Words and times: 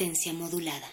Modulada. 0.00 0.88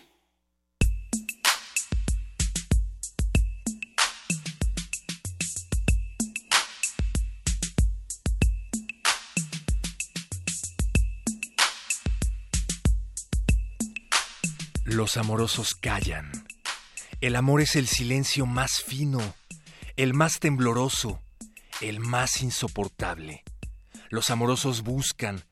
Los 14.84 15.16
amorosos 15.16 15.74
callan. 15.74 16.30
El 17.22 17.38
amor 17.38 17.62
es 17.62 17.78
el 17.78 17.88
silencio 17.88 18.46
más 18.46 18.82
fino, 18.84 19.22
el 19.96 20.14
más 20.14 20.42
tembloroso, 20.42 21.22
el 21.80 22.02
más 22.02 22.42
insoportable. 22.42 23.46
Los 24.10 24.32
amorosos 24.32 24.82
buscan, 24.82 25.46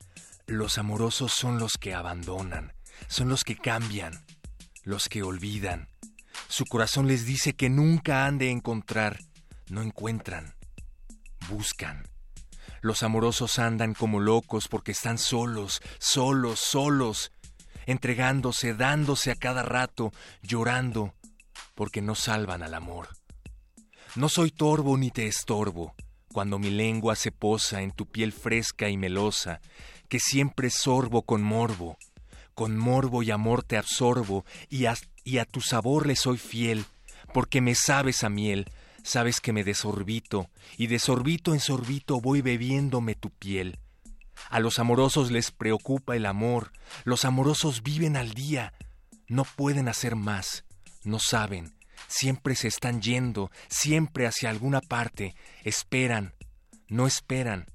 los 0.46 0.78
amorosos 0.78 1.32
son 1.32 1.58
los 1.58 1.78
que 1.78 1.94
abandonan, 1.94 2.75
son 3.08 3.30
los 3.30 3.44
que 3.44 3.56
cambian, 3.56 4.26
los 4.84 5.10
que 5.10 5.24
olvidan. 5.24 5.88
Su 6.48 6.66
corazón 6.66 7.08
les 7.08 7.26
dice 7.26 7.54
que 7.54 7.70
nunca 7.70 8.26
han 8.26 8.38
de 8.38 8.52
encontrar, 8.52 9.20
no 9.70 9.82
encuentran, 9.82 10.56
buscan. 11.50 12.08
Los 12.82 13.04
amorosos 13.04 13.58
andan 13.58 13.94
como 13.94 14.20
locos 14.20 14.68
porque 14.68 14.92
están 14.92 15.18
solos, 15.18 15.82
solos, 15.98 16.60
solos, 16.60 17.32
entregándose, 17.86 18.74
dándose 18.74 19.32
a 19.32 19.36
cada 19.36 19.64
rato, 19.64 20.12
llorando, 20.42 21.14
porque 21.74 22.02
no 22.02 22.16
salvan 22.16 22.64
al 22.64 22.74
amor. 22.74 23.10
No 24.16 24.30
soy 24.30 24.52
torvo 24.52 24.98
ni 24.98 25.12
te 25.12 25.28
estorbo, 25.28 25.96
cuando 26.32 26.60
mi 26.60 26.70
lengua 26.70 27.16
se 27.16 27.32
posa 27.32 27.82
en 27.82 27.92
tu 27.92 28.06
piel 28.06 28.34
fresca 28.34 28.90
y 28.90 28.98
melosa, 28.98 29.62
que 30.08 30.20
siempre 30.20 30.70
sorbo 30.70 31.24
con 31.24 31.42
morbo, 31.42 31.98
con 32.56 32.78
morbo 32.78 33.22
y 33.22 33.32
amor 33.32 33.64
te 33.64 33.78
absorbo, 33.78 34.46
y 34.70 34.86
a, 34.88 35.46
tu 35.46 35.62
sabor 35.62 36.08
le 36.08 36.16
soy 36.16 36.38
fiel, 36.38 36.86
porque 37.34 37.62
me 37.62 37.76
sabes 37.76 38.24
a 38.24 38.30
miel, 38.30 38.72
sabes 39.04 39.42
que 39.42 39.54
me 39.54 39.64
desorbito, 39.64 40.50
y 40.78 40.88
de 40.88 40.98
sorbito 40.98 41.54
en 41.54 41.60
sorbito 41.60 42.22
voy 42.22 42.42
bebiéndome 42.42 43.14
tu 43.14 43.30
piel. 43.30 43.78
A 44.50 44.60
los 44.60 44.80
amorosos 44.80 45.32
les 45.32 45.52
preocupa 45.52 46.16
el 46.16 46.26
amor, 46.26 46.72
los 47.04 47.26
amorosos 47.26 47.84
viven 47.84 48.16
al 48.16 48.34
día, 48.34 48.74
no 49.28 49.44
pueden 49.44 49.90
hacer 49.90 50.16
más, 50.16 50.66
no 51.04 51.20
saben, 51.20 51.76
siempre 52.08 52.56
se 52.56 52.70
están 52.70 53.02
yendo, 53.02 53.52
siempre 53.68 54.28
hacia 54.28 54.50
alguna 54.50 54.82
parte, 54.82 55.36
esperan, 55.64 56.34
no 56.88 57.06
esperan, 57.06 57.66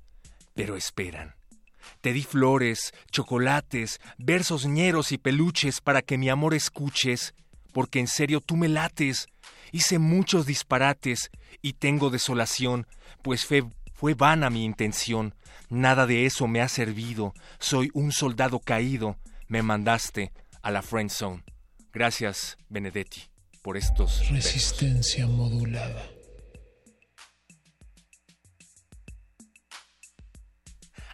pero 0.54 0.76
esperan. 0.76 1.39
Te 2.00 2.12
di 2.12 2.22
flores, 2.22 2.92
chocolates, 3.10 4.00
versos 4.18 4.66
ñeros 4.66 5.12
y 5.12 5.18
peluches 5.18 5.80
para 5.80 6.02
que 6.02 6.18
mi 6.18 6.28
amor 6.28 6.54
escuches, 6.54 7.34
porque 7.72 8.00
en 8.00 8.06
serio 8.06 8.40
tú 8.40 8.56
me 8.56 8.68
lates. 8.68 9.28
Hice 9.72 9.98
muchos 9.98 10.46
disparates 10.46 11.30
y 11.62 11.74
tengo 11.74 12.10
desolación, 12.10 12.86
pues 13.22 13.44
fue, 13.44 13.64
fue 13.92 14.14
vana 14.14 14.50
mi 14.50 14.64
intención. 14.64 15.34
Nada 15.68 16.06
de 16.06 16.26
eso 16.26 16.48
me 16.48 16.60
ha 16.60 16.68
servido. 16.68 17.32
Soy 17.60 17.90
un 17.94 18.10
soldado 18.10 18.58
caído. 18.58 19.16
Me 19.46 19.62
mandaste 19.62 20.32
a 20.62 20.70
la 20.70 20.82
friend 20.82 21.10
zone. 21.10 21.44
Gracias, 21.92 22.56
Benedetti, 22.68 23.22
por 23.62 23.76
estos. 23.76 24.28
Resistencia 24.30 25.26
modulada. 25.26 26.09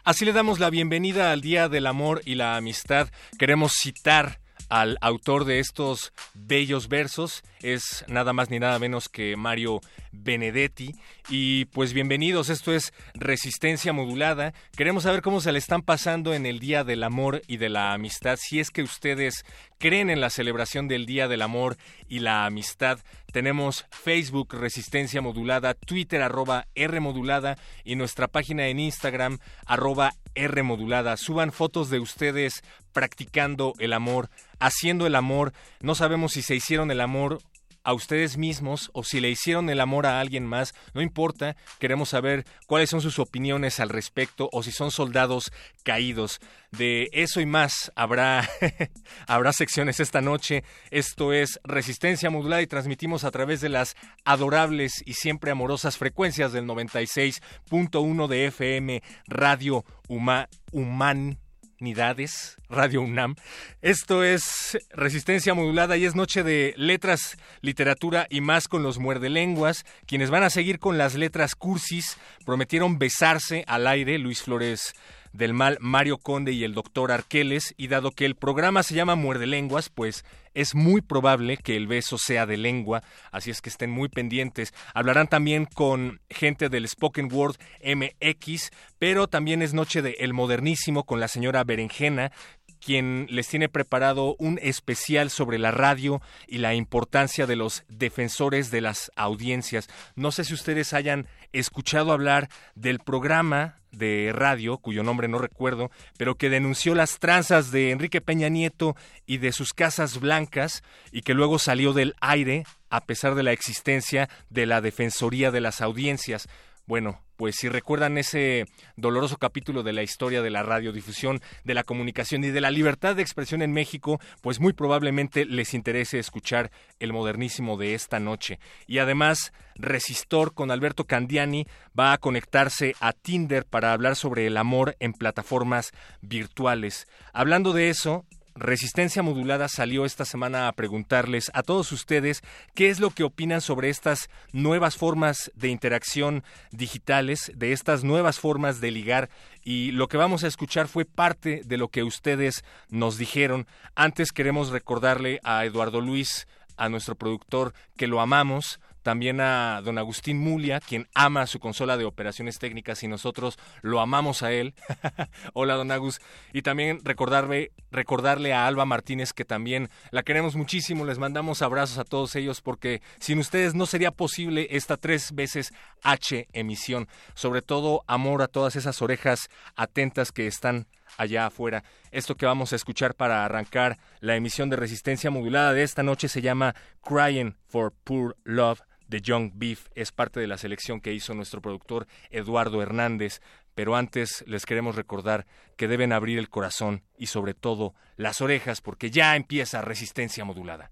Así 0.07 0.25
le 0.25 0.33
damos 0.33 0.61
la 0.61 0.71
bienvenida 0.71 1.33
al 1.33 1.41
Día 1.41 1.69
del 1.69 1.85
Amor 1.85 2.23
y 2.25 2.37
la 2.37 2.55
Amistad. 2.55 3.09
Queremos 3.41 3.73
citar 3.73 4.39
al 4.69 4.99
autor 5.01 5.45
de 5.45 5.59
estos 5.59 6.13
bellos 6.33 6.87
versos. 6.87 7.43
Es 7.67 8.05
nada 8.07 8.33
más 8.33 8.49
ni 8.49 8.61
nada 8.61 8.79
menos 8.79 9.09
que 9.09 9.37
Mario 9.37 9.81
Benedetti. 10.13 10.95
Y 11.29 11.65
pues 11.65 11.95
bienvenidos, 11.95 12.49
esto 12.49 12.73
es 12.73 12.93
Resistencia 13.15 13.93
Modulada. 13.93 14.55
Queremos 14.77 15.03
saber 15.03 15.21
cómo 15.21 15.41
se 15.41 15.51
le 15.51 15.59
están 15.59 15.83
pasando 15.83 16.33
en 16.33 16.47
el 16.47 16.61
Día 16.61 16.85
del 16.85 17.03
Amor 17.03 17.43
y 17.49 17.57
de 17.57 17.69
la 17.69 17.93
Amistad. 17.93 18.39
Si 18.41 18.61
es 18.61 18.71
que 18.71 18.85
ustedes 18.85 19.45
creen 19.79 20.11
en 20.11 20.21
la 20.21 20.31
celebración 20.31 20.87
del 20.87 21.07
Día 21.07 21.27
del 21.27 21.43
Amor 21.43 21.77
y 22.07 22.21
la 22.21 22.47
Amistad, 22.47 23.01
tenemos 23.33 23.85
Facebook 23.91 24.55
Resistencia 24.55 25.21
Modulada, 25.21 25.75
Twitter 25.75 26.23
arroba 26.23 26.69
R 26.77 27.01
Modulada 27.01 27.59
y 27.83 27.97
nuestra 27.97 28.29
página 28.29 28.69
en 28.69 28.79
Instagram 28.79 29.41
arroba 29.67 30.15
R 30.37 30.63
Modulada. 30.63 31.17
Suban 31.17 31.51
fotos 31.51 31.91
de 31.91 31.99
ustedes 31.99 32.63
practicando 32.93 33.75
el 33.81 33.93
amor, 33.93 34.31
haciendo 34.61 35.05
el 35.09 35.17
amor. 35.17 35.53
No 35.81 35.97
sabemos 35.97 36.35
si 36.35 36.43
se 36.43 36.55
hicieron 36.55 36.93
el 36.93 37.01
amor 37.01 37.41
a 37.87 37.95
ustedes 37.95 38.37
mismos 38.37 38.91
o 38.95 39.05
si 39.05 39.21
le 39.21 39.31
hicieron 39.31 39.71
el 39.71 39.81
amor 39.81 40.07
a 40.07 40.19
alguien 40.19 40.45
más, 40.45 40.75
no 40.93 41.03
importa, 41.03 41.57
queremos 41.79 42.09
saber 42.09 42.45
cuáles 42.67 42.91
son 42.91 43.01
sus 43.01 43.21
opiniones 43.21 43.79
al 43.79 43.91
respecto 43.91 44.51
o 44.53 44.65
si 44.65 44.73
son 44.73 44.91
soldados 44.91 45.53
caídos. 45.85 46.41
De 46.73 47.09
eso 47.13 47.41
y 47.41 47.47
más 47.47 47.93
habrá, 47.95 48.51
habrá 49.29 49.53
secciones 49.53 50.01
esta 50.01 50.21
noche. 50.21 50.65
Esto 50.91 51.33
es 51.33 51.61
Resistencia 51.63 52.29
Modulada 52.29 52.61
y 52.61 52.67
transmitimos 52.67 53.23
a 53.23 53.31
través 53.31 53.61
de 53.61 53.69
las 53.69 53.95
adorables 54.25 55.05
y 55.07 55.15
siempre 55.15 55.53
amorosas 55.53 55.97
frecuencias 55.97 56.53
del 56.53 56.67
96.1 56.67 58.27
de 58.27 58.47
FM 58.47 59.03
Radio 59.29 59.85
Huma, 60.09 60.49
Human 60.73 61.39
Nidades, 61.79 62.57
Radio 62.69 63.03
UNAM. 63.03 63.37
Esto 63.83 64.25
es 64.25 64.79
Resistencia 64.91 65.55
Modulada 65.55 65.97
y 65.97 66.05
es 66.05 66.15
noche 66.15 66.43
de 66.43 66.75
letras, 66.77 67.37
literatura 67.61 68.27
y 68.31 68.41
más 68.41 68.69
con 68.69 68.83
los 68.83 68.99
muerdelenguas. 68.99 69.85
Quienes 70.07 70.31
van 70.31 70.43
a 70.43 70.51
seguir 70.51 70.79
con 70.79 70.99
las 70.99 71.15
letras 71.15 71.55
cursis 71.55 72.17
prometieron 72.45 72.99
besarse 72.99 73.65
al 73.67 73.87
aire, 73.87 74.19
Luis 74.19 74.43
Flores 74.43 74.95
del 75.37 75.55
Mal, 75.55 75.79
Mario 75.81 76.19
Conde 76.19 76.53
y 76.53 76.65
el 76.65 76.75
doctor 76.75 77.13
Arqueles, 77.13 77.75
y 77.77 77.89
dado 77.89 78.11
que 78.11 78.25
el 78.25 78.35
programa 78.35 78.83
se 78.83 78.95
llama 78.95 79.15
Muerde 79.15 79.47
Lenguas, 79.47 79.89
pues 79.89 80.25
es 80.55 80.75
muy 80.75 81.03
probable 81.03 81.59
que 81.59 81.77
el 81.77 81.87
beso 81.87 82.17
sea 82.17 82.47
de 82.47 82.57
lengua, 82.57 83.03
así 83.31 83.51
es 83.51 83.61
que 83.61 83.69
estén 83.69 83.91
muy 83.91 84.09
pendientes. 84.09 84.73
Hablarán 84.95 85.29
también 85.29 85.67
con 85.67 86.21
gente 86.31 86.69
del 86.69 86.89
Spoken 86.89 87.29
Word 87.31 87.57
MX, 87.85 88.71
pero 88.99 89.29
también 89.29 89.61
es 89.61 89.75
noche 89.75 90.01
de 90.01 90.17
El 90.19 90.33
Modernísimo 90.33 91.05
con 91.05 91.21
la 91.21 91.29
señora 91.29 91.63
Berenjena, 91.65 92.33
quien 92.81 93.27
les 93.31 93.49
tiene 93.49 93.69
preparado 93.69 94.37
un 94.39 94.59
especial 94.63 95.31
sobre 95.31 95.59
la 95.59 95.73
radio 95.73 96.23
y 96.47 96.59
la 96.59 96.75
importancia 96.75 97.47
de 97.47 97.57
los 97.57 97.85
defensores 97.89 98.71
de 98.71 98.81
las 98.81 99.11
audiencias. 99.17 99.89
No 100.15 100.31
sé 100.31 100.45
si 100.45 100.55
ustedes 100.55 100.93
hayan 100.93 101.27
escuchado 101.53 102.13
hablar 102.13 102.49
del 102.75 102.99
programa 102.99 103.81
de 103.93 104.33
radio, 104.35 104.79
cuyo 104.79 105.03
nombre 105.03 105.29
no 105.29 105.39
recuerdo, 105.39 105.91
pero 106.19 106.35
que 106.35 106.51
denunció 106.51 106.95
las 106.95 107.19
tranzas 107.19 107.71
de 107.71 107.91
Enrique 107.91 108.21
Peña 108.21 108.49
Nieto 108.49 108.95
y 109.27 109.39
de 109.39 109.53
sus 109.53 109.73
casas 109.73 110.21
blancas 110.21 110.83
y 111.13 111.23
que 111.23 111.35
luego 111.35 111.59
salió 111.59 111.93
del 111.93 112.15
aire 112.21 112.65
a 112.91 113.05
pesar 113.07 113.35
de 113.35 113.43
la 113.43 113.53
existencia 113.53 114.29
de 114.51 114.67
la 114.67 114.81
Defensoría 114.81 115.51
de 115.51 115.61
las 115.61 115.81
Audiencias. 115.81 116.49
Bueno, 116.87 117.21
pues 117.37 117.57
si 117.57 117.69
recuerdan 117.69 118.19
ese 118.19 118.67
doloroso 118.97 119.37
capítulo 119.37 119.83
de 119.83 119.93
la 119.93 120.03
historia 120.03 120.43
de 120.43 120.51
la 120.51 120.63
radiodifusión, 120.63 121.41
de 121.65 121.75
la 121.75 121.85
comunicación 121.85 122.45
y 122.45 122.51
de 122.51 122.61
la 122.61 122.71
libertad 122.71 123.17
de 123.17 123.23
expresión 123.23 123.63
en 123.63 123.73
México, 123.73 124.21
pues 124.41 124.61
muy 124.61 124.73
probablemente 124.73 125.45
les 125.45 125.75
interese 125.75 126.19
escuchar 126.19 126.71
el 126.99 127.13
modernísimo 127.13 127.77
de 127.77 127.95
esta 127.95 128.21
noche. 128.21 128.59
Y 128.87 128.99
además, 128.99 129.53
Resistor 129.75 130.55
con 130.55 130.71
Alberto 130.71 131.05
Candiani 131.05 131.67
va 131.99 132.13
a 132.13 132.19
conectarse 132.19 132.95
a 133.01 133.13
Tinder 133.13 133.65
para 133.67 133.93
hablar 133.93 134.17
sobre 134.17 134.47
el 134.47 134.57
amor 134.57 134.97
en 135.01 135.13
plataformas 135.13 135.93
virtuales. 136.23 137.07
Hablando 137.33 137.73
de 137.73 137.91
eso, 137.91 138.25
Resistencia 138.59 139.23
Modulada 139.23 139.69
salió 139.69 140.07
esta 140.07 140.25
semana 140.25 140.67
a 140.67 140.73
preguntarles 140.73 141.51
a 141.53 141.63
todos 141.63 141.93
ustedes 141.93 142.43
qué 142.75 142.89
es 142.89 143.01
lo 143.01 143.11
que 143.11 143.23
opinan 143.23 143.61
sobre 143.61 143.91
estas 143.91 144.31
nuevas 144.51 144.97
formas 144.97 145.53
de 145.55 145.69
interacción 145.69 146.43
digitales, 146.71 147.53
de 147.55 147.73
estas 147.73 148.03
nuevas 148.03 148.41
formas 148.41 148.81
de 148.81 148.91
ligar 148.91 149.29
y 149.63 149.91
lo 149.91 150.09
que 150.09 150.17
vamos 150.17 150.43
a 150.43 150.47
escuchar 150.47 150.89
fue 150.89 151.05
parte 151.05 151.61
de 151.67 151.77
lo 151.77 151.89
que 151.89 152.03
ustedes 152.03 152.65
nos 152.89 153.19
dijeron. 153.19 153.67
Antes 153.95 154.33
queremos 154.33 154.71
recordarle 154.71 155.39
a 155.45 155.67
Eduardo 155.67 156.01
Luis, 156.01 156.49
a 156.79 156.89
nuestro 156.89 157.15
productor, 157.15 157.75
que 157.99 158.07
lo 158.07 158.23
amamos, 158.23 158.81
también 159.07 159.41
a 159.41 159.83
don 159.85 159.99
Agustín 159.99 160.41
Mulia, 160.41 160.81
quien 160.81 161.07
ama 161.15 161.47
su 161.47 161.61
consola 161.61 161.97
de 161.97 162.05
operaciones 162.05 162.59
técnicas 162.59 163.05
y 163.05 163.07
nosotros 163.07 163.57
lo 163.81 164.01
amamos 164.01 164.43
a 164.43 164.51
él. 164.51 164.75
Hola, 165.53 165.75
don 165.75 165.93
Agus. 165.93 166.21
Y 166.53 166.63
también 166.63 166.99
recordarle, 167.05 167.71
recordarle 167.93 168.53
a 168.53 168.67
Alba 168.67 168.85
Martínez 168.85 169.33
que 169.33 169.45
también 169.45 169.91
la 170.11 170.25
queremos 170.25 170.57
muchísimo. 170.57 171.05
Les 171.05 171.21
mandamos 171.21 171.63
abrazos 171.63 171.99
a 171.99 172.05
todos 172.05 172.35
ellos 172.35 172.63
porque 172.63 173.01
sin 173.21 173.39
ustedes 173.39 173.77
no 173.77 173.87
sería 173.87 174.11
posible 174.11 174.67
esta 174.73 174.97
tres 174.97 175.33
veces 175.33 175.73
H 176.03 176.49
emisión. 176.53 177.07
Sobre 177.35 177.63
todo 177.63 178.03
amor 178.09 178.43
a 178.43 178.49
todas 178.49 178.75
esas 178.75 179.01
orejas 179.03 179.51
atentas 179.77 180.33
que 180.33 180.49
están 180.49 180.89
allá 181.17 181.47
afuera. 181.47 181.85
Esto 182.11 182.35
que 182.35 182.45
vamos 182.45 182.73
a 182.73 182.77
escuchar 182.77 183.15
para 183.15 183.45
arrancar 183.45 183.99
la 184.19 184.35
emisión 184.35 184.69
de 184.69 184.75
resistencia 184.75 185.31
modulada 185.31 185.75
de 185.75 185.85
esta 185.85 186.03
noche 186.03 186.27
se 186.27 186.43
llama 186.43 186.75
Crying 187.05 187.55
for 187.69 187.93
Poor 188.03 188.37
Love 188.43 188.81
de 189.09 189.21
Young 189.21 189.53
Beef 189.55 189.89
es 189.95 190.13
parte 190.13 190.41
de 190.41 190.47
la 190.47 190.59
selección 190.59 191.01
que 191.01 191.13
hizo 191.13 191.35
nuestro 191.35 191.61
productor 191.61 192.07
Eduardo 192.31 192.83
Hernández. 192.83 193.41
Pero 193.75 193.95
antes 193.95 194.43
les 194.47 194.65
queremos 194.65 194.97
recordar 194.97 195.47
que 195.77 195.89
deben 195.89 196.13
abrir 196.13 196.39
el 196.39 196.49
corazón 196.49 197.03
y 197.19 197.27
sobre 197.27 197.53
todo 197.55 197.95
las 198.17 198.41
orejas 198.41 198.81
porque 198.81 199.11
ya 199.11 199.37
empieza 199.37 199.83
resistencia 199.83 200.45
modulada. 200.45 200.91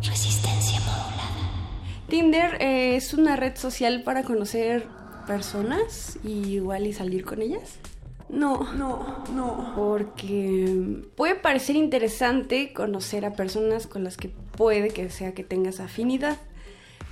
Resistencia 0.00 0.78
modulada. 0.80 2.06
Tinder 2.08 2.62
eh, 2.62 2.96
es 2.96 3.12
una 3.12 3.34
red 3.34 3.56
social 3.56 4.02
para 4.04 4.22
conocer 4.22 4.86
personas 5.26 6.18
y 6.22 6.54
igual 6.54 6.86
y 6.86 6.92
salir 6.92 7.24
con 7.24 7.42
ellas. 7.42 7.78
No, 8.28 8.72
no, 8.74 9.24
no. 9.32 9.72
Porque 9.76 11.02
puede 11.16 11.34
parecer 11.34 11.76
interesante 11.76 12.72
conocer 12.72 13.24
a 13.24 13.34
personas 13.34 13.86
con 13.86 14.04
las 14.04 14.16
que 14.16 14.28
puede 14.28 14.90
que 14.90 15.10
sea 15.10 15.34
que 15.34 15.44
tengas 15.44 15.80
afinidad. 15.80 16.38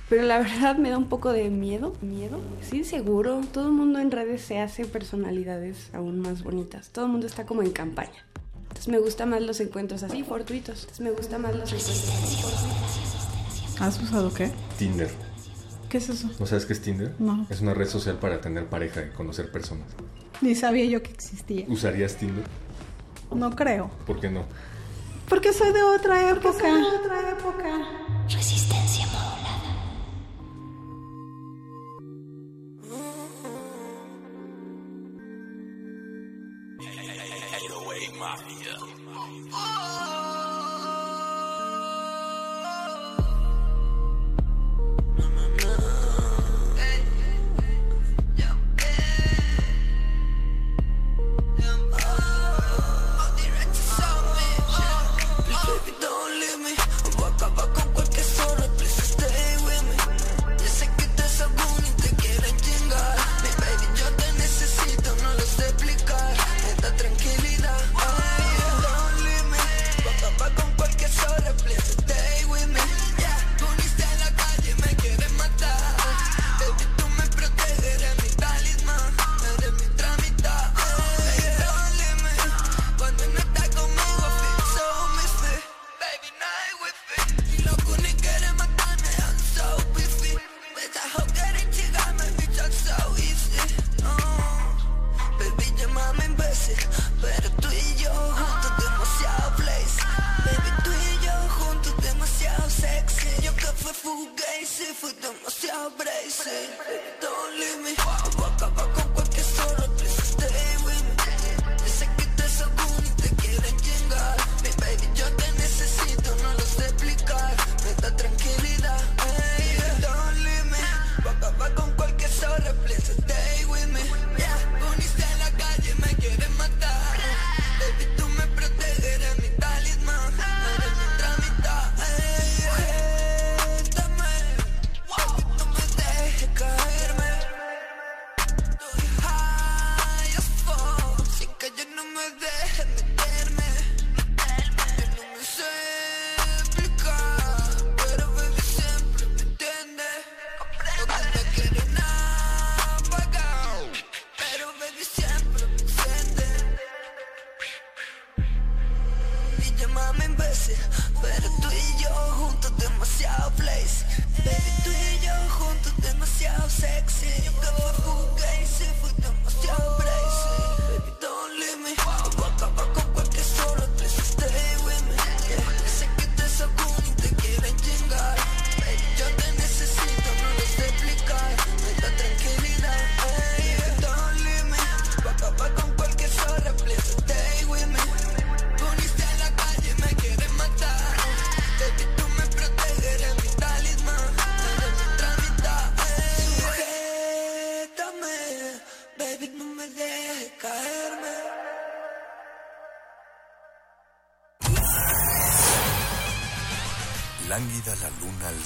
Pero 0.09 0.23
la 0.23 0.39
verdad 0.39 0.77
me 0.77 0.89
da 0.89 0.97
un 0.97 1.09
poco 1.09 1.31
de 1.31 1.49
miedo, 1.49 1.93
miedo. 2.01 2.39
Sí, 2.61 2.83
seguro. 2.83 3.41
Todo 3.51 3.67
el 3.67 3.73
mundo 3.73 3.99
en 3.99 4.11
redes 4.11 4.41
se 4.41 4.59
hace 4.59 4.85
personalidades 4.85 5.89
aún 5.93 6.19
más 6.19 6.43
bonitas. 6.43 6.89
Todo 6.89 7.05
el 7.05 7.11
mundo 7.11 7.27
está 7.27 7.45
como 7.45 7.61
en 7.61 7.71
campaña. 7.71 8.25
Entonces 8.63 8.87
me 8.87 8.99
gustan 8.99 9.29
más 9.29 9.41
los 9.41 9.59
encuentros 9.59 10.03
así, 10.03 10.23
fortuitos. 10.23 10.81
Entonces 10.81 10.99
me 11.01 11.11
gustan 11.11 11.41
más 11.41 11.55
los 11.55 11.71
encuentros 11.71 12.09
así, 12.09 12.41
fortuitos. 12.41 13.81
¿Has 13.81 14.01
usado 14.01 14.33
qué? 14.33 14.51
Tinder. 14.77 15.09
¿Qué 15.89 15.97
es 15.99 16.09
eso? 16.09 16.27
¿No 16.39 16.47
sabes 16.47 16.65
qué 16.65 16.73
es 16.73 16.81
Tinder? 16.81 17.13
No. 17.19 17.45
Es 17.51 17.61
una 17.61 17.75
red 17.75 17.87
social 17.87 18.17
para 18.17 18.41
tener 18.41 18.65
pareja 18.65 19.03
y 19.05 19.09
conocer 19.15 19.51
personas. 19.51 19.87
Ni 20.41 20.55
sabía 20.55 20.85
yo 20.85 21.03
que 21.03 21.11
existía. 21.11 21.65
¿Usarías 21.67 22.15
Tinder? 22.15 22.43
No 23.33 23.55
creo. 23.55 23.91
¿Por 24.07 24.19
qué 24.19 24.29
no? 24.29 24.43
Porque 25.29 25.53
soy 25.53 25.71
de 25.71 25.83
otra 25.83 26.29
época. 26.31 26.59
Soy 26.59 26.81
de 26.81 26.97
otra 26.97 27.29
época. 27.29 27.87
Resistencia 28.27 29.02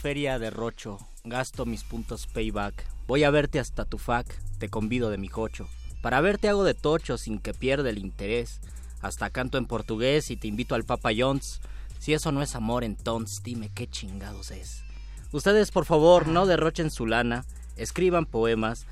Feria 0.00 0.38
derrocho, 0.38 0.98
gasto 1.24 1.66
mis 1.66 1.84
puntos 1.84 2.26
payback. 2.26 2.86
Voy 3.06 3.24
a 3.24 3.30
verte 3.30 3.60
hasta 3.60 3.84
tu 3.84 3.98
fac, 3.98 4.26
te 4.58 4.70
convido 4.70 5.10
de 5.10 5.18
mi 5.18 5.28
cocho. 5.28 5.68
Para 6.00 6.22
verte 6.22 6.48
hago 6.48 6.64
de 6.64 6.72
tocho 6.72 7.18
sin 7.18 7.38
que 7.38 7.52
pierda 7.52 7.90
el 7.90 7.98
interés. 7.98 8.60
Hasta 9.02 9.28
canto 9.28 9.58
en 9.58 9.66
portugués 9.66 10.30
y 10.30 10.36
te 10.36 10.48
invito 10.48 10.74
al 10.74 10.84
Papa 10.84 11.10
John's. 11.14 11.60
Si 11.98 12.14
eso 12.14 12.32
no 12.32 12.40
es 12.40 12.54
amor, 12.54 12.82
entonces 12.82 13.42
dime 13.42 13.70
qué 13.74 13.88
chingados 13.88 14.50
es. 14.52 14.82
Ustedes, 15.32 15.70
por 15.70 15.84
favor, 15.84 16.26
no 16.26 16.46
derrochen 16.46 16.90
su 16.90 17.04
lana, 17.06 17.44
escriban 17.76 18.24
poemas, 18.24 18.86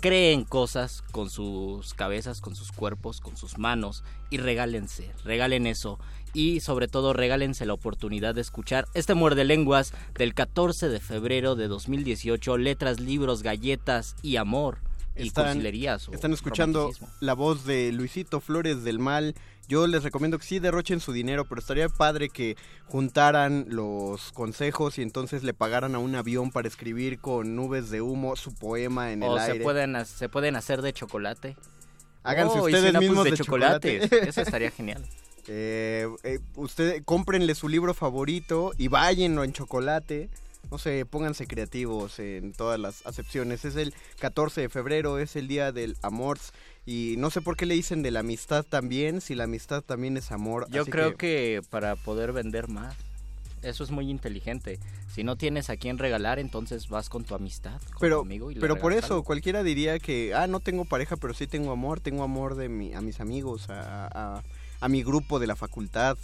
creen 0.00 0.44
cosas 0.44 1.02
con 1.12 1.30
sus 1.30 1.94
cabezas, 1.94 2.40
con 2.40 2.54
sus 2.54 2.72
cuerpos, 2.72 3.20
con 3.20 3.36
sus 3.36 3.58
manos 3.58 4.04
y 4.30 4.38
regálense, 4.38 5.12
regalen 5.24 5.66
eso. 5.66 5.98
Y 6.34 6.60
sobre 6.60 6.88
todo 6.88 7.12
regálense 7.12 7.64
la 7.64 7.72
oportunidad 7.72 8.34
de 8.34 8.42
escuchar 8.42 8.86
este 8.94 9.14
muerde 9.14 9.44
lenguas 9.44 9.92
del 10.14 10.34
14 10.34 10.88
de 10.88 11.00
febrero 11.00 11.56
de 11.56 11.68
2018, 11.68 12.58
letras, 12.58 13.00
libros, 13.00 13.42
galletas 13.42 14.16
y 14.22 14.36
amor 14.36 14.78
Están, 15.16 15.64
están 16.12 16.32
escuchando 16.32 16.90
la 17.20 17.34
voz 17.34 17.64
de 17.64 17.90
Luisito 17.92 18.40
Flores 18.40 18.84
del 18.84 18.98
Mal. 18.98 19.34
Yo 19.68 19.86
les 19.86 20.04
recomiendo 20.04 20.38
que 20.38 20.44
sí 20.44 20.58
derrochen 20.58 21.00
su 21.00 21.12
dinero, 21.12 21.44
pero 21.48 21.60
estaría 21.60 21.88
padre 21.88 22.28
que 22.28 22.56
juntaran 22.84 23.66
los 23.68 24.30
consejos 24.32 24.98
y 24.98 25.02
entonces 25.02 25.42
le 25.42 25.54
pagaran 25.54 25.94
a 25.94 25.98
un 25.98 26.14
avión 26.14 26.50
para 26.52 26.68
escribir 26.68 27.18
con 27.18 27.56
nubes 27.56 27.90
de 27.90 28.00
humo 28.00 28.36
su 28.36 28.54
poema 28.54 29.10
en 29.12 29.22
el 29.22 29.30
o 29.30 29.36
aire. 29.38 29.58
se 29.58 29.60
pueden 29.64 30.06
se 30.06 30.28
pueden 30.28 30.56
hacer 30.56 30.82
de 30.82 30.92
chocolate. 30.92 31.56
Háganse 32.22 32.58
Oh, 32.58 32.64
ustedes 32.64 32.86
sinapus 32.86 33.08
mismos 33.08 33.24
de 33.24 33.30
de 33.32 33.36
chocolate. 33.36 34.00
chocolate. 34.02 34.28
Eso 34.28 34.40
estaría 34.42 34.70
genial. 34.70 35.04
Eh, 35.48 36.08
eh, 36.24 36.40
usted, 36.56 37.02
cómprenle 37.04 37.54
su 37.54 37.68
libro 37.68 37.94
favorito 37.94 38.72
y 38.78 38.88
váyanlo 38.88 39.44
en 39.44 39.52
chocolate. 39.52 40.28
No 40.70 40.78
sé, 40.78 41.06
pónganse 41.06 41.46
creativos 41.46 42.18
en 42.18 42.52
todas 42.52 42.78
las 42.80 43.06
acepciones. 43.06 43.64
Es 43.64 43.76
el 43.76 43.94
14 44.18 44.62
de 44.62 44.68
febrero, 44.68 45.18
es 45.18 45.36
el 45.36 45.46
día 45.48 45.70
del 45.72 45.96
amor. 46.02 46.38
Y 46.84 47.14
no 47.18 47.30
sé 47.30 47.40
por 47.40 47.56
qué 47.56 47.66
le 47.66 47.74
dicen 47.74 48.02
de 48.02 48.10
la 48.10 48.20
amistad 48.20 48.64
también, 48.64 49.20
si 49.20 49.34
la 49.34 49.44
amistad 49.44 49.82
también 49.82 50.16
es 50.16 50.32
amor. 50.32 50.66
Yo 50.70 50.82
así 50.82 50.90
creo 50.90 51.16
que... 51.16 51.62
para 51.70 51.94
poder 51.96 52.32
vender 52.32 52.68
más. 52.68 52.94
Eso 53.62 53.84
es 53.84 53.90
muy 53.90 54.10
inteligente. 54.10 54.78
Si 55.12 55.24
no 55.24 55.36
tienes 55.36 55.70
a 55.70 55.76
quién 55.76 55.98
regalar, 55.98 56.38
entonces 56.38 56.88
vas 56.88 57.08
con 57.08 57.24
tu 57.24 57.34
amistad, 57.34 57.80
con 57.80 57.90
tu 57.92 57.98
Pero, 58.00 58.20
amigo 58.20 58.50
y 58.50 58.54
le 58.54 58.60
pero 58.60 58.76
por 58.78 58.92
eso, 58.92 59.14
algo. 59.14 59.24
cualquiera 59.24 59.62
diría 59.62 59.98
que, 59.98 60.34
ah, 60.34 60.46
no 60.46 60.60
tengo 60.60 60.84
pareja, 60.84 61.16
pero 61.16 61.32
sí 61.32 61.46
tengo 61.46 61.72
amor. 61.72 62.00
Tengo 62.00 62.22
amor 62.22 62.54
de 62.54 62.68
mi, 62.68 62.92
a 62.92 63.00
mis 63.00 63.18
amigos, 63.20 63.68
a, 63.70 64.06
a- 64.38 64.42
a 64.78 64.88
mi 64.88 65.02
grupo 65.02 65.38
de 65.38 65.46
la 65.46 65.56
facultad. 65.56 66.18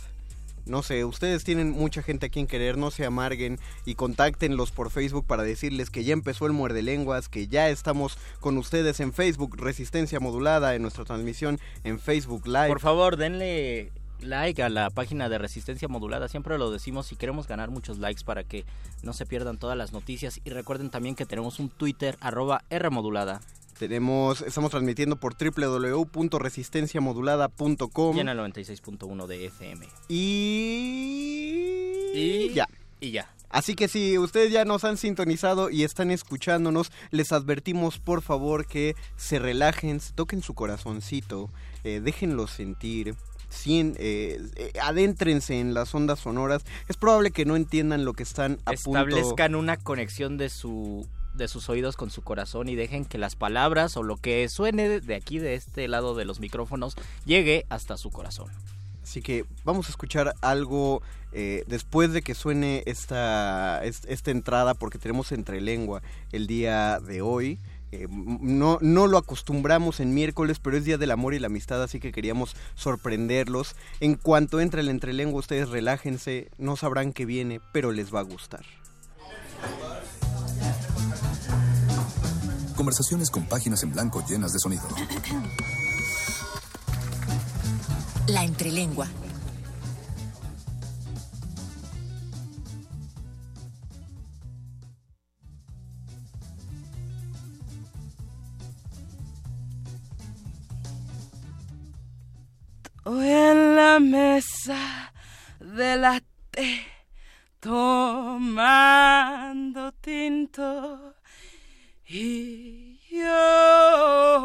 No 0.65 0.83
sé, 0.83 1.05
ustedes 1.05 1.43
tienen 1.43 1.71
mucha 1.71 2.03
gente 2.03 2.27
a 2.27 2.29
quien 2.29 2.47
querer, 2.47 2.79
no 2.79 2.91
se 2.91 3.05
amarguen 3.05 3.59
y 3.85 3.97
contáctenlos 3.97 4.71
por 4.71 4.91
Facebook 4.91 5.27
para 5.27 5.43
decirles 5.43 5.91
que 5.91 6.05
ya 6.05 6.13
empezó 6.13 6.47
el 6.47 6.53
muerde 6.53 6.83
lenguas, 6.83 7.29
que 7.29 7.49
ya 7.49 7.69
estamos 7.69 8.17
con 8.41 8.57
ustedes 8.59 9.01
en 9.01 9.13
Facebook, 9.13 9.57
Resistencia 9.57 10.21
Modulada, 10.21 10.75
en 10.75 10.83
nuestra 10.83 11.05
transmisión 11.05 11.59
en 11.83 11.99
Facebook 11.99 12.47
Live. 12.47 12.69
Por 12.69 12.81
favor, 12.81 13.17
denle 13.17 13.91
like 14.21 14.63
a 14.63 14.69
la 14.69 14.91
página 14.91 15.29
de 15.29 15.39
Resistencia 15.39 15.89
Modulada. 15.89 16.29
Siempre 16.29 16.59
lo 16.59 16.71
decimos 16.71 17.11
y 17.13 17.17
queremos 17.17 17.49
ganar 17.49 17.71
muchos 17.71 17.99
likes 17.99 18.23
para 18.25 18.45
que 18.45 18.65
no 19.03 19.13
se 19.13 19.27
pierdan 19.27 19.59
todas 19.59 19.77
las 19.77 19.93
noticias. 19.93 20.41
Y 20.45 20.51
recuerden 20.51 20.91
también 20.91 21.15
que 21.15 21.27
tenemos 21.27 21.59
un 21.59 21.69
Twitter, 21.69 22.17
arroba 22.21 22.63
Rmodulada. 22.71 23.41
Tenemos, 23.83 24.43
estamos 24.43 24.71
transmitiendo 24.71 25.17
por 25.17 25.35
www.resistenciamodulada.com 25.37 28.17
Y 28.17 28.21
en 28.21 28.29
el 28.29 28.39
96.1 28.39 29.27
de 29.27 29.47
FM. 29.47 29.89
y... 30.09 32.13
Y 32.15 32.51
ya. 32.55 32.69
Y 33.01 33.11
ya. 33.11 33.35
Así 33.51 33.75
que 33.75 33.89
si 33.89 34.19
ustedes 34.19 34.53
ya 34.53 34.65
nos 34.65 34.85
han 34.85 34.97
sintonizado 34.97 35.69
y 35.69 35.83
están 35.83 36.13
escuchándonos, 36.13 36.93
les 37.11 37.33
advertimos 37.33 37.99
por 37.99 38.23
favor 38.23 38.69
que 38.69 38.95
se 39.17 39.41
relajen, 39.41 39.99
se 39.99 40.13
toquen 40.13 40.43
su 40.43 40.55
corazoncito, 40.55 41.51
eh, 41.83 42.01
déjenlo 42.01 42.47
sentir. 42.47 43.17
cien- 43.51 43.97
eh, 43.99 44.41
eh, 44.57 44.73
adéntrense 44.81 45.59
en 45.61 45.75
las 45.75 45.93
ondas 45.95 46.21
sonoras. 46.21 46.65
Es 46.89 46.97
probable 46.97 47.33
que 47.33 47.45
no 47.45 47.55
entiendan 47.57 48.03
lo 48.05 48.13
que 48.15 48.23
están 48.23 48.59
a 48.65 48.73
punto. 48.75 49.01
Establezcan 49.01 49.55
una 49.57 49.77
conexión 49.77 50.39
de 50.39 50.49
su 50.49 51.07
de 51.35 51.49
sus 51.49 51.69
oídos 51.69 51.97
con 51.97 52.11
su 52.11 52.23
corazón 52.23 52.69
y 52.69 52.75
dejen 52.75 53.05
que 53.05 53.19
las 53.19 53.37
palabras 53.37 53.97
o 53.97 54.03
lo 54.03 54.17
que 54.17 54.49
suene 54.49 55.01
de 55.01 55.15
aquí 55.15 55.39
de 55.39 55.55
este 55.55 55.89
lado 55.89 56.15
de 56.15 56.25
los 56.25 56.41
micrófonos 56.41 56.95
llegue 57.25 57.65
hasta 57.71 57.97
su 57.97 58.11
corazón. 58.11 58.51
Así 59.03 59.21
que 59.23 59.45
vamos 59.65 59.87
a 59.89 59.91
escuchar 59.91 60.35
algo 60.43 61.03
eh, 61.33 61.65
después 61.67 62.13
de 62.13 62.23
que 62.23 62.35
suene 62.35 62.83
esta, 62.87 63.83
es- 63.85 64.03
esta 64.07 64.31
entrada, 64.31 64.75
porque 64.75 64.99
tenemos 64.99 65.33
entre 65.33 65.61
lengua 65.61 66.03
el 66.31 66.47
día 66.47 67.01
de 67.01 67.23
hoy. 67.23 67.59
Eh, 67.91 68.07
no, 68.11 68.79
no 68.81 69.07
lo 69.07 69.19
acostumbramos 69.19 70.01
en 70.01 70.15
miércoles, 70.15 70.59
pero 70.61 70.77
es 70.79 70.85
Día 70.85 70.97
del 70.99 71.11
Amor 71.11 71.35
y 71.35 71.39
la 71.39 71.49
Amistad, 71.49 71.83
así 71.83 72.01
que 72.01 72.13
queríamos 72.13 72.55
sorprenderlos. 72.75 73.75
En 74.01 74.15
cuanto 74.15 74.61
entre 74.61 74.81
el 74.83 74.89
entrelengua, 74.89 75.41
ustedes 75.41 75.69
relájense, 75.69 76.49
no 76.59 76.77
sabrán 76.77 77.13
qué 77.13 77.27
viene, 77.27 77.61
pero 77.73 77.93
les 77.93 78.15
va 78.15 78.21
a 78.21 78.25
gustar. 78.25 78.65
Conversaciones 82.83 83.31
con 83.31 83.45
páginas 83.45 83.85
en 83.85 83.93
blanco 83.93 84.25
llenas 84.29 84.53
de 84.53 84.59
sonido. 84.59 84.83
La 88.27 88.43
entrelengua. 88.43 89.07
Hoy 103.05 103.29
en 103.29 103.77
la 103.77 104.01
mesa 104.01 105.13
de 105.61 105.97
la 105.99 106.21
té, 106.51 106.85
tomando 107.61 108.73
tinto, 110.01 111.12
y 112.15 113.01
yo 113.11 114.43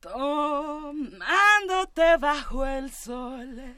tomándote 0.00 2.16
bajo 2.18 2.66
el 2.66 2.90
sol, 2.90 3.76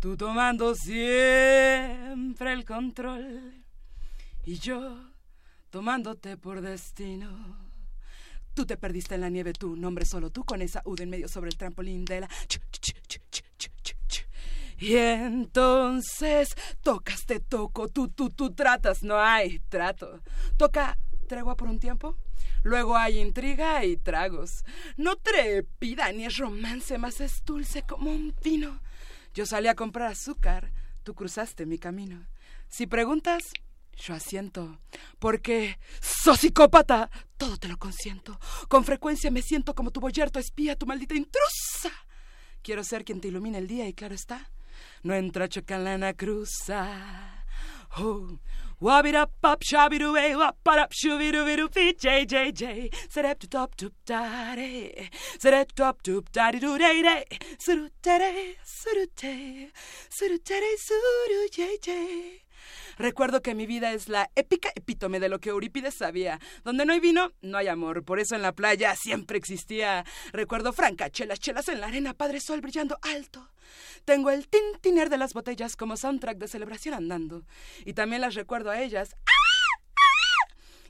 tú 0.00 0.16
tomando 0.16 0.74
siempre 0.74 2.52
el 2.52 2.64
control, 2.64 3.64
y 4.44 4.58
yo 4.58 4.98
tomándote 5.70 6.36
por 6.36 6.60
destino. 6.60 7.70
Tú 8.54 8.66
te 8.66 8.76
perdiste 8.76 9.14
en 9.14 9.20
la 9.20 9.28
nieve, 9.28 9.52
tú, 9.52 9.76
nombre 9.76 10.04
solo 10.04 10.30
tú, 10.30 10.44
con 10.44 10.60
esa 10.60 10.82
U 10.84 10.96
en 10.98 11.10
medio 11.10 11.28
sobre 11.28 11.50
el 11.50 11.56
trampolín 11.56 12.04
de 12.04 12.22
la... 12.22 12.28
ch- 12.28 12.60
ch- 12.72 12.96
ch. 13.06 13.20
Y 14.80 14.96
entonces 14.96 16.56
tocas, 16.82 17.26
te 17.26 17.38
toco, 17.38 17.88
tú, 17.88 18.08
tú, 18.08 18.30
tú 18.30 18.54
tratas, 18.54 19.02
no 19.02 19.20
hay 19.20 19.58
trato. 19.68 20.20
Toca 20.56 20.98
tregua 21.28 21.54
por 21.54 21.68
un 21.68 21.78
tiempo, 21.78 22.16
luego 22.62 22.96
hay 22.96 23.20
intriga 23.20 23.84
y 23.84 23.98
tragos. 23.98 24.64
No 24.96 25.16
trepida 25.16 26.10
ni 26.12 26.24
es 26.24 26.38
romance, 26.38 26.96
más 26.96 27.20
es 27.20 27.44
dulce 27.44 27.82
como 27.82 28.10
un 28.10 28.34
vino. 28.42 28.80
Yo 29.34 29.44
salí 29.44 29.68
a 29.68 29.74
comprar 29.74 30.10
azúcar, 30.10 30.72
tú 31.04 31.14
cruzaste 31.14 31.66
mi 31.66 31.78
camino. 31.78 32.26
Si 32.68 32.86
preguntas, 32.86 33.42
yo 33.96 34.14
asiento, 34.14 34.80
porque 35.18 35.78
sos 36.00 36.40
psicópata, 36.40 37.10
todo 37.36 37.58
te 37.58 37.68
lo 37.68 37.78
consiento. 37.78 38.40
Con 38.68 38.84
frecuencia 38.84 39.30
me 39.30 39.42
siento 39.42 39.74
como 39.74 39.90
tu 39.90 40.00
boyerto 40.00 40.38
espía, 40.38 40.74
tu 40.74 40.86
maldita 40.86 41.14
intrusa. 41.14 41.92
Quiero 42.62 42.82
ser 42.82 43.04
quien 43.04 43.20
te 43.20 43.28
ilumine 43.28 43.58
el 43.58 43.68
día 43.68 43.86
y 43.86 43.94
claro 43.94 44.14
está, 44.14 44.50
no 45.04 45.14
entra 45.14 45.48
chocalana 45.48 46.12
cruza. 46.14 46.86
Oh, 47.98 48.38
Wabida 48.80 49.26
pop 49.42 49.62
shabidu 49.62 50.14
way 50.14 50.34
wap 50.34 50.56
up 50.66 50.92
shubidu 50.92 51.44
vidu 51.44 51.68
feet 51.70 52.00
j 52.00 52.24
j 52.24 52.50
j 52.50 52.90
serep 53.10 53.38
to 53.38 53.46
top 53.46 53.76
to 53.76 53.90
daddy 54.06 55.10
serep 55.38 55.72
top 55.74 56.02
to 56.02 56.24
daddy 56.32 56.58
do 56.58 56.78
day 56.78 57.02
day 57.02 57.24
suru 57.58 57.88
tere 58.00 58.56
suru 58.64 59.04
te. 59.14 59.70
Suru 60.08 60.38
tere 60.38 60.76
suru 60.78 61.48
j 61.50 61.76
j 61.82 62.40
Recuerdo 63.00 63.40
que 63.40 63.54
mi 63.54 63.64
vida 63.64 63.94
es 63.94 64.10
la 64.10 64.30
épica 64.36 64.70
epítome 64.74 65.20
de 65.20 65.30
lo 65.30 65.40
que 65.40 65.48
Eurípides 65.48 65.94
sabía. 65.94 66.38
Donde 66.64 66.84
no 66.84 66.92
hay 66.92 67.00
vino, 67.00 67.32
no 67.40 67.56
hay 67.56 67.68
amor. 67.68 68.04
Por 68.04 68.20
eso 68.20 68.34
en 68.34 68.42
la 68.42 68.52
playa 68.52 68.94
siempre 68.94 69.38
existía. 69.38 70.04
Recuerdo 70.32 70.74
franca, 70.74 71.08
chelas, 71.08 71.40
chelas 71.40 71.70
en 71.70 71.80
la 71.80 71.86
arena, 71.86 72.12
padre 72.12 72.40
sol 72.40 72.60
brillando 72.60 72.98
alto. 73.00 73.48
Tengo 74.04 74.28
el 74.28 74.48
tintiner 74.48 75.08
de 75.08 75.16
las 75.16 75.32
botellas 75.32 75.76
como 75.76 75.96
soundtrack 75.96 76.36
de 76.36 76.48
celebración 76.48 76.92
andando. 76.92 77.46
Y 77.86 77.94
también 77.94 78.20
las 78.20 78.34
recuerdo 78.34 78.68
a 78.70 78.82
ellas. 78.82 79.16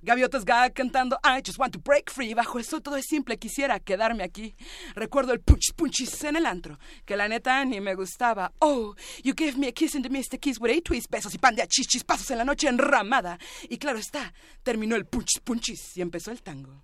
Gaviotas 0.03 0.45
Gag 0.45 0.73
cantando 0.73 1.19
I 1.23 1.43
just 1.45 1.59
want 1.59 1.73
to 1.73 1.79
break 1.79 2.11
free. 2.11 2.33
Bajo 2.35 2.59
eso 2.59 2.81
todo 2.81 2.97
es 2.97 3.07
simple, 3.07 3.37
quisiera 3.37 3.79
quedarme 3.81 4.23
aquí. 4.23 4.55
Recuerdo 4.95 5.33
el 5.33 5.41
punch 5.41 5.75
punchis 5.77 6.25
en 6.25 6.37
el 6.37 6.47
antro, 6.47 6.79
que 7.05 7.17
la 7.17 7.29
neta 7.29 7.65
ni 7.65 7.81
me 7.81 7.95
gustaba. 7.95 8.53
Oh, 8.61 8.95
you 9.23 9.35
gave 9.35 9.59
me 9.59 9.69
a 9.69 9.73
kiss 9.73 9.95
in 9.95 10.03
the 10.03 10.09
mist, 10.09 10.33
a 10.35 10.39
kiss 10.39 10.59
with 10.59 10.71
eight 10.71 10.85
twist, 10.85 11.11
besos 11.11 11.35
y 11.35 11.39
pan 11.39 11.55
de 11.55 11.63
achichis, 11.63 12.05
pasos 12.05 12.31
en 12.31 12.39
la 12.39 12.45
noche 12.45 12.69
enramada. 12.69 13.39
Y 13.69 13.79
claro 13.79 13.99
está, 13.99 14.33
terminó 14.63 14.97
el 14.97 15.07
punch 15.07 15.41
punchis 15.45 15.97
y 15.97 16.01
empezó 16.01 16.31
el 16.31 16.43
tango. 16.43 16.83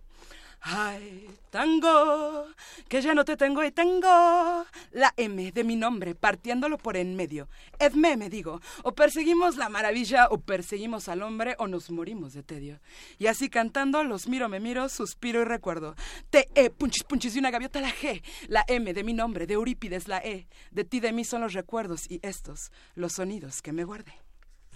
Ay, 0.60 1.28
tango, 1.50 2.46
que 2.88 3.00
ya 3.00 3.14
no 3.14 3.24
te 3.24 3.36
tengo 3.36 3.62
y 3.62 3.70
tengo 3.70 4.66
la 4.90 5.14
M 5.16 5.52
de 5.52 5.64
mi 5.64 5.76
nombre 5.76 6.14
partiéndolo 6.14 6.76
por 6.76 6.96
en 6.96 7.14
medio. 7.14 7.48
Edme, 7.78 8.16
me 8.16 8.28
digo, 8.28 8.60
o 8.82 8.92
perseguimos 8.92 9.56
la 9.56 9.68
maravilla 9.68 10.26
o 10.28 10.38
perseguimos 10.38 11.08
al 11.08 11.22
hombre 11.22 11.54
o 11.58 11.68
nos 11.68 11.90
morimos 11.90 12.32
de 12.32 12.42
tedio. 12.42 12.80
Y 13.18 13.28
así 13.28 13.48
cantando 13.48 14.02
los 14.02 14.26
miro, 14.26 14.48
me 14.48 14.58
miro, 14.58 14.88
suspiro 14.88 15.42
y 15.42 15.44
recuerdo. 15.44 15.94
T, 16.30 16.48
E, 16.54 16.70
punchis, 16.70 17.04
punchis 17.04 17.36
y 17.36 17.38
una 17.38 17.50
gaviota 17.50 17.80
la 17.80 17.92
G, 17.92 18.22
la 18.48 18.64
M 18.66 18.92
de 18.92 19.04
mi 19.04 19.14
nombre, 19.14 19.46
de 19.46 19.54
Eurípides 19.54 20.08
la 20.08 20.18
E. 20.18 20.48
De 20.72 20.84
ti, 20.84 21.00
de 21.00 21.12
mí 21.12 21.24
son 21.24 21.42
los 21.42 21.52
recuerdos 21.52 22.10
y 22.10 22.18
estos, 22.22 22.72
los 22.94 23.12
sonidos 23.12 23.62
que 23.62 23.72
me 23.72 23.84
guardé. 23.84 24.14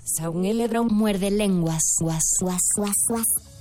Saúl 0.05 0.37
muerde 0.91 1.31
lenguas. 1.31 1.97
Guas, 2.01 2.37
guas, 2.41 2.63
guas, 2.77 2.97
guas. 3.09 3.60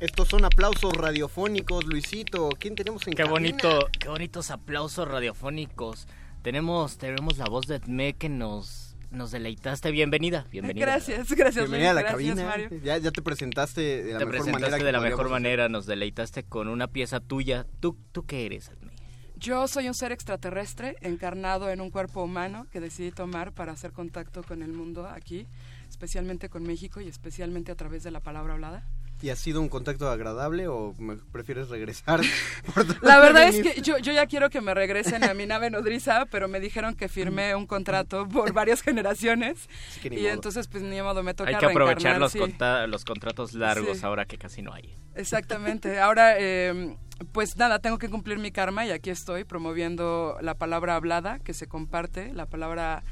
Estos 0.00 0.28
son 0.28 0.44
aplausos 0.44 0.92
radiofónicos, 0.94 1.84
Luisito. 1.86 2.50
¿Quién 2.58 2.76
tenemos 2.76 3.04
en 3.06 3.14
Qué 3.14 3.24
cabina? 3.24 3.32
bonito, 3.32 3.88
qué 3.98 4.08
bonitos 4.08 4.50
aplausos 4.50 5.08
radiofónicos. 5.08 6.06
Tenemos, 6.42 6.98
tenemos 6.98 7.38
la 7.38 7.46
voz 7.46 7.66
de 7.66 7.76
Edme 7.76 8.14
que 8.14 8.28
nos, 8.28 8.96
nos 9.10 9.32
deleitaste. 9.32 9.90
Bienvenida, 9.90 10.46
bienvenida. 10.52 10.86
Gracias, 10.86 11.32
gracias. 11.32 11.64
Bienvenida 11.64 11.90
a 11.90 11.94
la 11.94 12.02
gracias, 12.02 12.28
cabina. 12.36 12.44
Mario. 12.46 12.68
Ya, 12.84 12.98
ya 12.98 13.10
te 13.10 13.22
presentaste 13.22 13.80
de 14.04 14.12
la 14.12 14.18
Te 14.20 14.26
mejor 14.26 14.30
presentaste 14.44 14.70
manera. 14.70 14.84
de 14.86 14.92
la 14.92 15.00
mejor 15.00 15.28
manera, 15.30 15.68
nos 15.68 15.86
deleitaste 15.86 16.44
con 16.44 16.68
una 16.68 16.86
pieza 16.86 17.18
tuya. 17.18 17.66
¿Tú, 17.80 17.96
tú 18.12 18.24
qué 18.24 18.46
eres, 18.46 18.68
Edme? 18.68 18.92
Yo 19.36 19.66
soy 19.66 19.88
un 19.88 19.94
ser 19.94 20.12
extraterrestre 20.12 20.96
encarnado 21.00 21.70
en 21.70 21.80
un 21.80 21.90
cuerpo 21.90 22.22
humano 22.22 22.66
que 22.70 22.80
decidí 22.80 23.10
tomar 23.10 23.52
para 23.52 23.72
hacer 23.72 23.92
contacto 23.92 24.42
con 24.44 24.62
el 24.62 24.72
mundo 24.72 25.06
aquí, 25.08 25.46
especialmente 25.88 26.48
con 26.48 26.62
México 26.64 27.00
y 27.00 27.08
especialmente 27.08 27.72
a 27.72 27.76
través 27.76 28.02
de 28.04 28.10
la 28.12 28.20
palabra 28.20 28.54
hablada. 28.54 28.84
¿Y 29.20 29.30
ha 29.30 29.36
sido 29.36 29.60
un 29.60 29.68
contacto 29.68 30.08
agradable 30.08 30.68
o 30.68 30.94
me 30.98 31.16
prefieres 31.16 31.68
regresar? 31.70 32.20
La 33.02 33.18
verdad 33.18 33.48
es 33.48 33.60
que 33.60 33.80
yo, 33.82 33.98
yo 33.98 34.12
ya 34.12 34.26
quiero 34.26 34.48
que 34.48 34.60
me 34.60 34.74
regresen 34.74 35.24
a 35.24 35.34
mi 35.34 35.44
nave 35.44 35.70
nodriza, 35.70 36.26
pero 36.26 36.46
me 36.46 36.60
dijeron 36.60 36.94
que 36.94 37.08
firmé 37.08 37.54
un 37.56 37.66
contrato 37.66 38.28
por 38.28 38.52
varias 38.52 38.80
generaciones 38.80 39.68
Así 39.88 40.00
que 40.00 40.10
ni 40.10 40.16
y 40.18 40.22
modo. 40.22 40.32
entonces 40.34 40.68
pues 40.68 40.84
ni 40.84 41.02
modo 41.02 41.22
me 41.24 41.34
toca 41.34 41.50
Hay 41.50 41.56
que 41.56 41.66
aprovechar 41.66 42.18
los, 42.18 42.30
sí. 42.32 42.38
conta- 42.38 42.86
los 42.86 43.04
contratos 43.04 43.54
largos 43.54 43.98
Sí. 43.98 44.06
ahora 44.06 44.24
que 44.24 44.38
casi 44.38 44.62
no 44.62 44.72
hay. 44.72 44.94
Exactamente. 45.16 45.98
Ahora, 45.98 46.36
eh, 46.38 46.96
pues 47.32 47.56
nada, 47.56 47.80
tengo 47.80 47.98
que 47.98 48.08
cumplir 48.08 48.38
mi 48.38 48.52
karma 48.52 48.86
y 48.86 48.92
aquí 48.92 49.10
estoy 49.10 49.42
promoviendo 49.42 50.38
la 50.42 50.54
palabra 50.54 50.94
hablada 50.94 51.40
que 51.40 51.54
se 51.54 51.66
comparte, 51.66 52.32
la 52.34 52.46
palabra 52.46 53.02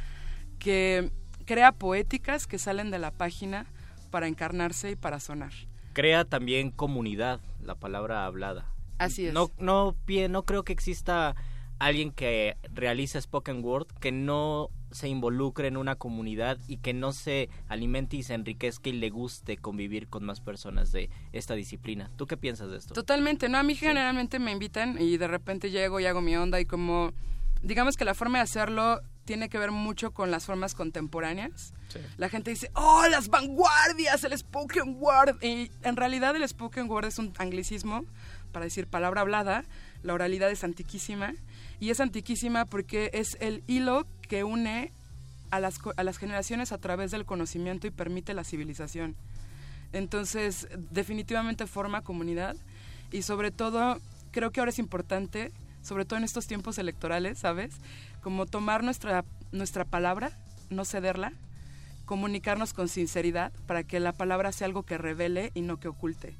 que 0.61 1.11
crea 1.47 1.73
poéticas 1.73 2.47
que 2.47 2.59
salen 2.59 2.93
de 2.93 3.01
la 3.01 3.11
página 3.11 3.67
para 4.13 4.29
encarnarse 4.29 4.93
y 4.93 4.97
para 4.97 5.19
sonar. 5.19 5.53
Crea 5.97 6.27
también 6.27 6.73
comunidad, 6.73 7.41
la 7.63 7.75
palabra 7.75 8.27
hablada. 8.27 8.71
Así 8.99 9.29
es. 9.29 9.33
No, 9.33 9.51
no, 9.59 9.97
no 10.29 10.43
creo 10.43 10.63
que 10.63 10.75
exista 10.75 11.35
alguien 11.79 12.11
que 12.11 12.59
realice 12.71 13.19
spoken 13.19 13.65
word 13.65 13.87
que 13.99 14.13
no 14.13 14.69
se 14.91 15.09
involucre 15.09 15.69
en 15.69 15.79
una 15.79 15.95
comunidad 15.95 16.59
y 16.69 16.77
que 16.77 16.93
no 16.93 17.15
se 17.15 17.49
alimente 17.67 18.19
y 18.19 18.25
se 18.25 18.35
enriquezca 18.35 18.91
y 18.91 18.93
le 18.93 19.09
guste 19.09 19.57
convivir 19.57 20.09
con 20.09 20.23
más 20.23 20.43
personas 20.43 20.93
de 20.93 21.09
esta 21.33 21.55
disciplina. 21.55 22.11
¿Tú 22.17 22.27
qué 22.27 22.37
piensas 22.37 22.71
de 22.71 22.77
esto? 22.77 22.93
Totalmente, 22.93 23.49
¿no? 23.49 23.57
A 23.57 23.63
mí 23.63 23.75
generalmente 23.75 24.39
me 24.39 24.53
invitan 24.53 25.01
y 25.01 25.17
de 25.17 25.29
repente 25.29 25.71
llego 25.71 25.99
y 25.99 26.05
hago 26.05 26.21
mi 26.21 26.37
onda 26.37 26.61
y 26.61 26.67
como, 26.67 27.15
digamos 27.63 27.97
que 27.97 28.05
la 28.05 28.13
forma 28.13 28.37
de 28.37 28.43
hacerlo 28.43 29.01
tiene 29.27 29.51
que 29.51 29.59
ver 29.59 29.73
mucho 29.73 30.13
con 30.13 30.31
las 30.31 30.47
formas 30.47 30.75
contemporáneas. 30.75 31.75
La 32.17 32.29
gente 32.29 32.51
dice, 32.51 32.71
oh, 32.75 33.07
las 33.11 33.29
vanguardias, 33.29 34.25
el 34.25 34.37
spoken 34.39 34.97
word. 34.99 35.43
Y 35.43 35.71
en 35.83 35.97
realidad 35.97 36.35
el 36.37 36.49
spoken 36.49 36.89
word 36.89 37.07
es 37.07 37.19
un 37.19 37.35
anglicismo 37.37 38.05
para 38.53 38.65
decir 38.65 38.87
palabra 38.87 39.21
hablada. 39.21 39.65
La 40.03 40.15
oralidad 40.15 40.51
es 40.51 40.65
antiquísima. 40.65 41.35
Y 41.81 41.91
es 41.91 42.01
antiquísima 42.01 42.65
porque 42.65 43.11
es 43.13 43.37
el 43.41 43.63
hilo 43.67 44.07
que 44.23 44.45
une 44.45 44.93
a 45.51 45.61
las, 45.61 45.79
a 45.97 46.05
las 46.05 46.19
generaciones 46.19 46.73
a 46.73 46.79
través 46.79 47.11
del 47.11 47.27
conocimiento 47.27 47.87
y 47.87 47.91
permite 47.91 48.33
la 48.33 48.45
civilización. 48.45 49.17
Entonces, 49.93 50.69
definitivamente 50.91 51.67
forma 51.67 52.03
comunidad 52.03 52.57
y 53.13 53.23
sobre 53.23 53.51
todo, 53.51 54.01
creo 54.31 54.51
que 54.51 54.61
ahora 54.61 54.71
es 54.71 54.79
importante, 54.79 55.53
sobre 55.83 56.05
todo 56.05 56.19
en 56.19 56.25
estos 56.25 56.47
tiempos 56.47 56.79
electorales, 56.79 57.39
¿sabes? 57.39 57.75
Como 58.27 58.45
tomar 58.45 58.83
nuestra, 58.83 59.25
nuestra 59.53 59.85
palabra, 59.85 60.37
no 60.69 60.85
cederla, 60.85 61.33
comunicarnos 62.07 62.73
con 62.73 62.89
sinceridad 62.89 63.53
para 63.69 63.85
que 63.85 64.01
la 64.01 64.13
palabra 64.13 64.51
sea 64.51 64.67
algo 64.67 64.83
que 64.83 64.99
revele 64.99 65.53
y 65.55 65.61
no 65.61 65.79
que 65.79 65.87
oculte, 65.87 66.35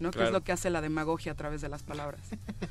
¿no? 0.00 0.10
Que 0.10 0.24
es 0.24 0.32
lo 0.32 0.42
que 0.42 0.50
hace 0.50 0.68
la 0.68 0.80
demagogia 0.80 1.30
a 1.30 1.34
través 1.36 1.60
de 1.60 1.68
las 1.68 1.84
palabras. 1.84 2.20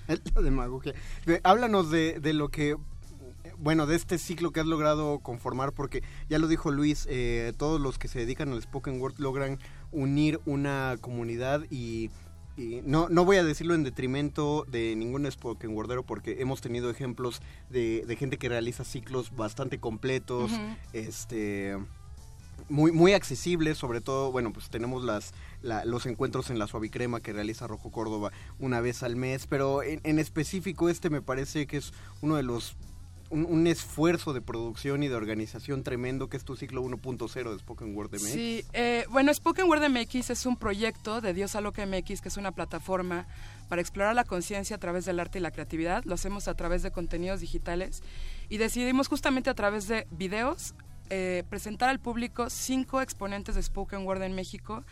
la 0.36 0.42
demagogia. 0.42 0.94
Eh, 1.28 1.40
Háblanos 1.46 1.90
de, 1.92 2.20
de 2.20 2.34
lo 2.34 2.50
que, 2.50 2.76
bueno, 3.58 3.88
de 3.88 3.96
este 3.96 4.18
ciclo 4.18 4.52
que 4.52 4.60
has 4.60 4.66
logrado 4.66 5.20
conformar, 5.20 5.72
porque 5.72 6.04
ya 6.28 6.38
lo 6.38 6.50
dijo 6.50 6.70
Luis, 6.70 7.08
eh, 7.10 7.54
todos 7.58 7.80
los 7.80 7.98
que 7.98 8.10
se 8.10 8.20
dedican 8.20 8.52
al 8.52 8.62
spoken 8.62 9.00
word 9.00 9.14
logran 9.18 9.60
unir 9.94 10.42
una 10.46 10.98
comunidad 11.00 11.64
y, 11.70 12.10
y 12.58 12.82
no, 12.84 13.08
no 13.10 13.24
voy 13.24 13.38
a 13.38 13.44
decirlo 13.44 13.76
en 13.76 13.84
detrimento 13.84 14.66
de 14.70 14.96
ningún 14.96 15.30
spoken 15.32 15.76
wordero, 15.76 16.04
porque 16.04 16.38
hemos 16.42 16.60
tenido 16.60 16.90
ejemplos 16.90 17.42
de, 17.70 18.04
de 18.08 18.16
gente 18.16 18.38
que 18.38 18.50
realiza 18.50 18.84
ciclos 18.84 19.36
bastante 19.36 19.80
completos, 19.80 20.52
este 20.94 21.78
muy 22.70 22.92
muy 22.92 23.14
accesibles, 23.14 23.78
sobre 23.78 24.02
todo, 24.02 24.32
bueno, 24.32 24.52
pues 24.52 24.70
tenemos 24.70 25.04
las 25.04 25.34
la- 25.62 25.86
los 25.86 26.06
encuentros 26.06 26.50
en 26.50 26.60
la 26.60 26.68
Suavicrema 26.68 27.22
que 27.22 27.32
realiza 27.32 27.68
Rojo 27.68 27.92
Córdoba 27.92 28.32
una 28.60 28.82
vez 28.82 29.04
al 29.04 29.16
mes, 29.16 29.48
pero 29.48 29.84
en, 29.84 30.02
en 30.04 30.20
específico 30.20 30.90
este 30.90 31.10
me 31.10 31.22
parece 31.22 31.68
que 31.68 31.78
es 31.78 31.94
uno 32.22 32.36
de 32.36 32.44
los 32.44 32.76
un, 33.30 33.46
un 33.46 33.68
esfuerzo 33.68 34.34
de 34.34 34.42
producción 34.42 35.04
y 35.04 35.08
de 35.08 35.16
organización 35.16 35.84
tremendo 35.84 36.30
que 36.30 36.38
es 36.38 36.44
tu 36.44 36.56
ciclo 36.56 36.84
1.0 36.84 37.52
de 37.52 37.60
Spoken 37.60 37.96
Word 37.96 38.12
MX. 38.14 38.22
Sí, 38.22 38.66
eh, 38.74 39.06
bueno, 39.10 39.34
Spoken 39.34 39.68
Word 39.68 39.90
MX 39.90 40.30
es 40.30 40.46
un 40.46 40.58
proyecto 40.58 41.22
de 41.22 41.34
Dios 41.34 41.56
a 41.56 41.62
Loca 41.62 41.86
MX, 41.86 42.22
que 42.22 42.30
es 42.30 42.38
una 42.38 42.52
plataforma 42.52 43.28
para 43.70 43.82
explorar 43.82 44.16
la 44.16 44.24
conciencia 44.24 44.76
a 44.76 44.80
través 44.80 45.06
del 45.06 45.20
arte 45.20 45.40
y 45.40 45.42
la 45.42 45.52
creatividad. 45.52 46.04
Lo 46.06 46.16
hacemos 46.16 46.48
a 46.48 46.54
través 46.54 46.84
de 46.84 46.92
contenidos 46.92 47.42
digitales 47.42 48.02
y 48.50 48.58
decidimos 48.58 49.08
justamente 49.08 49.50
a 49.50 49.54
través 49.54 49.88
de 49.88 50.08
videos 50.12 50.74
eh, 51.10 51.44
presentar 51.50 51.90
al 51.90 52.00
público 52.00 52.50
cinco 52.50 53.02
exponentes 53.02 53.56
de 53.56 53.64
Spoken 53.64 54.06
Word 54.06 54.24
en 54.24 54.36
México 54.36 54.84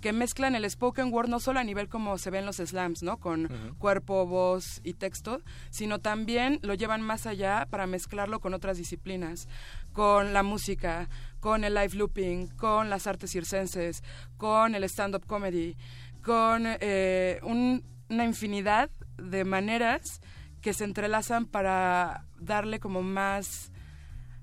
que 0.00 0.12
mezclan 0.12 0.54
el 0.54 0.68
spoken 0.70 1.12
word 1.12 1.28
no 1.28 1.40
solo 1.40 1.58
a 1.60 1.64
nivel 1.64 1.88
como 1.88 2.18
se 2.18 2.30
ven 2.30 2.46
los 2.46 2.56
slams, 2.56 3.02
¿no? 3.02 3.18
Con 3.18 3.48
cuerpo, 3.78 4.26
voz 4.26 4.80
y 4.84 4.94
texto, 4.94 5.40
sino 5.70 5.98
también 6.00 6.58
lo 6.62 6.74
llevan 6.74 7.00
más 7.02 7.26
allá 7.26 7.66
para 7.70 7.86
mezclarlo 7.86 8.40
con 8.40 8.54
otras 8.54 8.76
disciplinas, 8.78 9.48
con 9.92 10.32
la 10.32 10.42
música, 10.42 11.08
con 11.40 11.64
el 11.64 11.74
live 11.74 11.94
looping, 11.94 12.48
con 12.56 12.90
las 12.90 13.06
artes 13.06 13.30
circenses, 13.32 14.02
con 14.36 14.74
el 14.74 14.84
stand-up 14.84 15.26
comedy, 15.26 15.76
con 16.22 16.64
eh, 16.66 17.38
un- 17.42 17.82
una 18.08 18.24
infinidad 18.24 18.90
de 19.16 19.44
maneras 19.44 20.20
que 20.60 20.72
se 20.72 20.84
entrelazan 20.84 21.46
para 21.46 22.24
darle 22.38 22.78
como 22.80 23.02
más 23.02 23.70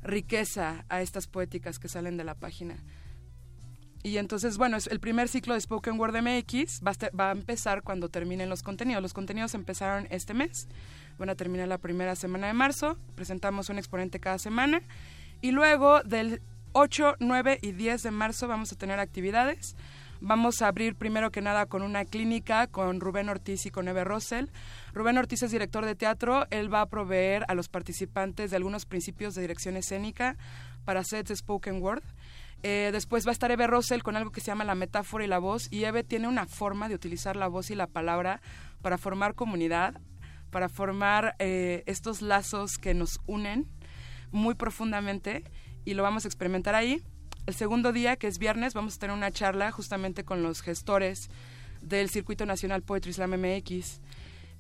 riqueza 0.02 0.86
a 0.90 1.02
estas 1.02 1.28
poéticas 1.28 1.80
que 1.80 1.88
salen 1.88 2.18
de 2.18 2.24
la 2.24 2.36
página. 2.36 2.78
Y 4.04 4.18
entonces, 4.18 4.58
bueno, 4.58 4.76
es 4.76 4.88
el 4.88 5.00
primer 5.00 5.30
ciclo 5.30 5.54
de 5.54 5.62
Spoken 5.62 5.98
Word 5.98 6.22
MX 6.22 6.82
va 6.86 6.92
a, 6.92 7.16
va 7.16 7.30
a 7.30 7.32
empezar 7.32 7.84
cuando 7.84 8.10
terminen 8.10 8.50
los 8.50 8.62
contenidos. 8.62 9.02
Los 9.02 9.14
contenidos 9.14 9.54
empezaron 9.54 10.08
este 10.10 10.34
mes, 10.34 10.68
van 11.18 11.30
a 11.30 11.36
terminar 11.36 11.70
la 11.70 11.78
primera 11.78 12.16
semana 12.18 12.48
de 12.48 12.54
marzo, 12.54 12.98
presentamos 13.16 13.70
un 13.70 13.78
exponente 13.78 14.20
cada 14.20 14.38
semana 14.40 14.82
y 15.42 15.52
luego 15.52 16.04
del 16.04 16.42
8, 16.74 17.16
9 17.20 17.60
y 17.62 17.72
10 17.72 18.04
de 18.04 18.12
marzo 18.12 18.48
vamos 18.48 18.74
a 18.74 18.76
tener 18.76 19.00
actividades. 19.00 19.76
Vamos 20.26 20.62
a 20.62 20.68
abrir 20.68 20.96
primero 20.96 21.32
que 21.32 21.42
nada 21.42 21.66
con 21.66 21.82
una 21.82 22.06
clínica 22.06 22.68
con 22.68 23.00
Rubén 23.02 23.30
Ortiz 23.30 23.66
y 23.66 23.72
con 23.72 23.88
Eve 23.88 24.06
Rossell. 24.06 24.50
Rubén 24.94 25.18
Ortiz 25.18 25.44
es 25.44 25.52
director 25.52 25.86
de 25.86 25.96
teatro, 25.96 26.48
él 26.50 26.74
va 26.74 26.82
a 26.82 26.90
proveer 26.90 27.44
a 27.48 27.56
los 27.56 27.68
participantes 27.68 28.50
de 28.50 28.58
algunos 28.58 28.86
principios 28.86 29.36
de 29.36 29.42
dirección 29.42 29.76
escénica 29.76 30.38
para 30.86 31.04
sets 31.04 31.30
de 31.30 31.36
spoken 31.36 31.82
word. 31.82 32.04
Eh, 32.64 32.90
después 32.94 33.26
va 33.26 33.32
a 33.32 33.34
estar 33.34 33.52
Eve 33.52 33.68
Rossell 33.68 34.04
con 34.04 34.16
algo 34.16 34.32
que 34.32 34.40
se 34.40 34.48
llama 34.48 34.64
la 34.64 34.76
metáfora 34.76 35.24
y 35.24 35.28
la 35.28 35.40
voz. 35.40 35.68
Y 35.72 35.84
Eve 35.84 36.04
tiene 36.04 36.28
una 36.28 36.46
forma 36.46 36.90
de 36.90 36.96
utilizar 36.96 37.36
la 37.36 37.48
voz 37.48 37.70
y 37.70 37.76
la 37.76 37.88
palabra 37.88 38.42
para 38.82 38.98
formar 38.98 39.36
comunidad, 39.36 40.00
para 40.50 40.70
formar 40.70 41.36
eh, 41.40 41.84
estos 41.86 42.22
lazos 42.22 42.78
que 42.78 42.94
nos 42.94 43.20
unen 43.28 43.68
muy 44.32 44.56
profundamente. 44.56 45.44
Y 45.86 45.94
lo 45.94 46.04
vamos 46.04 46.26
a 46.26 46.30
experimentar 46.30 46.76
ahí. 46.76 47.04
El 47.46 47.54
segundo 47.54 47.92
día, 47.92 48.16
que 48.16 48.28
es 48.28 48.40
viernes, 48.40 48.74
vamos 48.74 48.96
a 48.96 49.00
tener 49.00 49.16
una 49.16 49.32
charla 49.32 49.72
justamente 49.72 50.24
con 50.24 50.42
los 50.42 50.62
gestores 50.62 51.30
del 51.82 52.10
Circuito 52.10 52.46
Nacional 52.46 52.82
Poetry 52.82 53.12
Slam 53.12 53.32
MX 53.32 54.00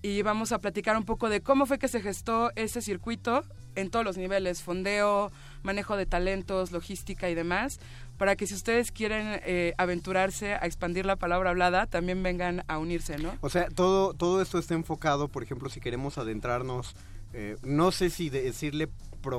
y 0.04 0.22
vamos 0.22 0.52
a 0.52 0.60
platicar 0.60 0.98
un 0.98 1.06
poco 1.06 1.30
de 1.30 1.42
cómo 1.42 1.66
fue 1.66 1.80
que 1.80 1.88
se 1.88 2.02
gestó 2.02 2.52
ese 2.56 2.82
circuito 2.82 3.46
en 3.76 3.90
todos 3.90 4.06
los 4.06 4.18
niveles, 4.18 4.62
fondeo, 4.62 5.32
manejo 5.64 5.98
de 5.98 6.06
talentos, 6.06 6.72
logística 6.72 7.30
y 7.30 7.36
demás, 7.36 7.80
para 8.18 8.36
que 8.36 8.46
si 8.48 8.54
ustedes 8.54 8.92
quieren 8.92 9.40
eh, 9.46 9.74
aventurarse 9.78 10.54
a 10.54 10.60
expandir 10.66 11.06
la 11.06 11.16
palabra 11.16 11.50
hablada, 11.50 11.88
también 11.88 12.22
vengan 12.24 12.64
a 12.68 12.78
unirse, 12.78 13.18
¿no? 13.18 13.36
O 13.42 13.50
sea, 13.50 13.68
todo, 13.70 14.14
todo 14.14 14.42
esto 14.42 14.60
está 14.60 14.74
enfocado, 14.76 15.28
por 15.28 15.44
ejemplo, 15.44 15.70
si 15.70 15.80
queremos 15.80 16.18
adentrarnos, 16.18 16.96
eh, 17.34 17.58
no 17.64 17.92
sé 17.92 18.10
si 18.10 18.30
de- 18.30 18.44
decirle 18.44 18.88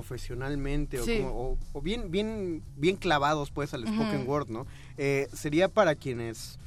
profesionalmente 0.09 1.01
o, 1.01 1.05
como- 1.23 1.31
o- 1.53 1.59
o 1.73 1.81
bien, 1.81 2.11
bien, 2.11 2.63
bien 2.77 2.97
clavados 2.97 3.51
pues 3.51 3.73
al 3.75 3.87
spoken 3.87 4.29
word, 4.29 4.49
¿no? 4.51 4.67
Eh, 4.99 5.29
sería 5.33 5.69
para 5.69 5.95
quienes 5.95 6.59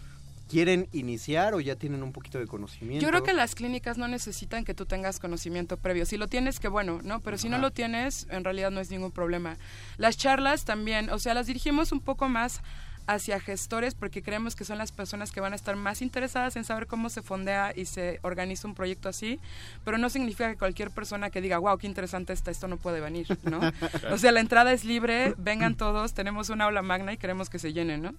quieren 0.48 0.88
iniciar 0.94 1.54
o 1.54 1.60
ya 1.60 1.76
tienen 1.76 2.04
un 2.04 2.12
poquito 2.12 2.40
de 2.40 2.48
conocimiento. 2.48 3.04
Yo 3.04 3.10
creo 3.10 3.24
que 3.24 3.34
las 3.34 3.56
clínicas 3.56 3.98
no 3.98 4.08
necesitan 4.08 4.66
que 4.66 4.74
tú 4.74 4.86
tengas 4.86 5.20
conocimiento 5.20 5.78
previo. 5.78 6.06
Si 6.06 6.18
lo 6.18 6.28
tienes, 6.28 6.60
que 6.60 6.68
bueno, 6.68 7.02
¿no? 7.04 7.20
Pero 7.22 7.38
si 7.38 7.50
no 7.50 7.58
lo 7.58 7.72
tienes, 7.72 8.28
en 8.30 8.44
realidad 8.44 8.72
no 8.72 8.80
es 8.80 8.90
ningún 8.90 9.12
problema. 9.12 9.58
Las 9.98 10.18
charlas 10.18 10.66
también, 10.66 11.10
o 11.10 11.20
sea, 11.20 11.34
las 11.34 11.48
dirigimos 11.48 11.92
un 11.92 12.00
poco 12.00 12.30
más 12.30 12.62
hacia 13.08 13.40
gestores 13.40 13.96
porque 13.96 14.22
creemos 14.22 14.56
que 14.56 14.66
son 14.66 14.78
las 14.78 14.92
personas 14.92 15.32
que 15.32 15.40
van 15.40 15.54
a 15.54 15.56
estar 15.56 15.76
más 15.78 16.02
interesadas 16.02 16.56
en 16.58 16.66
saber 16.66 16.88
cómo 16.88 17.10
se 17.10 17.22
fondea 17.22 17.72
y 17.74 17.86
se 17.86 18.20
organiza 18.22 18.68
un 18.68 18.76
proyecto 18.76 19.08
así, 19.08 19.40
pero 19.86 19.98
no 19.98 20.10
significa 20.10 20.50
que 20.52 20.58
cualquier 20.58 20.92
persona 20.92 21.30
que 21.30 21.42
diga, 21.42 21.58
wow, 21.58 21.78
qué 21.78 21.88
interesante 21.88 22.34
está, 22.34 22.52
esto 22.52 22.68
no 22.68 22.78
puede 22.78 23.00
venir, 23.00 23.26
¿no? 23.44 23.62
O 24.12 24.18
sea, 24.18 24.32
la 24.32 24.42
entrada 24.42 24.74
es 24.74 24.84
libre, 24.84 25.34
vengan 25.38 25.76
todos, 25.76 26.14
tenemos 26.14 26.50
una 26.50 26.66
aula 26.66 26.82
magna 26.82 27.14
y 27.14 27.18
queremos 27.18 27.50
que 27.50 27.60
se 27.60 27.72
llene, 27.72 27.98
¿no? 27.98 28.14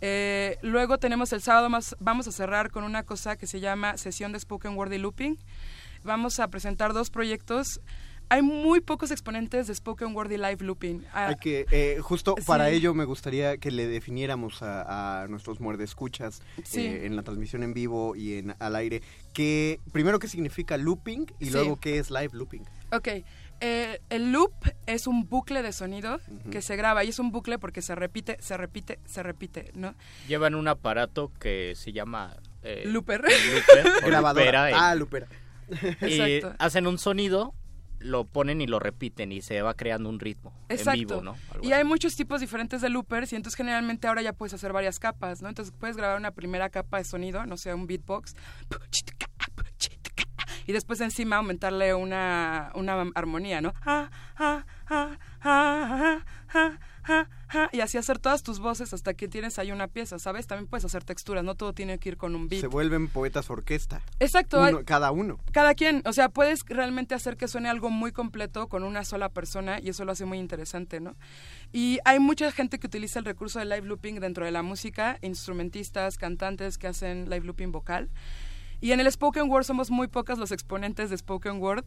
Eh, 0.00 0.58
luego 0.62 0.98
tenemos 0.98 1.32
el 1.32 1.40
sábado 1.42 1.70
más, 1.70 1.96
vamos 2.00 2.28
a 2.28 2.32
cerrar 2.32 2.70
con 2.70 2.84
una 2.84 3.02
cosa 3.02 3.36
que 3.36 3.46
se 3.46 3.60
llama 3.60 3.96
sesión 3.96 4.32
de 4.32 4.40
spoken 4.40 4.76
word 4.76 4.92
y 4.92 4.98
looping. 4.98 5.38
Vamos 6.04 6.38
a 6.40 6.48
presentar 6.48 6.92
dos 6.92 7.10
proyectos. 7.10 7.80
Hay 8.28 8.42
muy 8.42 8.80
pocos 8.80 9.12
exponentes 9.12 9.68
de 9.68 9.74
spoken 9.74 10.14
word 10.14 10.32
y 10.32 10.36
live 10.36 10.56
looping. 10.60 11.04
Ah, 11.14 11.28
Hay 11.28 11.36
que, 11.36 11.64
eh, 11.70 11.98
justo 12.02 12.34
Sí. 12.36 12.44
para 12.44 12.70
ello 12.70 12.92
me 12.92 13.04
gustaría 13.04 13.56
que 13.58 13.70
le 13.70 13.86
definiéramos 13.86 14.62
a, 14.62 15.22
a 15.22 15.28
nuestros 15.28 15.60
muerdescuchas 15.60 16.42
Sí. 16.64 16.80
eh, 16.80 17.06
en 17.06 17.14
la 17.14 17.22
transmisión 17.22 17.62
en 17.62 17.72
vivo 17.72 18.16
y 18.16 18.38
en 18.38 18.56
al 18.58 18.74
aire, 18.74 19.00
que 19.32 19.78
primero 19.92 20.18
qué 20.18 20.26
significa 20.26 20.76
looping 20.76 21.26
y 21.38 21.46
Sí. 21.46 21.50
luego 21.52 21.76
qué 21.76 21.98
es 21.98 22.10
live 22.10 22.30
looping. 22.32 22.64
Ok, 22.92 23.08
eh, 23.60 24.00
el 24.10 24.32
loop 24.32 24.52
es 24.86 25.06
un 25.06 25.28
bucle 25.28 25.62
de 25.62 25.72
sonido 25.72 26.20
que 26.50 26.62
se 26.62 26.76
graba 26.76 27.04
y 27.04 27.08
es 27.08 27.18
un 27.18 27.30
bucle 27.32 27.58
porque 27.58 27.82
se 27.82 27.94
repite, 27.94 28.36
se 28.40 28.56
repite, 28.56 28.98
se 29.06 29.22
repite, 29.22 29.70
¿no? 29.74 29.94
Llevan 30.28 30.54
un 30.54 30.68
aparato 30.68 31.32
que 31.40 31.74
se 31.76 31.92
llama... 31.92 32.36
eh, 32.62 32.82
Looper. 32.86 33.22
Looper 33.54 34.04
o 34.04 34.10
loopera, 34.22 34.64
Ah, 34.74 34.92
eh, 34.92 34.96
loopera. 34.96 35.26
Y 36.02 36.20
Exacto. 36.20 36.54
hacen 36.58 36.86
un 36.86 36.98
sonido, 36.98 37.54
lo 37.98 38.24
ponen 38.24 38.60
y 38.60 38.66
lo 38.66 38.78
repiten 38.78 39.32
y 39.32 39.40
se 39.40 39.62
va 39.62 39.74
creando 39.74 40.08
un 40.10 40.20
ritmo 40.20 40.52
Exacto. 40.68 40.90
en 41.00 41.06
vivo, 41.08 41.22
¿no? 41.22 41.36
Algo 41.50 41.66
Y 41.66 41.72
hay 41.72 41.82
muchos 41.82 42.14
tipos 42.14 42.40
diferentes 42.40 42.80
de 42.82 42.90
loopers 42.90 43.32
y 43.32 43.36
entonces 43.36 43.56
generalmente 43.56 44.06
ahora 44.06 44.22
ya 44.22 44.32
puedes 44.34 44.52
hacer 44.54 44.72
varias 44.72 44.98
capas, 44.98 45.40
¿no? 45.42 45.48
Entonces 45.48 45.74
puedes 45.76 45.96
grabar 45.96 46.18
una 46.18 46.30
primera 46.32 46.68
capa 46.68 46.98
de 46.98 47.04
sonido, 47.04 47.46
no 47.46 47.56
sé, 47.56 47.72
un 47.74 47.86
beatbox, 47.86 48.34
y 50.66 50.72
después 50.72 51.00
encima 51.00 51.36
aumentarle 51.36 51.94
una, 51.94 52.70
una 52.74 53.06
armonía, 53.14 53.60
¿no? 53.60 53.72
Ah, 53.84 54.10
ah, 54.36 54.64
ah, 54.88 55.16
ah, 55.42 55.88
ah, 55.92 56.20
ah, 56.54 56.78
ah, 57.08 57.26
ah, 57.50 57.68
y 57.72 57.80
así 57.80 57.98
hacer 57.98 58.18
todas 58.18 58.42
tus 58.42 58.58
voces 58.58 58.92
hasta 58.92 59.14
que 59.14 59.28
tienes 59.28 59.58
ahí 59.58 59.70
una 59.72 59.86
pieza, 59.88 60.18
¿sabes? 60.18 60.46
También 60.46 60.66
puedes 60.68 60.84
hacer 60.84 61.04
texturas, 61.04 61.44
no 61.44 61.54
todo 61.54 61.72
tiene 61.72 61.98
que 61.98 62.08
ir 62.10 62.16
con 62.16 62.34
un 62.34 62.48
beat. 62.48 62.60
Se 62.60 62.66
vuelven 62.66 63.08
poetas 63.08 63.48
orquesta. 63.50 64.02
Exacto, 64.18 64.60
Uno- 64.60 64.84
cada 64.84 65.10
uno. 65.12 65.38
cada 65.52 65.74
quien, 65.74 66.02
o 66.04 66.12
sea, 66.12 66.28
puedes 66.28 66.64
realmente 66.66 67.14
hacer 67.14 67.36
que 67.36 67.46
suene 67.48 67.68
algo 67.68 67.90
muy 67.90 68.10
completo 68.12 68.68
con 68.68 68.82
una 68.82 69.04
sola 69.04 69.28
persona 69.28 69.78
y 69.80 69.90
eso 69.90 70.04
lo 70.04 70.12
hace 70.12 70.24
muy 70.24 70.38
interesante, 70.38 70.98
¿no? 71.00 71.14
Y 71.72 71.98
hay 72.04 72.18
mucha 72.18 72.50
gente 72.52 72.78
que 72.78 72.86
utiliza 72.88 73.18
el 73.20 73.24
recurso 73.24 73.58
de 73.58 73.66
live 73.66 73.82
looping 73.86 74.20
dentro 74.20 74.44
de 74.44 74.50
la 74.50 74.62
música, 74.62 75.18
instrumentistas, 75.22 76.18
cantantes 76.18 76.78
que 76.78 76.88
hacen 76.88 77.30
live 77.30 77.46
looping 77.46 77.70
vocal. 77.72 78.10
Y 78.80 78.92
en 78.92 79.00
el 79.00 79.10
spoken 79.10 79.50
word 79.50 79.64
somos 79.64 79.90
muy 79.90 80.08
pocas 80.08 80.38
los 80.38 80.52
exponentes 80.52 81.10
de 81.10 81.18
spoken 81.18 81.60
word 81.60 81.84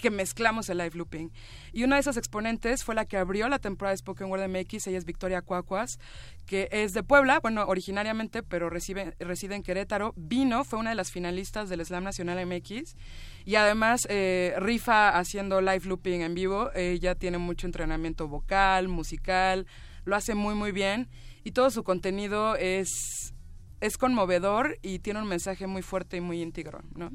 que 0.00 0.10
mezclamos 0.10 0.68
el 0.68 0.78
live 0.78 0.92
looping. 0.94 1.30
Y 1.72 1.84
una 1.84 1.96
de 1.96 2.00
esas 2.00 2.16
exponentes 2.16 2.82
fue 2.82 2.94
la 2.94 3.04
que 3.04 3.16
abrió 3.16 3.48
la 3.48 3.58
temporada 3.58 3.92
de 3.92 3.98
Spoken 3.98 4.28
Word 4.28 4.48
MX, 4.48 4.86
ella 4.88 4.98
es 4.98 5.04
Victoria 5.04 5.42
Cuacuas, 5.42 5.98
que 6.46 6.68
es 6.72 6.92
de 6.92 7.02
Puebla, 7.02 7.38
bueno, 7.40 7.64
originariamente, 7.66 8.42
pero 8.42 8.70
recibe, 8.70 9.14
reside 9.20 9.54
en 9.54 9.62
Querétaro. 9.62 10.12
Vino, 10.16 10.64
fue 10.64 10.78
una 10.78 10.90
de 10.90 10.96
las 10.96 11.12
finalistas 11.12 11.68
del 11.68 11.84
Slam 11.84 12.02
Nacional 12.02 12.44
MX 12.46 12.96
y 13.44 13.54
además 13.54 14.06
eh, 14.08 14.54
rifa 14.58 15.10
haciendo 15.10 15.60
live 15.60 15.82
looping 15.84 16.22
en 16.22 16.34
vivo. 16.34 16.70
Ella 16.74 17.14
tiene 17.14 17.38
mucho 17.38 17.66
entrenamiento 17.66 18.26
vocal, 18.26 18.88
musical, 18.88 19.66
lo 20.04 20.16
hace 20.16 20.34
muy, 20.34 20.54
muy 20.54 20.72
bien 20.72 21.08
y 21.44 21.52
todo 21.52 21.70
su 21.70 21.84
contenido 21.84 22.56
es, 22.56 23.34
es 23.80 23.96
conmovedor 23.98 24.78
y 24.82 24.98
tiene 24.98 25.20
un 25.20 25.28
mensaje 25.28 25.66
muy 25.66 25.82
fuerte 25.82 26.16
y 26.16 26.20
muy 26.20 26.40
íntegro, 26.42 26.80
¿no? 26.94 27.10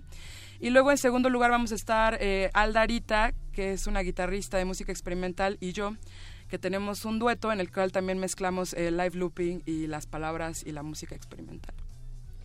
Y 0.60 0.70
luego 0.70 0.92
en 0.92 0.98
segundo 0.98 1.30
lugar 1.30 1.52
vamos 1.52 1.72
a 1.72 1.76
estar 1.76 2.18
eh, 2.22 2.50
Aldarita, 2.54 3.34
que 3.52 3.74
es 3.74 3.88
una 3.88 4.00
guitarrista 4.02 4.58
de 4.58 4.66
música 4.66 4.92
experimental, 4.92 5.58
y 5.60 5.74
yo, 5.74 5.96
que 6.48 6.58
tenemos 6.58 7.04
un 7.06 7.20
dueto 7.20 7.52
en 7.52 7.60
el 7.60 7.72
cual 7.72 7.92
también 7.92 8.20
mezclamos 8.20 8.74
el 8.74 8.96
live 8.98 9.16
looping 9.18 9.64
y 9.66 9.88
las 9.88 10.06
palabras 10.08 10.64
y 10.66 10.72
la 10.72 10.82
música 10.84 11.14
experimental. 11.16 11.74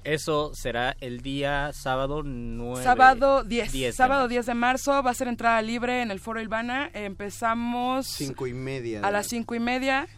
Eso 0.02 0.52
será 0.54 0.96
el 1.00 1.20
día 1.20 1.72
sábado 1.74 2.22
9. 2.24 2.82
Sábado 2.82 3.44
10, 3.44 3.70
10 3.70 3.88
de 3.88 3.92
sábado 3.92 4.22
marzo. 4.22 4.28
10 4.30 4.46
de 4.46 4.54
marzo 4.54 5.02
va 5.02 5.10
a 5.10 5.14
ser 5.14 5.28
entrada 5.28 5.60
libre 5.60 6.00
en 6.00 6.10
el 6.10 6.20
Foro 6.20 6.40
Ilvana. 6.40 6.90
Empezamos 6.94 8.06
Cinco 8.06 8.46
y 8.46 8.54
media. 8.54 9.00
a 9.00 9.06
de 9.08 9.12
las 9.12 9.26
la- 9.26 9.28
cinco 9.28 9.54
y 9.54 9.60
media 9.60 10.08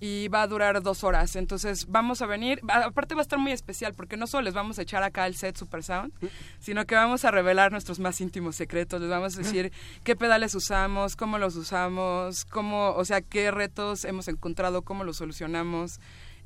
y 0.00 0.28
va 0.28 0.42
a 0.42 0.46
durar 0.46 0.80
dos 0.82 1.02
horas. 1.04 1.34
Entonces 1.36 1.86
vamos 1.88 2.22
a 2.22 2.26
venir. 2.26 2.60
a- 2.68 2.84
Aparte 2.86 3.14
va 3.14 3.20
a 3.20 3.22
estar 3.22 3.38
muy 3.38 3.52
especial 3.52 3.94
porque 3.94 4.16
no 4.16 4.26
solo 4.26 4.42
les 4.42 4.54
vamos 4.54 4.78
a 4.78 4.82
echar 4.82 5.02
acá 5.02 5.26
el 5.26 5.34
set 5.34 5.56
Super 5.56 5.82
Sound, 5.82 6.12
sino 6.60 6.86
que 6.86 6.94
vamos 6.94 7.24
a 7.24 7.30
revelar 7.30 7.72
nuestros 7.72 7.98
más 7.98 8.20
íntimos 8.20 8.56
secretos. 8.56 9.00
Les 9.00 9.10
vamos 9.10 9.34
a 9.36 9.38
decir 9.38 9.72
qué 10.04 10.14
pedales 10.16 10.54
usamos, 10.54 11.16
cómo 11.16 11.38
los 11.38 11.56
usamos, 11.56 12.44
cómo, 12.44 12.90
o 12.94 13.04
sea, 13.04 13.20
qué 13.22 13.50
retos 13.50 14.04
hemos 14.04 14.28
encontrado, 14.28 14.82
cómo 14.82 15.04
los 15.04 15.16
solucionamos 15.16 16.00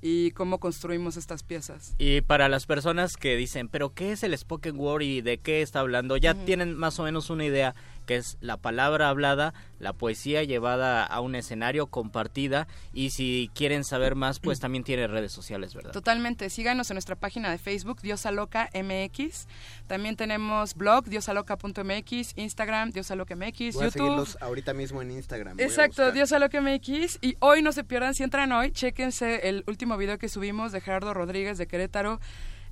y 0.04 0.32
cómo 0.32 0.58
construimos 0.58 1.16
estas 1.16 1.44
piezas. 1.44 1.94
Y 1.98 2.22
para 2.22 2.48
las 2.48 2.66
personas 2.66 3.16
que 3.16 3.36
dicen, 3.36 3.68
pero 3.68 3.90
¿qué 3.94 4.10
es 4.10 4.24
el 4.24 4.36
spoken 4.36 4.76
word 4.76 5.02
y 5.02 5.20
de 5.20 5.38
qué 5.38 5.62
está 5.62 5.78
hablando? 5.78 6.16
Ya 6.16 6.34
tienen 6.34 6.74
más 6.76 6.98
o 6.98 7.04
menos 7.04 7.30
una 7.30 7.44
idea 7.44 7.74
que 8.06 8.16
es 8.16 8.36
la 8.40 8.56
palabra 8.56 9.08
hablada, 9.08 9.54
la 9.78 9.92
poesía 9.92 10.42
llevada 10.44 11.04
a 11.04 11.20
un 11.20 11.34
escenario 11.34 11.86
compartida 11.86 12.66
y 12.92 13.10
si 13.10 13.50
quieren 13.54 13.84
saber 13.84 14.14
más, 14.14 14.40
pues 14.40 14.60
también 14.60 14.84
tiene 14.84 15.06
redes 15.06 15.32
sociales, 15.32 15.74
¿verdad? 15.74 15.92
Totalmente. 15.92 16.50
Síganos 16.50 16.90
en 16.90 16.94
nuestra 16.96 17.16
página 17.16 17.50
de 17.50 17.58
Facebook, 17.58 18.00
Diosa 18.02 18.30
Loca 18.30 18.70
MX. 18.74 19.46
También 19.86 20.16
tenemos 20.16 20.74
blog, 20.74 21.04
diosaloca.mx, 21.04 22.32
Instagram, 22.36 22.90
Diosaloca 22.90 23.34
MX, 23.36 23.74
Voy 23.74 23.84
a 23.84 23.86
YouTube. 23.86 23.92
seguirlos 23.92 24.38
ahorita 24.40 24.74
mismo 24.74 25.02
en 25.02 25.10
Instagram. 25.12 25.56
voy 25.56 25.64
a 25.64 25.66
Exacto, 25.66 26.02
buscar. 26.02 26.12
Diosaloca 26.12 26.60
MX. 26.60 27.18
Y 27.20 27.36
hoy 27.40 27.62
no 27.62 27.72
se 27.72 27.84
pierdan, 27.84 28.14
si 28.14 28.22
entran 28.22 28.52
hoy, 28.52 28.72
chéquense 28.72 29.48
el 29.48 29.64
último 29.66 29.96
video 29.96 30.18
que 30.18 30.28
subimos 30.28 30.72
de 30.72 30.80
Gerardo 30.80 31.14
Rodríguez 31.14 31.58
de 31.58 31.66
Querétaro, 31.66 32.20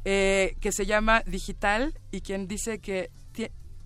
eh, 0.05 0.57
que 0.61 0.73
se 0.73 0.87
llama 0.87 1.23
Digital, 1.27 1.99
y 2.11 2.21
quien 2.23 2.49
dice 2.49 2.79
que 2.79 3.11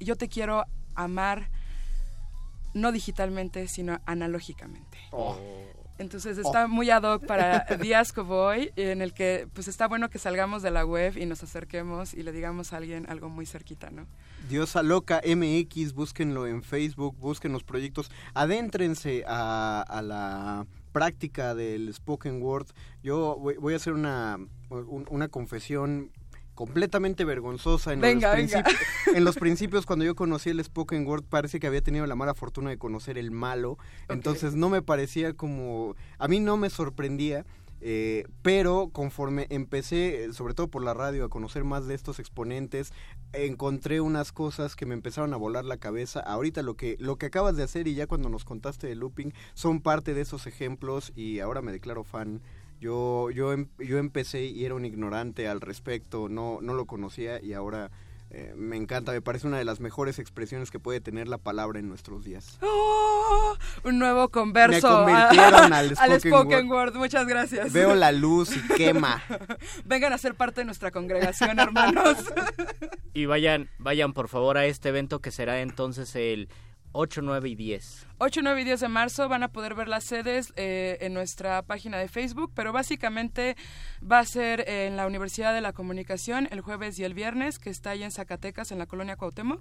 yo 0.01 0.17
te 0.17 0.29
quiero 0.29 0.65
amar 0.95 1.51
no 2.75 2.91
digitalmente, 2.93 3.69
sino 3.69 4.01
analógicamente. 4.05 4.99
Oh. 5.13 5.37
Entonces 5.97 6.39
está 6.39 6.67
muy 6.67 6.91
ad 6.91 7.05
hoc 7.05 7.25
para 7.25 7.61
Díaz 7.81 8.13
Coboy, 8.13 8.73
en 8.75 9.01
el 9.01 9.15
que 9.15 9.47
pues 9.53 9.69
está 9.69 9.87
bueno 9.87 10.11
que 10.11 10.19
salgamos 10.19 10.61
de 10.63 10.73
la 10.73 10.85
web 10.85 11.17
y 11.17 11.25
nos 11.25 11.45
acerquemos 11.45 12.15
y 12.15 12.25
le 12.25 12.33
digamos 12.33 12.73
a 12.73 12.79
alguien 12.79 13.07
algo 13.09 13.29
muy 13.29 13.47
cerquita, 13.47 13.91
¿no? 13.91 14.07
Diosa 14.49 14.83
Loca 14.83 15.23
MX, 15.25 15.93
búsquenlo 15.95 16.49
en 16.49 16.65
Facebook, 16.65 17.17
busquen 17.19 17.53
los 17.53 17.63
proyectos, 17.63 18.11
adéntrense 18.35 19.23
a, 19.29 19.83
a 19.83 20.03
la 20.03 20.67
práctica 20.91 21.55
del 21.55 21.95
spoken 21.95 22.43
word. 22.43 22.67
Yo 23.05 23.37
voy, 23.39 23.55
voy 23.57 23.75
a 23.75 23.77
hacer 23.77 23.93
una, 23.93 24.37
un- 24.71 25.07
una 25.11 25.29
confesión 25.29 26.11
completamente 26.55 27.25
vergonzosa 27.25 27.93
en, 27.93 28.01
Venga, 28.01 28.37
los 28.37 28.37
venga. 28.37 28.63
principios, 28.63 28.89
en 29.17 29.25
los 29.25 29.37
principios 29.37 29.87
cuando 29.87 30.05
yo 30.05 30.15
conocí 30.15 30.51
el 30.51 30.63
spoken 30.63 31.07
word 31.07 31.25
parece 31.25 31.61
que 31.61 31.67
había 31.67 31.83
tenido 31.83 32.07
la 32.07 32.15
mala 32.15 32.35
fortuna 32.35 32.71
de 32.71 32.79
conocer 32.79 33.19
el 33.19 33.31
malo 33.31 33.79
entonces 34.09 34.55
no 34.55 34.69
me 34.69 34.83
parecía 34.83 35.35
como 35.35 35.97
a 36.19 36.29
mí 36.29 36.41
no 36.41 36.57
me 36.57 36.71
sorprendía 36.71 37.45
eh, 37.87 38.27
pero 38.41 38.89
conforme 38.91 39.47
empecé, 39.51 40.33
sobre 40.33 40.55
todo 40.55 40.69
por 40.69 40.83
la 40.83 40.95
radio, 40.95 41.27
a 41.27 41.29
conocer 41.29 41.65
más 41.65 41.87
de 41.87 41.95
estos 41.95 42.19
exponentes, 42.19 42.95
encontré 43.35 44.01
unas 44.01 44.33
cosas 44.33 44.75
que 44.75 44.87
me 44.87 44.95
empezaron 44.95 45.35
a 45.35 45.37
volar 45.37 45.67
la 45.67 45.77
cabeza. 45.77 46.21
Ahorita 46.21 46.63
lo 46.63 46.79
que, 46.79 46.97
lo 46.99 47.17
que 47.17 47.27
acabas 47.27 47.57
de 47.57 47.63
hacer 47.63 47.87
y 47.87 47.95
ya 47.95 48.07
cuando 48.07 48.31
nos 48.31 48.47
contaste 48.47 48.87
de 48.87 48.95
looping 48.95 49.35
son 49.53 49.83
parte 49.83 50.15
de 50.15 50.23
esos 50.23 50.47
ejemplos 50.47 51.13
y 51.15 51.41
ahora 51.41 51.61
me 51.61 51.73
declaro 51.73 52.05
fan. 52.05 52.41
Yo, 52.85 53.31
yo, 53.31 53.55
em- 53.55 53.69
yo 53.79 53.97
empecé 53.97 54.45
y 54.45 54.67
era 54.67 54.75
un 54.75 54.85
ignorante 54.85 55.49
al 55.49 55.63
respecto, 55.63 56.29
no, 56.29 56.59
no 56.61 56.75
lo 56.75 56.85
conocía 56.85 57.41
y 57.43 57.55
ahora 57.55 57.91
eh, 58.31 58.53
me 58.57 58.77
encanta, 58.77 59.13
me 59.13 59.23
parece 59.23 59.47
una 59.47 59.57
de 59.57 59.65
las 59.65 59.81
mejores 59.81 60.19
expresiones 60.19 60.71
que 60.71 60.79
puede 60.79 61.01
tener 61.01 61.27
la 61.27 61.39
palabra 61.39 61.79
en 61.79 61.89
nuestros 61.89 62.25
días. 62.25 62.59
¡Oh! 62.61 63.57
un 63.85 63.99
nuevo 63.99 64.29
converso 64.29 65.07
Me 65.07 65.13
convirtieron 65.15 65.73
al 65.73 65.95
al 65.99 66.21
spoken 66.21 66.21
spoken 66.21 66.71
word. 66.71 66.89
word. 66.91 66.97
Muchas 66.97 67.27
gracias. 67.27 67.73
Veo 67.73 67.95
la 67.95 68.13
luz 68.25 68.55
y 68.55 68.61
quema. 68.75 69.23
Vengan 69.87 70.13
a 70.13 70.19
ser 70.19 70.35
parte 70.35 70.61
de 70.61 70.67
nuestra 70.67 70.91
congregación, 70.91 71.59
hermanos. 71.59 72.19
Y 73.15 73.25
vayan, 73.25 73.71
vayan 73.79 74.13
por 74.13 74.29
favor 74.29 74.59
a 74.59 74.67
este 74.67 74.91
evento 74.91 75.21
que 75.21 75.31
será 75.31 75.63
entonces 75.63 76.15
el 76.17 76.51
8, 76.97 77.23
9 77.23 77.49
y 77.49 77.55
10. 77.57 78.07
8, 78.19 78.41
9 78.45 78.61
y 78.61 78.65
10 78.65 78.81
de 78.81 78.89
marzo 78.89 79.29
van 79.29 79.43
a 79.43 79.49
poder 79.49 79.75
ver 79.75 79.89
las 79.89 80.05
sedes 80.05 80.53
eh, 80.55 80.97
en 81.01 81.13
nuestra 81.13 81.63
página 81.63 81.99
de 81.99 82.09
Facebook, 82.09 82.53
pero 82.55 82.73
básicamente 82.73 83.57
va 84.01 84.21
a 84.21 84.25
ser 84.25 84.69
en 84.69 84.97
la 84.97 85.07
Universidad 85.07 85.53
de 85.53 85.61
la 85.61 85.73
Comunicación 85.73 86.49
el 86.53 86.61
jueves 86.61 86.97
y 87.01 87.05
el 87.05 87.13
viernes, 87.13 87.59
que 87.59 87.71
está 87.71 87.91
ahí 87.91 88.05
en 88.05 88.13
Zacatecas, 88.13 88.71
en 88.71 88.79
la 88.79 88.87
colonia 88.87 89.17
Cuauhtémoc, 89.17 89.61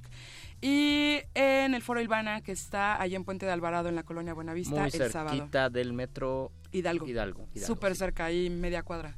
y 0.62 1.22
en 1.34 1.74
el 1.74 1.82
Foro 1.82 2.00
Ilvana, 2.02 2.42
que 2.42 2.52
está 2.52 3.02
allí 3.02 3.16
en 3.16 3.26
Puente 3.26 3.48
de 3.48 3.52
Alvarado, 3.52 3.90
en 3.90 3.96
la 3.96 4.04
colonia 4.04 4.36
Buenavista, 4.36 4.76
Muy 4.76 4.90
el 4.94 5.12
sábado. 5.12 5.36
cerquita 5.36 5.70
del 5.72 5.94
metro 5.94 6.52
Hidalgo. 6.72 7.08
Hidalgo. 7.08 7.48
Hidalgo, 7.54 7.68
Súper 7.68 7.94
sí. 7.94 8.00
cerca, 8.00 8.26
ahí 8.26 8.50
media 8.52 8.84
cuadra. 8.84 9.18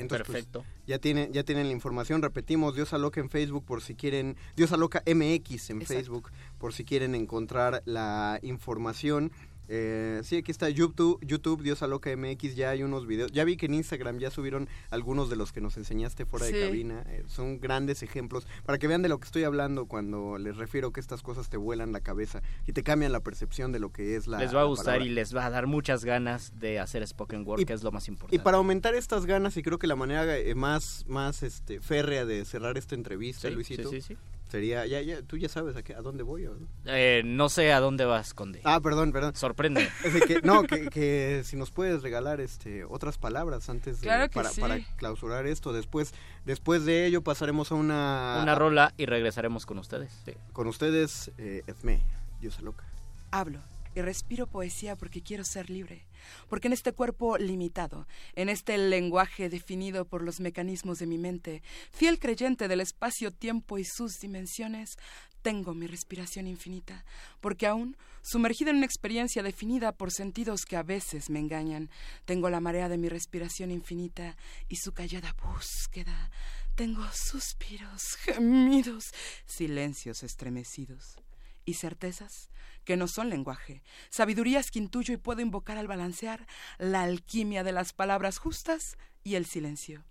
Entonces, 0.00 0.26
pues, 0.26 0.44
Perfecto. 0.44 0.64
ya 0.86 0.98
tienen, 0.98 1.32
ya 1.32 1.44
tienen 1.44 1.66
la 1.66 1.72
información, 1.72 2.22
repetimos, 2.22 2.74
Diosa 2.74 2.98
Loca 2.98 3.20
en 3.20 3.30
Facebook 3.30 3.64
por 3.64 3.82
si 3.82 3.94
quieren, 3.94 4.36
Diosa 4.56 4.76
Loca 4.76 5.02
MX 5.06 5.70
en 5.70 5.82
Exacto. 5.82 5.86
Facebook 5.86 6.30
por 6.58 6.72
si 6.72 6.84
quieren 6.84 7.14
encontrar 7.14 7.82
la 7.84 8.38
información. 8.42 9.32
Eh, 9.68 10.20
sí, 10.24 10.36
aquí 10.36 10.50
está 10.50 10.68
YouTube, 10.68 11.18
YouTube, 11.24 11.62
Diosa 11.62 11.86
Loca 11.86 12.14
MX, 12.14 12.54
ya 12.56 12.70
hay 12.70 12.82
unos 12.82 13.06
videos. 13.06 13.32
Ya 13.32 13.44
vi 13.44 13.56
que 13.56 13.66
en 13.66 13.74
Instagram 13.74 14.18
ya 14.18 14.30
subieron 14.30 14.68
algunos 14.90 15.30
de 15.30 15.36
los 15.36 15.52
que 15.52 15.60
nos 15.60 15.76
enseñaste 15.76 16.26
fuera 16.26 16.46
Sí. 16.46 16.52
de 16.52 16.66
cabina. 16.66 17.04
Eh, 17.08 17.22
son 17.28 17.60
grandes 17.60 18.02
ejemplos 18.02 18.46
para 18.64 18.78
que 18.78 18.88
vean 18.88 19.02
de 19.02 19.08
lo 19.08 19.18
que 19.18 19.26
estoy 19.26 19.44
hablando 19.44 19.86
cuando 19.86 20.36
les 20.38 20.56
refiero 20.56 20.92
que 20.92 21.00
estas 21.00 21.22
cosas 21.22 21.48
te 21.48 21.56
vuelan 21.56 21.92
la 21.92 22.00
cabeza 22.00 22.42
y 22.66 22.72
te 22.72 22.82
cambian 22.82 23.12
la 23.12 23.20
percepción 23.20 23.72
de 23.72 23.78
lo 23.78 23.92
que 23.92 24.16
es 24.16 24.26
la 24.26 24.38
les 24.38 24.54
va 24.54 24.62
a 24.62 24.64
gustar 24.64 24.86
palabra. 24.96 25.06
y 25.06 25.10
les 25.10 25.34
va 25.34 25.46
a 25.46 25.50
dar 25.50 25.66
muchas 25.66 26.04
ganas 26.04 26.58
de 26.58 26.78
hacer 26.80 27.06
spoken 27.06 27.46
word, 27.46 27.60
Y- 27.60 27.64
que 27.64 27.72
es 27.72 27.82
lo 27.82 27.92
más 27.92 28.08
importante. 28.08 28.36
Y 28.36 28.38
para 28.40 28.56
aumentar 28.58 28.94
estas 28.94 29.26
ganas, 29.26 29.56
y 29.56 29.62
creo 29.62 29.78
que 29.78 29.86
la 29.86 29.96
manera 29.96 30.36
eh, 30.36 30.54
más, 30.54 31.04
más 31.08 31.42
este, 31.42 31.80
férrea 31.80 32.24
de 32.24 32.44
cerrar 32.44 32.76
esta 32.78 32.94
entrevista, 32.94 33.48
Sí, 33.48 33.54
Luisito, 33.54 33.88
sí, 33.90 34.00
sí, 34.02 34.08
sí. 34.14 34.18
Sería, 34.52 34.86
ya, 34.86 35.00
ya, 35.00 35.22
tú 35.22 35.36
ya 35.36 35.48
sabes 35.48 35.74
a, 35.76 35.82
qué- 35.82 35.94
a 35.94 36.02
dónde 36.02 36.22
voy. 36.22 36.46
¿o 36.46 36.54
no? 36.54 36.68
Eh, 36.84 37.22
no 37.24 37.48
sé 37.48 37.72
a 37.72 37.80
dónde 37.80 38.04
vas, 38.04 38.34
Conde. 38.34 38.60
Ah, 38.64 38.80
perdón, 38.80 39.10
perdón. 39.10 39.34
Sorprende. 39.34 39.88
Es 40.04 40.14
de 40.14 40.20
que, 40.20 40.40
no, 40.42 40.62
que, 40.64 40.88
que 40.90 41.42
si 41.44 41.56
nos 41.56 41.70
puedes 41.70 42.02
regalar 42.02 42.40
este 42.40 42.84
otras 42.84 43.18
palabras 43.18 43.68
antes 43.68 44.00
de, 44.00 44.06
Claro 44.06 44.28
que 44.28 44.34
para, 44.34 44.50
sí. 44.50 44.60
para 44.60 44.78
clausurar 44.96 45.46
esto. 45.46 45.72
Después, 45.72 46.14
después 46.44 46.84
de 46.84 47.06
ello 47.06 47.22
pasaremos 47.22 47.72
a 47.72 47.74
una... 47.74 48.38
Una 48.42 48.54
rola 48.54 48.94
y 48.96 49.06
regresaremos 49.06 49.66
con 49.66 49.78
ustedes. 49.78 50.12
Sí. 50.24 50.32
Con 50.52 50.66
ustedes, 50.68 51.32
eh, 51.38 51.62
Edmé, 51.66 52.02
Diosa 52.40 52.62
Loca. 52.62 52.84
Hablo 53.30 53.60
y 53.94 54.00
respiro 54.00 54.46
poesía 54.46 54.96
porque 54.96 55.22
quiero 55.22 55.44
ser 55.44 55.70
libre, 55.70 56.06
porque 56.48 56.68
en 56.68 56.72
este 56.72 56.92
cuerpo 56.92 57.38
limitado, 57.38 58.06
en 58.34 58.48
este 58.48 58.76
lenguaje 58.78 59.48
definido 59.48 60.04
por 60.04 60.22
los 60.22 60.40
mecanismos 60.40 60.98
de 60.98 61.06
mi 61.06 61.18
mente, 61.18 61.62
fiel 61.90 62.18
creyente 62.18 62.68
del 62.68 62.80
espacio-tiempo 62.80 63.78
y 63.78 63.84
sus 63.84 64.18
dimensiones, 64.20 64.96
tengo 65.42 65.74
mi 65.74 65.86
respiración 65.86 66.46
infinita, 66.46 67.04
porque 67.40 67.66
aún, 67.66 67.96
sumergida 68.22 68.70
en 68.70 68.76
una 68.76 68.86
experiencia 68.86 69.42
definida 69.42 69.92
por 69.92 70.12
sentidos 70.12 70.64
que 70.64 70.76
a 70.76 70.82
veces 70.82 71.30
me 71.30 71.40
engañan, 71.40 71.90
tengo 72.24 72.48
la 72.48 72.60
marea 72.60 72.88
de 72.88 72.98
mi 72.98 73.08
respiración 73.08 73.70
infinita 73.70 74.36
y 74.68 74.76
su 74.76 74.92
callada 74.92 75.34
búsqueda. 75.42 76.30
Tengo 76.76 77.04
suspiros, 77.12 78.02
gemidos, 78.24 79.04
silencios 79.44 80.22
estremecidos 80.22 81.21
y 81.64 81.74
certezas 81.74 82.50
que 82.84 82.96
no 82.96 83.06
son 83.06 83.30
lenguaje, 83.30 83.82
sabidurías 84.10 84.70
que 84.70 84.78
intuyo 84.78 85.14
y 85.14 85.18
puedo 85.18 85.40
invocar 85.40 85.78
al 85.78 85.86
balancear 85.86 86.46
la 86.78 87.02
alquimia 87.02 87.62
de 87.62 87.72
las 87.72 87.92
palabras 87.92 88.38
justas 88.38 88.96
y 89.22 89.36
el 89.36 89.46
silencio. 89.46 90.04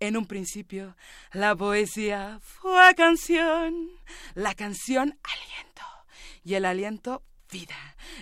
En 0.00 0.16
un 0.16 0.26
principio, 0.26 0.96
la 1.32 1.54
poesía 1.54 2.40
fue 2.42 2.94
canción, 2.96 3.90
la 4.34 4.54
canción 4.54 5.18
aliento 5.22 5.82
y 6.44 6.54
el 6.54 6.64
aliento 6.64 7.22
vida. 7.50 7.74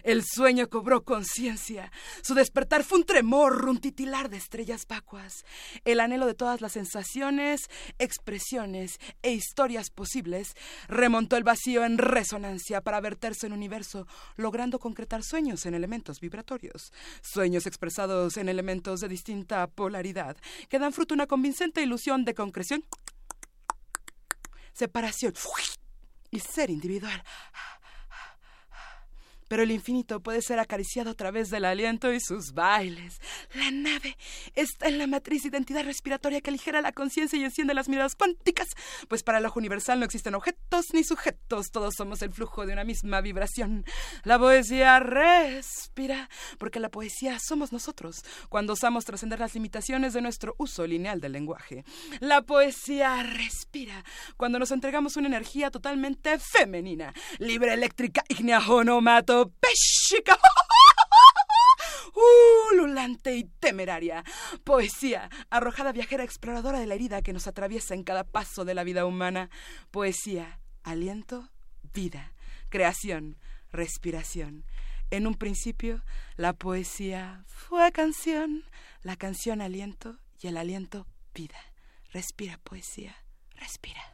El 0.03 0.23
sueño 0.25 0.69
cobró 0.69 1.05
conciencia. 1.05 1.91
Su 2.23 2.35
despertar 2.35 2.85
fue 2.85 2.99
un 2.99 3.05
tremor, 3.05 3.69
un 3.69 3.79
titilar 3.79 4.29
de 4.29 4.37
estrellas 4.37 4.87
vacuas. 4.87 5.45
El 5.85 6.01
anhelo 6.01 6.27
de 6.27 6.35
todas 6.35 6.61
las 6.61 6.73
sensaciones, 6.73 7.69
expresiones 7.99 8.99
e 9.23 9.33
historias 9.33 9.91
posibles 9.91 10.55
remontó 10.89 11.37
el 11.37 11.45
vacío 11.45 11.85
en 11.85 11.99
resonancia 11.99 12.81
para 12.81 13.01
verterse 13.01 13.47
en 13.47 13.53
universo, 13.53 14.07
logrando 14.37 14.79
concretar 14.79 15.23
sueños 15.23 15.67
en 15.67 15.75
elementos 15.75 16.21
vibratorios. 16.21 16.93
Sueños 17.23 17.67
expresados 17.67 18.37
en 18.37 18.49
elementos 18.49 19.01
de 19.01 19.09
distinta 19.09 19.67
polaridad 19.67 20.37
que 20.69 20.79
dan 20.79 20.93
fruto 20.93 21.15
a 21.15 21.17
una 21.17 21.27
convincente 21.27 21.83
ilusión 21.83 22.25
de 22.25 22.35
concreción, 22.35 22.85
separación 24.73 25.35
y 26.31 26.41
ser 26.41 26.71
individual. 26.71 27.23
Pero 29.55 29.63
el 29.63 29.71
infinito 29.71 30.19
puede 30.19 30.43
ser 30.43 30.59
acariciado 30.59 31.11
a 31.11 31.15
través 31.15 31.49
del 31.49 31.65
aliento 31.65 32.13
y 32.13 32.19
sus 32.19 32.55
bailes. 32.55 33.21
La 33.55 33.71
nave 33.71 34.17
está 34.57 34.89
en 34.89 34.99
la 34.99 35.07
matriz 35.07 35.45
identidad 35.45 35.85
respiratoria 35.85 36.41
que 36.41 36.51
aligera 36.51 36.83
la 36.83 36.91
conciencia 36.91 37.39
y 37.39 37.45
enciende 37.45 37.73
las 37.73 37.89
miradas 37.89 38.17
cuánticas, 38.17 38.67
pues 39.07 39.23
para 39.23 39.39
el 39.39 39.47
ojo 39.47 39.61
universal 39.61 40.01
no 40.01 40.07
existen 40.07 40.35
objetos 40.35 40.87
ni 40.93 41.05
sujetos, 41.05 41.71
todos 41.71 41.95
somos 41.97 42.21
el 42.23 42.33
flujo 42.33 42.67
de 42.67 42.73
una 42.73 42.83
misma 42.83 43.21
vibración. 43.21 43.85
La 44.25 44.41
poesía 44.41 44.99
respira, 44.99 46.29
porque 46.59 46.81
la 46.81 46.89
poesía 46.89 47.39
somos 47.39 47.73
nosotros, 47.73 48.25
cuando 48.49 48.73
osamos 48.73 49.05
trascender 49.05 49.39
las 49.39 49.55
limitaciones 49.55 50.15
de 50.15 50.23
nuestro 50.23 50.57
uso 50.59 50.85
lineal 50.85 51.21
del 51.21 51.31
lenguaje. 51.31 51.85
La 52.19 52.43
poesía 52.43 53.23
respira, 53.23 54.05
cuando 54.37 54.59
nos 54.59 54.73
entregamos 54.73 55.17
una 55.17 55.29
energía 55.29 55.71
totalmente 55.71 56.41
femenina, 56.41 57.15
libre, 57.39 57.73
eléctrica, 57.73 58.25
ígnea, 58.29 58.59
onomato, 58.59 59.44
peshica, 59.51 60.39
ululante 62.73 63.35
y 63.37 63.45
temeraria. 63.45 64.25
Poesía, 64.65 65.31
arrojada 65.51 65.93
viajera 65.93 66.25
exploradora 66.25 66.79
de 66.79 66.87
la 66.87 66.95
herida 66.95 67.23
que 67.23 67.33
nos 67.33 67.47
atraviesa 67.47 67.95
en 67.95 68.05
cada 68.05 68.25
paso 68.25 68.65
de 68.65 68.75
la 68.75 68.85
vida 68.85 69.07
humana. 69.07 69.51
Poesía, 69.91 70.61
aliento, 70.83 71.51
vida, 71.93 72.33
creación, 72.69 73.39
respiración. 73.71 74.65
En 75.11 75.27
un 75.27 75.35
principio, 75.35 76.03
la 76.37 76.55
poesía 76.55 77.45
fue 77.47 77.93
canción, 77.93 78.65
la 79.03 79.17
canción 79.17 79.61
aliento 79.61 80.19
y 80.41 80.49
el 80.49 80.57
aliento 80.57 81.07
vida. 81.35 81.59
Respira 82.13 82.59
poesía, 82.59 83.17
respira. 83.57 84.14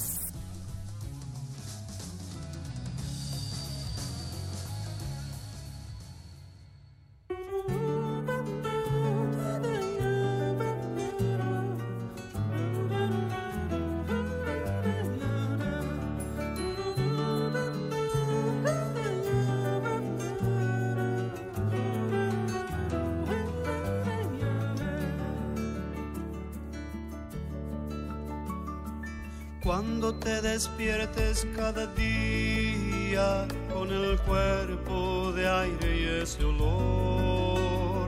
Despiertes 30.61 31.47
cada 31.55 31.87
día 31.87 33.47
con 33.73 33.89
el 33.89 34.15
cuerpo 34.19 35.31
de 35.31 35.49
aire 35.49 35.99
y 35.99 36.21
ese 36.21 36.43
olor, 36.43 38.07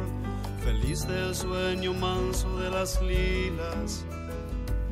feliz 0.64 1.08
del 1.08 1.34
sueño 1.34 1.96
manso 1.96 2.56
de 2.60 2.70
las 2.70 3.02
lilas, 3.02 4.06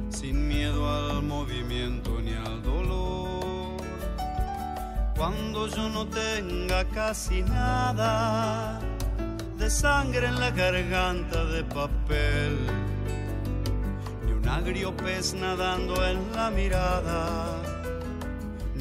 sin 0.10 0.48
miedo 0.48 0.90
al 0.90 1.22
movimiento 1.22 2.20
ni 2.20 2.34
al 2.34 2.64
dolor. 2.64 3.78
Cuando 5.16 5.68
yo 5.68 5.88
no 5.88 6.08
tenga 6.08 6.84
casi 6.86 7.44
nada 7.44 8.80
de 9.60 9.70
sangre 9.70 10.26
en 10.26 10.40
la 10.40 10.50
garganta 10.50 11.46
de 11.46 11.64
papel, 11.66 12.58
ni 14.26 14.32
un 14.32 14.50
agrio 14.50 14.98
pez 14.98 15.36
nadando 15.36 16.04
en 16.04 16.20
la 16.34 16.50
mirada, 16.50 17.51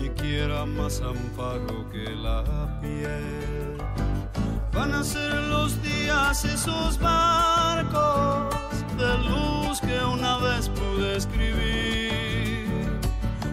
ni 0.00 0.08
quiera 0.10 0.64
más 0.64 1.00
amparo 1.02 1.88
que 1.90 2.10
la 2.10 2.42
piel. 2.80 3.76
Van 4.72 4.94
a 4.94 5.04
ser 5.04 5.34
los 5.54 5.82
días 5.82 6.44
esos 6.44 6.98
barcos 6.98 8.54
de 8.96 9.18
luz 9.28 9.80
que 9.80 10.02
una 10.04 10.38
vez 10.38 10.68
pude 10.70 11.16
escribir 11.16 12.88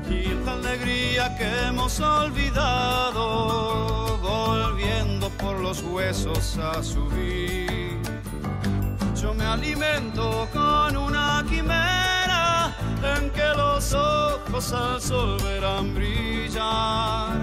y 0.09 0.27
la 0.45 0.53
alegría 0.53 1.35
que 1.37 1.67
hemos 1.67 1.99
olvidado 1.99 3.23
volviendo 4.19 5.29
por 5.31 5.59
los 5.59 5.81
huesos 5.83 6.57
a 6.57 6.81
subir. 6.81 7.99
Yo 9.21 9.33
me 9.33 9.43
alimento 9.43 10.47
con 10.53 10.95
una 10.95 11.43
quimera 11.49 12.16
en 13.03 13.29
que 13.31 13.47
los 13.55 13.93
ojos 13.93 14.73
al 14.73 15.01
sol 15.01 15.37
verán 15.43 15.93
brillar. 15.93 17.37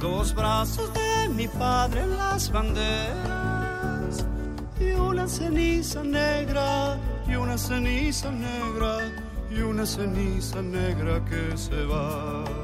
Dos 0.00 0.34
brazos 0.34 0.92
de 0.92 1.28
mi 1.28 1.48
padre 1.48 2.00
en 2.02 2.16
las 2.16 2.50
banderas 2.50 4.26
y 4.80 4.92
una 4.92 5.28
ceniza 5.28 6.02
negra 6.02 6.98
y 7.26 7.34
una 7.36 7.56
ceniza 7.56 8.30
negra 8.30 8.98
y 9.50 9.60
una 9.60 9.86
ceniza 9.86 10.60
negra 10.62 11.24
que 11.24 11.56
se 11.56 11.84
va. 11.84 12.61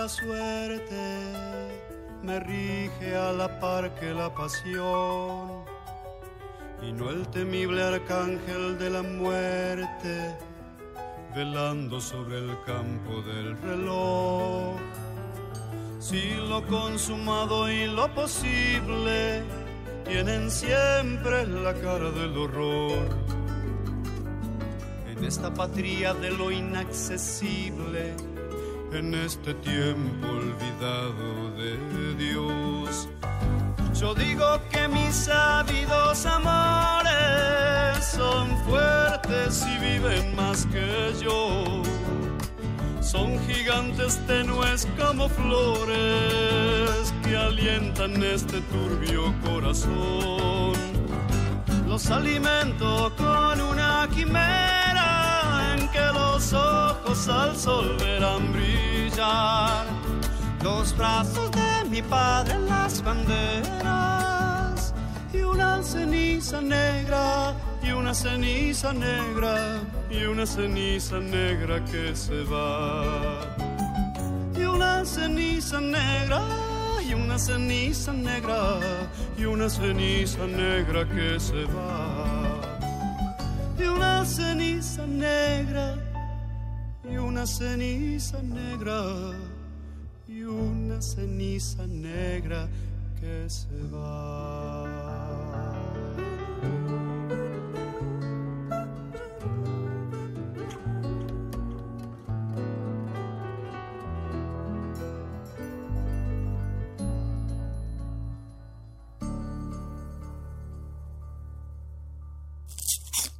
La 0.00 0.08
suerte 0.08 1.02
me 2.22 2.40
rige 2.40 3.14
a 3.14 3.32
la 3.32 3.60
par 3.60 3.94
que 3.96 4.14
la 4.14 4.34
pasión 4.34 5.62
y 6.82 6.90
no 6.90 7.10
el 7.10 7.28
temible 7.28 7.82
arcángel 7.82 8.78
de 8.78 8.88
la 8.88 9.02
muerte 9.02 10.14
velando 11.36 12.00
sobre 12.00 12.38
el 12.38 12.52
campo 12.64 13.20
del 13.28 13.58
reloj. 13.58 14.78
Si 15.98 16.22
lo 16.48 16.66
consumado 16.66 17.70
y 17.70 17.86
lo 17.86 18.06
posible 18.14 19.42
tienen 20.06 20.50
siempre 20.50 21.46
la 21.46 21.74
cara 21.74 22.10
del 22.10 22.38
horror 22.38 23.06
en 25.10 25.24
esta 25.24 25.52
patria 25.52 26.14
de 26.14 26.30
lo 26.30 26.50
inaccesible, 26.50 28.29
en 28.92 29.14
este 29.14 29.54
tiempo 29.54 30.26
olvidado 30.26 31.50
de 31.56 32.14
Dios. 32.14 33.08
Yo 33.94 34.14
digo 34.14 34.60
que 34.70 34.88
mis 34.88 35.28
ávidos 35.28 36.26
amores 36.26 38.04
son 38.04 38.48
fuertes 38.64 39.64
y 39.66 39.78
viven 39.78 40.34
más 40.34 40.66
que 40.66 41.12
yo. 41.22 41.82
Son 43.00 43.38
gigantes 43.46 44.18
tenues 44.26 44.86
como 44.98 45.28
flores 45.28 47.12
que 47.22 47.36
alientan 47.36 48.22
este 48.22 48.60
turbio 48.62 49.34
corazón. 49.44 50.72
Los 51.86 52.10
alimento 52.10 53.12
con 53.16 53.60
una 53.60 54.08
quimera 54.14 54.89
los 56.40 56.52
ojos 56.54 57.28
al 57.28 57.54
sol 57.54 57.96
verán 57.98 58.50
brillar. 58.52 59.84
Los 60.62 60.96
brazos 60.96 61.50
de 61.50 61.84
mi 61.90 62.00
padre 62.00 62.54
en 62.54 62.66
las 62.66 63.02
banderas 63.02 64.94
y 65.34 65.42
una 65.42 65.82
ceniza 65.82 66.62
negra 66.62 67.54
y 67.82 67.90
una 67.90 68.14
ceniza 68.14 68.94
negra 68.94 69.80
y 70.10 70.24
una 70.24 70.46
ceniza 70.46 71.18
negra 71.18 71.84
que 71.84 72.16
se 72.16 72.42
va. 72.44 73.42
Y 74.56 74.62
una 74.64 75.04
ceniza 75.04 75.78
negra 75.78 76.40
y 77.06 77.12
una 77.12 77.38
ceniza 77.38 78.14
negra 78.14 78.80
y 79.36 79.44
una 79.44 79.68
ceniza 79.68 80.46
negra 80.46 81.06
que 81.06 81.38
se 81.38 81.66
va. 81.66 82.62
Y 83.78 83.82
una 83.82 84.24
ceniza 84.24 85.06
negra 85.06 86.09
y 87.10 87.16
una 87.16 87.46
ceniza 87.46 88.40
negra 88.42 89.32
y 90.28 90.42
una 90.42 91.00
ceniza 91.02 91.86
negra 91.86 92.68
que 93.20 93.48
se 93.48 93.66
va. 93.92 95.10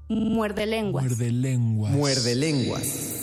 Muerde 0.09 0.66
lenguas. 0.66 1.04
Muerde 1.04 1.30
lenguas. 1.30 1.92
Muerde 1.92 2.35
lenguas. 2.35 3.19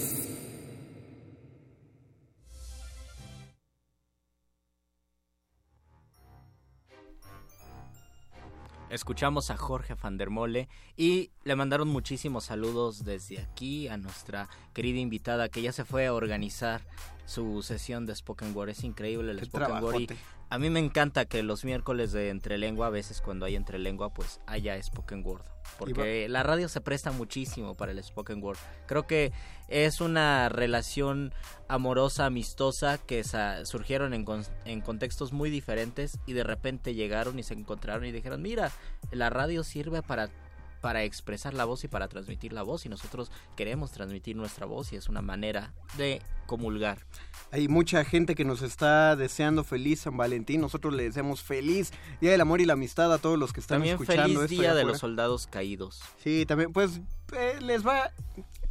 Escuchamos 8.89 9.51
a 9.51 9.57
Jorge 9.57 9.95
van 9.95 10.17
der 10.17 10.29
Mole 10.29 10.69
y 10.95 11.31
le 11.43 11.57
mandaron 11.57 11.89
muchísimos 11.89 12.45
saludos 12.45 13.03
desde 13.03 13.41
aquí 13.41 13.89
a 13.89 13.97
nuestra 13.97 14.47
querida 14.73 14.99
invitada 14.99 15.49
que 15.49 15.61
ya 15.61 15.73
se 15.73 15.83
fue 15.83 16.07
a 16.07 16.13
organizar 16.13 16.81
su 17.25 17.61
sesión 17.63 18.05
de 18.05 18.15
Spoken 18.15 18.55
Word. 18.55 18.69
Es 18.69 18.85
increíble 18.85 19.31
el 19.31 19.39
Qué 19.39 19.45
Spoken 19.47 19.83
Word. 19.83 20.01
Y. 20.01 20.07
a 20.49 20.57
mí 20.59 20.69
me 20.69 20.79
encanta 20.79 21.25
que 21.25 21.43
los 21.43 21.65
miércoles 21.65 22.11
de 22.11 22.29
Entrelengua, 22.29 22.87
a 22.87 22.89
veces 22.91 23.21
cuando 23.21 23.45
hay 23.45 23.55
Entrelengua, 23.55 24.13
pues 24.13 24.39
haya 24.45 24.81
Spoken 24.81 25.21
Word. 25.25 25.43
Porque 25.77 26.29
la 26.29 26.43
radio 26.43 26.69
se 26.69 26.79
presta 26.79 27.11
muchísimo 27.11 27.75
para 27.75 27.91
el 27.91 28.01
Spoken 28.01 28.41
Word. 28.41 28.57
Creo 28.87 29.05
que 29.05 29.33
es 29.67 29.99
una 29.99 30.47
relación 30.47 31.33
amorosa, 31.67 32.25
amistosa, 32.25 32.97
que 32.97 33.23
sa- 33.25 33.65
surgieron 33.65 34.13
en, 34.13 34.23
con- 34.23 34.45
en 34.63 34.79
contextos 34.81 35.33
muy 35.33 35.49
diferentes 35.49 36.17
y 36.25 36.33
de 36.33 36.43
repente 36.45 36.93
llegaron 36.95 37.37
y 37.37 37.43
se 37.43 37.53
encontraron 37.53 38.05
y 38.05 38.11
dijeron, 38.13 38.41
mira, 38.41 38.71
la 39.11 39.29
radio 39.29 39.63
sirve 39.65 40.01
para 40.01 40.29
para 40.87 41.03
expresar 41.03 41.53
la 41.53 41.65
voz 41.65 41.83
y 41.83 41.89
para 41.89 42.07
transmitir 42.07 42.53
la 42.53 42.63
voz 42.63 42.85
y 42.85 42.89
nosotros 42.89 43.29
queremos 43.57 43.91
transmitir 43.91 44.37
nuestra 44.37 44.65
voz 44.65 44.93
y 44.93 44.95
es 44.95 45.09
una 45.09 45.21
manera 45.21 45.73
de 45.97 46.21
comulgar. 46.45 46.99
Hay 47.51 47.67
mucha 47.67 48.05
gente 48.05 48.35
que 48.35 48.45
nos 48.45 48.61
está 48.61 49.17
deseando 49.17 49.65
feliz 49.65 49.99
San 49.99 50.15
Valentín. 50.15 50.61
Nosotros 50.61 50.93
le 50.93 51.03
deseamos 51.03 51.43
feliz 51.43 51.91
Día 52.21 52.31
del 52.31 52.39
Amor 52.39 52.61
y 52.61 52.65
la 52.65 52.71
Amistad 52.71 53.11
a 53.13 53.17
todos 53.17 53.37
los 53.37 53.51
que 53.51 53.59
están 53.59 53.79
También 53.79 53.95
escuchando 53.95 54.23
feliz 54.23 54.43
esto 54.43 54.61
día 54.61 54.73
de 54.73 54.85
los 54.85 54.99
soldados 54.99 55.45
caídos. 55.47 56.01
Sí, 56.23 56.45
también, 56.45 56.71
pues 56.71 57.01
eh, 57.33 57.57
les 57.59 57.85
va. 57.85 58.13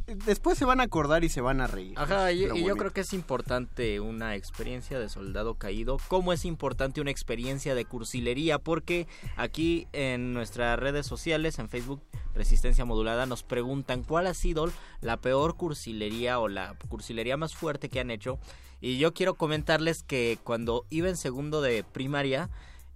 Después 0.07 0.57
se 0.57 0.65
van 0.65 0.79
a 0.79 0.83
acordar 0.83 1.23
y 1.23 1.29
se 1.29 1.41
van 1.41 1.61
a 1.61 1.67
reír. 1.67 1.93
Ajá, 1.97 2.31
y, 2.31 2.45
y 2.45 2.65
yo 2.65 2.75
creo 2.75 2.91
que 2.91 3.01
es 3.01 3.13
importante 3.13 3.99
una 3.99 4.35
experiencia 4.35 4.99
de 4.99 5.09
soldado 5.09 5.55
caído, 5.55 5.97
como 6.07 6.33
es 6.33 6.45
importante 6.45 7.01
una 7.01 7.11
experiencia 7.11 7.75
de 7.75 7.85
cursilería, 7.85 8.59
porque 8.59 9.07
aquí 9.35 9.87
en 9.93 10.33
nuestras 10.33 10.79
redes 10.79 11.05
sociales, 11.05 11.59
en 11.59 11.69
Facebook 11.69 12.01
Resistencia 12.33 12.85
Modulada, 12.85 13.25
nos 13.25 13.43
preguntan 13.43 14.03
cuál 14.03 14.27
ha 14.27 14.33
sido 14.33 14.71
la 15.01 15.17
peor 15.17 15.55
cursilería 15.55 16.39
o 16.39 16.47
la 16.47 16.75
cursilería 16.87 17.35
más 17.35 17.55
fuerte 17.55 17.89
que 17.89 17.99
han 17.99 18.11
hecho. 18.11 18.39
Y 18.79 18.97
yo 18.99 19.13
quiero 19.13 19.35
comentarles 19.35 20.03
que 20.03 20.37
cuando 20.43 20.85
iba 20.89 21.09
en 21.09 21.17
segundo 21.17 21.61
de 21.61 21.83
primaria, 21.83 22.49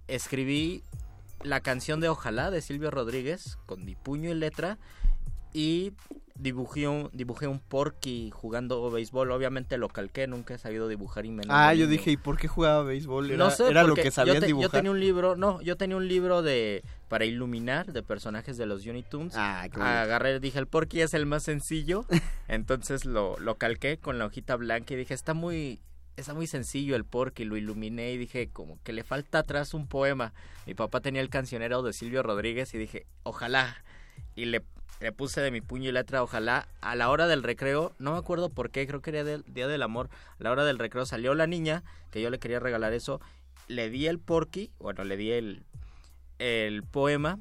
escribí 0.06 0.82
la 1.42 1.60
canción 1.60 2.00
de 2.00 2.08
Ojalá 2.08 2.50
de 2.50 2.62
Silvio 2.62 2.90
Rodríguez 2.90 3.58
con 3.66 3.84
mi 3.84 3.96
puño 3.96 4.30
y 4.30 4.34
letra 4.34 4.78
y 5.52 5.92
dibujé 6.42 6.88
un, 6.88 7.08
dibujé 7.12 7.46
un 7.46 7.60
porky 7.60 8.30
jugando 8.30 8.90
béisbol. 8.90 9.30
Obviamente 9.30 9.78
lo 9.78 9.88
calqué, 9.88 10.26
nunca 10.26 10.54
he 10.54 10.58
sabido 10.58 10.88
dibujar 10.88 11.24
y 11.24 11.30
menos 11.30 11.54
Ah, 11.56 11.72
yo 11.72 11.86
dije, 11.86 12.10
¿y 12.10 12.16
por 12.16 12.36
qué 12.36 12.48
jugaba 12.48 12.82
béisbol? 12.82 13.30
Era, 13.30 13.36
no 13.38 13.50
sé, 13.50 13.68
era 13.68 13.84
lo 13.84 13.94
que 13.94 14.04
yo 14.04 14.10
sabías 14.10 14.40
te- 14.40 14.46
dibujar. 14.46 14.68
Yo 14.68 14.70
tenía 14.70 14.90
un 14.90 15.00
libro, 15.00 15.36
no, 15.36 15.62
yo 15.62 15.76
tenía 15.76 15.96
un 15.96 16.08
libro 16.08 16.42
de 16.42 16.82
para 17.08 17.24
iluminar 17.24 17.92
de 17.92 18.02
personajes 18.02 18.56
de 18.56 18.66
los 18.66 18.84
Unitunes. 18.86 19.34
Ah, 19.36 19.68
qué. 19.72 19.80
Agarré, 19.80 20.40
dije, 20.40 20.58
el 20.58 20.66
porky 20.66 21.00
es 21.00 21.14
el 21.14 21.26
más 21.26 21.44
sencillo. 21.44 22.04
entonces 22.48 23.04
lo, 23.04 23.38
lo 23.38 23.54
calqué 23.56 23.98
con 23.98 24.18
la 24.18 24.26
hojita 24.26 24.56
blanca 24.56 24.94
y 24.94 24.96
dije, 24.96 25.14
está 25.14 25.34
muy 25.34 25.80
está 26.14 26.34
muy 26.34 26.46
sencillo 26.46 26.94
el 26.94 27.04
porky, 27.06 27.44
lo 27.46 27.56
iluminé 27.56 28.12
y 28.12 28.18
dije, 28.18 28.50
como 28.52 28.78
que 28.82 28.92
le 28.92 29.02
falta 29.02 29.38
atrás 29.38 29.72
un 29.74 29.86
poema. 29.86 30.34
Mi 30.66 30.74
papá 30.74 31.00
tenía 31.00 31.22
el 31.22 31.30
cancionero 31.30 31.82
de 31.82 31.92
Silvio 31.94 32.22
Rodríguez 32.22 32.74
y 32.74 32.78
dije, 32.78 33.06
ojalá. 33.22 33.82
Y 34.36 34.44
le, 34.46 34.62
le 35.02 35.10
puse 35.12 35.40
de 35.40 35.50
mi 35.50 35.60
puño 35.60 35.88
y 35.88 35.92
letra, 35.92 36.22
ojalá. 36.22 36.68
A 36.80 36.94
la 36.94 37.10
hora 37.10 37.26
del 37.26 37.42
recreo, 37.42 37.92
no 37.98 38.12
me 38.12 38.18
acuerdo 38.18 38.50
por 38.50 38.70
qué, 38.70 38.86
creo 38.86 39.02
que 39.02 39.10
era 39.10 39.24
del 39.24 39.44
Día 39.48 39.66
del 39.66 39.82
Amor. 39.82 40.08
A 40.38 40.42
la 40.44 40.52
hora 40.52 40.64
del 40.64 40.78
recreo 40.78 41.04
salió 41.06 41.34
la 41.34 41.48
niña, 41.48 41.82
que 42.12 42.22
yo 42.22 42.30
le 42.30 42.38
quería 42.38 42.60
regalar 42.60 42.92
eso. 42.92 43.20
Le 43.66 43.90
di 43.90 44.06
el 44.06 44.20
porky, 44.20 44.70
bueno, 44.78 45.02
le 45.02 45.16
di 45.16 45.32
el, 45.32 45.64
el 46.38 46.84
poema, 46.84 47.40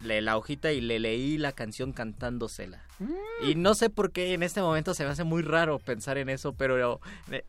le 0.00 0.22
la 0.22 0.38
hojita 0.38 0.72
y 0.72 0.80
le 0.80 0.98
leí 0.98 1.36
la 1.36 1.52
canción 1.52 1.92
cantándosela. 1.92 2.82
Y 3.42 3.56
no 3.56 3.74
sé 3.74 3.90
por 3.90 4.12
qué 4.12 4.32
en 4.32 4.42
este 4.42 4.62
momento 4.62 4.94
se 4.94 5.04
me 5.04 5.10
hace 5.10 5.24
muy 5.24 5.42
raro 5.42 5.78
pensar 5.80 6.16
en 6.16 6.30
eso, 6.30 6.54
pero 6.54 7.00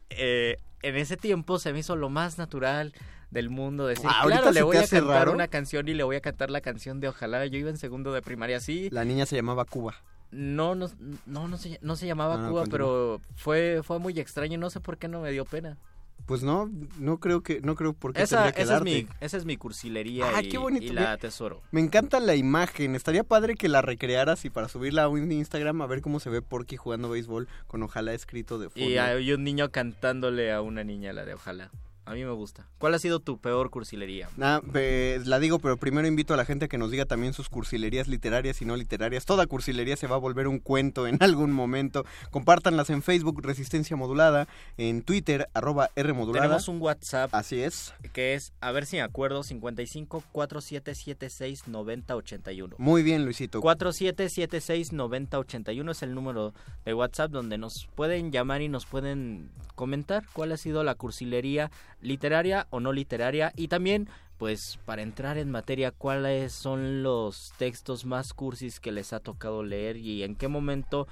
eh, 0.09 0.57
en 0.81 0.95
ese 0.97 1.15
tiempo 1.15 1.57
se 1.57 1.71
me 1.71 1.79
hizo 1.79 1.95
lo 1.95 2.09
más 2.09 2.37
natural 2.37 2.93
del 3.33 3.49
mundo 3.49 3.85
decir, 3.87 4.05
Ah, 4.07 4.21
¿ahorita 4.21 4.41
claro, 4.41 4.53
le 4.53 4.61
voy 4.63 4.77
a 4.77 4.81
cantar 4.87 5.03
raro? 5.05 5.31
una 5.33 5.47
canción 5.47 5.87
y 5.89 5.93
le 5.93 6.03
voy 6.03 6.15
a 6.15 6.21
cantar 6.21 6.49
la 6.51 6.61
canción 6.61 6.99
de 6.99 7.09
Ojalá. 7.09 7.45
Yo 7.47 7.57
iba 7.57 7.69
en 7.69 7.77
segundo 7.77 8.13
de 8.13 8.21
primaria, 8.21 8.59
sí. 8.59 8.89
La 8.91 9.03
niña 9.03 9.25
se 9.25 9.35
llamaba 9.35 9.65
Cuba. 9.65 9.95
No, 10.31 10.73
no, 10.75 10.89
no, 11.25 11.47
no 11.47 11.57
se, 11.57 11.77
no 11.81 11.95
se 11.95 12.07
llamaba 12.07 12.37
No, 12.37 12.43
no, 12.43 12.49
Cuba, 12.49 12.63
pero 12.71 13.19
fue, 13.35 13.81
fue 13.83 13.99
muy 13.99 14.17
extraño. 14.19 14.57
No 14.57 14.69
sé 14.69 14.79
por 14.79 14.97
qué 14.97 15.07
no 15.07 15.19
me 15.21 15.31
dio 15.31 15.45
pena. 15.45 15.77
Pues 16.25 16.41
no, 16.41 16.71
no 16.99 17.19
creo 17.19 17.41
que, 17.43 17.59
no 17.61 17.75
creo 17.75 17.91
por 17.93 18.13
qué 18.13 18.21
Esa, 18.21 18.37
tendría 18.43 18.53
que 18.53 18.61
esa, 18.61 18.77
es 18.77 18.83
mi, 18.83 19.07
esa 19.19 19.35
es 19.37 19.45
mi 19.45 19.57
cursilería 19.57 20.25
Ah, 20.33 20.41
y, 20.41 20.47
qué 20.47 20.57
bonito. 20.57 20.85
y 20.85 20.89
la 20.95 21.11
atesoro. 21.11 21.61
Me 21.71 21.81
encanta 21.81 22.19
la 22.21 22.35
imagen. 22.35 22.95
Estaría 22.95 23.25
padre 23.25 23.55
que 23.55 23.67
la 23.67 23.81
recrearas 23.81 24.45
y 24.45 24.49
para 24.49 24.69
subirla 24.69 25.03
a 25.03 25.07
un 25.09 25.29
Instagram 25.31 25.81
a 25.81 25.87
ver 25.87 26.01
cómo 26.01 26.21
se 26.21 26.29
ve 26.29 26.41
Porky 26.41 26.77
jugando 26.77 27.09
béisbol 27.09 27.49
con 27.67 27.83
ojalá 27.83 28.13
escrito 28.13 28.57
de 28.57 28.69
fondo. 28.69 28.87
Y 28.89 28.97
hay 28.97 29.33
un 29.33 29.43
niño 29.43 29.69
cantándole 29.71 30.53
a 30.53 30.61
una 30.61 30.83
niña 30.85 31.11
la 31.13 31.25
de 31.25 31.33
Ojalá. 31.33 31.71
A 32.05 32.13
mí 32.13 32.23
me 32.23 32.31
gusta. 32.31 32.67
¿Cuál 32.79 32.93
ha 32.95 32.99
sido 32.99 33.19
tu 33.19 33.37
peor 33.37 33.69
cursilería? 33.69 34.27
Nah, 34.35 34.59
eh, 34.73 35.21
la 35.25 35.39
digo, 35.39 35.59
pero 35.59 35.77
primero 35.77 36.07
invito 36.07 36.33
a 36.33 36.37
la 36.37 36.43
gente 36.43 36.65
a 36.65 36.67
que 36.67 36.77
nos 36.77 36.91
diga 36.91 37.05
también 37.05 37.33
sus 37.33 37.47
cursilerías 37.47 38.07
literarias 38.07 38.61
y 38.61 38.65
no 38.65 38.75
literarias. 38.75 39.25
Toda 39.25 39.47
cursilería 39.47 39.95
se 39.95 40.07
va 40.07 40.15
a 40.15 40.19
volver 40.19 40.47
un 40.47 40.59
cuento 40.59 41.07
en 41.07 41.17
algún 41.23 41.51
momento. 41.51 42.05
Compártanlas 42.29 42.89
en 42.89 43.03
Facebook, 43.03 43.41
Resistencia 43.41 43.95
Modulada, 43.95 44.47
en 44.77 45.01
Twitter, 45.01 45.47
arroba 45.53 45.91
R 45.95 46.11
Modulada. 46.13 46.45
Tenemos 46.45 46.67
un 46.67 46.81
WhatsApp. 46.81 47.33
Así 47.33 47.61
es. 47.61 47.93
Que 48.11 48.33
es, 48.33 48.51
a 48.59 48.71
ver 48.71 48.85
si 48.85 48.97
me 48.97 49.01
acuerdo, 49.01 49.43
55 49.43 50.23
4776 50.31 51.67
9081. 51.67 52.75
Muy 52.79 53.03
bien, 53.03 53.23
Luisito. 53.23 53.61
4776 53.61 54.91
9081 54.91 55.91
es 55.91 56.03
el 56.03 56.13
número 56.13 56.53
de 56.83 56.93
WhatsApp 56.93 57.31
donde 57.31 57.57
nos 57.57 57.87
pueden 57.95 58.31
llamar 58.31 58.61
y 58.61 58.67
nos 58.67 58.85
pueden 58.85 59.49
comentar 59.75 60.23
cuál 60.33 60.51
ha 60.51 60.57
sido 60.57 60.83
la 60.83 60.95
cursilería 60.95 61.71
literaria 62.03 62.67
o 62.69 62.79
no 62.79 62.91
literaria. 62.91 63.51
Y 63.55 63.67
también 63.67 64.09
pues 64.37 64.77
para 64.85 65.01
entrar 65.01 65.37
en 65.37 65.49
materia 65.49 65.91
cuáles 65.91 66.53
son 66.53 67.01
los 67.01 67.53
textos 67.57 68.05
más 68.05 68.33
cursis 68.33 68.79
que 68.79 68.91
les 68.91 69.13
ha 69.13 69.19
tocado 69.19 69.63
leer 69.63 69.95
y 69.97 70.23
en 70.23 70.35
qué 70.35 70.47
momento 70.47 71.07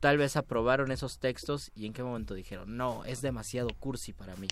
tal 0.00 0.18
vez 0.18 0.36
aprobaron 0.36 0.92
esos 0.92 1.18
textos 1.18 1.70
y 1.74 1.86
en 1.86 1.92
qué 1.92 2.02
momento 2.02 2.34
dijeron 2.34 2.76
no 2.76 3.04
es 3.04 3.22
demasiado 3.22 3.70
cursi 3.78 4.12
para 4.12 4.36
mí 4.36 4.48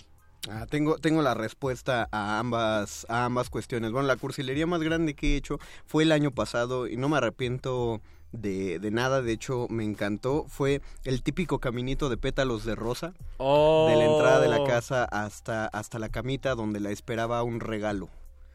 Ah, 0.47 0.67
tengo, 0.69 0.97
tengo 0.97 1.21
la 1.21 1.33
respuesta 1.33 2.07
a 2.11 2.39
ambas, 2.39 3.05
a 3.09 3.25
ambas 3.25 3.49
cuestiones. 3.49 3.91
Bueno, 3.91 4.07
la 4.07 4.15
cursilería 4.15 4.67
más 4.67 4.81
grande 4.81 5.15
que 5.15 5.33
he 5.33 5.37
hecho 5.37 5.57
fue 5.85 6.03
el 6.03 6.11
año 6.11 6.31
pasado 6.31 6.87
y 6.87 6.97
no 6.97 7.09
me 7.09 7.17
arrepiento 7.17 7.99
de, 8.35 8.79
de 8.79 8.91
nada. 8.91 9.21
De 9.21 9.31
hecho, 9.31 9.67
me 9.69 9.83
encantó. 9.83 10.45
Fue 10.47 10.81
el 11.03 11.21
típico 11.23 11.59
caminito 11.59 12.09
de 12.09 12.17
pétalos 12.17 12.65
de 12.65 12.75
rosa. 12.75 13.13
Oh. 13.37 13.87
De 13.89 13.95
la 13.95 14.05
entrada 14.05 14.39
de 14.39 14.47
la 14.47 14.63
casa 14.63 15.05
hasta, 15.05 15.67
hasta 15.67 15.99
la 15.99 16.09
camita 16.09 16.55
donde 16.55 16.79
la 16.79 16.91
esperaba 16.91 17.43
un 17.43 17.59
regalo. 17.59 18.09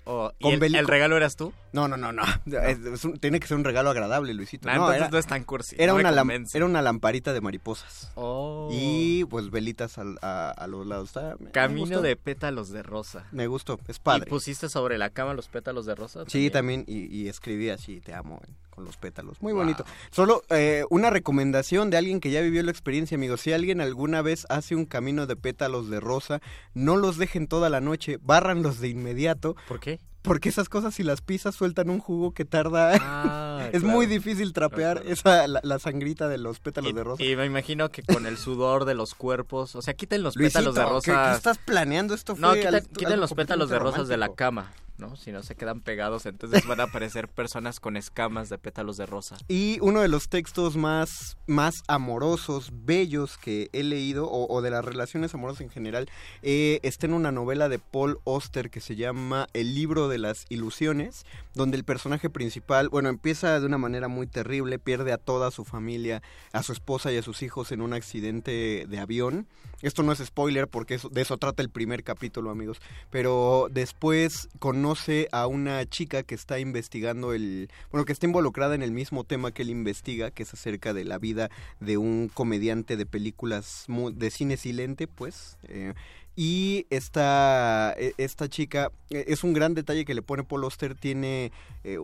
Oh, 0.07 0.33
¿y 0.39 0.45
Con 0.59 0.75
el, 0.75 0.89
regalo 0.89 1.17
eras 1.17 1.37
tú? 1.37 1.53
No, 1.73 1.87
no, 1.87 1.97
no, 1.97 2.11
no. 2.11 2.23
Es- 2.47 2.79
es 2.81 3.05
un- 3.05 3.19
tiene 3.19 3.39
que 3.39 3.47
ser 3.47 3.59
un 3.59 3.65
regalo 3.65 3.91
agradable, 3.91 4.33
Luisito. 4.35 4.67
Nah, 4.67 4.75
no, 4.75 4.81
entonces 4.85 5.03
era, 5.03 5.11
no 5.11 5.19
es 5.19 5.27
tan 5.27 5.45
cursi, 5.45 5.77
Era, 5.79 5.93
no 5.93 5.99
una 6.01 6.11
lam- 6.11 6.49
era 6.53 6.65
una 6.65 6.83
lamparita 6.83 7.33
de 7.35 7.41
mariposas. 7.43 8.11
Oh. 8.17 8.71
Y 8.73 9.25
pues 9.27 9.51
velitas 9.51 9.99
al- 9.99 10.19
a, 10.23 10.51
a 10.51 10.67
los 10.67 10.87
lados. 10.87 11.11
Está- 11.11 11.37
Camino 11.53 12.01
de 12.01 12.17
pétalos 12.17 12.71
de 12.71 12.83
rosa. 12.83 13.27
Me 13.31 13.47
gustó, 13.47 13.79
es 13.87 13.99
padre. 14.01 14.25
¿Y 14.27 14.31
pusiste 14.31 14.69
sobre 14.71 14.97
la 14.99 15.11
cama 15.11 15.35
los 15.35 15.49
pétalos 15.49 15.85
de 15.87 15.95
rosa? 15.95 16.25
Sí, 16.27 16.51
también, 16.51 16.85
y, 16.89 17.05
y 17.15 17.29
escribí 17.29 17.69
así, 17.69 18.01
te 18.01 18.15
amo, 18.15 18.41
con 18.81 18.87
los 18.87 18.97
pétalos. 18.97 19.41
Muy 19.43 19.53
Wow. 19.53 19.63
bonito. 19.63 19.85
Solo 20.11 20.43
eh, 20.49 20.85
una 20.91 21.11
recomendación 21.11 21.91
de 21.91 21.99
alguien 21.99 22.19
que 22.21 22.31
ya 22.31 22.41
vivió 22.41 22.63
la 22.63 22.71
experiencia, 22.71 23.15
amigos. 23.17 23.43
Si 23.43 23.53
alguien 23.53 23.81
alguna 23.83 24.23
vez 24.23 24.47
hace 24.49 24.75
un 24.75 24.87
camino 24.87 25.27
de 25.27 25.37
pétalos 25.37 25.91
de 25.91 26.01
rosa, 26.01 26.41
no 26.73 26.97
los 26.97 27.19
dejen 27.19 27.47
toda 27.47 27.69
la 27.69 27.81
noche, 27.81 28.19
bárranlos 28.23 28.81
de 28.81 28.89
inmediato. 28.89 29.55
¿Por 29.69 29.81
qué? 29.81 30.01
Porque 30.23 30.49
esas 30.51 30.69
cosas, 30.69 30.95
si 30.95 31.03
las 31.03 31.21
pisas, 31.23 31.55
sueltan 31.55 31.89
un 31.91 31.99
jugo 31.99 32.33
que 32.33 32.45
tarda. 32.45 32.93
Ah, 33.01 33.69
es 33.73 33.81
claro. 33.83 33.97
muy 33.97 34.07
difícil 34.07 34.53
trapear 34.53 35.03
esa 35.07 35.47
la, 35.47 35.61
la 35.63 35.79
sangrita 35.79 36.29
de 36.29 36.37
los 36.39 36.61
pétalos 36.61 36.91
Y, 36.91 36.95
de 36.95 37.05
rosa. 37.05 37.23
y 37.25 37.37
me 37.37 37.45
imagino 37.47 37.91
que 37.91 38.03
con 38.03 38.27
el 38.27 38.37
sudor 38.39 38.85
de 38.87 38.95
los 38.95 39.15
cuerpos, 39.15 39.75
o 39.77 39.83
sea, 39.83 39.95
quiten 39.95 40.23
los 40.23 40.37
Luisito, 40.37 40.59
pétalos 40.59 40.75
de 40.75 40.81
¿qué- 40.83 40.89
rosa. 40.91 41.31
qué 41.31 41.37
estás 41.37 41.59
planeando? 41.59 42.15
Esto 42.15 42.35
No, 42.39 42.53
quiten, 42.55 42.75
al- 42.75 42.89
quiten 42.89 43.21
los 43.21 43.33
pétalos 43.35 43.69
de 43.71 43.79
rosas 43.79 44.09
de 44.09 44.17
la 44.19 44.29
cama, 44.35 44.73
Si 45.17 45.33
no 45.33 45.43
se 45.43 45.55
quedan 45.55 45.81
pegados, 45.81 46.27
entonces 46.27 46.67
van 46.67 46.81
a 46.81 46.85
aparecer 46.85 47.29
personas 47.29 47.81
con 47.81 47.97
escamas 47.97 48.49
de 48.49 48.59
pétalos 48.59 48.97
de 48.97 49.07
rosa. 49.07 49.37
Y 49.49 49.79
uno 49.81 50.01
de 50.01 50.09
los 50.09 50.29
textos 50.29 50.77
más, 50.77 51.37
más 51.47 51.83
amorosos, 51.89 52.71
bellos 52.73 53.39
que 53.39 53.71
he 53.73 53.83
leído, 53.83 54.31
o, 54.31 54.63
de 54.63 54.71
las 54.71 54.85
relaciones 54.85 55.35
amorosas 55.35 55.63
en 55.63 55.71
general, 55.71 56.09
eh, 56.43 56.81
está 56.83 57.07
en 57.07 57.15
una 57.15 57.33
novela 57.33 57.69
de 57.69 57.79
Paul 57.79 58.19
Auster 58.27 58.71
que 58.71 58.81
se 58.81 58.97
llama 58.97 59.47
El 59.53 59.75
libro 59.75 60.09
de 60.09 60.19
las 60.19 60.47
ilusiones, 60.49 61.25
donde 61.55 61.77
el 61.77 61.85
personaje 61.85 62.31
principal, 62.31 62.89
bueno, 62.89 63.09
empieza 63.09 63.59
de 63.59 63.67
una 63.67 63.79
manera 63.79 64.09
muy 64.09 64.27
terrible, 64.27 64.79
pierde 64.79 65.13
a 65.13 65.19
toda 65.19 65.51
su 65.51 65.65
familia, 65.65 66.23
a 66.53 66.63
su 66.63 66.73
esposa 66.73 67.13
y 67.13 67.17
a 67.17 67.23
sus 67.23 67.43
hijos 67.43 67.73
en 67.73 67.81
un 67.81 67.93
accidente 67.93 68.87
de 68.89 68.99
avión. 68.99 69.47
Esto 69.83 70.03
no 70.03 70.13
es 70.13 70.19
spoiler 70.19 70.69
porque 70.69 70.95
eso- 70.95 71.09
de 71.09 71.23
eso 71.23 71.37
trata 71.39 71.63
el 71.63 71.71
primer 71.71 72.03
capítulo, 72.05 72.51
amigos. 72.51 72.81
Pero 73.11 73.69
después 73.71 74.49
conoce 74.59 75.29
a 75.33 75.47
una 75.47 75.85
chica 75.87 76.23
que 76.23 76.35
está 76.35 76.59
investigando 76.59 77.33
el... 77.33 77.71
Bueno, 77.91 78.05
que 78.05 78.13
está 78.13 78.27
involucrada 78.27 78.75
en 78.75 78.83
el 78.83 78.93
mismo 78.93 79.25
tema 79.25 79.53
que 79.53 79.63
él 79.63 79.71
investiga, 79.71 80.31
que 80.31 80.43
es 80.43 80.53
acerca 80.53 80.93
de 80.93 81.05
la 81.05 81.19
vida 81.19 81.51
de 81.81 81.97
un 81.97 82.29
comediante 82.33 82.97
de 82.97 83.07
películas 83.07 83.87
de 83.89 84.31
cine 84.31 84.57
silente, 84.57 85.07
pues. 85.07 85.57
eh, 85.69 85.95
y 86.37 86.87
esta, 86.91 87.93
e- 87.99 88.15
esta 88.17 88.49
chica, 88.49 88.91
eh, 89.11 89.25
es 89.29 89.45
un 89.45 89.53
gran 89.53 89.75
detalle 89.75 90.05
que 90.05 90.15
le 90.15 90.23
pone 90.23 90.45
Paul 90.45 90.65
Auster, 90.65 90.95
tiene 90.95 91.53
eh, 91.85 91.99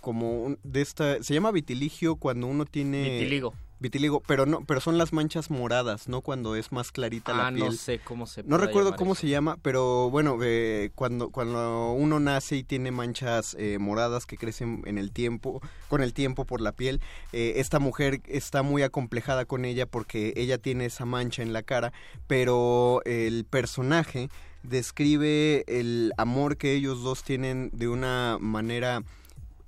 como 0.00 0.42
un- 0.44 0.58
de 0.62 0.80
esta, 0.82 1.22
se 1.22 1.34
llama 1.34 1.50
vitiligio 1.50 2.16
cuando 2.16 2.46
uno 2.46 2.66
tiene... 2.66 3.18
Vitiligo. 3.18 3.54
Vitiligo, 3.80 4.20
pero 4.26 4.44
no, 4.46 4.62
pero 4.64 4.80
son 4.80 4.98
las 4.98 5.12
manchas 5.12 5.50
moradas, 5.50 6.06
no 6.06 6.20
cuando 6.20 6.54
es 6.54 6.70
más 6.70 6.92
clarita 6.92 7.32
la 7.34 7.48
Ah, 7.48 7.50
piel. 7.52 7.64
no 7.64 7.72
sé 7.72 7.98
cómo 7.98 8.26
se 8.26 8.42
No 8.42 8.58
recuerdo 8.58 8.94
cómo 8.94 9.14
eso. 9.14 9.22
se 9.22 9.28
llama, 9.28 9.56
pero 9.62 10.10
bueno, 10.10 10.38
eh, 10.42 10.90
cuando, 10.94 11.30
cuando 11.30 11.92
uno 11.92 12.20
nace 12.20 12.56
y 12.56 12.62
tiene 12.62 12.90
manchas 12.90 13.56
eh, 13.58 13.78
moradas 13.78 14.26
que 14.26 14.36
crecen 14.36 14.82
en 14.84 14.98
el 14.98 15.12
tiempo, 15.12 15.62
con 15.88 16.02
el 16.02 16.12
tiempo 16.12 16.44
por 16.44 16.60
la 16.60 16.72
piel, 16.72 17.00
eh, 17.32 17.54
esta 17.56 17.78
mujer 17.78 18.20
está 18.26 18.62
muy 18.62 18.82
acomplejada 18.82 19.46
con 19.46 19.64
ella 19.64 19.86
porque 19.86 20.34
ella 20.36 20.58
tiene 20.58 20.84
esa 20.84 21.06
mancha 21.06 21.42
en 21.42 21.52
la 21.54 21.62
cara, 21.62 21.92
pero 22.26 23.00
el 23.06 23.44
personaje 23.48 24.28
describe 24.62 25.64
el 25.68 26.12
amor 26.18 26.56
que 26.56 26.74
ellos 26.74 27.02
dos 27.02 27.22
tienen 27.22 27.70
de 27.72 27.88
una 27.88 28.36
manera 28.40 29.02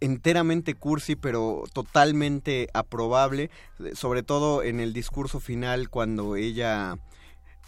enteramente 0.03 0.75
cursi, 0.75 1.15
pero 1.15 1.63
totalmente 1.73 2.69
aprobable, 2.75 3.51
eh, 3.79 3.95
sobre 3.95 4.23
todo 4.23 4.63
en 4.63 4.81
el 4.81 4.93
discurso 4.93 5.39
final 5.41 5.89
cuando 5.89 6.37
ella 6.37 6.97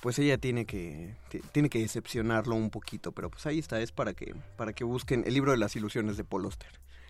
pues 0.02 0.18
ella 0.18 0.36
tiene 0.36 0.66
que 0.66 1.16
tiene 1.52 1.70
que 1.70 1.78
decepcionarlo 1.78 2.56
un 2.56 2.68
poquito, 2.68 3.12
pero 3.12 3.30
pues 3.30 3.46
ahí 3.46 3.58
está, 3.58 3.80
es 3.80 3.92
para 3.92 4.12
que 4.12 4.34
para 4.56 4.72
que 4.72 4.84
busquen 4.84 5.24
el 5.26 5.32
libro 5.32 5.52
de 5.52 5.58
las 5.58 5.76
ilusiones 5.76 6.16
de 6.16 6.24
Paul. 6.24 6.50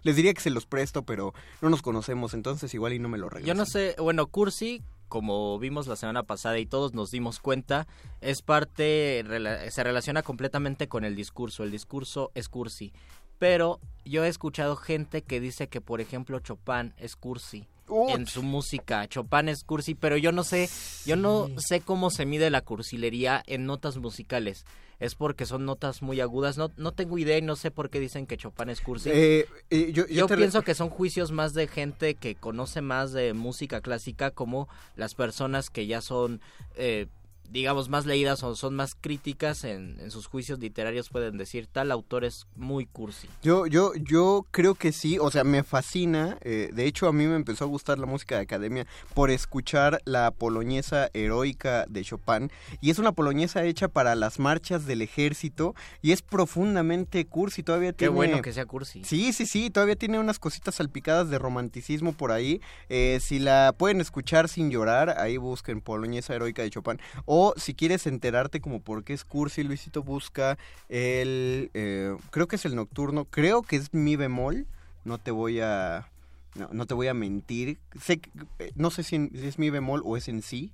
Les 0.03 0.17
diría 0.17 0.35
que 0.35 0.43
se 0.43 0.51
los 0.51 0.67
presto, 0.67 1.03
pero 1.03 1.33
no 1.63 1.71
nos 1.71 1.81
conocemos, 1.81 2.35
entonces 2.35 2.73
igual 2.75 2.93
y 2.93 2.99
no 2.99 3.09
me 3.09 3.17
lo 3.17 3.31
regresan. 3.31 3.57
Yo 3.57 3.59
no 3.59 3.65
sé, 3.65 3.97
bueno, 3.99 4.27
Cursi, 4.27 4.83
como 5.09 5.59
vimos 5.59 5.87
la 5.87 5.97
semana 5.97 6.25
pasada 6.25 6.59
y 6.59 6.67
todos 6.67 6.93
nos 6.93 7.11
dimos 7.11 7.41
cuenta, 7.41 7.87
es 8.21 8.43
parte, 8.43 9.25
se 9.71 9.83
relaciona 9.83 10.23
completamente 10.23 10.89
con 10.89 11.05
el 11.05 11.17
discurso. 11.17 11.65
El 11.65 11.71
discurso 11.71 12.31
es 12.35 12.51
Cursi. 12.51 12.93
Pero 13.39 13.81
yo 14.05 14.25
he 14.25 14.29
escuchado 14.29 14.77
gente 14.77 15.23
que 15.23 15.41
dice 15.41 15.69
que, 15.69 15.81
por 15.81 16.01
ejemplo, 16.01 16.39
Chopin 16.41 16.95
es 16.99 17.17
Cursi. 17.17 17.67
En 18.09 18.27
su 18.27 18.43
música, 18.43 19.07
Chopin 19.09 19.51
es 19.51 19.63
cursi, 19.63 19.95
pero 19.95 20.17
yo 20.17 20.33
no 20.33 20.43
sé, 20.43 20.71
yo 21.05 21.17
no 21.17 21.49
sé 21.59 21.83
cómo 21.83 22.11
se 22.11 22.25
mide 22.25 22.49
la 22.49 22.63
cursilería 22.63 23.43
en 23.47 23.67
notas 23.67 23.99
musicales. 23.99 24.65
Es 25.01 25.15
porque 25.15 25.45
son 25.45 25.67
notas 25.67 26.01
muy 26.01 26.21
agudas, 26.21 26.57
no, 26.57 26.71
no 26.79 26.93
tengo 26.93 27.19
idea 27.19 27.37
y 27.37 27.43
no 27.43 27.57
sé 27.57 27.71
por 27.71 27.91
qué 27.91 28.01
dicen 28.01 28.27
que 28.27 28.39
Chopin 28.39 28.71
es 28.71 28.81
cursi. 28.81 29.11
Eh, 29.13 29.47
eh, 29.69 29.93
yo 29.93 30.07
yo 30.07 30.27
pienso 30.29 30.63
que 30.63 30.75
son 30.75 30.89
juicios 30.89 31.31
más 31.31 31.53
de 31.53 31.67
gente 31.67 32.15
que 32.15 32.37
conoce 32.37 32.81
más 32.81 33.13
de 33.13 33.35
música 33.35 33.83
clásica, 33.83 34.31
como 34.31 34.67
las 34.97 35.15
personas 35.15 35.69
que 35.69 35.87
ya 35.87 36.01
son, 36.01 36.41
eh, 36.77 37.09
digamos, 37.51 37.89
más 37.89 38.07
leídas 38.07 38.43
o 38.43 38.57
son 38.57 38.75
más 38.75 38.95
críticas 38.95 39.65
en, 39.65 39.97
en 40.01 40.11
sus 40.11 40.27
juicios 40.27 40.59
literarios 40.59 41.09
pueden 41.09 41.39
decir 41.39 41.67
tal 41.67 41.91
autor 41.93 42.25
es 42.25 42.47
muy 42.57 42.87
cursi. 42.87 43.29
Yo, 43.43 43.67
yo, 43.67 43.93
yo 43.95 44.47
creo 44.51 44.75
que 44.75 44.93
sí, 44.93 45.19
o 45.19 45.31
sea, 45.31 45.45
me 45.45 45.63
fascina. 45.63 46.39
eh, 46.43 46.71
de 46.73 46.87
hecho, 46.87 47.07
a 47.07 47.13
mí 47.13 47.27
me 47.27 47.37
empezó 47.37 47.65
a 47.65 47.69
gustar 47.69 47.99
la 47.99 48.07
música 48.07 48.37
de 48.37 48.43
academia 48.43 48.87
por 49.15 49.31
escuchar 49.31 50.01
la 50.05 50.31
poloñesa 50.31 51.11
heroica 51.15 51.87
de 51.89 52.03
Chopin. 52.03 52.51
Y 52.81 52.91
es 52.91 52.99
una 52.99 53.13
poloñesa 53.13 53.65
hecha 53.65 53.89
para 53.89 54.15
las 54.15 54.39
marchas 54.39 54.87
del 54.87 55.03
ejército 55.03 55.75
y 56.03 56.13
es 56.13 56.23
profundamente 56.23 57.25
cursi. 57.27 57.63
Todavía 57.63 57.93
Qué 57.93 57.99
tiene... 57.99 58.15
bueno 58.15 58.43
que 58.43 58.53
sea 58.53 58.67
cursi. 58.67 59.05
Sí, 59.05 59.33
sí, 59.33 59.47
sí, 59.47 59.71
todavía 59.71 59.97
tiene 59.97 60.19
unas 60.19 60.39
cositas 60.39 60.77
salpicadas 60.77 61.31
de 61.31 61.39
romanticismo 61.39 62.13
por 62.13 62.33
ahí. 62.33 62.61
Eh, 62.89 63.19
si 63.21 63.39
la 63.39 63.75
pueden 63.77 64.01
escuchar 64.01 64.49
sin 64.49 64.71
llorar, 64.71 65.19
ahí 65.19 65.37
busquen 65.37 65.81
Poloñesa 65.81 66.35
Heroica 66.35 66.63
de 66.63 66.71
Chopin. 66.71 67.01
O 67.27 67.34
si 67.57 67.75
quieres 67.75 68.07
enterarte 68.07 68.61
como 68.61 68.81
por 68.81 69.05
qué 69.05 69.13
es 69.13 69.25
cursi, 69.25 69.63
Luisito 69.63 70.03
busca 70.03 70.59
el... 70.89 71.71
eh, 71.75 72.17
creo 72.31 72.49
que 72.49 72.57
es 72.57 72.65
el 72.65 72.75
nocturno, 72.75 73.25
creo 73.25 73.63
que 73.63 73.77
es 73.77 73.93
mi 73.95 74.17
bemol, 74.17 74.67
no 75.05 75.19
te 75.19 75.31
voy 75.31 75.61
a... 75.61 76.09
No, 76.55 76.69
no 76.73 76.87
te 76.87 76.95
voy 76.95 77.09
a 77.09 77.15
mentir. 77.15 77.79
Sé 78.01 78.21
eh, 78.61 78.71
no 78.77 78.91
sé 78.91 79.03
si 79.03 79.29
es 79.35 79.59
mi 79.59 79.71
bemol 79.71 80.03
o 80.05 80.17
es 80.17 80.29
en 80.29 80.41
sí 80.41 80.71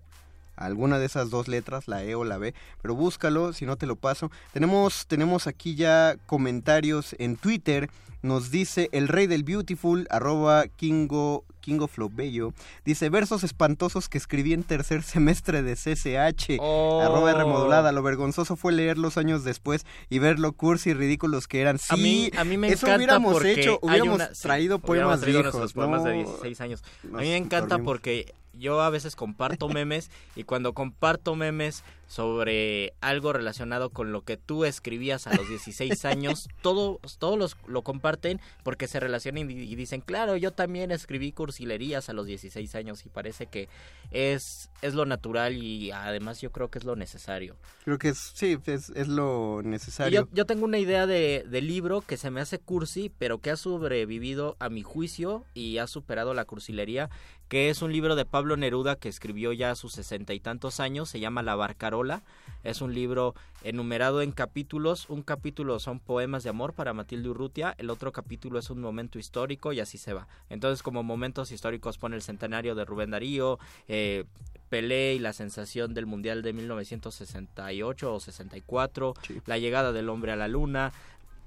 alguna 0.61 0.99
de 0.99 1.07
esas 1.07 1.31
dos 1.31 1.49
letras, 1.49 1.89
la 1.89 2.05
E 2.05 2.15
o 2.15 2.25
la 2.25 2.39
B, 2.39 2.55
pero 2.83 2.95
búscalo, 2.95 3.53
si 3.53 3.67
no 3.67 3.77
te 3.77 3.87
lo 3.87 3.97
paso. 3.97 4.31
Tenemos, 4.53 5.07
tenemos 5.07 5.47
aquí 5.47 5.75
ya 5.75 6.17
comentarios 6.27 7.17
en 7.19 7.37
Twitter. 7.37 7.91
Nos 8.23 8.51
dice 8.51 8.89
el 8.93 9.09
rey 9.09 9.27
del 9.27 9.45
beautiful, 9.45 10.07
arroba 10.11 10.67
Kingo, 10.69 11.45
Kingo 11.61 11.89
Flow 11.89 12.11
Bello. 12.13 12.53
Dice 12.85 13.09
versos 13.09 13.45
espantosos 13.45 14.09
que 14.09 14.19
escribí 14.19 14.53
en 14.53 14.63
tercer 14.63 15.03
semestre 15.05 15.63
de 15.63 15.75
CCH. 15.75 16.59
Oh. 16.61 17.01
Arroba 17.03 17.33
remodulada. 17.35 17.93
Lo 17.93 18.03
vergonzoso 18.03 18.57
fue 18.57 18.73
leerlos 18.73 19.17
años 19.17 19.45
después 19.45 19.87
y 20.09 20.19
ver 20.19 20.39
lo 20.39 20.53
cursi 20.53 20.91
y 20.91 20.95
ridículos 20.95 21.49
que 21.49 21.61
eran. 21.61 21.79
Sí, 21.79 21.87
a 21.91 21.97
mí, 21.97 22.31
a 22.37 22.45
mí 22.45 22.57
me 22.57 22.69
eso 22.69 22.87
encanta 22.87 22.97
hubiéramos 22.97 23.33
porque 23.33 23.53
hecho, 23.53 23.79
hubiéramos 23.83 24.15
una- 24.17 24.35
sí, 24.35 24.43
traído 24.43 24.77
hubiéramos 24.77 24.87
poemas 24.87 25.21
traído 25.21 25.43
viejos. 25.43 25.73
poemas 25.73 26.05
de 26.05 26.11
no, 26.11 26.17
16 26.31 26.61
años. 26.61 26.83
A 27.05 27.07
mí 27.19 27.29
me 27.29 27.37
encanta 27.37 27.69
dormimos. 27.77 27.91
porque 27.91 28.35
yo 28.53 28.81
a 28.81 28.91
veces 28.91 29.17
comparto 29.17 29.69
memes 29.69 30.11
y 30.37 30.45
cuando 30.45 30.73
comparto 30.73 31.35
memes 31.35 31.85
sobre 32.07 32.93
algo 33.01 33.33
relacionado 33.33 33.91
con 33.91 34.11
lo 34.11 34.23
que 34.23 34.37
tú 34.37 34.65
escribías 34.65 35.29
a 35.29 35.35
los 35.37 35.49
16 35.49 36.05
años, 36.05 36.49
todos 36.63 36.99
todos 37.19 37.39
los, 37.39 37.57
lo 37.69 37.83
comparten 37.83 38.41
porque 38.65 38.89
se 38.89 38.99
relacionan 38.99 39.49
y, 39.49 39.75
dicen, 39.77 40.01
claro, 40.01 40.37
yo 40.37 40.53
también 40.53 40.91
escribí 40.91 41.31
cursilerías 41.31 42.09
a 42.09 42.13
los 42.13 42.27
16 42.27 42.75
años 42.75 43.07
y 43.07 43.09
parece 43.11 43.47
que 43.47 43.69
es, 44.11 44.71
es 44.83 44.95
lo 44.95 45.07
natural 45.07 45.57
y 45.57 45.93
además 45.93 46.41
yo 46.41 46.51
creo 46.51 46.69
que 46.69 46.81
es 46.81 46.85
lo 46.85 46.97
necesario. 46.97 47.57
Creo 47.85 47.99
que 47.99 48.09
es, 48.09 48.33
sí, 48.35 48.59
es, 48.67 48.91
es 48.91 49.07
lo 49.07 49.61
necesario. 49.63 50.23
yo, 50.23 50.29
yo 50.33 50.47
tengo 50.47 50.65
una 50.65 50.79
idea 50.79 51.07
de, 51.07 51.45
de 51.49 51.61
libro 51.61 52.01
que 52.01 52.17
se 52.17 52.31
me 52.31 52.41
hace 52.41 52.59
cursi, 52.59 53.13
pero 53.19 53.39
que 53.39 53.51
ha 53.51 53.57
sobrevivido 53.57 54.57
a 54.59 54.69
mi 54.69 54.83
juicio 54.83 55.45
y 55.55 55.79
ha 55.79 55.87
superado 55.87 56.35
la 56.35 56.45
cursilería, 56.45 57.09
que 57.51 57.69
es 57.69 57.83
un 57.83 57.93
libro 57.93 58.15
de 58.15 58.25
Pablo 58.25 58.57
Neruda 58.57 58.95
que 58.95 59.09
escribió 59.09 59.53
ya 59.53 59.73
a 59.73 59.75
sus 59.75 59.93
sesenta 59.93 60.33
y 60.33 60.39
tantos 60.39 60.79
años, 60.79 61.11
se 61.11 61.19
llama 61.19 61.43
La 61.43 61.57
Barcarola, 61.57 62.23
es 62.63 62.81
un 62.81 62.95
libro 62.95 63.35
enumerado 63.65 64.23
en 64.23 64.31
capítulos, 64.31 65.11
un 65.11 65.23
capítulo 65.23 65.81
son 65.81 65.99
poemas 65.99 66.45
de 66.45 66.51
amor 66.51 66.75
para 66.75 66.95
Matilde 66.95 67.29
Urrutia, 67.29 67.75
el 67.79 67.91
otro 67.91 68.13
capítulo 68.13 68.61
es 68.61 68.71
un 68.71 68.81
momento 68.81 69.19
histórico 69.19 69.73
y 69.73 69.81
así 69.81 69.99
se 69.99 70.13
va. 70.13 70.29
Entonces 70.49 70.85
como 70.85 71.03
momentos 71.03 71.51
históricos 71.51 71.99
pone 71.99 72.15
el 72.15 72.23
centenario 72.23 72.77
de 72.77 72.85
Rubén 72.85 73.11
Darío, 73.11 73.59
eh, 73.89 74.27
Pelé 74.69 75.15
y 75.15 75.19
la 75.19 75.33
sensación 75.33 75.93
del 75.93 76.07
Mundial 76.07 76.43
de 76.43 76.53
1968 76.53 78.15
o 78.15 78.21
64, 78.21 79.15
la 79.47 79.59
llegada 79.59 79.91
del 79.91 80.09
hombre 80.09 80.31
a 80.31 80.37
la 80.37 80.47
luna, 80.47 80.93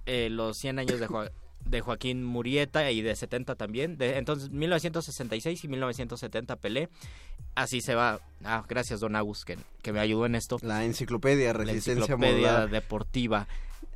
eh, 0.05 0.27
los 0.29 0.57
100 0.57 0.79
años 0.79 0.99
de, 0.99 1.07
de 1.65 1.81
Joaquín 1.81 2.23
Murieta 2.23 2.91
y 2.91 3.01
de 3.01 3.15
70 3.15 3.55
también, 3.55 3.97
de, 3.97 4.17
entonces 4.17 4.49
1966 4.51 5.63
y 5.63 5.67
1970 5.67 6.55
Pelé, 6.57 6.89
así 7.55 7.81
se 7.81 7.95
va. 7.95 8.19
Ah, 8.43 8.63
gracias 8.67 8.99
Don 8.99 9.15
Agus 9.15 9.45
que, 9.45 9.57
que 9.81 9.93
me 9.93 9.99
ayudó 9.99 10.25
en 10.25 10.35
esto. 10.35 10.57
La 10.61 10.83
enciclopedia 10.85 11.47
La 11.47 11.53
Resistencia 11.53 12.01
enciclopedia 12.01 12.33
Modulada. 12.35 12.67
deportiva. 12.67 13.47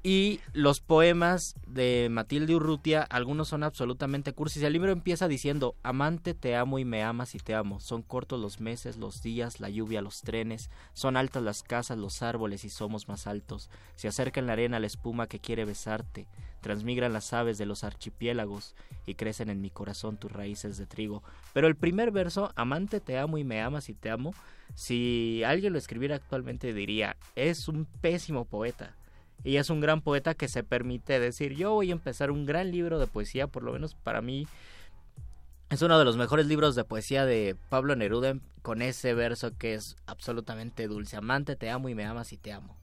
Y 0.08 0.40
los 0.54 0.80
poemas 0.80 1.56
de 1.68 2.08
Matilde 2.10 2.56
Urrutia, 2.56 3.02
algunos 3.02 3.50
son 3.50 3.64
absolutamente 3.64 4.32
cursis. 4.32 4.64
El 4.64 4.72
libro 4.72 4.94
empieza 4.94 5.28
diciendo, 5.28 5.76
amante, 5.84 6.34
te 6.34 6.56
amo 6.56 6.80
y 6.80 6.86
me 6.86 7.04
amas 7.04 7.36
y 7.36 7.40
te 7.40 7.54
amo. 7.54 7.82
Son 7.82 8.04
cortos 8.04 8.40
los 8.40 8.62
meses, 8.62 8.96
los 8.96 9.22
días, 9.22 9.60
la 9.60 9.70
lluvia, 9.70 10.02
los 10.02 10.22
trenes. 10.22 10.70
Son 10.94 11.18
altas 11.18 11.44
las 11.44 11.62
casas, 11.62 11.98
los 11.98 12.22
árboles 12.22 12.64
y 12.64 12.70
somos 12.70 13.10
más 13.10 13.28
altos. 13.28 13.70
Se 13.96 14.08
acerca 14.08 14.40
en 14.40 14.48
la 14.48 14.54
arena 14.54 14.80
la 14.80 14.88
espuma 14.88 15.28
que 15.28 15.42
quiere 15.42 15.66
besarte. 15.66 16.26
Transmigran 16.62 17.12
las 17.12 17.34
aves 17.34 17.58
de 17.58 17.66
los 17.66 17.84
archipiélagos 17.84 18.76
y 19.06 19.16
crecen 19.16 19.50
en 19.50 19.60
mi 19.60 19.72
corazón 19.72 20.16
tus 20.16 20.32
raíces 20.32 20.78
de 20.78 20.86
trigo. 20.86 21.22
Pero 21.52 21.68
el 21.68 21.76
primer 21.76 22.12
verso, 22.12 22.54
amante, 22.56 23.02
te 23.02 23.18
amo 23.18 23.40
y 23.40 23.44
me 23.44 23.62
amas 23.62 23.90
y 23.90 23.94
te 23.94 24.10
amo, 24.10 24.34
si 24.74 25.44
alguien 25.46 25.74
lo 25.74 25.80
escribiera 25.80 26.16
actualmente 26.16 26.74
diría, 26.74 27.18
es 27.36 27.68
un 27.68 27.84
pésimo 28.00 28.46
poeta. 28.46 28.96
Y 29.44 29.58
es 29.58 29.70
un 29.70 29.80
gran 29.80 30.02
poeta 30.02 30.34
que 30.34 30.48
se 30.48 30.64
permite 30.64 31.20
decir, 31.20 31.56
yo 31.56 31.74
voy 31.74 31.90
a 31.90 31.94
empezar 31.94 32.32
un 32.32 32.46
gran 32.46 32.72
libro 32.72 33.00
de 33.00 33.08
poesía, 33.08 33.48
por 33.48 33.64
lo 33.64 33.74
menos 33.74 33.96
para 33.96 34.22
mí. 34.22 34.48
Es 35.70 35.82
uno 35.82 36.00
de 36.00 36.06
los 36.06 36.18
mejores 36.18 36.48
libros 36.48 36.76
de 36.76 36.84
poesía 36.84 37.26
de 37.26 37.56
Pablo 37.70 37.96
Neruda 37.96 38.38
con 38.62 38.82
ese 38.82 39.14
verso 39.14 39.58
que 39.58 39.74
es 39.74 39.96
absolutamente 40.06 40.88
dulce. 40.88 41.18
Amante, 41.18 41.56
te 41.56 41.70
amo 41.70 41.90
y 41.90 41.96
me 41.96 42.06
amas 42.06 42.34
y 42.34 42.38
te 42.38 42.52
amo. 42.52 42.78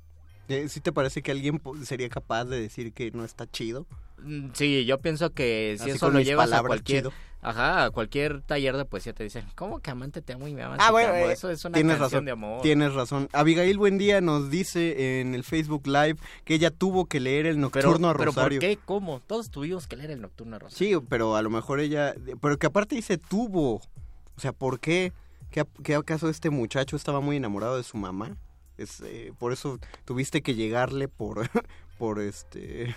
¿Sí 0.68 0.80
te 0.80 0.92
parece 0.92 1.22
que 1.22 1.30
alguien 1.30 1.60
sería 1.84 2.08
capaz 2.08 2.44
de 2.44 2.60
decir 2.60 2.92
que 2.92 3.10
no 3.10 3.24
está 3.24 3.46
chido? 3.50 3.86
Mm, 4.22 4.48
Sí, 4.52 4.84
yo 4.84 4.98
pienso 4.98 5.30
que 5.30 5.76
si 5.78 5.82
Así 5.84 5.90
eso 5.96 6.10
lo 6.10 6.20
llevas 6.20 6.52
a 6.52 6.62
cualquier, 6.62 7.02
chido. 7.04 7.12
ajá, 7.42 7.84
a 7.84 7.90
cualquier 7.90 8.40
taller 8.42 8.76
de 8.76 8.84
poesía 8.84 9.12
te 9.14 9.24
dicen, 9.24 9.44
¿cómo 9.54 9.80
que 9.80 9.90
amante 9.90 10.20
te 10.22 10.32
amo 10.34 10.46
y 10.48 10.54
me 10.54 10.62
amas? 10.62 10.78
Ah, 10.82 10.90
bueno, 10.90 11.10
amo?". 11.14 11.18
eh, 11.28 11.32
eso 11.32 11.50
es 11.50 11.64
una 11.64 11.74
tienes 11.74 11.96
canción 11.96 12.10
razón. 12.10 12.24
de 12.26 12.30
amor. 12.32 12.62
Tienes 12.62 12.92
razón. 12.94 13.28
Abigail 13.32 13.76
Buendía 13.78 14.20
nos 14.20 14.50
dice 14.50 15.20
en 15.20 15.34
el 15.34 15.44
Facebook 15.44 15.86
Live 15.86 16.16
que 16.44 16.54
ella 16.54 16.70
tuvo 16.70 17.06
que 17.06 17.20
leer 17.20 17.46
el 17.46 17.56
Pero, 17.70 17.88
Nocturno 17.88 18.10
a 18.10 18.12
pero 18.14 18.24
Rosario. 18.26 18.60
¿por 18.60 18.68
qué? 18.68 18.78
¿Cómo? 18.84 19.20
Todos 19.26 19.50
tuvimos 19.50 19.86
que 19.86 19.96
leer 19.96 20.10
el 20.10 20.20
Nocturno 20.20 20.56
a 20.56 20.58
Rosario. 20.58 21.00
Sí, 21.00 21.06
pero 21.08 21.36
a 21.36 21.42
lo 21.42 21.50
mejor 21.50 21.80
ella... 21.80 22.14
Pero 22.40 22.58
que 22.58 22.66
aparte 22.66 22.94
dice 22.96 23.16
tuvo. 23.18 23.76
O 24.36 24.40
sea, 24.40 24.52
¿por 24.52 24.78
qué? 24.80 25.12
¿Qué, 25.50 25.64
qué 25.82 25.94
acaso 25.94 26.28
este 26.28 26.50
muchacho 26.50 26.96
estaba 26.96 27.20
muy 27.20 27.36
enamorado 27.36 27.76
de 27.76 27.82
su 27.84 27.96
mamá? 27.96 28.36
Es, 28.78 29.00
eh, 29.02 29.32
por 29.38 29.52
eso 29.52 29.78
tuviste 30.04 30.42
que 30.42 30.54
llegarle 30.54 31.08
por, 31.08 31.48
por 31.98 32.20
este... 32.20 32.94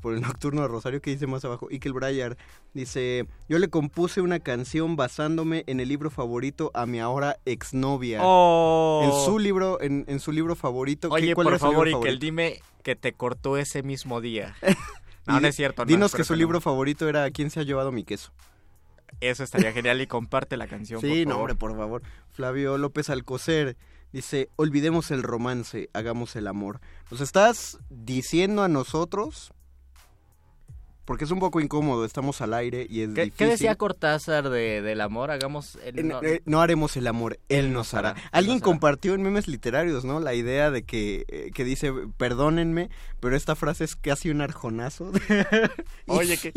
Por 0.00 0.14
el 0.14 0.20
Nocturno 0.20 0.62
de 0.62 0.68
Rosario 0.68 1.02
que 1.02 1.10
dice 1.10 1.26
más 1.26 1.44
abajo. 1.44 1.66
Ikel 1.72 1.92
Breyer 1.92 2.36
dice, 2.72 3.26
yo 3.48 3.58
le 3.58 3.68
compuse 3.68 4.20
una 4.20 4.38
canción 4.38 4.94
basándome 4.94 5.64
en 5.66 5.80
el 5.80 5.88
libro 5.88 6.08
favorito 6.08 6.70
a 6.72 6.86
mi 6.86 7.00
ahora 7.00 7.38
exnovia. 7.46 8.20
Oh. 8.22 9.00
En 9.02 9.24
su 9.26 9.40
libro, 9.40 9.80
en, 9.80 10.04
en 10.06 10.20
su 10.20 10.30
libro 10.30 10.54
favorito. 10.54 11.08
¿qué- 11.08 11.14
Oye, 11.16 11.34
cuál 11.34 11.48
por 11.48 11.58
favor, 11.58 11.88
Ikel, 11.88 12.20
dime 12.20 12.60
que 12.84 12.94
te 12.94 13.12
cortó 13.12 13.56
ese 13.56 13.82
mismo 13.82 14.20
día. 14.20 14.54
No, 15.26 15.40
no 15.40 15.48
es 15.48 15.56
cierto. 15.56 15.82
no, 15.82 15.86
Dinos 15.86 16.14
que 16.14 16.24
su 16.24 16.32
no. 16.32 16.38
libro 16.38 16.60
favorito 16.62 17.06
era 17.06 17.30
¿Quién 17.32 17.50
se 17.50 17.60
ha 17.60 17.62
llevado 17.62 17.92
mi 17.92 18.02
queso? 18.02 18.32
Eso 19.20 19.44
estaría 19.44 19.72
genial 19.72 20.00
y 20.00 20.06
comparte 20.06 20.56
la 20.56 20.66
canción, 20.68 21.00
Sí, 21.02 21.08
por 21.08 21.16
no, 21.18 21.30
favor. 21.32 21.40
hombre, 21.50 21.54
por 21.56 21.76
favor. 21.76 22.02
Flavio 22.30 22.78
López 22.78 23.10
Alcocer 23.10 23.76
dice, 24.12 24.50
olvidemos 24.56 25.10
el 25.10 25.22
romance, 25.22 25.90
hagamos 25.92 26.36
el 26.36 26.46
amor. 26.46 26.80
¿Nos 27.10 27.20
estás 27.20 27.78
diciendo 27.90 28.62
a 28.62 28.68
nosotros 28.68 29.52
porque 31.08 31.24
es 31.24 31.30
un 31.30 31.38
poco 31.40 31.58
incómodo, 31.58 32.04
estamos 32.04 32.42
al 32.42 32.52
aire 32.52 32.86
y 32.88 33.00
es 33.00 33.08
¿Qué, 33.14 33.24
difícil. 33.24 33.32
qué 33.38 33.46
decía 33.46 33.74
Cortázar 33.76 34.50
de, 34.50 34.82
del 34.82 35.00
amor? 35.00 35.30
Hagamos... 35.30 35.76
el- 35.82 36.06
no- 36.06 36.22
eh, 36.22 36.42
no 36.44 36.60
haremos 36.60 36.98
el 36.98 37.06
amor, 37.06 37.38
él 37.48 37.72
nos 37.72 37.94
hará. 37.94 38.14
Alguien 38.30 38.60
compartió 38.60 39.14
en 39.14 39.22
memes 39.22 39.48
literarios, 39.48 40.04
¿no? 40.04 40.20
La 40.20 40.34
idea 40.34 40.70
de 40.70 40.82
que, 40.82 41.24
eh, 41.28 41.50
que 41.54 41.64
dice, 41.64 41.90
perdónenme, 42.18 42.90
pero 43.20 43.36
esta 43.36 43.56
frase 43.56 43.84
es 43.84 43.96
casi 43.96 44.28
un 44.28 44.42
arjonazo. 44.42 45.10
Oye, 46.06 46.36
que... 46.36 46.52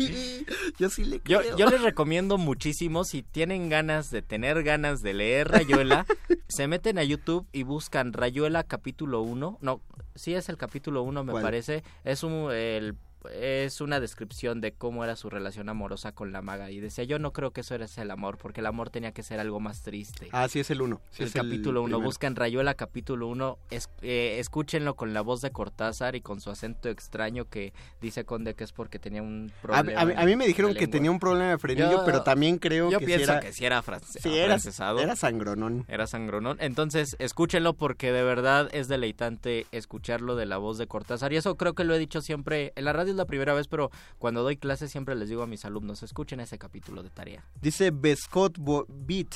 Yo 0.78 0.90
sí 0.90 1.04
le 1.04 1.20
Yo, 1.24 1.40
creo. 1.40 1.56
yo 1.56 1.66
les 1.70 1.80
recomiendo 1.80 2.36
muchísimo, 2.36 3.04
si 3.04 3.22
tienen 3.22 3.70
ganas 3.70 4.10
de 4.10 4.20
tener 4.20 4.62
ganas 4.62 5.00
de 5.00 5.14
leer 5.14 5.48
Rayuela, 5.48 6.04
se 6.48 6.66
meten 6.68 6.98
a 6.98 7.04
YouTube 7.04 7.46
y 7.52 7.62
buscan 7.62 8.12
Rayuela 8.12 8.64
capítulo 8.64 9.22
1. 9.22 9.58
No, 9.62 9.80
sí 10.14 10.34
es 10.34 10.50
el 10.50 10.58
capítulo 10.58 11.02
1 11.04 11.24
me 11.24 11.32
¿Cuál? 11.32 11.42
parece. 11.42 11.82
Es 12.04 12.22
un 12.22 12.50
el 12.52 12.96
es 13.30 13.80
una 13.80 14.00
descripción 14.00 14.60
de 14.60 14.72
cómo 14.72 15.04
era 15.04 15.16
su 15.16 15.30
relación 15.30 15.68
amorosa 15.68 16.12
con 16.12 16.32
la 16.32 16.42
maga 16.42 16.70
y 16.70 16.80
decía 16.80 17.04
yo 17.04 17.18
no 17.18 17.32
creo 17.32 17.50
que 17.52 17.60
eso 17.62 17.74
era 17.74 17.86
el 17.96 18.10
amor 18.10 18.38
porque 18.38 18.60
el 18.60 18.66
amor 18.66 18.90
tenía 18.90 19.12
que 19.12 19.22
ser 19.22 19.38
algo 19.40 19.60
más 19.60 19.82
triste 19.82 20.28
Ah, 20.32 20.48
sí 20.48 20.60
es 20.60 20.70
el 20.70 20.82
uno. 20.82 21.00
sí 21.10 21.22
el 21.22 21.28
es 21.28 21.34
capítulo 21.34 21.80
1 21.82 21.88
primero. 21.88 22.04
buscan 22.04 22.36
Rayuela 22.36 22.74
capítulo 22.74 23.28
1 23.28 23.58
es, 23.70 23.88
eh, 24.02 24.36
escúchenlo 24.38 24.94
con 24.94 25.12
la 25.14 25.20
voz 25.20 25.40
de 25.40 25.50
Cortázar 25.50 26.16
y 26.16 26.20
con 26.20 26.40
su 26.40 26.50
acento 26.50 26.88
extraño 26.88 27.44
que 27.48 27.72
dice 28.00 28.24
Conde 28.24 28.54
que 28.54 28.64
es 28.64 28.72
porque 28.72 28.98
tenía 28.98 29.22
un 29.22 29.52
problema 29.62 30.00
a 30.00 30.04
mí- 30.04 30.14
a 30.16 30.24
mí 30.24 30.36
me 30.36 30.46
dijeron 30.46 30.74
que 30.74 30.86
tenía 30.88 31.10
un 31.10 31.18
problema 31.20 31.50
de 31.50 31.58
frenillo, 31.58 31.90
Yo- 31.92 32.04
pero 32.04 32.22
también 32.22 32.58
creo 32.58 32.90
yo 32.90 32.98
que 32.98 33.06
pienso 33.06 33.26
sí 33.26 33.30
era... 33.30 33.40
que 33.40 33.52
sí 33.52 33.64
era 33.64 33.78
afrancesado. 33.78 34.98
era 35.00 35.16
sangronón. 35.16 35.84
Era 35.88 36.06
sangronón. 36.06 36.56
Entonces, 36.60 37.16
escúchenlo 37.18 37.74
porque 37.74 38.12
de 38.12 38.22
verdad 38.22 38.68
es 38.72 38.88
deleitante 38.88 39.66
escucharlo 39.72 40.36
de 40.36 40.46
la 40.46 40.56
voz 40.58 40.78
de 40.78 40.86
Cortázar. 40.86 41.32
Y 41.32 41.36
eso 41.36 41.56
creo 41.56 41.74
que 41.74 41.84
lo 41.84 41.94
he 41.94 41.98
dicho 41.98 42.20
siempre. 42.20 42.72
En 42.76 42.84
la 42.84 42.92
radio 42.92 43.11
es 43.12 43.16
la 43.16 43.24
primera 43.26 43.54
vez, 43.54 43.68
pero 43.68 43.90
cuando 44.18 44.42
doy 44.42 44.56
clases 44.56 44.90
siempre 44.90 45.14
les 45.14 45.28
digo 45.28 45.42
a 45.42 45.46
mis 45.46 45.64
alumnos, 45.64 46.02
escuchen 46.02 46.40
ese 46.40 46.58
capítulo 46.58 47.02
de 47.02 47.10
tarea. 47.10 47.44
Dice 47.60 47.90
Bescott 47.90 48.58
Bo- 48.58 48.86
Beat. 48.88 49.34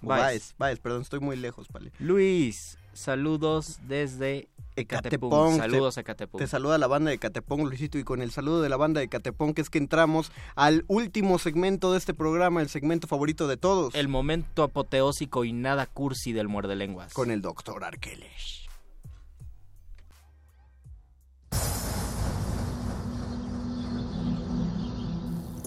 Baez. 0.00 0.54
Baez, 0.58 0.78
perdón, 0.78 1.02
estoy 1.02 1.18
muy 1.20 1.36
lejos, 1.36 1.66
Pale. 1.68 1.90
Luis, 1.98 2.78
saludos 2.92 3.80
desde 3.88 4.48
Ecatepong. 4.76 5.56
Saludos 5.56 5.98
a 5.98 6.02
Ecatepong. 6.02 6.38
Te 6.38 6.46
saluda 6.46 6.78
la 6.78 6.86
banda 6.86 7.08
de 7.08 7.16
Ecatepong, 7.16 7.62
Luisito, 7.66 7.98
y 7.98 8.04
con 8.04 8.22
el 8.22 8.30
saludo 8.30 8.62
de 8.62 8.68
la 8.68 8.76
banda 8.76 9.00
de 9.00 9.06
Ecatepong, 9.06 9.54
que 9.54 9.60
es 9.62 9.70
que 9.70 9.78
entramos 9.78 10.30
al 10.54 10.84
último 10.86 11.40
segmento 11.40 11.90
de 11.90 11.98
este 11.98 12.14
programa, 12.14 12.62
el 12.62 12.68
segmento 12.68 13.08
favorito 13.08 13.48
de 13.48 13.56
todos. 13.56 13.92
El 13.96 14.06
momento 14.06 14.62
apoteósico 14.62 15.44
y 15.44 15.52
nada 15.52 15.86
cursi 15.86 16.32
del 16.32 16.46
muerde 16.46 16.76
lenguas. 16.76 17.12
Con 17.12 17.32
el 17.32 17.42
doctor 17.42 17.82
Arqueles. 17.82 18.68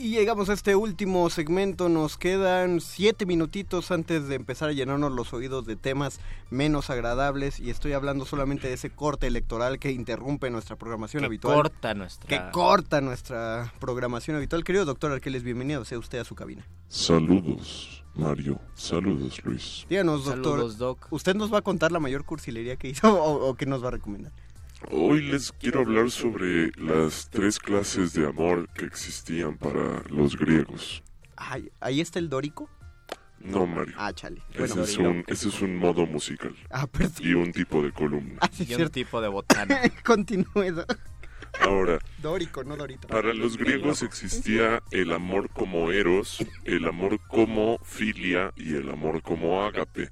Y 0.00 0.10
llegamos 0.10 0.48
a 0.48 0.52
este 0.52 0.76
último 0.76 1.28
segmento, 1.28 1.88
nos 1.88 2.16
quedan 2.16 2.80
siete 2.80 3.26
minutitos 3.26 3.90
antes 3.90 4.28
de 4.28 4.36
empezar 4.36 4.68
a 4.68 4.72
llenarnos 4.72 5.10
los 5.10 5.32
oídos 5.32 5.66
de 5.66 5.74
temas 5.74 6.20
menos 6.50 6.88
agradables 6.88 7.58
y 7.58 7.70
estoy 7.70 7.94
hablando 7.94 8.24
solamente 8.24 8.68
de 8.68 8.74
ese 8.74 8.90
corte 8.90 9.26
electoral 9.26 9.80
que 9.80 9.90
interrumpe 9.90 10.50
nuestra 10.50 10.76
programación 10.76 11.22
Que 11.22 11.26
habitual. 11.26 11.56
corta 11.56 11.94
nuestra- 11.94 12.28
Que 12.28 12.52
corta 12.52 13.00
nuestra 13.00 13.72
programación 13.80 14.36
habitual. 14.36 14.62
Querido 14.62 14.84
doctor 14.84 15.10
Arqueles, 15.10 15.42
bienvenido 15.42 15.84
sea 15.84 15.98
usted 15.98 16.20
a 16.20 16.24
su 16.24 16.36
cabina. 16.36 16.64
Saludos, 16.86 18.04
Mario. 18.14 18.60
Saludos, 18.76 19.44
Luis. 19.44 19.84
Díganos, 19.90 20.24
doctor, 20.26 20.58
Saludos, 20.58 20.78
doc. 20.78 21.06
¿usted 21.10 21.34
nos 21.34 21.52
va 21.52 21.58
a 21.58 21.62
contar 21.62 21.90
la 21.90 21.98
mayor 21.98 22.24
cursilería 22.24 22.76
que 22.76 22.86
hizo 22.88 23.12
o, 23.20 23.48
o 23.48 23.54
qué 23.56 23.66
nos 23.66 23.82
va 23.82 23.88
a 23.88 23.90
recomendar? 23.90 24.30
Hoy 24.90 25.22
les 25.22 25.52
quiero 25.52 25.80
hablar 25.80 26.10
sobre 26.10 26.70
las 26.76 27.28
tres 27.30 27.58
clases 27.58 28.12
de 28.12 28.26
amor 28.26 28.68
que 28.74 28.84
existían 28.84 29.56
para 29.58 30.02
los 30.08 30.36
griegos. 30.38 31.02
Ay, 31.36 31.70
¿Ahí 31.80 32.00
está 32.00 32.18
el 32.18 32.28
dórico? 32.28 32.70
No, 33.40 33.66
Mario. 33.66 33.94
Ah, 33.98 34.12
chale. 34.12 34.42
Ese, 34.54 34.74
Bueno. 34.74 34.82
es 34.84 34.98
un, 34.98 35.24
ese 35.28 35.48
es 35.48 35.60
un 35.62 35.76
modo 35.76 36.06
musical. 36.06 36.54
Ah, 36.70 36.86
perdón. 36.86 37.12
Y 37.20 37.34
un 37.34 37.52
tipo 37.52 37.82
de 37.82 37.92
columna. 37.92 38.38
Ah, 38.40 38.48
sí, 38.52 38.64
Y 38.64 38.72
un 38.72 38.76
cierto. 38.76 38.92
tipo 38.94 39.20
de 39.20 39.28
botana. 39.28 39.80
Continúe. 40.04 40.84
Ahora, 41.60 41.98
Dórico, 42.20 42.62
no 42.64 42.76
Dorito. 42.76 43.08
para 43.08 43.32
los 43.34 43.56
griegos 43.56 44.02
existía 44.02 44.82
el 44.90 45.12
amor 45.12 45.48
como 45.50 45.90
eros, 45.90 46.44
el 46.64 46.86
amor 46.86 47.18
como 47.28 47.78
filia 47.84 48.52
y 48.56 48.74
el 48.74 48.90
amor 48.90 49.22
como 49.22 49.62
ágape. 49.64 50.10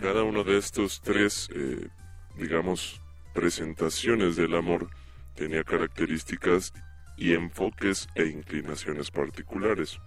Cada 0.00 0.22
uno 0.22 0.44
de 0.44 0.58
estos 0.58 1.00
tres, 1.02 1.48
eh, 1.54 1.88
digamos, 2.36 3.00
presentaciones 3.36 4.34
del 4.34 4.54
amor 4.54 4.88
tenía 5.34 5.62
características 5.62 6.72
y 7.18 7.34
enfoques 7.34 8.08
e 8.14 8.24
inclinaciones 8.24 9.10
particulares. 9.10 10.00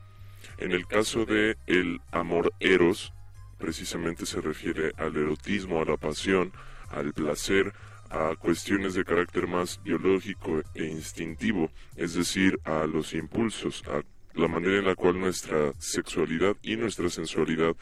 En 0.57 0.71
el 0.71 0.87
caso 0.87 1.25
de 1.25 1.55
el 1.67 2.01
amor 2.11 2.51
eros, 2.59 3.13
precisamente 3.59 4.25
se 4.25 4.41
refiere 4.41 4.93
al 4.97 5.15
erotismo, 5.15 5.79
a 5.79 5.85
la 5.85 5.95
pasión, 5.95 6.51
al 6.89 7.13
placer, 7.13 7.71
a 8.09 8.35
cuestiones 8.35 8.95
de 8.95 9.05
carácter 9.05 9.45
más 9.45 9.79
biológico 9.83 10.63
e 10.73 10.85
instintivo, 10.85 11.69
es 11.95 12.15
decir, 12.15 12.59
a 12.63 12.87
los 12.87 13.13
impulsos, 13.13 13.83
a 13.87 14.01
la 14.33 14.47
manera 14.47 14.79
en 14.79 14.85
la 14.85 14.95
cual 14.95 15.19
nuestra 15.19 15.71
sexualidad 15.77 16.57
y 16.63 16.77
nuestra 16.77 17.09
sensualidad 17.11 17.75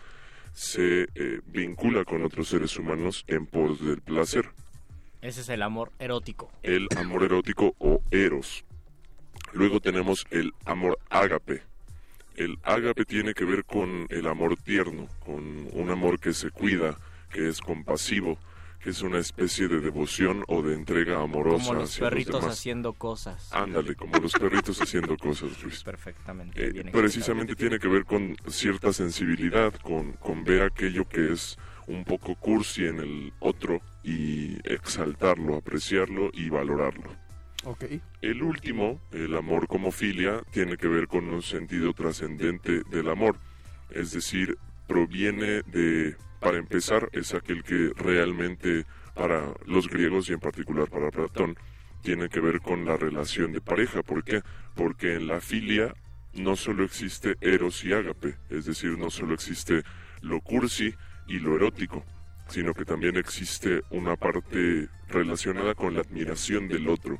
se 0.52 1.04
eh, 1.16 1.40
vincula 1.46 2.04
con 2.04 2.26
otros 2.26 2.50
seres 2.50 2.78
humanos 2.78 3.24
en 3.28 3.46
pos 3.46 3.80
del 3.86 4.02
placer 4.02 4.50
Ese 5.22 5.42
es 5.42 5.50
el 5.50 5.62
amor 5.64 5.92
erótico. 6.00 6.50
el 6.64 6.88
amor 6.98 7.24
erótico 7.24 7.76
o 7.80 8.02
eros. 8.12 8.64
Luego 9.54 9.80
tenemos 9.80 10.26
el 10.30 10.54
amor 10.66 11.00
ágape. 11.10 11.64
El 12.36 12.58
ágape 12.64 13.06
tiene 13.06 13.34
que 13.34 13.46
ver 13.46 13.66
con 13.66 14.06
el 14.10 14.28
amor 14.28 14.58
tierno, 14.58 15.08
con 15.26 15.68
un 15.74 15.90
amor 15.90 16.20
que 16.20 16.34
se 16.34 16.52
cuida, 16.52 17.00
que 17.32 17.48
es 17.50 17.60
compasivo, 17.62 18.38
que 18.80 18.92
es 18.92 19.02
una 19.02 19.18
especie 19.18 19.68
de 19.68 19.80
devoción 19.80 20.44
o 20.48 20.62
de 20.62 20.76
entrega 20.76 21.20
amorosa 21.20 21.66
Como 21.66 21.80
los 21.80 21.90
hacia 21.90 22.02
los 22.04 22.10
perritos 22.12 22.42
demás. 22.42 22.58
haciendo 22.60 22.94
cosas. 22.94 23.52
Ándale, 23.52 23.96
como 23.96 24.20
los 24.20 24.34
perritos 24.34 24.80
haciendo 24.80 25.18
cosas, 25.18 25.50
Luis. 25.64 25.84
Perfectamente. 25.84 26.64
Eh, 26.82 26.84
precisamente 26.92 27.56
tiene 27.56 27.80
que 27.80 27.88
ver 27.88 28.06
con 28.06 28.36
cierta 28.48 28.94
sensibilidad, 28.94 29.74
con, 29.82 30.12
con 30.14 30.44
ver 30.44 30.62
aquello 30.62 31.08
que 31.10 31.32
es 31.34 31.58
un 31.88 32.04
poco 32.04 32.36
cursi 32.36 32.86
en 32.86 33.00
el 33.00 33.34
otro 33.40 33.82
y 34.04 34.58
exaltarlo, 34.70 35.56
apreciarlo 35.56 36.30
y 36.34 36.50
valorarlo. 36.50 37.10
Ok. 37.64 37.86
El 38.22 38.44
último, 38.44 39.02
el 39.12 39.36
amor 39.36 39.68
como 39.68 39.92
filia, 39.92 40.42
tiene 40.52 40.78
que 40.78 40.88
ver 40.88 41.08
con 41.08 41.28
un 41.28 41.42
sentido 41.42 41.94
trascendente 41.94 42.84
del 42.90 43.10
amor, 43.10 43.38
es 43.90 44.12
decir, 44.12 44.58
proviene 44.88 45.64
de, 45.64 46.16
para 46.40 46.58
empezar, 46.58 47.10
es 47.14 47.34
aquel 47.34 47.64
que 47.64 47.92
realmente 47.96 48.86
para 49.18 49.54
los 49.66 49.90
griegos 49.90 50.30
y 50.30 50.34
en 50.34 50.40
particular 50.40 50.90
para 50.90 51.10
Platón, 51.10 51.58
tiene 52.04 52.30
que 52.30 52.40
ver 52.40 52.62
con 52.62 52.86
la 52.86 52.96
relación 52.96 53.52
de 53.52 53.62
pareja. 53.62 54.04
¿Por 54.04 54.24
qué? 54.24 54.42
Porque 54.76 55.16
en 55.16 55.28
la 55.28 55.42
filia 55.42 55.94
no 56.34 56.56
solo 56.56 56.84
existe 56.84 57.36
eros 57.42 57.84
y 57.84 57.94
ágape, 57.94 58.38
es 58.50 58.66
decir, 58.66 58.98
no 58.98 59.10
solo 59.10 59.34
existe 59.34 59.84
lo 60.22 60.40
cursi 60.42 60.94
y 61.28 61.40
lo 61.40 61.56
erótico, 61.56 62.04
sino 62.48 62.74
que 62.74 62.86
también 62.86 63.18
existe 63.18 63.82
una 63.90 64.16
parte 64.16 64.88
relacionada 65.10 65.76
con 65.76 65.94
la 65.96 66.02
admiración 66.02 66.68
del 66.68 66.88
otro. 66.90 67.18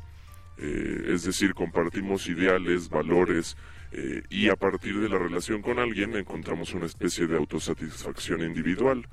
Eh, 0.58 1.04
es 1.14 1.24
decir, 1.24 1.54
compartimos 1.54 2.28
ideales, 2.28 2.90
valores, 2.90 3.56
eh, 3.92 4.24
y 4.30 4.50
a 4.50 4.56
partir 4.56 5.00
de 5.00 5.08
la 5.10 5.18
relación 5.18 5.62
con 5.62 5.80
alguien 5.80 6.16
encontramos 6.16 6.74
una 6.74 6.86
especie 6.88 7.28
de 7.28 7.38
autosatisfacción 7.38 8.42
individual. 8.42 9.08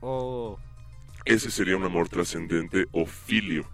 O 0.00 0.58
Ese 1.24 1.50
sería 1.50 1.76
un 1.76 1.84
amor 1.84 2.08
trascendente 2.08 2.86
o 2.92 3.04
filio. 3.06 3.68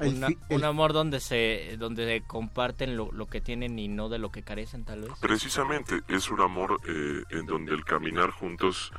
una- 0.00 0.28
un 0.48 0.64
amor 0.64 0.94
donde 0.94 1.20
se 1.20 1.76
donde 1.78 2.06
se 2.06 2.26
comparten 2.26 2.96
lo, 2.96 3.12
lo 3.12 3.26
que 3.26 3.42
tienen 3.42 3.78
y 3.78 3.88
no 3.88 4.08
de 4.08 4.18
lo 4.18 4.32
que 4.32 4.42
carecen 4.42 4.84
tal 4.84 5.02
vez. 5.02 5.10
Precisamente 5.20 6.00
es 6.08 6.30
un 6.30 6.40
amor 6.40 6.78
eh, 6.88 7.22
en 7.30 7.44
donde 7.46 7.74
el 7.74 7.84
caminar 7.84 8.30
juntos 8.30 8.90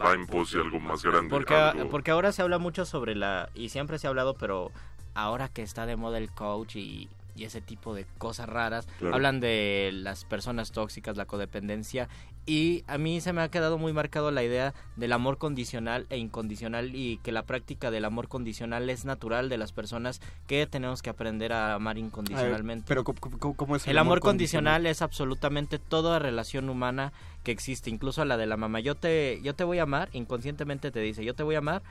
va 0.00 0.12
en 0.14 0.26
pos 0.26 0.52
de 0.52 0.60
algo 0.60 0.80
más 0.80 1.02
grande. 1.02 1.30
Porque, 1.30 1.54
algo- 1.54 1.88
porque 1.90 2.10
ahora 2.10 2.32
se 2.32 2.42
habla 2.42 2.58
mucho 2.58 2.84
sobre 2.84 3.14
la 3.14 3.48
y 3.54 3.68
siempre 3.70 3.98
se 3.98 4.06
ha 4.06 4.10
hablado, 4.10 4.34
pero 4.34 4.70
ahora 5.14 5.48
que 5.48 5.62
está 5.62 5.86
de 5.86 5.96
moda 5.96 6.18
el 6.18 6.30
coach 6.30 6.76
y 6.76 7.08
y 7.34 7.44
ese 7.44 7.62
tipo 7.62 7.94
de 7.94 8.04
cosas 8.18 8.46
raras. 8.46 8.86
Claro. 8.98 9.14
Hablan 9.14 9.40
de 9.40 9.88
las 9.94 10.26
personas 10.26 10.70
tóxicas, 10.70 11.16
la 11.16 11.24
codependencia 11.24 12.10
y 12.44 12.84
a 12.88 12.98
mí 12.98 13.20
se 13.20 13.32
me 13.32 13.42
ha 13.42 13.50
quedado 13.50 13.78
muy 13.78 13.92
marcado 13.92 14.30
la 14.30 14.42
idea 14.42 14.74
del 14.96 15.12
amor 15.12 15.38
condicional 15.38 16.06
e 16.10 16.18
incondicional 16.18 16.94
y 16.94 17.18
que 17.18 17.30
la 17.30 17.44
práctica 17.44 17.90
del 17.90 18.04
amor 18.04 18.28
condicional 18.28 18.90
es 18.90 19.04
natural 19.04 19.48
de 19.48 19.58
las 19.58 19.72
personas 19.72 20.20
que 20.46 20.66
tenemos 20.66 21.02
que 21.02 21.10
aprender 21.10 21.52
a 21.52 21.74
amar 21.74 21.98
incondicionalmente. 21.98 22.84
pero 22.88 23.04
¿cómo, 23.04 23.76
es 23.76 23.86
El 23.86 23.98
amor 23.98 24.20
condicional 24.20 24.86
es 24.86 25.02
absolutamente 25.02 25.78
toda 25.78 26.18
relación 26.18 26.68
humana 26.68 27.12
que 27.44 27.52
existe, 27.52 27.90
incluso 27.90 28.24
la 28.24 28.36
de 28.36 28.46
la 28.46 28.56
mamá. 28.56 28.80
Yo 28.80 28.96
te, 28.96 29.40
yo 29.42 29.54
te 29.54 29.64
voy 29.64 29.78
a 29.78 29.84
amar, 29.84 30.08
inconscientemente 30.12 30.90
te 30.90 31.00
dice, 31.00 31.24
yo 31.24 31.34
te 31.34 31.42
voy 31.42 31.54
a 31.54 31.58
amar 31.58 31.82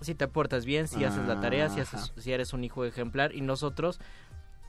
si 0.00 0.14
te 0.14 0.28
portas 0.28 0.64
bien, 0.64 0.88
si 0.88 1.04
haces 1.04 1.26
la 1.26 1.40
tarea, 1.40 1.68
si, 1.68 1.80
haces, 1.80 2.12
si 2.16 2.32
eres 2.32 2.52
un 2.52 2.64
hijo 2.64 2.84
ejemplar. 2.84 3.34
Y 3.34 3.42
nosotros, 3.42 4.00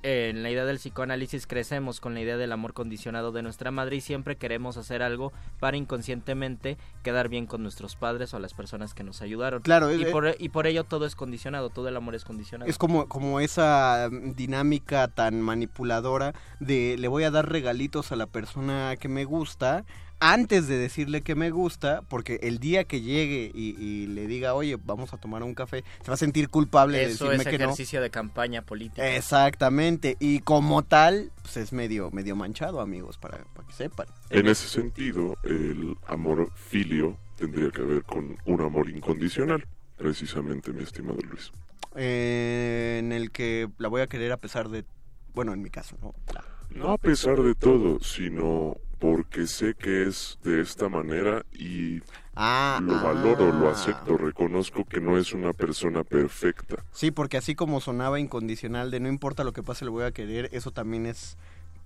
en 0.03 0.43
la 0.43 0.49
idea 0.49 0.65
del 0.65 0.77
psicoanálisis, 0.77 1.47
crecemos 1.47 1.99
con 1.99 2.13
la 2.13 2.21
idea 2.21 2.37
del 2.37 2.51
amor 2.51 2.73
condicionado 2.73 3.31
de 3.31 3.41
nuestra 3.41 3.71
madre 3.71 3.97
y 3.97 4.01
siempre 4.01 4.35
queremos 4.35 4.77
hacer 4.77 5.03
algo 5.03 5.31
para 5.59 5.77
inconscientemente 5.77 6.77
quedar 7.03 7.29
bien 7.29 7.45
con 7.45 7.63
nuestros 7.63 7.95
padres 7.95 8.33
o 8.33 8.39
las 8.39 8.53
personas 8.53 8.93
que 8.93 9.03
nos 9.03 9.21
ayudaron. 9.21 9.61
Claro, 9.61 9.93
y, 9.93 10.03
eh, 10.03 10.11
por, 10.11 10.35
y 10.37 10.49
por 10.49 10.67
ello 10.67 10.83
todo 10.83 11.05
es 11.05 11.15
condicionado, 11.15 11.69
todo 11.69 11.87
el 11.87 11.97
amor 11.97 12.15
es 12.15 12.25
condicionado. 12.25 12.69
Es 12.69 12.77
como, 12.77 13.07
como 13.07 13.39
esa 13.39 14.09
mm, 14.11 14.33
dinámica 14.33 15.07
tan 15.07 15.41
manipuladora 15.41 16.33
de 16.59 16.97
le 16.97 17.07
voy 17.07 17.23
a 17.23 17.31
dar 17.31 17.49
regalitos 17.49 18.11
a 18.11 18.15
la 18.15 18.25
persona 18.25 18.95
que 18.97 19.07
me 19.07 19.25
gusta 19.25 19.85
antes 20.21 20.67
de 20.67 20.77
decirle 20.77 21.21
que 21.21 21.35
me 21.35 21.49
gusta, 21.49 22.03
porque 22.07 22.39
el 22.43 22.59
día 22.59 22.83
que 22.85 23.01
llegue 23.01 23.51
y, 23.53 23.75
y 23.77 24.05
le 24.07 24.27
diga, 24.27 24.53
oye, 24.53 24.77
vamos 24.85 25.13
a 25.13 25.17
tomar 25.17 25.41
un 25.43 25.53
café, 25.55 25.83
se 26.01 26.07
va 26.09 26.13
a 26.13 26.17
sentir 26.17 26.47
culpable 26.49 26.99
de 26.99 27.05
Eso 27.05 27.25
decirme 27.25 27.43
es 27.43 27.49
que 27.49 27.57
no. 27.57 27.65
ejercicio 27.65 28.01
de 28.01 28.09
campaña 28.11 28.61
política. 28.61 29.05
Exactamente, 29.15 30.15
y 30.19 30.39
como 30.39 30.83
tal, 30.83 31.31
pues 31.41 31.57
es 31.57 31.73
medio, 31.73 32.11
medio 32.11 32.35
manchado, 32.35 32.79
amigos, 32.81 33.17
para, 33.17 33.39
para 33.55 33.67
que 33.67 33.73
sepan. 33.73 34.07
En 34.29 34.47
ese 34.47 34.69
sentido, 34.69 35.35
el 35.43 35.95
amor 36.07 36.51
filio 36.55 37.17
tendría 37.35 37.71
que 37.71 37.81
ver 37.81 38.03
con 38.03 38.37
un 38.45 38.61
amor 38.61 38.89
incondicional, 38.89 39.65
precisamente, 39.97 40.71
mi 40.71 40.83
estimado 40.83 41.17
Luis. 41.27 41.51
Eh, 41.95 42.97
en 42.99 43.11
el 43.11 43.31
que 43.31 43.67
la 43.79 43.87
voy 43.89 44.01
a 44.01 44.07
querer 44.07 44.31
a 44.31 44.37
pesar 44.37 44.69
de, 44.69 44.85
bueno, 45.33 45.51
en 45.53 45.61
mi 45.61 45.69
caso, 45.69 45.97
¿no? 46.01 46.13
La- 46.33 46.45
No 46.69 46.91
a 46.91 46.97
pesar 46.97 47.41
de 47.41 47.53
todo, 47.55 47.99
sino 47.99 48.77
porque 49.01 49.47
sé 49.47 49.73
que 49.73 50.03
es 50.03 50.37
de 50.43 50.61
esta 50.61 50.87
manera 50.87 51.43
y 51.51 51.99
Ah, 52.33 52.79
lo 52.81 52.93
valoro, 53.01 53.51
lo 53.51 53.67
ah. 53.67 53.73
acepto, 53.73 54.15
reconozco 54.15 54.85
que 54.85 55.01
no 55.01 55.17
es 55.17 55.33
una 55.33 55.51
persona 55.51 56.03
perfecta. 56.03 56.85
Sí, 56.91 57.11
porque 57.11 57.35
así 57.35 57.55
como 57.55 57.81
sonaba 57.81 58.19
incondicional 58.19 58.89
de 58.89 59.01
no 59.01 59.09
importa 59.09 59.43
lo 59.43 59.51
que 59.51 59.63
pase, 59.63 59.83
le 59.83 59.91
voy 59.91 60.05
a 60.05 60.11
querer, 60.11 60.49
eso 60.53 60.71
también 60.71 61.07
es, 61.07 61.37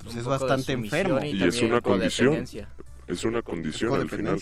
pues 0.04 0.16
es 0.16 0.26
bastante 0.26 0.74
enfermo. 0.74 1.20
y 1.24 1.32
Y 1.32 1.44
es 1.44 1.62
una 1.64 1.82
condición. 1.82 2.46
Es 3.08 3.24
una 3.24 3.42
condición 3.42 3.94
al 3.94 4.10
final. 4.10 4.40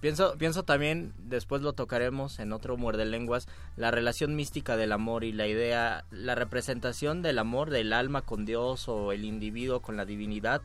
Pienso, 0.00 0.38
pienso 0.38 0.62
también, 0.62 1.12
después 1.18 1.60
lo 1.60 1.74
tocaremos 1.74 2.38
en 2.38 2.54
otro 2.54 2.78
muerde 2.78 3.04
lenguas, 3.04 3.48
la 3.76 3.90
relación 3.90 4.34
mística 4.34 4.78
del 4.78 4.92
amor 4.92 5.24
y 5.24 5.32
la 5.32 5.46
idea, 5.46 6.06
la 6.10 6.34
representación 6.34 7.20
del 7.20 7.38
amor 7.38 7.68
del 7.68 7.92
alma 7.92 8.22
con 8.22 8.46
Dios 8.46 8.88
o 8.88 9.12
el 9.12 9.26
individuo 9.26 9.80
con 9.80 9.98
la 9.98 10.06
divinidad, 10.06 10.62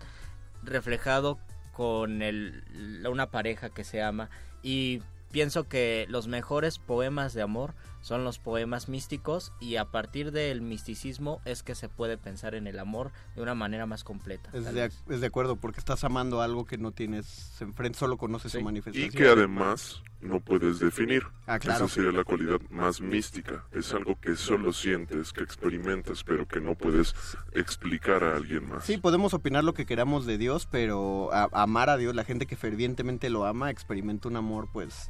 reflejado 0.65 1.39
con 1.73 2.21
el, 2.21 2.63
una 3.09 3.31
pareja 3.31 3.69
que 3.69 3.83
se 3.83 4.01
ama. 4.01 4.29
Y 4.63 5.01
pienso 5.31 5.67
que 5.67 6.05
los 6.09 6.27
mejores 6.27 6.79
poemas 6.79 7.33
de 7.33 7.41
amor 7.41 7.73
son 8.05 8.23
los 8.23 8.37
poemas 8.37 8.87
místicos 8.87 9.51
y 9.59 9.77
a 9.77 9.85
partir 9.85 10.31
del 10.31 10.61
misticismo 10.61 11.41
es 11.43 11.63
que 11.63 11.73
se 11.73 11.89
puede 11.89 12.19
pensar 12.19 12.53
en 12.53 12.67
el 12.67 12.77
amor 12.77 13.11
de 13.35 13.41
una 13.41 13.55
manera 13.55 13.87
más 13.87 14.03
completa. 14.03 14.51
Es 14.53 14.71
de, 14.71 14.91
es 15.09 15.21
de 15.21 15.25
acuerdo, 15.25 15.55
porque 15.55 15.79
estás 15.79 16.03
amando 16.03 16.39
algo 16.43 16.65
que 16.65 16.77
no 16.77 16.91
tienes 16.91 17.59
enfrente, 17.61 17.97
solo 17.97 18.17
conoces 18.17 18.51
su 18.51 18.59
Y 18.59 18.63
manifestación. 18.63 19.09
que 19.11 19.27
además 19.27 20.03
no 20.21 20.39
puedes 20.39 20.77
definir. 20.77 21.23
Ah, 21.47 21.57
claro. 21.57 21.85
Esa 21.85 21.95
sería 21.95 22.11
la 22.11 22.23
cualidad 22.23 22.59
más 22.69 23.01
mística. 23.01 23.63
Es 23.71 23.91
algo 23.91 24.19
que 24.21 24.35
solo 24.35 24.71
sientes, 24.71 25.33
que 25.33 25.41
experimentas, 25.41 26.23
pero 26.23 26.47
que 26.47 26.61
no 26.61 26.75
puedes 26.75 27.15
explicar 27.53 28.23
a 28.23 28.35
alguien 28.35 28.69
más. 28.69 28.83
Sí, 28.85 28.97
podemos 28.97 29.33
opinar 29.33 29.63
lo 29.63 29.73
que 29.73 29.87
queramos 29.87 30.27
de 30.27 30.37
Dios, 30.37 30.67
pero 30.69 31.33
a- 31.33 31.49
amar 31.53 31.89
a 31.89 31.97
Dios, 31.97 32.13
la 32.13 32.23
gente 32.23 32.45
que 32.45 32.55
fervientemente 32.55 33.31
lo 33.31 33.45
ama, 33.45 33.71
experimenta 33.71 34.27
un 34.27 34.35
amor, 34.35 34.67
pues, 34.71 35.09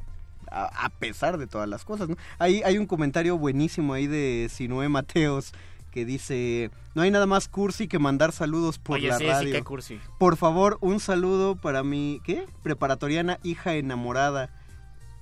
a, 0.50 0.86
a 0.86 0.88
pesar 0.90 1.38
de 1.38 1.46
todas 1.46 1.68
las 1.68 1.84
cosas, 1.84 2.08
¿no? 2.08 2.16
Hay, 2.38 2.62
hay 2.62 2.78
un 2.78 2.86
comentario 2.86 3.36
buenísimo 3.38 3.94
ahí 3.94 4.06
de 4.06 4.48
Sinue 4.50 4.88
Mateos 4.88 5.52
que 5.90 6.04
dice, 6.04 6.70
no 6.94 7.02
hay 7.02 7.10
nada 7.10 7.24
más 7.26 7.48
cursi 7.48 7.88
que 7.88 7.98
mandar 7.98 8.32
saludos 8.32 8.78
por 8.78 8.96
Oye, 8.96 9.08
la 9.08 9.16
sí, 9.18 9.24
sí, 9.24 9.30
radio. 9.30 9.52
qué 9.54 9.62
cursi. 9.62 9.98
Por 10.18 10.36
favor, 10.36 10.76
un 10.82 11.00
saludo 11.00 11.56
para 11.56 11.82
mi, 11.82 12.20
¿qué? 12.24 12.46
Preparatoriana 12.62 13.38
hija 13.42 13.74
enamorada. 13.74 14.50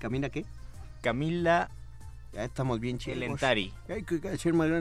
¿Camila 0.01 0.31
qué? 0.31 0.45
Camila 1.01 1.71
Ya 2.33 2.45
estamos 2.45 2.81
bien 2.81 2.99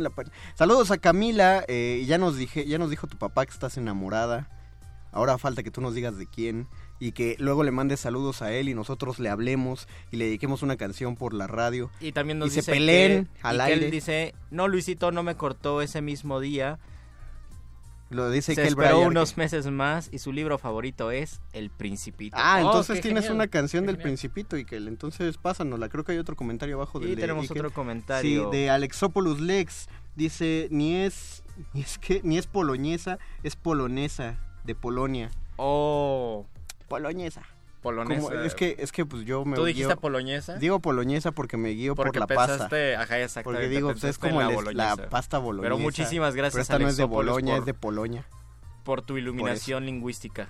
pa- 0.10 0.24
Saludos 0.56 0.89
a 0.89 0.98
Camila. 0.98 1.64
eh, 1.68 2.04
ya 2.08 2.18
nos 2.18 2.38
dije, 2.38 2.66
ya 2.66 2.80
nos 2.80 2.89
dijo 2.89 3.06
tu 3.08 3.18
papá 3.18 3.46
que 3.46 3.52
estás 3.54 3.78
enamorada. 3.78 4.50
Ahora 5.12 5.38
falta 5.38 5.62
que 5.62 5.70
tú 5.70 5.80
nos 5.80 5.94
digas 5.94 6.18
de 6.18 6.26
quién 6.26 6.68
y 7.06 7.12
que 7.12 7.36
luego 7.39 7.64
le 7.64 7.72
mandes 7.72 7.99
saludos 7.99 8.41
a 8.41 8.54
él 8.54 8.70
y 8.70 8.74
nosotros 8.74 9.20
le 9.20 9.30
hablemos 9.30 9.88
y 10.12 10.18
le 10.18 10.26
dediquemos 10.26 10.62
una 10.62 10.78
canción 10.78 11.16
por 11.16 11.34
la 11.34 11.47
radio. 11.47 11.89
Y 11.99 12.12
también 12.14 12.39
nos 12.39 12.47
Y 12.47 12.51
se 12.51 12.60
dice 12.62 12.72
peleen 12.72 13.26
que, 13.26 13.39
al 13.41 13.56
y 13.56 13.58
que 13.60 13.64
aire. 13.64 13.86
él 13.86 13.91
dice, 13.91 14.36
no, 14.51 14.68
Luisito 14.68 15.12
no 15.12 15.22
me 15.24 15.36
cortó 15.36 15.82
ese 15.82 16.01
mismo 16.01 16.39
día. 16.39 16.80
Lo 18.10 18.30
dice 18.30 18.54
Se 18.54 18.62
que 18.62 18.68
el 18.68 18.74
esperó 18.74 18.97
Brian- 18.99 19.08
unos 19.10 19.38
meses 19.38 19.66
más 19.72 20.10
y 20.12 20.20
su 20.20 20.32
libro 20.32 20.58
favorito 20.60 21.10
es 21.10 21.41
El 21.51 21.72
Principito. 21.72 22.38
Ah, 22.39 22.60
Oh, 22.64 22.68
entonces 22.68 23.01
tienes 23.01 23.24
genial, 23.24 23.36
una 23.36 23.47
canción 23.47 23.84
qué 23.84 23.88
del 23.88 23.95
genial. 23.95 24.04
Principito 24.10 24.56
y 24.58 24.66
que 24.66 24.76
entonces 24.78 25.38
pásanosla. 25.38 25.89
Creo 25.89 26.04
que 26.04 26.12
hay 26.12 26.20
otro 26.20 26.36
comentario 26.36 26.76
abajo 26.76 27.01
Y 27.01 27.06
del 27.08 27.16
de 27.16 27.22
tenemos 27.22 27.49
otro 27.49 27.72
comentario. 27.72 28.51
Sí, 28.51 28.58
de 28.58 28.70
Alexopoulos 28.70 29.41
Lex. 29.41 29.88
Dice, 30.16 30.68
ni 30.70 30.95
es, 30.95 31.43
ni 31.74 31.82
es 31.82 31.97
que, 31.97 32.22
ni 32.24 32.38
es 32.38 32.45
poloñesa, 32.45 33.18
es 33.41 33.56
polonesa, 33.56 34.38
de 34.64 34.76
Polonia. 34.76 35.32
Oh, 35.58 36.45
Poloñesa. 36.88 37.42
polonesa. 37.82 38.22
Como- 38.22 38.34
es 38.44 38.56
que, 38.56 38.78
es 38.80 38.92
que 38.94 39.06
pues 39.06 39.26
yo 39.26 39.44
me 39.44 39.58
¿Tú 39.58 39.66
dijiste 39.66 39.94
guío- 39.94 40.00
poloñesa? 40.00 40.56
Digo 40.58 40.80
poloñesa 40.80 41.34
porque 41.34 41.58
me 41.58 41.70
guío 41.70 41.96
Porque 41.96 42.18
por 42.18 42.30
la 42.30 42.36
pasta. 42.36 42.54
pensaste, 42.54 42.96
ajá, 42.96 43.20
exactamente. 43.20 43.44
Porque 43.44 43.68
digo, 43.76 43.92
pues 43.92 44.04
es 44.06 44.18
como 44.18 44.42
la 44.42 44.54
el- 44.54 44.78
la, 44.78 44.96
pasta 45.10 45.38
boloñesa. 45.38 45.64
Pero 45.64 45.78
muchísimas 45.80 46.34
gracias, 46.34 46.54
Pero 46.54 46.62
esta 46.62 46.80
no 46.80 46.88
es 46.88 46.96
de 46.96 47.04
Boloña, 47.04 47.54
por- 47.54 47.60
es 47.60 47.66
de 47.66 47.74
Poloña. 47.74 48.26
Por 48.86 49.02
tu 49.02 49.18
iluminación 49.18 49.86
lingüística. 49.86 50.48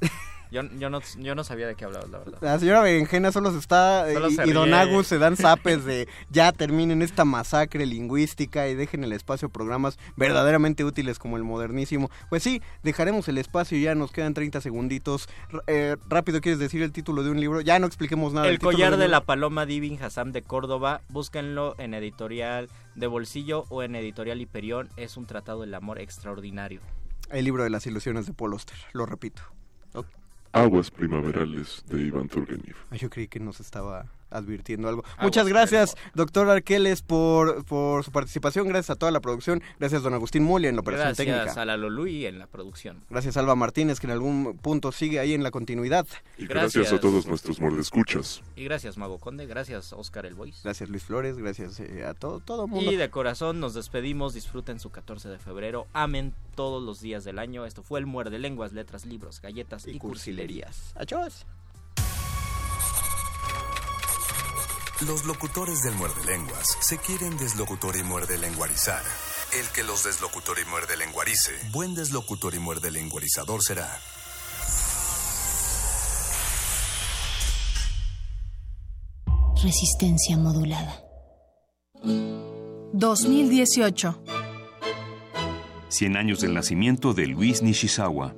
Yo, 0.50 0.62
yo, 0.62 0.90
no, 0.90 1.00
yo 1.18 1.34
no 1.34 1.44
sabía 1.44 1.66
de 1.66 1.74
qué 1.74 1.84
hablabas, 1.84 2.10
la 2.10 2.18
verdad. 2.18 2.38
La 2.40 2.58
señora 2.58 2.80
Berenjena 2.80 3.30
solo 3.30 3.52
se 3.52 3.58
está... 3.58 4.10
Solo 4.12 4.28
y, 4.28 4.34
se 4.34 4.46
y 4.46 4.52
Don. 4.52 4.74
Agus 4.74 5.06
se 5.06 5.18
dan 5.18 5.36
zapes 5.36 5.84
de 5.84 6.08
ya 6.30 6.52
terminen 6.52 7.02
esta 7.02 7.24
masacre 7.24 7.86
lingüística 7.86 8.68
y 8.68 8.74
dejen 8.74 9.04
el 9.04 9.12
espacio 9.12 9.48
a 9.48 9.50
programas 9.50 9.98
verdaderamente 10.16 10.84
útiles 10.84 11.18
como 11.18 11.36
el 11.36 11.44
modernísimo. 11.44 12.10
Pues 12.28 12.42
sí, 12.42 12.62
dejaremos 12.82 13.28
el 13.28 13.38
espacio 13.38 13.78
y 13.78 13.82
ya 13.82 13.94
nos 13.94 14.12
quedan 14.12 14.34
30 14.34 14.60
segunditos. 14.60 15.28
Eh, 15.66 15.96
rápido, 16.08 16.40
¿quieres 16.40 16.58
decir 16.58 16.82
el 16.82 16.92
título 16.92 17.22
de 17.22 17.30
un 17.30 17.40
libro? 17.40 17.60
Ya 17.60 17.78
no 17.78 17.86
expliquemos 17.86 18.32
nada. 18.32 18.48
El 18.48 18.58
collar 18.58 18.96
de 18.96 19.08
la 19.08 19.22
paloma 19.22 19.66
Divin 19.66 20.02
Hassam 20.02 20.32
de 20.32 20.42
Córdoba, 20.42 21.02
búsquenlo 21.08 21.74
en 21.78 21.94
editorial 21.94 22.68
de 22.94 23.06
bolsillo 23.06 23.64
o 23.68 23.82
en 23.82 23.94
editorial 23.94 24.40
Hiperión, 24.40 24.88
es 24.96 25.16
un 25.16 25.26
tratado 25.26 25.60
del 25.60 25.74
amor 25.74 26.00
extraordinario. 26.00 26.80
El 27.30 27.44
libro 27.44 27.62
de 27.62 27.70
las 27.70 27.86
ilusiones 27.86 28.26
de 28.26 28.32
Paul 28.32 28.52
Auster, 28.52 28.76
lo 28.92 29.06
repito. 29.06 29.42
Aguas 30.52 30.90
primaverales 30.90 31.84
de 31.88 32.02
Iván 32.02 32.28
Turgenev. 32.28 32.74
Ah, 32.90 32.96
Yo 32.96 33.08
creí 33.08 33.28
que 33.28 33.38
nos 33.38 33.60
estaba 33.60 34.06
advirtiendo 34.30 34.88
algo. 34.88 35.02
Aguas 35.04 35.24
Muchas 35.24 35.48
gracias, 35.48 35.96
doctor 36.14 36.48
Arqueles, 36.48 37.02
por, 37.02 37.64
por 37.64 38.04
su 38.04 38.12
participación. 38.12 38.68
Gracias 38.68 38.90
a 38.90 38.96
toda 38.96 39.12
la 39.12 39.20
producción. 39.20 39.62
Gracias, 39.78 40.02
don 40.02 40.14
Agustín 40.14 40.42
Muli, 40.42 40.68
en 40.68 40.76
la 40.76 40.80
operación 40.80 41.08
Gracias 41.08 41.26
técnica. 41.26 41.62
a 41.62 41.64
la 41.64 41.76
Lolui 41.76 42.26
en 42.26 42.38
la 42.38 42.46
producción. 42.46 43.02
Gracias, 43.10 43.36
Alba 43.36 43.54
Martínez, 43.54 44.00
que 44.00 44.06
en 44.06 44.12
algún 44.12 44.58
punto 44.58 44.92
sigue 44.92 45.20
ahí 45.20 45.34
en 45.34 45.42
la 45.42 45.50
continuidad. 45.50 46.06
Y 46.38 46.46
gracias, 46.46 46.74
Gracias. 46.74 46.98
a 46.98 47.00
todos 47.00 47.26
nuestros 47.26 47.60
mordescuchas. 47.60 48.42
Y 48.56 48.64
gracias 48.64 48.96
Mago 48.96 49.18
Conde, 49.18 49.46
gracias 49.46 49.92
Oscar 49.92 50.26
El 50.26 50.34
Voice. 50.34 50.60
Gracias, 50.64 50.88
Luis 50.88 51.02
Flores. 51.02 51.36
Gracias 51.36 51.80
eh, 51.80 52.04
a 52.04 52.14
todo, 52.14 52.40
todo 52.40 52.66
mundo. 52.66 52.90
Y 52.90 52.96
de 52.96 53.10
corazón 53.10 53.60
nos 53.60 53.74
despedimos, 53.74 54.34
disfruten 54.34 54.80
su 54.80 54.90
14 54.90 55.28
de 55.28 55.38
febrero, 55.38 55.86
amen 55.92 56.34
todos 56.54 56.82
los 56.82 57.00
días 57.00 57.24
del 57.24 57.38
año. 57.38 57.64
Esto 57.64 57.82
fue 57.82 58.00
el 58.00 58.06
Muerde 58.06 58.38
Lenguas, 58.38 58.72
Letras, 58.72 59.06
Libros, 59.06 59.40
Galletas 59.40 59.86
y, 59.86 59.98
Cursilerías. 59.98 60.92
Adiós. 60.96 61.46
Los 65.06 65.24
locutores 65.24 65.80
del 65.80 65.94
muerde 65.94 66.22
lenguas 66.26 66.76
se 66.82 66.98
quieren 66.98 67.34
deslocutor 67.38 67.96
y 67.96 68.02
muerde 68.02 68.36
lenguarizar. 68.36 69.02
El 69.58 69.66
que 69.68 69.82
los 69.82 70.04
deslocutor 70.04 70.58
y 70.58 70.68
muerde 70.68 70.94
lenguarice, 70.98 71.52
buen 71.72 71.94
deslocutor 71.94 72.54
y 72.54 72.58
muerde 72.58 72.90
lenguarizador 72.90 73.62
será. 73.62 73.88
Resistencia 79.62 80.36
modulada. 80.36 81.02
2018. 82.92 84.22
100 85.88 86.16
años 86.18 86.40
del 86.42 86.52
nacimiento 86.52 87.14
de 87.14 87.26
Luis 87.26 87.62
Nishizawa. 87.62 88.34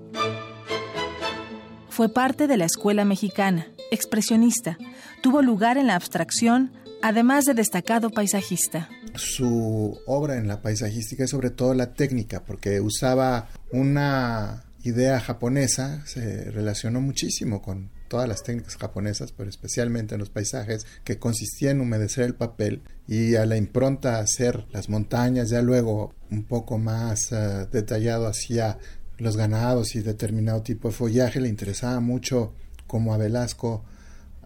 Fue 1.90 2.08
parte 2.08 2.46
de 2.46 2.56
la 2.56 2.66
escuela 2.66 3.04
mexicana, 3.04 3.66
expresionista. 3.90 4.78
Tuvo 5.22 5.40
lugar 5.40 5.78
en 5.78 5.86
la 5.86 5.94
abstracción, 5.94 6.72
además 7.00 7.44
de 7.44 7.54
destacado 7.54 8.10
paisajista. 8.10 8.88
Su 9.14 9.96
obra 10.04 10.36
en 10.36 10.48
la 10.48 10.62
paisajística 10.62 11.22
es 11.22 11.30
sobre 11.30 11.50
todo 11.50 11.74
la 11.74 11.94
técnica, 11.94 12.44
porque 12.44 12.80
usaba 12.80 13.48
una 13.70 14.64
idea 14.82 15.20
japonesa, 15.20 16.04
se 16.06 16.50
relacionó 16.50 17.00
muchísimo 17.00 17.62
con 17.62 17.90
todas 18.08 18.28
las 18.28 18.42
técnicas 18.42 18.76
japonesas, 18.76 19.30
pero 19.30 19.48
especialmente 19.48 20.16
en 20.16 20.18
los 20.18 20.28
paisajes, 20.28 20.86
que 21.04 21.20
consistía 21.20 21.70
en 21.70 21.80
humedecer 21.80 22.24
el 22.24 22.34
papel 22.34 22.82
y 23.06 23.36
a 23.36 23.46
la 23.46 23.56
impronta 23.56 24.18
hacer 24.18 24.66
las 24.72 24.88
montañas, 24.88 25.50
ya 25.50 25.62
luego 25.62 26.14
un 26.32 26.42
poco 26.42 26.78
más 26.78 27.30
uh, 27.30 27.68
detallado 27.70 28.26
hacia 28.26 28.78
los 29.18 29.36
ganados 29.36 29.94
y 29.94 30.00
determinado 30.00 30.62
tipo 30.62 30.88
de 30.88 30.94
follaje, 30.94 31.40
le 31.40 31.48
interesaba 31.48 32.00
mucho 32.00 32.54
como 32.88 33.14
a 33.14 33.18
Velasco 33.18 33.84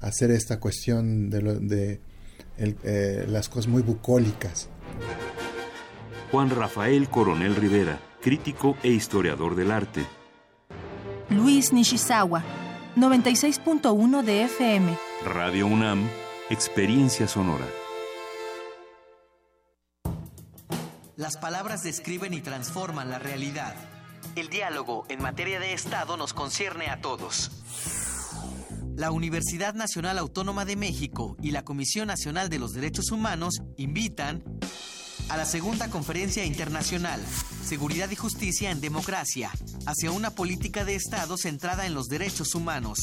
hacer 0.01 0.31
esta 0.31 0.61
cuestión 0.61 1.31
de, 1.31 1.43
lo, 1.43 1.55
de 1.55 2.01
el, 2.57 2.77
eh, 2.83 3.27
las 3.29 3.49
cosas 3.49 3.69
muy 3.69 3.83
bucólicas. 3.83 4.69
Juan 6.31 6.51
Rafael 6.51 7.09
Coronel 7.09 7.55
Rivera, 7.55 8.01
crítico 8.21 8.77
e 8.83 8.89
historiador 8.89 9.55
del 9.55 9.71
arte. 9.71 10.05
Luis 11.31 11.73
Nishizawa, 11.73 12.43
96.1 12.97 14.23
de 14.23 14.45
FM. 14.45 14.99
Radio 15.25 15.67
UNAM, 15.67 16.09
Experiencia 16.51 17.27
Sonora. 17.29 17.67
Las 21.17 21.37
palabras 21.39 21.83
describen 21.83 22.35
y 22.35 22.43
transforman 22.43 23.11
la 23.11 23.19
realidad. 23.19 23.75
El 24.35 24.51
diálogo 24.51 25.07
en 25.09 25.23
materia 25.23 25.59
de 25.59 25.73
Estado 25.73 26.17
nos 26.17 26.35
concierne 26.35 26.89
a 26.89 27.01
todos. 27.01 27.51
La 28.97 29.11
Universidad 29.11 29.75
Nacional 29.75 30.17
Autónoma 30.17 30.65
de 30.65 30.75
México 30.75 31.37
y 31.43 31.51
la 31.51 31.65
Comisión 31.65 32.09
Nacional 32.09 32.49
de 32.49 32.59
los 32.59 32.73
Derechos 32.73 33.11
Humanos 33.11 33.61
invitan 33.77 34.43
a 35.29 35.37
la 35.37 35.45
segunda 35.45 35.91
conferencia 35.91 36.47
internacional, 36.47 37.21
Seguridad 37.63 38.11
y 38.11 38.17
Justicia 38.17 38.71
en 38.71 38.81
Democracia, 38.81 39.51
hacia 39.85 40.13
una 40.13 40.31
política 40.31 40.87
de 40.87 40.95
Estado 40.95 41.37
centrada 41.37 41.85
en 41.85 41.93
los 41.93 42.09
derechos 42.09 42.55
humanos. 42.55 42.99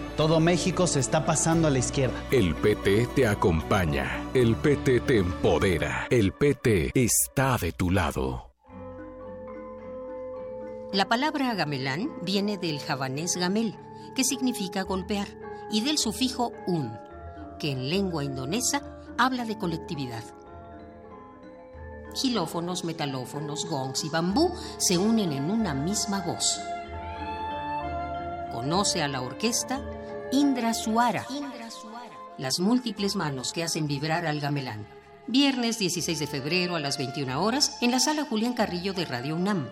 Todo 0.17 0.39
México 0.39 0.87
se 0.87 0.99
está 0.99 1.25
pasando 1.25 1.67
a 1.67 1.71
la 1.71 1.79
izquierda. 1.79 2.21
El 2.31 2.53
PT 2.55 3.07
te 3.15 3.27
acompaña. 3.27 4.29
El 4.33 4.55
PT 4.55 4.99
te 5.01 5.17
empodera. 5.19 6.07
El 6.09 6.33
PT 6.33 6.91
está 6.93 7.57
de 7.57 7.71
tu 7.71 7.91
lado. 7.91 8.51
La 10.91 11.07
palabra 11.07 11.53
gamelán 11.53 12.11
viene 12.21 12.57
del 12.57 12.81
javanés 12.81 13.37
gamel, 13.37 13.77
que 14.13 14.25
significa 14.25 14.83
golpear, 14.83 15.27
y 15.71 15.79
del 15.79 15.97
sufijo 15.97 16.51
un, 16.67 16.91
que 17.57 17.71
en 17.71 17.89
lengua 17.89 18.25
indonesa 18.25 18.81
habla 19.17 19.45
de 19.45 19.57
colectividad. 19.57 20.23
Gilófonos, 22.13 22.83
metalófonos, 22.83 23.65
gongs 23.65 24.03
y 24.03 24.09
bambú 24.09 24.51
se 24.77 24.97
unen 24.97 25.31
en 25.31 25.49
una 25.49 25.73
misma 25.73 26.21
voz. 26.25 26.59
Conoce 28.51 29.01
a 29.01 29.07
la 29.07 29.21
orquesta 29.21 29.81
Indra 30.31 30.73
Suara. 30.73 31.25
Las 32.37 32.59
múltiples 32.59 33.17
manos 33.17 33.51
que 33.51 33.63
hacen 33.63 33.87
vibrar 33.87 34.25
al 34.25 34.39
gamelán. 34.39 34.87
Viernes 35.27 35.77
16 35.77 36.19
de 36.19 36.27
febrero 36.27 36.75
a 36.75 36.79
las 36.79 36.97
21 36.97 37.41
horas 37.43 37.77
en 37.81 37.91
la 37.91 37.99
sala 37.99 38.25
Julián 38.25 38.53
Carrillo 38.53 38.93
de 38.93 39.05
Radio 39.05 39.35
UNAM. 39.35 39.69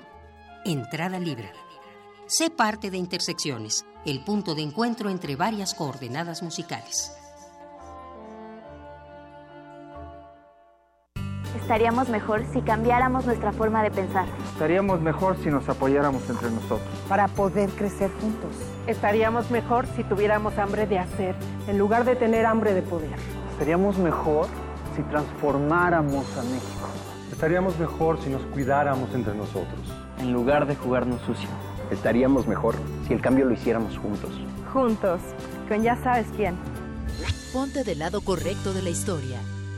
Entrada 0.65 1.17
libre. 1.17 1.51
Sé 2.27 2.49
parte 2.49 2.91
de 2.91 2.97
Intersecciones, 2.97 3.85
el 4.05 4.23
punto 4.23 4.53
de 4.53 4.63
encuentro 4.63 5.09
entre 5.09 5.37
varias 5.37 5.73
coordenadas 5.73 6.43
musicales. 6.43 7.13
Estaríamos 11.55 12.09
mejor 12.09 12.45
si 12.51 12.61
cambiáramos 12.61 13.25
nuestra 13.25 13.53
forma 13.53 13.81
de 13.81 13.91
pensar. 13.91 14.27
Estaríamos 14.53 15.01
mejor 15.01 15.37
si 15.41 15.49
nos 15.49 15.67
apoyáramos 15.69 16.29
entre 16.29 16.51
nosotros. 16.51 16.81
Para 17.07 17.27
poder 17.27 17.69
crecer 17.69 18.11
juntos. 18.19 18.78
Estaríamos 18.89 19.51
mejor 19.51 19.85
si 19.95 20.03
tuviéramos 20.03 20.57
hambre 20.57 20.87
de 20.87 20.97
hacer, 20.97 21.35
en 21.67 21.77
lugar 21.77 22.05
de 22.05 22.15
tener 22.15 22.47
hambre 22.47 22.73
de 22.73 22.81
poder. 22.81 23.13
Estaríamos 23.51 23.99
mejor 23.99 24.47
si 24.95 25.03
transformáramos 25.03 26.25
a 26.35 26.41
México. 26.41 26.89
Estaríamos 27.31 27.77
mejor 27.77 28.19
si 28.19 28.31
nos 28.31 28.41
cuidáramos 28.47 29.13
entre 29.13 29.35
nosotros. 29.35 29.79
En 30.17 30.33
lugar 30.33 30.65
de 30.65 30.75
jugarnos 30.75 31.21
sucio. 31.21 31.49
Estaríamos 31.91 32.47
mejor 32.47 32.73
si 33.07 33.13
el 33.13 33.21
cambio 33.21 33.45
lo 33.45 33.53
hiciéramos 33.53 33.95
juntos. 33.95 34.31
Juntos, 34.73 35.21
con 35.67 35.83
ya 35.83 35.95
sabes 35.97 36.25
quién. 36.35 36.57
Ponte 37.53 37.83
del 37.83 37.99
lado 37.99 38.21
correcto 38.21 38.73
de 38.73 38.81
la 38.81 38.89
historia. 38.89 39.37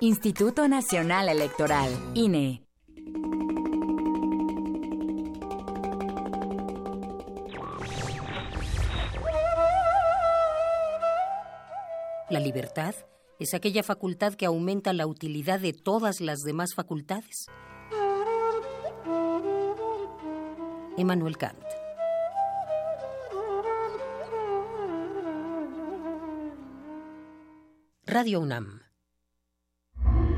Instituto 0.00 0.68
Nacional 0.68 1.30
Electoral, 1.30 1.90
INE. 2.12 2.62
La 12.28 12.40
libertad 12.40 12.94
es 13.38 13.54
aquella 13.54 13.82
facultad 13.82 14.34
que 14.34 14.44
aumenta 14.44 14.92
la 14.92 15.06
utilidad 15.06 15.60
de 15.60 15.72
todas 15.72 16.20
las 16.20 16.40
demás 16.40 16.74
facultades. 16.74 17.46
Emmanuel 20.98 21.38
Kant. 21.38 21.64
Radio 28.04 28.40
UNAM. 28.40 28.85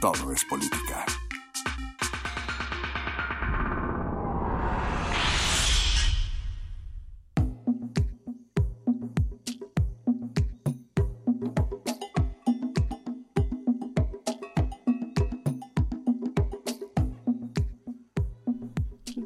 Todo 0.00 0.32
es 0.32 0.44
política. 0.44 1.17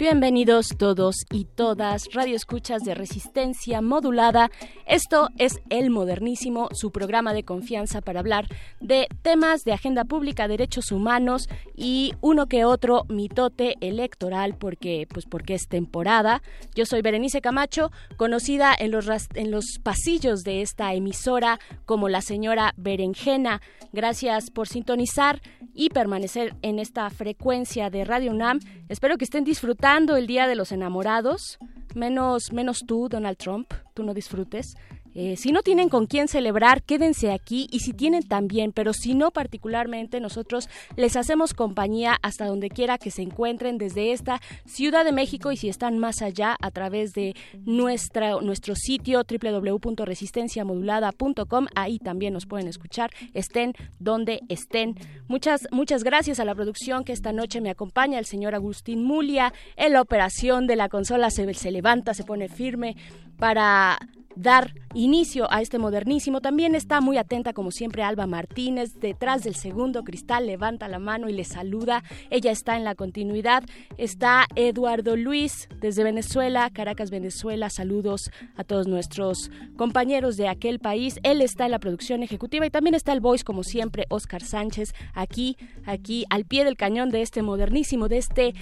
Bienvenidos 0.02 0.70
todos 0.76 1.14
y 1.30 1.44
todas, 1.44 2.08
Radio 2.12 2.34
Escuchas 2.34 2.82
de 2.82 2.92
Resistencia 2.92 3.80
Modulada. 3.80 4.50
Esto 4.84 5.28
es 5.38 5.60
El 5.70 5.90
Modernísimo, 5.90 6.68
su 6.72 6.90
programa 6.90 7.32
de 7.32 7.44
confianza 7.44 8.00
para 8.00 8.18
hablar 8.18 8.48
de 8.80 9.06
temas 9.22 9.62
de 9.62 9.72
agenda 9.72 10.04
pública, 10.04 10.48
derechos 10.48 10.90
humanos 10.90 11.48
y 11.76 12.14
uno 12.20 12.46
que 12.46 12.64
otro 12.64 13.04
mitote 13.08 13.76
electoral, 13.80 14.56
porque, 14.58 15.06
pues 15.08 15.24
porque 15.24 15.54
es 15.54 15.68
temporada. 15.68 16.42
Yo 16.74 16.84
soy 16.84 17.00
Berenice 17.00 17.40
Camacho, 17.40 17.92
conocida 18.16 18.74
en 18.76 18.90
los, 18.90 19.06
en 19.34 19.52
los 19.52 19.78
pasillos 19.84 20.42
de 20.42 20.62
esta 20.62 20.94
emisora 20.94 21.60
como 21.86 22.08
la 22.08 22.22
señora 22.22 22.74
Berenjena. 22.76 23.62
Gracias 23.92 24.50
por 24.50 24.66
sintonizar 24.66 25.40
y 25.74 25.88
permanecer 25.90 26.54
en 26.62 26.78
esta 26.78 27.08
frecuencia 27.10 27.90
de 27.90 28.04
Radio 28.04 28.30
UNAM. 28.30 28.60
Espero 28.88 29.16
que 29.16 29.24
estén 29.24 29.44
disfrutando 29.44 30.16
el 30.16 30.26
Día 30.26 30.46
de 30.46 30.54
los 30.54 30.72
Enamorados, 30.72 31.58
menos, 31.94 32.52
menos 32.52 32.84
tú, 32.86 33.08
Donald 33.08 33.36
Trump, 33.38 33.72
tú 33.94 34.02
no 34.02 34.14
disfrutes. 34.14 34.76
Eh, 35.14 35.36
si 35.36 35.52
no 35.52 35.62
tienen 35.62 35.88
con 35.88 36.06
quién 36.06 36.26
celebrar, 36.28 36.82
quédense 36.82 37.32
aquí 37.32 37.68
y 37.70 37.80
si 37.80 37.92
tienen 37.92 38.22
también, 38.22 38.72
pero 38.72 38.92
si 38.92 39.14
no 39.14 39.30
particularmente, 39.30 40.20
nosotros 40.20 40.68
les 40.96 41.16
hacemos 41.16 41.54
compañía 41.54 42.18
hasta 42.22 42.46
donde 42.46 42.68
quiera 42.70 42.98
que 42.98 43.10
se 43.10 43.22
encuentren 43.22 43.78
desde 43.78 44.12
esta 44.12 44.40
Ciudad 44.64 45.04
de 45.04 45.12
México 45.12 45.52
y 45.52 45.56
si 45.56 45.68
están 45.68 45.98
más 45.98 46.22
allá 46.22 46.56
a 46.60 46.70
través 46.70 47.12
de 47.12 47.34
nuestra, 47.64 48.40
nuestro 48.40 48.74
sitio 48.74 49.22
www.resistenciamodulada.com, 49.28 51.66
ahí 51.74 51.98
también 51.98 52.32
nos 52.32 52.46
pueden 52.46 52.68
escuchar, 52.68 53.10
estén 53.34 53.74
donde 53.98 54.40
estén. 54.48 54.94
Muchas, 55.28 55.68
muchas 55.70 56.04
gracias 56.04 56.40
a 56.40 56.44
la 56.44 56.54
producción 56.54 57.04
que 57.04 57.12
esta 57.12 57.32
noche 57.32 57.60
me 57.60 57.70
acompaña, 57.70 58.18
el 58.18 58.26
señor 58.26 58.54
Agustín 58.54 59.04
Mulia, 59.04 59.52
en 59.76 59.92
la 59.92 60.00
operación 60.00 60.66
de 60.66 60.76
la 60.76 60.88
consola 60.88 61.30
se, 61.30 61.52
se 61.54 61.70
levanta, 61.70 62.14
se 62.14 62.24
pone 62.24 62.48
firme 62.48 62.96
para 63.38 63.98
dar 64.36 64.74
inicio 64.94 65.50
a 65.50 65.60
este 65.62 65.78
modernísimo. 65.78 66.40
También 66.40 66.74
está 66.74 67.00
muy 67.00 67.16
atenta, 67.18 67.52
como 67.52 67.70
siempre, 67.70 68.02
Alba 68.02 68.26
Martínez, 68.26 68.94
detrás 69.00 69.42
del 69.44 69.54
segundo 69.54 70.04
cristal, 70.04 70.46
levanta 70.46 70.88
la 70.88 70.98
mano 70.98 71.28
y 71.28 71.32
le 71.32 71.44
saluda. 71.44 72.02
Ella 72.30 72.50
está 72.50 72.76
en 72.76 72.84
la 72.84 72.94
continuidad. 72.94 73.64
Está 73.96 74.46
Eduardo 74.54 75.16
Luis 75.16 75.68
desde 75.80 76.04
Venezuela, 76.04 76.70
Caracas, 76.70 77.10
Venezuela. 77.10 77.70
Saludos 77.70 78.30
a 78.56 78.64
todos 78.64 78.86
nuestros 78.86 79.50
compañeros 79.76 80.36
de 80.36 80.48
aquel 80.48 80.78
país. 80.78 81.18
Él 81.22 81.40
está 81.40 81.64
en 81.64 81.72
la 81.72 81.78
producción 81.78 82.22
ejecutiva 82.22 82.66
y 82.66 82.70
también 82.70 82.94
está 82.94 83.12
el 83.12 83.20
voice, 83.20 83.44
como 83.44 83.62
siempre, 83.62 84.06
Oscar 84.08 84.42
Sánchez, 84.42 84.94
aquí, 85.14 85.56
aquí, 85.84 86.24
al 86.30 86.44
pie 86.44 86.64
del 86.64 86.76
cañón 86.76 87.10
de 87.10 87.22
este 87.22 87.42
modernísimo, 87.42 88.08
de 88.08 88.18
este 88.18 88.54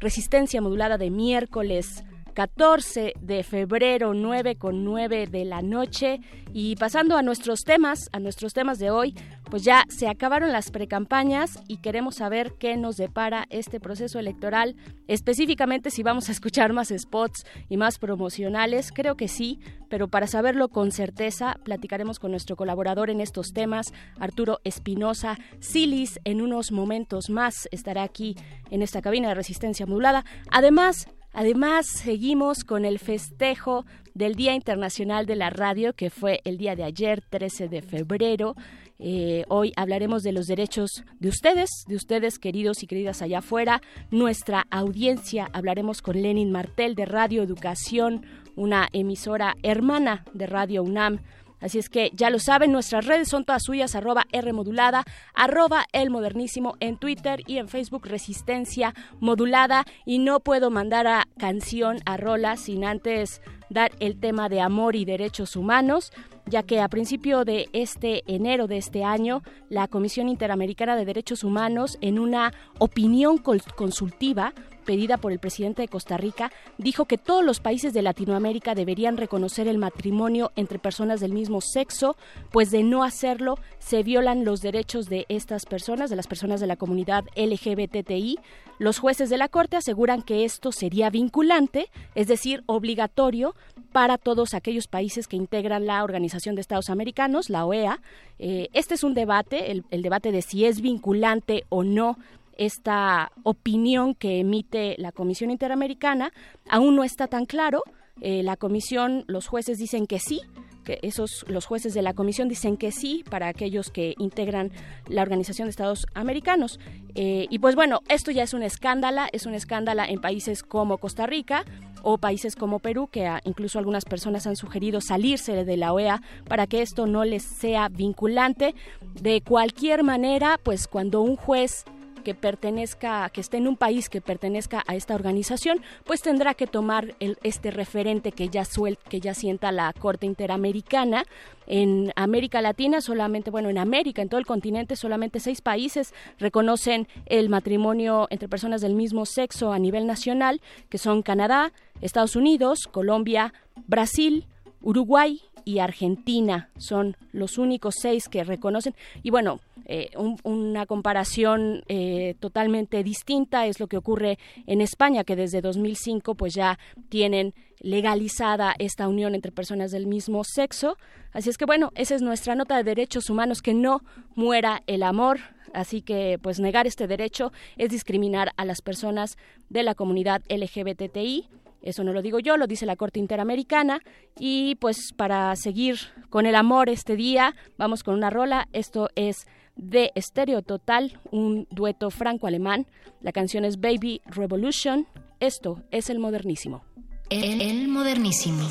resistencia 0.00 0.60
modulada 0.60 0.96
de 0.96 1.10
miércoles 1.10 2.04
14 2.38 3.14
de 3.20 3.42
febrero, 3.42 4.14
9 4.14 4.54
con 4.54 4.84
9 4.84 5.26
de 5.26 5.44
la 5.44 5.60
noche. 5.60 6.20
Y 6.52 6.76
pasando 6.76 7.16
a 7.16 7.22
nuestros 7.22 7.64
temas, 7.64 8.08
a 8.12 8.20
nuestros 8.20 8.52
temas 8.52 8.78
de 8.78 8.92
hoy, 8.92 9.16
pues 9.50 9.64
ya 9.64 9.84
se 9.88 10.06
acabaron 10.06 10.52
las 10.52 10.70
precampañas 10.70 11.58
y 11.66 11.78
queremos 11.78 12.14
saber 12.14 12.52
qué 12.60 12.76
nos 12.76 12.96
depara 12.96 13.46
este 13.50 13.80
proceso 13.80 14.20
electoral, 14.20 14.76
específicamente 15.08 15.90
si 15.90 16.04
vamos 16.04 16.28
a 16.28 16.32
escuchar 16.32 16.72
más 16.72 16.92
spots 16.96 17.44
y 17.68 17.76
más 17.76 17.98
promocionales. 17.98 18.92
Creo 18.92 19.16
que 19.16 19.26
sí, 19.26 19.58
pero 19.88 20.06
para 20.06 20.28
saberlo 20.28 20.68
con 20.68 20.92
certeza, 20.92 21.56
platicaremos 21.64 22.20
con 22.20 22.30
nuestro 22.30 22.54
colaborador 22.54 23.10
en 23.10 23.20
estos 23.20 23.52
temas, 23.52 23.92
Arturo 24.20 24.60
Espinosa. 24.62 25.38
Silis, 25.58 26.20
en 26.22 26.40
unos 26.40 26.70
momentos 26.70 27.30
más 27.30 27.68
estará 27.72 28.04
aquí 28.04 28.36
en 28.70 28.82
esta 28.82 29.02
cabina 29.02 29.26
de 29.26 29.34
resistencia 29.34 29.86
modulada. 29.86 30.24
Además, 30.52 31.08
Además, 31.38 31.86
seguimos 31.86 32.64
con 32.64 32.84
el 32.84 32.98
festejo 32.98 33.86
del 34.12 34.34
Día 34.34 34.56
Internacional 34.56 35.24
de 35.24 35.36
la 35.36 35.50
Radio, 35.50 35.92
que 35.92 36.10
fue 36.10 36.40
el 36.42 36.58
día 36.58 36.74
de 36.74 36.82
ayer, 36.82 37.22
13 37.30 37.68
de 37.68 37.80
febrero. 37.80 38.56
Eh, 38.98 39.44
hoy 39.46 39.72
hablaremos 39.76 40.24
de 40.24 40.32
los 40.32 40.46
derechos 40.46 41.04
de 41.20 41.28
ustedes, 41.28 41.70
de 41.86 41.94
ustedes 41.94 42.40
queridos 42.40 42.82
y 42.82 42.88
queridas 42.88 43.22
allá 43.22 43.38
afuera, 43.38 43.82
nuestra 44.10 44.66
audiencia. 44.72 45.48
Hablaremos 45.52 46.02
con 46.02 46.20
Lenin 46.20 46.50
Martel 46.50 46.96
de 46.96 47.04
Radio 47.04 47.44
Educación, 47.44 48.26
una 48.56 48.88
emisora 48.92 49.54
hermana 49.62 50.24
de 50.32 50.48
Radio 50.48 50.82
UNAM. 50.82 51.20
Así 51.60 51.78
es 51.78 51.88
que 51.88 52.10
ya 52.14 52.30
lo 52.30 52.38
saben, 52.38 52.72
nuestras 52.72 53.06
redes 53.06 53.28
son 53.28 53.44
todas 53.44 53.64
suyas, 53.64 53.94
arroba 53.94 54.26
R 54.32 54.52
modulada, 54.52 55.04
arroba 55.34 55.86
El 55.92 56.10
Modernísimo 56.10 56.76
en 56.80 56.96
Twitter 56.96 57.42
y 57.46 57.58
en 57.58 57.68
Facebook 57.68 58.06
Resistencia 58.06 58.94
Modulada. 59.20 59.84
Y 60.04 60.18
no 60.18 60.40
puedo 60.40 60.70
mandar 60.70 61.06
a 61.06 61.28
canción, 61.38 61.98
a 62.06 62.16
rola, 62.16 62.56
sin 62.56 62.84
antes 62.84 63.42
dar 63.70 63.92
el 64.00 64.18
tema 64.18 64.48
de 64.48 64.60
amor 64.60 64.96
y 64.96 65.04
derechos 65.04 65.56
humanos 65.56 66.12
ya 66.48 66.62
que 66.62 66.80
a 66.80 66.88
principio 66.88 67.44
de 67.44 67.68
este 67.72 68.22
enero 68.26 68.66
de 68.66 68.78
este 68.78 69.04
año, 69.04 69.42
la 69.68 69.88
Comisión 69.88 70.28
Interamericana 70.28 70.96
de 70.96 71.04
Derechos 71.04 71.44
Humanos, 71.44 71.98
en 72.00 72.18
una 72.18 72.52
opinión 72.78 73.38
consultiva, 73.38 74.54
pedida 74.88 75.18
por 75.18 75.32
el 75.32 75.38
presidente 75.38 75.82
de 75.82 75.88
Costa 75.88 76.16
Rica, 76.16 76.50
dijo 76.78 77.04
que 77.04 77.18
todos 77.18 77.44
los 77.44 77.60
países 77.60 77.92
de 77.92 78.00
Latinoamérica 78.00 78.74
deberían 78.74 79.18
reconocer 79.18 79.68
el 79.68 79.76
matrimonio 79.76 80.50
entre 80.56 80.78
personas 80.78 81.20
del 81.20 81.34
mismo 81.34 81.60
sexo, 81.60 82.16
pues 82.50 82.70
de 82.70 82.82
no 82.82 83.02
hacerlo 83.02 83.58
se 83.78 84.02
violan 84.02 84.46
los 84.46 84.62
derechos 84.62 85.10
de 85.10 85.26
estas 85.28 85.66
personas, 85.66 86.08
de 86.08 86.16
las 86.16 86.26
personas 86.26 86.58
de 86.60 86.68
la 86.68 86.76
comunidad 86.76 87.26
LGBTI. 87.36 88.38
Los 88.78 88.98
jueces 88.98 89.28
de 89.28 89.36
la 89.36 89.48
Corte 89.48 89.76
aseguran 89.76 90.22
que 90.22 90.46
esto 90.46 90.72
sería 90.72 91.10
vinculante, 91.10 91.90
es 92.14 92.26
decir, 92.26 92.62
obligatorio 92.64 93.54
para 93.92 94.16
todos 94.16 94.54
aquellos 94.54 94.86
países 94.86 95.28
que 95.28 95.36
integran 95.36 95.84
la 95.84 96.02
Organización 96.02 96.54
de 96.54 96.62
Estados 96.62 96.88
Americanos, 96.88 97.50
la 97.50 97.66
OEA. 97.66 98.00
Eh, 98.38 98.68
este 98.72 98.94
es 98.94 99.04
un 99.04 99.12
debate, 99.12 99.70
el, 99.70 99.84
el 99.90 100.00
debate 100.00 100.32
de 100.32 100.40
si 100.40 100.64
es 100.64 100.80
vinculante 100.80 101.64
o 101.68 101.84
no 101.84 102.16
esta 102.58 103.32
opinión 103.44 104.14
que 104.14 104.40
emite 104.40 104.96
la 104.98 105.12
Comisión 105.12 105.50
Interamericana. 105.50 106.32
Aún 106.68 106.96
no 106.96 107.04
está 107.04 107.28
tan 107.28 107.46
claro. 107.46 107.82
Eh, 108.20 108.42
la 108.42 108.56
comisión, 108.56 109.24
los 109.28 109.46
jueces 109.46 109.78
dicen 109.78 110.06
que 110.06 110.18
sí, 110.18 110.42
que 110.84 110.98
esos 111.02 111.44
los 111.48 111.66
jueces 111.66 111.94
de 111.94 112.02
la 112.02 112.14
comisión 112.14 112.48
dicen 112.48 112.76
que 112.76 112.92
sí 112.92 113.22
para 113.30 113.46
aquellos 113.46 113.90
que 113.90 114.14
integran 114.18 114.72
la 115.06 115.22
Organización 115.22 115.66
de 115.66 115.70
Estados 115.70 116.06
Americanos. 116.14 116.80
Eh, 117.14 117.46
y 117.50 117.58
pues 117.58 117.74
bueno, 117.74 118.00
esto 118.08 118.30
ya 118.30 118.42
es 118.42 118.54
un 118.54 118.62
escándalo, 118.62 119.22
es 119.32 119.46
un 119.46 119.54
escándalo 119.54 120.02
en 120.02 120.20
países 120.20 120.62
como 120.62 120.98
Costa 120.98 121.26
Rica 121.26 121.64
o 122.02 122.18
países 122.18 122.56
como 122.56 122.78
Perú, 122.78 123.08
que 123.08 123.28
incluso 123.44 123.78
algunas 123.78 124.04
personas 124.04 124.46
han 124.46 124.56
sugerido 124.56 125.00
salirse 125.00 125.64
de 125.64 125.76
la 125.76 125.92
OEA 125.92 126.22
para 126.48 126.66
que 126.66 126.80
esto 126.80 127.06
no 127.06 127.24
les 127.24 127.42
sea 127.42 127.88
vinculante. 127.88 128.74
De 129.20 129.42
cualquier 129.42 130.04
manera, 130.04 130.58
pues 130.62 130.88
cuando 130.88 131.20
un 131.20 131.36
juez 131.36 131.84
que 132.28 132.34
pertenezca, 132.34 133.30
que 133.30 133.40
esté 133.40 133.56
en 133.56 133.66
un 133.66 133.78
país 133.78 134.10
que 134.10 134.20
pertenezca 134.20 134.84
a 134.86 134.94
esta 134.94 135.14
organización, 135.14 135.80
pues 136.04 136.20
tendrá 136.20 136.52
que 136.52 136.66
tomar 136.66 137.14
el, 137.20 137.38
este 137.42 137.70
referente 137.70 138.32
que 138.32 138.50
ya 138.50 138.66
suel, 138.66 138.98
que 139.08 139.18
ya 139.18 139.32
sienta 139.32 139.72
la 139.72 139.94
Corte 139.94 140.26
Interamericana. 140.26 141.24
En 141.66 142.12
América 142.16 142.60
Latina, 142.60 143.00
solamente, 143.00 143.50
bueno, 143.50 143.70
en 143.70 143.78
América, 143.78 144.20
en 144.20 144.28
todo 144.28 144.38
el 144.40 144.44
continente, 144.44 144.94
solamente 144.94 145.40
seis 145.40 145.62
países 145.62 146.12
reconocen 146.38 147.08
el 147.24 147.48
matrimonio 147.48 148.26
entre 148.28 148.46
personas 148.46 148.82
del 148.82 148.92
mismo 148.92 149.24
sexo 149.24 149.72
a 149.72 149.78
nivel 149.78 150.06
nacional, 150.06 150.60
que 150.90 150.98
son 150.98 151.22
Canadá, 151.22 151.72
Estados 152.02 152.36
Unidos, 152.36 152.88
Colombia, 152.92 153.54
Brasil, 153.86 154.44
Uruguay 154.82 155.40
y 155.68 155.80
Argentina 155.80 156.70
son 156.78 157.14
los 157.30 157.58
únicos 157.58 157.96
seis 158.00 158.30
que 158.30 158.42
reconocen. 158.42 158.94
Y 159.22 159.28
bueno, 159.28 159.60
eh, 159.84 160.08
una 160.42 160.86
comparación 160.86 161.84
eh, 161.88 162.36
totalmente 162.40 163.02
distinta 163.02 163.66
es 163.66 163.78
lo 163.78 163.86
que 163.86 163.98
ocurre 163.98 164.38
en 164.66 164.80
España, 164.80 165.24
que 165.24 165.36
desde 165.36 165.60
2005 165.60 166.36
pues 166.36 166.54
ya 166.54 166.78
tienen 167.10 167.52
legalizada 167.80 168.74
esta 168.78 169.08
unión 169.08 169.34
entre 169.34 169.52
personas 169.52 169.90
del 169.90 170.06
mismo 170.06 170.42
sexo. 170.42 170.96
Así 171.34 171.50
es 171.50 171.58
que 171.58 171.66
bueno, 171.66 171.92
esa 171.96 172.14
es 172.14 172.22
nuestra 172.22 172.54
nota 172.54 172.78
de 172.78 172.84
derechos 172.84 173.28
humanos, 173.28 173.60
que 173.60 173.74
no 173.74 174.00
muera 174.34 174.82
el 174.86 175.02
amor. 175.02 175.38
Así 175.74 176.00
que 176.00 176.38
pues 176.42 176.60
negar 176.60 176.86
este 176.86 177.06
derecho 177.06 177.52
es 177.76 177.90
discriminar 177.90 178.52
a 178.56 178.64
las 178.64 178.80
personas 178.80 179.36
de 179.68 179.82
la 179.82 179.94
comunidad 179.94 180.40
LGBTI. 180.48 181.46
Eso 181.82 182.04
no 182.04 182.12
lo 182.12 182.22
digo 182.22 182.38
yo, 182.38 182.56
lo 182.56 182.66
dice 182.66 182.86
la 182.86 182.96
Corte 182.96 183.18
Interamericana. 183.18 184.00
Y 184.38 184.76
pues 184.76 185.12
para 185.16 185.54
seguir 185.56 185.98
con 186.30 186.46
el 186.46 186.54
amor 186.54 186.88
este 186.88 187.16
día, 187.16 187.54
vamos 187.76 188.02
con 188.02 188.14
una 188.14 188.30
rola. 188.30 188.68
Esto 188.72 189.08
es 189.14 189.46
de 189.76 190.10
Estéreo 190.14 190.62
Total, 190.62 191.18
un 191.30 191.66
dueto 191.70 192.10
franco-alemán. 192.10 192.86
La 193.20 193.32
canción 193.32 193.64
es 193.64 193.80
Baby 193.80 194.20
Revolution. 194.26 195.06
Esto 195.40 195.82
es 195.90 196.10
el 196.10 196.18
modernísimo. 196.18 196.82
El, 197.30 197.60
el 197.60 197.88
modernísimo. 197.88 198.68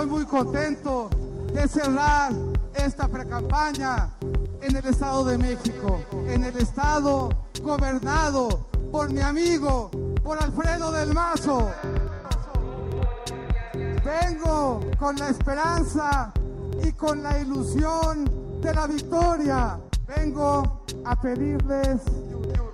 Estoy 0.00 0.16
muy 0.16 0.24
contento 0.24 1.10
de 1.52 1.68
cerrar 1.68 2.32
esta 2.72 3.06
precampaña 3.06 4.08
en 4.62 4.74
el 4.74 4.86
Estado 4.86 5.26
de 5.26 5.36
México, 5.36 6.00
en 6.26 6.42
el 6.42 6.56
Estado 6.56 7.28
gobernado 7.62 8.66
por 8.90 9.12
mi 9.12 9.20
amigo, 9.20 9.90
por 10.22 10.42
Alfredo 10.42 10.90
del 10.90 11.12
Mazo. 11.12 11.70
Vengo 14.02 14.80
con 14.98 15.16
la 15.16 15.28
esperanza 15.28 16.32
y 16.82 16.92
con 16.92 17.22
la 17.22 17.38
ilusión 17.38 18.24
de 18.62 18.72
la 18.72 18.86
victoria. 18.86 19.78
Vengo 20.16 20.82
a 21.04 21.20
pedirles... 21.20 22.00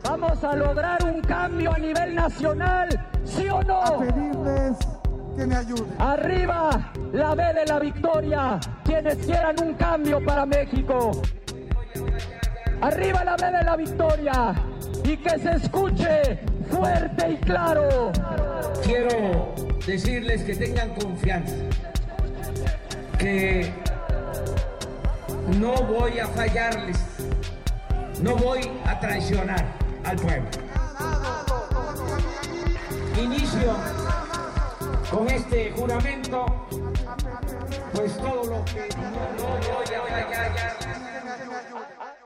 Vamos 0.04 0.44
a 0.44 0.54
lograr 0.54 1.04
un 1.04 1.20
cambio 1.22 1.72
a 1.72 1.78
nivel 1.78 2.14
nacional, 2.14 2.88
¿sí 3.24 3.48
o 3.48 3.64
no? 3.64 3.82
A 3.82 3.98
pedirles 3.98 4.76
que 5.36 5.46
me 5.46 5.56
ayuden. 5.56 5.86
Arriba 5.98 6.92
la 7.12 7.34
B 7.34 7.42
de 7.54 7.66
la 7.66 7.78
victoria, 7.78 8.58
quienes 8.84 9.16
quieran 9.18 9.56
un 9.62 9.74
cambio 9.74 10.24
para 10.24 10.46
México. 10.46 11.22
Arriba 12.80 13.24
la 13.24 13.36
B 13.36 13.46
de 13.46 13.64
la 13.64 13.76
victoria 13.76 14.54
y 15.04 15.16
que 15.16 15.38
se 15.38 15.52
escuche 15.52 16.38
fuerte 16.70 17.32
y 17.32 17.36
claro. 17.36 18.12
Quiero 18.82 19.54
decirles 19.86 20.42
que 20.42 20.54
tengan 20.54 20.94
confianza, 20.94 21.54
que 23.18 23.72
no 25.58 25.74
voy 25.74 26.18
a 26.18 26.26
fallarles, 26.26 26.98
no 28.20 28.36
voy 28.36 28.70
a 28.84 28.98
traicionar 29.00 29.64
al 30.04 30.16
pueblo. 30.16 30.48
Inicio 33.18 33.74
con 35.16 35.30
este 35.30 35.72
juramento, 35.74 36.44
pues 37.94 38.16
todo 38.18 38.44
lo 38.44 38.64
que. 38.66 38.88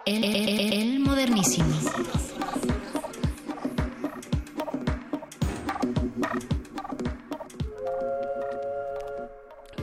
El, 0.06 0.24
el, 0.24 0.72
el 0.72 1.00
modernísimo. 1.00 1.66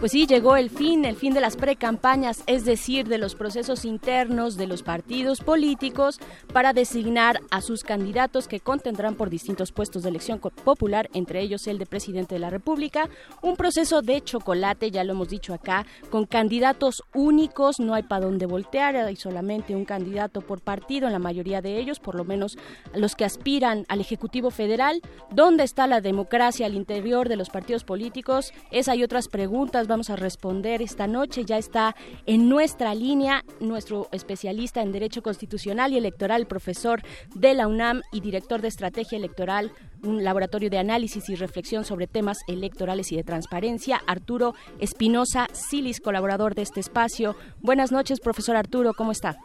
Pues 0.07 0.13
sí, 0.13 0.25
llegó 0.25 0.55
el 0.55 0.69
fin, 0.69 1.03
el 1.03 1.17
fin 1.17 1.34
de 1.34 1.41
las 1.41 1.57
precampañas, 1.57 2.41
es 2.47 2.63
decir, 2.63 3.09
de 3.09 3.17
los 3.17 3.35
procesos 3.35 3.84
internos 3.84 4.55
de 4.55 4.65
los 4.65 4.81
partidos 4.81 5.41
políticos 5.41 6.21
para 6.53 6.71
designar 6.71 7.41
a 7.51 7.59
sus 7.59 7.84
candidatos 7.84 8.47
que 8.47 8.61
contendrán 8.61 9.15
por 9.15 9.29
distintos 9.29 9.73
puestos 9.73 10.03
de 10.03 10.09
elección 10.09 10.39
popular, 10.39 11.09
entre 11.13 11.41
ellos 11.41 11.67
el 11.67 11.77
de 11.77 11.85
presidente 11.85 12.35
de 12.35 12.39
la 12.39 12.49
República. 12.49 13.09
Un 13.41 13.57
proceso 13.57 14.01
de 14.01 14.21
chocolate, 14.21 14.91
ya 14.91 15.03
lo 15.03 15.11
hemos 15.11 15.27
dicho 15.27 15.53
acá, 15.53 15.85
con 16.09 16.25
candidatos 16.25 17.03
únicos, 17.13 17.81
no 17.81 17.93
hay 17.93 18.03
para 18.03 18.27
dónde 18.27 18.45
voltear, 18.45 18.95
hay 18.95 19.17
solamente 19.17 19.75
un 19.75 19.84
candidato 19.84 20.39
por 20.39 20.61
partido 20.61 21.07
en 21.07 21.11
la 21.11 21.19
mayoría 21.19 21.61
de 21.61 21.79
ellos, 21.79 21.99
por 21.99 22.15
lo 22.15 22.23
menos 22.23 22.57
los 22.93 23.15
que 23.15 23.25
aspiran 23.25 23.85
al 23.89 23.99
Ejecutivo 23.99 24.51
Federal. 24.51 25.01
¿Dónde 25.31 25.65
está 25.65 25.85
la 25.85 25.99
democracia 25.99 26.65
al 26.65 26.75
interior 26.75 27.27
de 27.27 27.35
los 27.35 27.49
partidos 27.49 27.84
políticos? 27.84 28.53
Esa 28.71 28.95
y 28.95 29.03
otras 29.03 29.27
preguntas 29.27 29.88
vamos 29.88 29.96
a 29.97 30.15
responder 30.15 30.81
esta 30.81 31.07
noche. 31.07 31.43
Ya 31.43 31.57
está 31.57 31.95
en 32.25 32.49
nuestra 32.49 32.93
línea 32.93 33.43
nuestro 33.59 34.07
especialista 34.11 34.81
en 34.81 34.91
Derecho 34.91 35.23
Constitucional 35.23 35.91
y 35.91 35.97
Electoral, 35.97 36.45
profesor 36.45 37.01
de 37.33 37.55
la 37.55 37.67
UNAM 37.67 38.01
y 38.11 38.21
director 38.21 38.61
de 38.61 38.67
Estrategia 38.67 39.17
Electoral, 39.17 39.71
un 40.03 40.23
laboratorio 40.23 40.69
de 40.69 40.77
análisis 40.77 41.29
y 41.29 41.35
reflexión 41.35 41.83
sobre 41.83 42.05
temas 42.05 42.37
electorales 42.47 43.11
y 43.11 43.15
de 43.15 43.23
transparencia, 43.23 44.01
Arturo 44.05 44.53
Espinosa 44.79 45.47
Silis, 45.51 45.99
colaborador 45.99 46.53
de 46.53 46.61
este 46.61 46.79
espacio. 46.79 47.35
Buenas 47.59 47.91
noches, 47.91 48.19
profesor 48.19 48.55
Arturo, 48.55 48.93
¿cómo 48.93 49.11
está? 49.11 49.37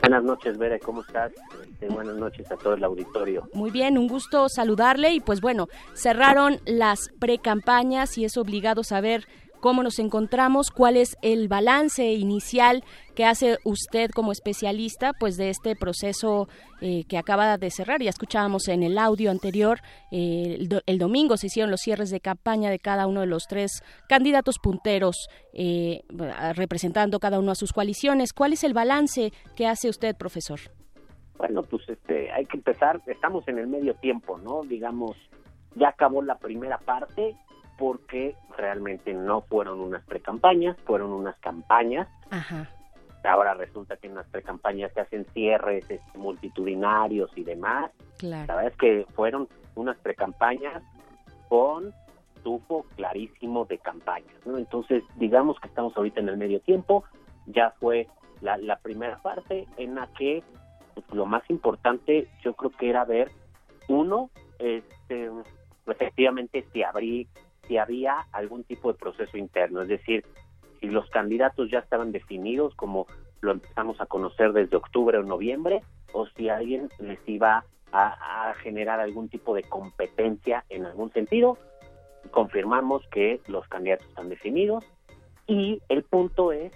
Buenas 0.00 0.24
noches, 0.24 0.58
Vera, 0.58 0.78
¿cómo 0.78 1.00
estás? 1.00 1.32
Este, 1.62 1.88
buenas 1.88 2.16
noches 2.16 2.50
a 2.52 2.56
todo 2.56 2.74
el 2.74 2.84
auditorio. 2.84 3.48
Muy 3.54 3.70
bien, 3.70 3.96
un 3.96 4.06
gusto 4.06 4.50
saludarle 4.50 5.14
y 5.14 5.20
pues 5.20 5.40
bueno, 5.40 5.68
cerraron 5.94 6.58
las 6.66 7.08
precampañas 7.18 8.18
y 8.18 8.26
es 8.26 8.36
obligado 8.36 8.84
saber 8.84 9.26
cómo 9.64 9.82
nos 9.82 9.98
encontramos, 9.98 10.70
cuál 10.70 10.98
es 10.98 11.16
el 11.22 11.48
balance 11.48 12.12
inicial 12.12 12.84
que 13.14 13.24
hace 13.24 13.56
usted 13.64 14.10
como 14.10 14.30
especialista 14.30 15.14
pues 15.18 15.38
de 15.38 15.48
este 15.48 15.74
proceso 15.74 16.48
eh, 16.82 17.04
que 17.08 17.16
acaba 17.16 17.56
de 17.56 17.70
cerrar. 17.70 18.02
Ya 18.02 18.10
escuchábamos 18.10 18.68
en 18.68 18.82
el 18.82 18.98
audio 18.98 19.30
anterior, 19.30 19.78
eh, 20.12 20.56
el, 20.60 20.68
do 20.68 20.82
el, 20.84 20.98
domingo 20.98 21.38
se 21.38 21.46
hicieron 21.46 21.70
los 21.70 21.80
cierres 21.80 22.10
de 22.10 22.20
campaña 22.20 22.68
de 22.68 22.78
cada 22.78 23.06
uno 23.06 23.20
de 23.20 23.26
los 23.26 23.46
tres 23.46 23.82
candidatos 24.06 24.58
punteros 24.58 25.30
eh, 25.54 26.02
representando 26.54 27.18
cada 27.18 27.38
uno 27.38 27.50
a 27.50 27.54
sus 27.54 27.72
coaliciones. 27.72 28.34
¿Cuál 28.34 28.52
es 28.52 28.64
el 28.64 28.74
balance 28.74 29.32
que 29.56 29.66
hace 29.66 29.88
usted, 29.88 30.14
profesor? 30.14 30.60
Bueno, 31.38 31.62
pues 31.62 31.88
este, 31.88 32.30
hay 32.32 32.44
que 32.44 32.58
empezar, 32.58 33.00
estamos 33.06 33.48
en 33.48 33.56
el 33.56 33.68
medio 33.68 33.94
tiempo, 33.94 34.36
¿no? 34.36 34.60
Digamos, 34.64 35.16
ya 35.74 35.88
acabó 35.88 36.20
la 36.20 36.36
primera 36.36 36.76
parte, 36.76 37.34
porque 37.78 38.36
realmente 38.56 39.12
no 39.14 39.42
fueron 39.42 39.80
unas 39.80 40.04
precampañas, 40.04 40.76
fueron 40.84 41.12
unas 41.12 41.38
campañas. 41.40 42.08
Ajá. 42.30 42.70
Ahora 43.24 43.54
resulta 43.54 43.96
que 43.96 44.06
en 44.06 44.14
las 44.14 44.26
precampañas 44.28 44.92
se 44.92 45.00
hacen 45.00 45.24
cierres 45.32 45.90
este, 45.90 46.18
multitudinarios 46.18 47.30
y 47.36 47.44
demás. 47.44 47.90
Claro. 48.18 48.46
La 48.46 48.56
verdad 48.56 48.72
es 48.72 48.78
que 48.78 49.06
fueron 49.14 49.48
unas 49.74 49.96
precampañas 49.98 50.82
con 51.48 51.92
tufo 52.42 52.84
clarísimo 52.96 53.64
de 53.64 53.78
campañas. 53.78 54.34
¿no? 54.44 54.58
Entonces, 54.58 55.02
digamos 55.16 55.58
que 55.58 55.68
estamos 55.68 55.96
ahorita 55.96 56.20
en 56.20 56.28
el 56.28 56.36
medio 56.36 56.60
tiempo. 56.60 57.04
Ya 57.46 57.72
fue 57.80 58.08
la, 58.40 58.58
la 58.58 58.76
primera 58.76 59.18
parte 59.22 59.66
en 59.78 59.94
la 59.94 60.06
que 60.18 60.42
pues, 60.94 61.06
lo 61.12 61.26
más 61.26 61.42
importante 61.50 62.28
yo 62.42 62.54
creo 62.54 62.70
que 62.70 62.90
era 62.90 63.04
ver, 63.04 63.30
uno, 63.88 64.30
este, 64.58 65.30
efectivamente 65.86 66.64
si 66.72 66.82
abrí 66.82 67.26
si 67.66 67.76
había 67.78 68.26
algún 68.32 68.64
tipo 68.64 68.92
de 68.92 68.98
proceso 68.98 69.36
interno, 69.36 69.82
es 69.82 69.88
decir, 69.88 70.24
si 70.80 70.88
los 70.88 71.08
candidatos 71.10 71.70
ya 71.70 71.78
estaban 71.78 72.12
definidos, 72.12 72.74
como 72.74 73.06
lo 73.40 73.52
empezamos 73.52 74.00
a 74.00 74.06
conocer 74.06 74.52
desde 74.52 74.76
octubre 74.76 75.18
o 75.18 75.22
noviembre, 75.22 75.82
o 76.12 76.26
si 76.36 76.48
alguien 76.48 76.88
les 76.98 77.18
iba 77.26 77.64
a, 77.92 78.54
generar 78.62 78.98
algún 79.00 79.28
tipo 79.28 79.54
de 79.54 79.62
competencia 79.62 80.64
en 80.68 80.84
algún 80.86 81.12
sentido. 81.12 81.58
Confirmamos 82.30 83.06
que 83.10 83.40
los 83.46 83.66
candidatos 83.68 84.08
están 84.08 84.28
definidos 84.28 84.84
y 85.46 85.80
el 85.88 86.02
punto 86.02 86.52
es, 86.52 86.72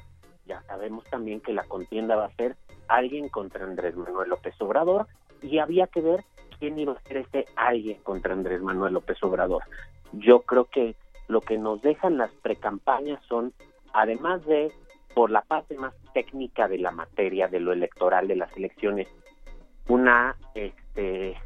ya 0.47 0.63
sabemos 0.63 1.05
también 1.05 1.41
que 1.41 1.53
la 1.53 1.65
contienda 1.65 2.15
va 2.15 2.27
a 2.27 2.37
ser 2.37 2.57
alguien 2.87 3.29
contra 3.29 3.65
Andrés 3.65 3.97
Manuel 3.97 4.29
López 4.29 4.55
Obrador 4.61 5.07
y 5.43 5.59
había 5.59 5.87
que 5.87 6.01
ver 6.01 6.25
quién 6.59 6.79
iba 6.79 6.93
a 6.93 7.01
ser 7.03 7.19
ese 7.19 7.47
alguien 7.57 7.99
contra 8.03 8.35
Andrés 8.35 8.61
Manuel 8.61 8.95
López 8.95 9.23
Obrador. 9.23 9.63
Yo 10.13 10.43
creo 10.43 10.65
que 10.67 10.97
lo 11.29 11.41
que 11.41 11.59
nos 11.59 11.83
dejan 11.83 12.17
las 12.17 12.33
precampañas 12.43 13.23
son, 13.27 13.53
además 13.93 14.45
de 14.47 14.73
por 15.15 15.31
la 15.31 15.43
parte 15.43 15.75
más 15.77 15.95
técnica 16.15 16.69
de 16.69 16.79
la 16.79 16.91
materia 16.91 17.49
de 17.49 17.61
lo 17.61 17.73
electoral 17.73 18.29
de 18.29 18.37
las 18.37 18.55
elecciones, 18.57 19.09
una 19.89 20.37
este 20.55 21.37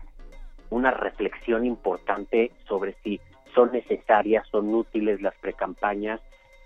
una 0.71 0.91
reflexión 0.91 1.67
importante 1.67 2.51
sobre 2.67 2.95
si 3.03 3.21
son 3.55 3.73
necesarias, 3.73 4.47
son 4.51 4.75
útiles 4.75 5.21
las 5.21 5.35
precampañas, 5.37 6.21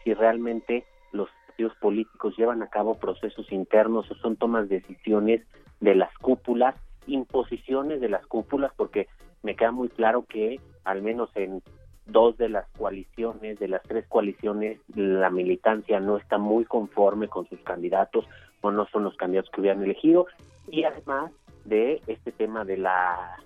si 0.05 0.14
realmente 0.14 0.85
los 1.12 1.28
partidos 1.47 1.74
políticos 1.78 2.36
llevan 2.36 2.62
a 2.62 2.68
cabo 2.68 2.98
procesos 2.98 3.51
internos 3.51 4.09
o 4.10 4.14
son 4.16 4.36
tomas 4.36 4.68
de 4.68 4.81
decisiones 4.81 5.43
de 5.81 5.94
las 5.97 6.12
cúpulas, 6.18 6.77
imposiciones 7.06 8.01
de 8.01 8.09
las 8.09 8.24
cúpulas, 8.27 8.73
porque 8.77 9.09
me 9.43 9.56
queda 9.56 9.73
muy 9.73 9.89
claro 9.89 10.24
que 10.28 10.60
al 10.85 11.02
menos 11.02 11.31
en 11.35 11.62
dos 12.07 12.37
de 12.37 12.49
las 12.49 12.66
coaliciones, 12.78 13.59
de 13.59 13.69
las 13.69 13.83
tres 13.83 14.07
coaliciones, 14.09 14.81
la 14.95 15.31
militancia 15.31 16.01
no 16.01 16.16
está 16.16 16.39
muy 16.39 16.65
conforme 16.65 17.28
con 17.28 17.49
sus 17.49 17.61
candidatos 17.61 18.27
o 18.61 18.70
no 18.70 18.87
son 18.87 19.05
los 19.05 19.16
candidatos 19.16 19.51
que 19.51 19.61
hubieran 19.61 19.83
elegido. 19.83 20.27
Y 20.69 20.85
además 20.85 21.33
de 21.65 22.01
este 22.07 22.33
tema 22.33 22.65
de 22.65 22.78
la 22.78 23.37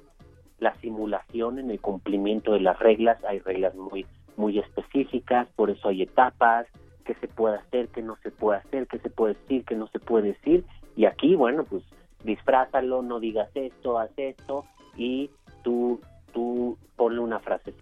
la 0.59 0.75
simulación 0.77 1.59
en 1.59 1.71
el 1.71 1.81
cumplimiento 1.81 2.53
de 2.53 2.61
las 2.61 2.79
reglas, 2.79 3.23
hay 3.25 3.39
reglas 3.39 3.75
muy 3.75 4.07
muy 4.37 4.59
específicas, 4.59 5.49
por 5.57 5.71
eso 5.71 5.89
hay 5.89 6.03
etapas, 6.03 6.67
qué 7.05 7.15
se 7.15 7.29
puede 7.29 7.57
hacer, 7.57 7.89
qué 7.89 8.03
no 8.03 8.17
se 8.23 8.31
puede 8.31 8.59
hacer, 8.59 8.87
qué 8.87 8.99
se 8.99 9.11
puede 9.11 9.35
decir, 9.35 9.65
qué 9.65 9.75
no 9.75 9.87
se 9.89 9.99
puede 9.99 10.29
decir. 10.29 10.65
Y 10.97 11.07
aquí 11.07 11.35
bueno, 11.35 11.65
pues 11.65 11.83
disfrázalo, 12.25 13.03
no 13.03 13.21
digas 13.21 13.51
esto, 13.55 13.99
haz 13.99 14.11
esto 14.19 14.67
y 14.97 15.31
tú 15.63 16.01
tú 16.33 16.79
ponle 16.97 17.21
una 17.21 17.41
frase 17.41 17.75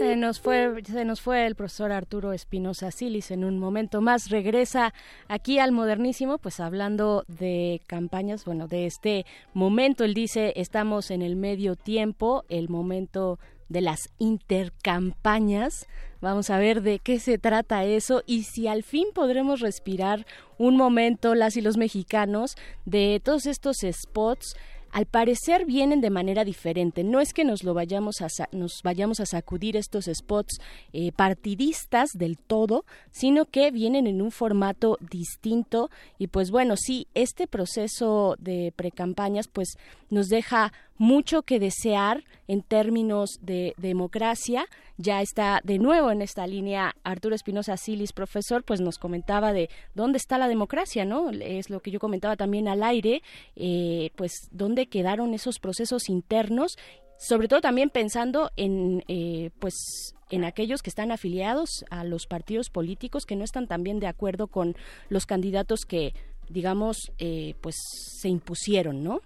se 0.00 0.16
nos 0.16 0.40
fue, 0.40 0.82
se 0.82 1.04
nos 1.04 1.20
fue 1.20 1.46
el 1.46 1.54
profesor 1.54 1.92
Arturo 1.92 2.32
Espinosa 2.32 2.90
Silis 2.90 3.30
en 3.30 3.44
un 3.44 3.58
momento 3.58 4.00
más. 4.00 4.30
Regresa 4.30 4.94
aquí 5.28 5.58
al 5.58 5.72
modernísimo, 5.72 6.38
pues 6.38 6.58
hablando 6.58 7.24
de 7.28 7.82
campañas, 7.86 8.46
bueno, 8.46 8.66
de 8.66 8.86
este 8.86 9.26
momento. 9.52 10.04
Él 10.04 10.14
dice, 10.14 10.54
estamos 10.56 11.10
en 11.10 11.20
el 11.20 11.36
medio 11.36 11.76
tiempo, 11.76 12.44
el 12.48 12.70
momento 12.70 13.38
de 13.68 13.82
las 13.82 14.08
intercampañas. 14.18 15.86
Vamos 16.22 16.48
a 16.48 16.58
ver 16.58 16.80
de 16.80 16.98
qué 16.98 17.20
se 17.20 17.36
trata 17.36 17.84
eso 17.84 18.22
y 18.26 18.44
si 18.44 18.68
al 18.68 18.82
fin 18.82 19.08
podremos 19.14 19.60
respirar 19.60 20.24
un 20.56 20.78
momento 20.78 21.34
las 21.34 21.58
y 21.58 21.60
los 21.60 21.76
mexicanos 21.76 22.56
de 22.86 23.20
todos 23.22 23.44
estos 23.44 23.76
spots 23.92 24.56
al 24.92 25.06
parecer 25.06 25.64
vienen 25.66 26.00
de 26.00 26.10
manera 26.10 26.44
diferente. 26.44 27.04
No 27.04 27.20
es 27.20 27.32
que 27.32 27.44
nos 27.44 27.64
lo 27.64 27.74
vayamos 27.74 28.20
a 28.20 28.28
nos 28.52 28.80
vayamos 28.82 29.20
a 29.20 29.26
sacudir 29.26 29.76
estos 29.76 30.06
spots 30.12 30.60
eh, 30.92 31.12
partidistas 31.12 32.10
del 32.14 32.38
todo, 32.38 32.84
sino 33.10 33.46
que 33.46 33.70
vienen 33.70 34.06
en 34.06 34.22
un 34.22 34.30
formato 34.30 34.98
distinto 35.00 35.90
y 36.18 36.28
pues 36.28 36.50
bueno, 36.50 36.76
sí, 36.76 37.06
este 37.14 37.46
proceso 37.46 38.36
de 38.38 38.72
precampañas 38.74 39.48
pues 39.48 39.76
nos 40.10 40.28
deja 40.28 40.72
mucho 40.96 41.42
que 41.42 41.58
desear 41.58 42.24
en 42.46 42.62
términos 42.62 43.38
de 43.40 43.74
democracia. 43.78 44.66
Ya 45.02 45.22
está 45.22 45.62
de 45.64 45.78
nuevo 45.78 46.10
en 46.10 46.20
esta 46.20 46.46
línea 46.46 46.92
Arturo 47.04 47.34
Espinosa 47.34 47.78
Silis, 47.78 48.12
profesor, 48.12 48.64
pues 48.64 48.82
nos 48.82 48.98
comentaba 48.98 49.54
de 49.54 49.70
dónde 49.94 50.18
está 50.18 50.36
la 50.36 50.46
democracia, 50.46 51.06
¿no? 51.06 51.30
Es 51.30 51.70
lo 51.70 51.80
que 51.80 51.90
yo 51.90 51.98
comentaba 51.98 52.36
también 52.36 52.68
al 52.68 52.82
aire, 52.82 53.22
eh, 53.56 54.10
pues 54.16 54.50
dónde 54.50 54.88
quedaron 54.88 55.32
esos 55.32 55.58
procesos 55.58 56.10
internos, 56.10 56.76
sobre 57.16 57.48
todo 57.48 57.62
también 57.62 57.88
pensando 57.88 58.50
en, 58.58 59.02
eh, 59.08 59.48
pues 59.58 60.14
en 60.28 60.44
aquellos 60.44 60.82
que 60.82 60.90
están 60.90 61.12
afiliados 61.12 61.86
a 61.88 62.04
los 62.04 62.26
partidos 62.26 62.68
políticos 62.68 63.24
que 63.24 63.36
no 63.36 63.44
están 63.44 63.68
también 63.68 64.00
de 64.00 64.06
acuerdo 64.06 64.48
con 64.48 64.74
los 65.08 65.24
candidatos 65.24 65.86
que 65.86 66.12
digamos 66.50 67.10
eh, 67.18 67.54
pues 67.62 67.74
se 68.20 68.28
impusieron 68.28 69.02
no 69.02 69.20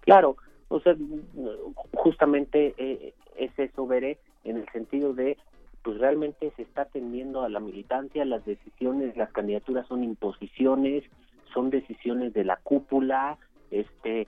claro 0.00 0.36
o 0.68 0.80
sea, 0.80 0.96
justamente 1.92 2.74
eh, 2.76 3.14
eso, 3.76 3.86
veré, 3.86 4.18
en 4.44 4.56
el 4.56 4.68
sentido 4.72 5.12
de, 5.12 5.36
pues 5.82 5.98
realmente 5.98 6.50
se 6.56 6.62
está 6.62 6.82
atendiendo 6.82 7.42
a 7.42 7.48
la 7.48 7.60
militancia, 7.60 8.24
las 8.24 8.44
decisiones, 8.46 9.16
las 9.16 9.30
candidaturas 9.32 9.86
son 9.86 10.02
imposiciones, 10.02 11.04
son 11.52 11.70
decisiones 11.70 12.32
de 12.32 12.44
la 12.44 12.56
cúpula, 12.56 13.38
este, 13.70 14.26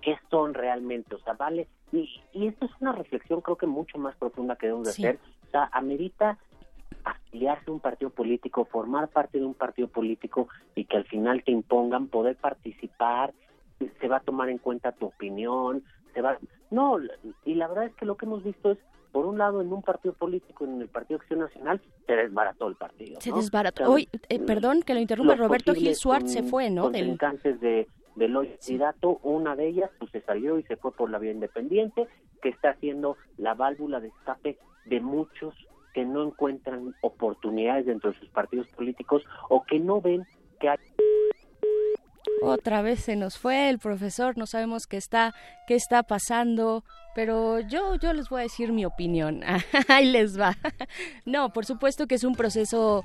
¿qué 0.00 0.16
son 0.30 0.54
realmente? 0.54 1.14
O 1.14 1.18
sea, 1.20 1.34
vale, 1.34 1.68
y, 1.92 2.08
y 2.32 2.46
esto 2.46 2.64
es 2.66 2.72
una 2.80 2.92
reflexión 2.92 3.40
creo 3.42 3.56
que 3.56 3.66
mucho 3.66 3.98
más 3.98 4.16
profunda 4.16 4.56
que 4.56 4.66
debemos 4.66 4.86
de 4.86 4.92
hacer, 4.92 5.18
o 5.46 5.50
sea, 5.50 5.68
amerita 5.72 6.38
afiliarse 7.04 7.70
a 7.70 7.72
un 7.72 7.80
partido 7.80 8.10
político, 8.10 8.64
formar 8.64 9.08
parte 9.08 9.38
de 9.38 9.44
un 9.44 9.54
partido 9.54 9.88
político 9.88 10.48
y 10.74 10.84
que 10.84 10.96
al 10.96 11.04
final 11.04 11.42
te 11.44 11.52
impongan 11.52 12.08
poder 12.08 12.36
participar 12.36 13.32
se 14.00 14.08
va 14.08 14.18
a 14.18 14.20
tomar 14.20 14.48
en 14.50 14.58
cuenta 14.58 14.92
tu 14.92 15.06
opinión, 15.06 15.82
se 16.10 16.20
va. 16.20 16.38
No, 16.70 16.98
y 17.44 17.54
la 17.54 17.68
verdad 17.68 17.84
es 17.86 17.94
que 17.94 18.06
lo 18.06 18.16
que 18.16 18.26
hemos 18.26 18.44
visto 18.44 18.72
es 18.72 18.78
por 19.12 19.26
un 19.26 19.38
lado 19.38 19.60
en 19.60 19.72
un 19.72 19.82
partido 19.82 20.14
político 20.14 20.64
en 20.64 20.80
el 20.80 20.88
Partido 20.88 21.18
Acción 21.18 21.40
Nacional 21.40 21.80
se 22.06 22.14
desbarató 22.14 22.68
el 22.68 22.76
partido 22.76 23.20
se 23.20 23.32
desbarató. 23.32 23.90
Hoy 23.90 24.08
eh, 24.28 24.38
perdón 24.38 24.82
que 24.82 24.94
lo 24.94 25.00
interrumpa 25.00 25.34
Roberto 25.34 25.74
Gil 25.74 25.94
Suárez 25.96 26.32
se 26.32 26.42
fue 26.42 26.70
no 26.70 26.90
del 26.90 27.18
de 27.60 27.88
del 28.16 28.36
hoy 28.36 28.48
candidato 28.48 29.18
una 29.22 29.56
de 29.56 29.68
ellas 29.68 29.90
pues 29.98 30.10
se 30.10 30.20
salió 30.20 30.58
y 30.58 30.62
se 30.64 30.76
fue 30.76 30.92
por 30.92 31.10
la 31.10 31.18
vía 31.18 31.32
independiente 31.32 32.06
que 32.42 32.50
está 32.50 32.70
haciendo 32.70 33.16
la 33.36 33.54
válvula 33.54 34.00
de 34.00 34.08
escape 34.08 34.58
de 34.84 35.00
muchos 35.00 35.54
que 35.94 36.04
no 36.04 36.22
encuentran 36.22 36.94
oportunidades 37.00 37.86
dentro 37.86 38.12
de 38.12 38.18
sus 38.18 38.28
partidos 38.28 38.68
políticos 38.68 39.24
o 39.48 39.64
que 39.64 39.80
no 39.80 40.00
ven 40.00 40.24
que 40.60 40.68
hay 40.68 40.78
otra 42.42 42.82
vez 42.82 43.00
se 43.00 43.16
nos 43.16 43.38
fue 43.38 43.68
el 43.68 43.78
profesor, 43.78 44.36
no 44.36 44.46
sabemos 44.46 44.86
qué 44.86 44.96
está, 44.96 45.34
qué 45.66 45.74
está 45.74 46.02
pasando, 46.02 46.84
pero 47.14 47.60
yo, 47.60 47.96
yo 47.96 48.12
les 48.12 48.28
voy 48.28 48.40
a 48.40 48.42
decir 48.44 48.72
mi 48.72 48.84
opinión. 48.84 49.42
Ahí 49.88 50.06
les 50.06 50.38
va. 50.38 50.56
No, 51.24 51.52
por 51.52 51.66
supuesto 51.66 52.06
que 52.06 52.14
es 52.14 52.24
un 52.24 52.34
proceso 52.34 53.04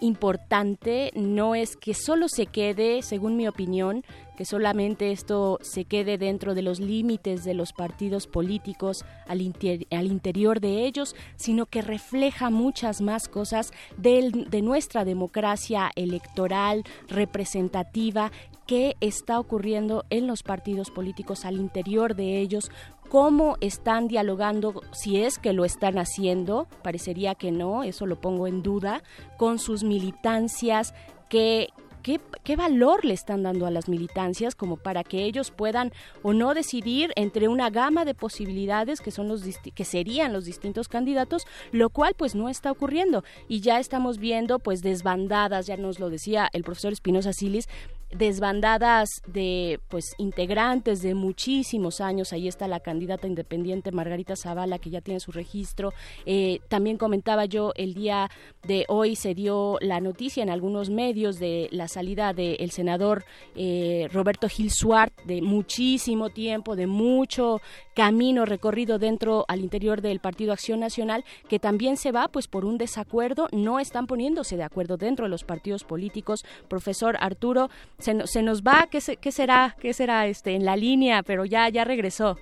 importante, 0.00 1.12
no 1.14 1.54
es 1.54 1.76
que 1.76 1.94
solo 1.94 2.28
se 2.28 2.46
quede, 2.46 3.02
según 3.02 3.36
mi 3.36 3.46
opinión, 3.46 4.04
que 4.40 4.46
solamente 4.46 5.12
esto 5.12 5.58
se 5.60 5.84
quede 5.84 6.16
dentro 6.16 6.54
de 6.54 6.62
los 6.62 6.80
límites 6.80 7.44
de 7.44 7.52
los 7.52 7.74
partidos 7.74 8.26
políticos 8.26 9.04
al, 9.26 9.42
interior 9.42 10.60
de 10.60 10.86
ellos, 10.86 11.14
sino 11.36 11.66
que 11.66 11.82
refleja 11.82 12.48
muchas 12.48 13.02
más 13.02 13.28
cosas 13.28 13.70
de 13.98 14.62
nuestra 14.62 15.04
democracia 15.04 15.90
electoral 15.94 16.84
representativa 17.08 18.32
que 18.70 18.96
está 19.00 19.40
ocurriendo 19.40 20.04
en 20.10 20.28
los 20.28 20.44
partidos 20.44 20.92
políticos 20.92 21.44
al 21.44 21.56
interior 21.56 22.14
de 22.14 22.38
ellos, 22.38 22.70
cómo 23.08 23.56
están 23.60 24.06
dialogando, 24.06 24.82
si 24.92 25.20
es 25.20 25.40
que 25.40 25.52
lo 25.52 25.64
están 25.64 25.98
haciendo, 25.98 26.68
parecería 26.84 27.34
que 27.34 27.50
no, 27.50 27.82
eso 27.82 28.06
lo 28.06 28.20
pongo 28.20 28.46
en 28.46 28.62
duda, 28.62 29.02
con 29.38 29.58
sus 29.58 29.82
militancias, 29.82 30.94
que, 31.28 31.70
¿Qué, 32.04 32.56
valor 32.56 33.04
le 33.04 33.12
están 33.12 33.42
dando 33.42 33.66
a 33.66 33.70
las 33.70 33.88
militancias 33.88 34.54
como 34.54 34.76
para 34.76 35.04
que 35.04 35.24
ellos 35.24 35.50
puedan 35.50 35.92
o 36.22 36.32
no 36.32 36.54
decidir 36.54 37.12
entre 37.14 37.48
una 37.48 37.68
gama 37.70 38.04
de 38.04 38.14
posibilidades 38.14 39.00
que 39.00 39.10
son 39.10 39.28
los 39.28 39.42
que 39.42 39.84
serían 39.84 40.32
los 40.32 40.46
distintos 40.46 40.88
candidatos, 40.88 41.46
lo 41.72 41.90
cual 41.90 42.14
pues 42.16 42.34
no 42.34 42.48
está 42.48 42.70
ocurriendo. 42.70 43.22
Y 43.48 43.60
ya 43.60 43.80
estamos 43.80 44.18
viendo 44.18 44.60
pues 44.60 44.80
desbandadas, 44.80 45.66
ya 45.66 45.76
nos 45.76 46.00
lo 46.00 46.08
decía 46.08 46.48
el 46.52 46.64
profesor 46.64 46.92
Espinosa 46.92 47.34
Silis, 47.34 47.68
desbandadas 48.12 49.08
de 49.26 49.80
pues 49.88 50.14
integrantes 50.18 51.02
de 51.02 51.14
muchísimos 51.14 52.00
años. 52.00 52.32
Ahí 52.32 52.48
está 52.48 52.68
la 52.68 52.80
candidata 52.80 53.26
independiente 53.26 53.92
Margarita 53.92 54.36
Zavala 54.36 54.78
que 54.78 54.90
ya 54.90 55.00
tiene 55.00 55.20
su 55.20 55.32
registro. 55.32 55.92
Eh, 56.26 56.60
también 56.68 56.96
comentaba 56.96 57.44
yo 57.44 57.72
el 57.76 57.94
día 57.94 58.30
de 58.66 58.84
hoy 58.88 59.16
se 59.16 59.34
dio 59.34 59.78
la 59.80 60.00
noticia 60.00 60.42
en 60.42 60.50
algunos 60.50 60.90
medios 60.90 61.38
de 61.38 61.68
la 61.72 61.88
salida 61.88 62.32
del 62.32 62.70
senador 62.70 63.24
eh, 63.54 64.08
Roberto 64.12 64.48
Gil 64.48 64.70
Suart 64.70 65.12
de 65.24 65.42
muchísimo 65.42 66.30
tiempo, 66.30 66.76
de 66.76 66.86
mucho 66.86 67.60
camino 68.00 68.46
recorrido 68.46 68.98
dentro 68.98 69.44
al 69.46 69.60
interior 69.60 70.00
del 70.00 70.20
Partido 70.20 70.54
Acción 70.54 70.80
Nacional, 70.80 71.22
que 71.50 71.58
también 71.58 71.98
se 71.98 72.12
va 72.12 72.28
pues 72.28 72.48
por 72.48 72.64
un 72.64 72.78
desacuerdo, 72.78 73.46
no 73.52 73.78
están 73.78 74.06
poniéndose 74.06 74.56
de 74.56 74.62
acuerdo 74.62 74.96
dentro 74.96 75.26
de 75.26 75.28
los 75.28 75.44
partidos 75.44 75.84
políticos. 75.84 76.46
Profesor 76.66 77.18
Arturo, 77.20 77.68
se, 77.98 78.26
se 78.26 78.42
nos 78.42 78.62
va, 78.62 78.88
¿qué, 78.90 79.00
¿qué, 79.20 79.30
será? 79.30 79.76
¿Qué 79.78 79.92
será 79.92 80.26
este 80.28 80.54
en 80.54 80.64
la 80.64 80.76
línea? 80.76 81.22
Pero 81.22 81.44
ya 81.44 81.68
ya 81.68 81.84
regresó. 81.84 82.38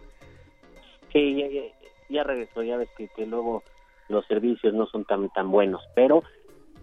Sí, 1.13 1.45
ya, 2.09 2.23
regresó, 2.23 2.63
ya 2.63 2.77
ves 2.77 2.91
que, 2.97 3.27
luego 3.27 3.65
los 4.09 4.25
servicios 4.27 4.73
no 4.75 4.87
son 4.87 5.05
tan 5.07 5.29
tan 5.31 5.51
buenos, 5.51 5.83
pero 5.97 6.23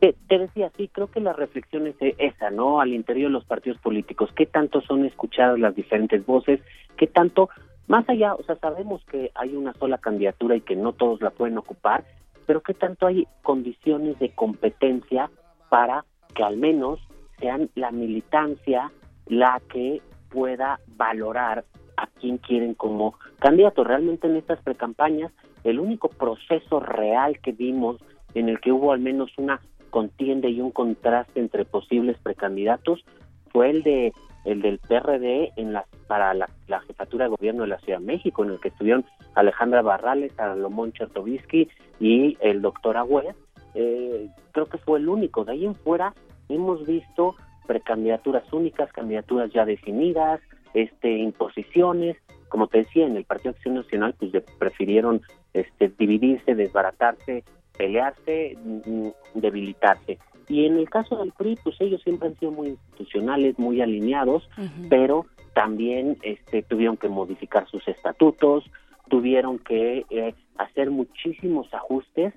te, 0.01 0.17
te, 0.27 0.37
decía, 0.37 0.69
sí, 0.75 0.89
creo 0.89 1.09
que 1.09 1.21
la 1.21 1.31
reflexión 1.31 1.87
es 1.87 1.95
esa, 2.17 2.49
¿no? 2.49 2.81
Al 2.81 2.93
interior 2.93 3.29
de 3.29 3.33
los 3.35 3.45
partidos 3.45 3.79
políticos, 3.79 4.31
¿qué 4.35 4.45
tanto 4.45 4.81
son 4.81 5.05
escuchadas 5.05 5.59
las 5.59 5.73
diferentes 5.77 6.25
voces? 6.25 6.59
¿Qué 6.97 7.07
tanto 7.07 7.49
más 7.87 8.07
allá, 8.09 8.33
o 8.33 8.43
sea, 8.43 8.55
sabemos 8.55 9.03
que 9.05 9.31
hay 9.35 9.55
una 9.55 9.73
sola 9.73 9.97
candidatura 9.97 10.55
y 10.55 10.61
que 10.61 10.75
no 10.75 10.93
todos 10.93 11.21
la 11.21 11.29
pueden 11.29 11.57
ocupar, 11.57 12.03
pero 12.45 12.61
qué 12.61 12.73
tanto 12.73 13.07
hay 13.07 13.27
condiciones 13.43 14.17
de 14.19 14.29
competencia 14.33 15.29
para 15.69 16.05
que 16.33 16.43
al 16.43 16.57
menos 16.57 16.99
sean 17.39 17.69
la 17.75 17.91
militancia 17.91 18.91
la 19.27 19.61
que 19.69 20.01
pueda 20.29 20.79
valorar 20.87 21.65
a 21.97 22.07
quién 22.07 22.37
quieren 22.37 22.73
como 22.73 23.15
candidato. 23.39 23.83
Realmente 23.83 24.27
en 24.27 24.35
estas 24.35 24.61
precampañas, 24.61 25.31
el 25.63 25.79
único 25.79 26.09
proceso 26.09 26.79
real 26.79 27.39
que 27.39 27.51
vimos 27.51 27.97
en 28.33 28.49
el 28.49 28.59
que 28.59 28.71
hubo 28.71 28.91
al 28.91 28.99
menos 28.99 29.31
una 29.37 29.61
contienda 29.89 30.47
y 30.49 30.59
un 30.59 30.71
contraste 30.71 31.39
entre 31.39 31.65
posibles 31.65 32.17
precandidatos 32.19 33.03
fue 33.51 33.69
el 33.69 33.83
de 33.83 34.13
el 34.45 34.61
del 34.61 34.79
PRD 34.79 35.51
en 35.55 35.73
la, 35.73 35.85
para 36.07 36.33
la, 36.33 36.47
jefatura 36.87 37.25
de 37.25 37.31
gobierno 37.31 37.63
de 37.63 37.69
la 37.69 37.79
Ciudad 37.79 37.99
de 37.99 38.05
México, 38.05 38.43
en 38.43 38.51
el 38.51 38.59
que 38.59 38.69
estuvieron 38.69 39.05
Alejandra 39.33 39.81
Barrales, 39.81 40.33
Salomón 40.33 40.93
Chertovisky 40.93 41.67
y 41.99 42.37
el 42.39 42.61
doctor 42.61 42.97
Agüez. 42.97 43.35
Eh, 43.73 44.29
creo 44.51 44.67
que 44.67 44.77
fue 44.77 44.99
el 44.99 45.09
único. 45.09 45.43
De 45.43 45.53
ahí 45.53 45.65
en 45.65 45.75
fuera 45.75 46.13
hemos 46.47 46.85
visto 46.85 47.35
precandidaturas 47.65 48.51
únicas, 48.53 48.91
candidaturas 48.93 49.51
ya 49.51 49.65
definidas, 49.65 50.39
este, 50.73 51.17
imposiciones. 51.17 52.17
Como 52.49 52.67
te 52.67 52.79
decía, 52.79 53.07
en 53.07 53.17
el 53.17 53.25
Partido 53.25 53.51
Acción 53.51 53.75
Nacional 53.75 54.15
pues 54.17 54.31
prefirieron 54.59 55.21
este, 55.53 55.91
dividirse, 55.97 56.53
desbaratarse, 56.53 57.43
pelearse, 57.77 58.57
mm, 58.63 59.07
debilitarse. 59.33 60.19
Y 60.47 60.65
en 60.65 60.77
el 60.77 60.89
caso 60.89 61.17
del 61.17 61.31
PRI, 61.31 61.57
pues 61.63 61.75
ellos 61.79 62.01
siempre 62.03 62.29
han 62.29 62.39
sido 62.39 62.51
muy 62.51 62.69
institucionales, 62.69 63.57
muy 63.57 63.81
alineados, 63.81 64.47
pero 64.89 65.25
también 65.53 66.17
este, 66.21 66.63
tuvieron 66.63 66.97
que 66.97 67.07
modificar 67.09 67.67
sus 67.67 67.87
estatutos, 67.87 68.69
tuvieron 69.09 69.59
que 69.59 70.05
eh, 70.09 70.35
hacer 70.57 70.91
muchísimos 70.91 71.73
ajustes 71.73 72.33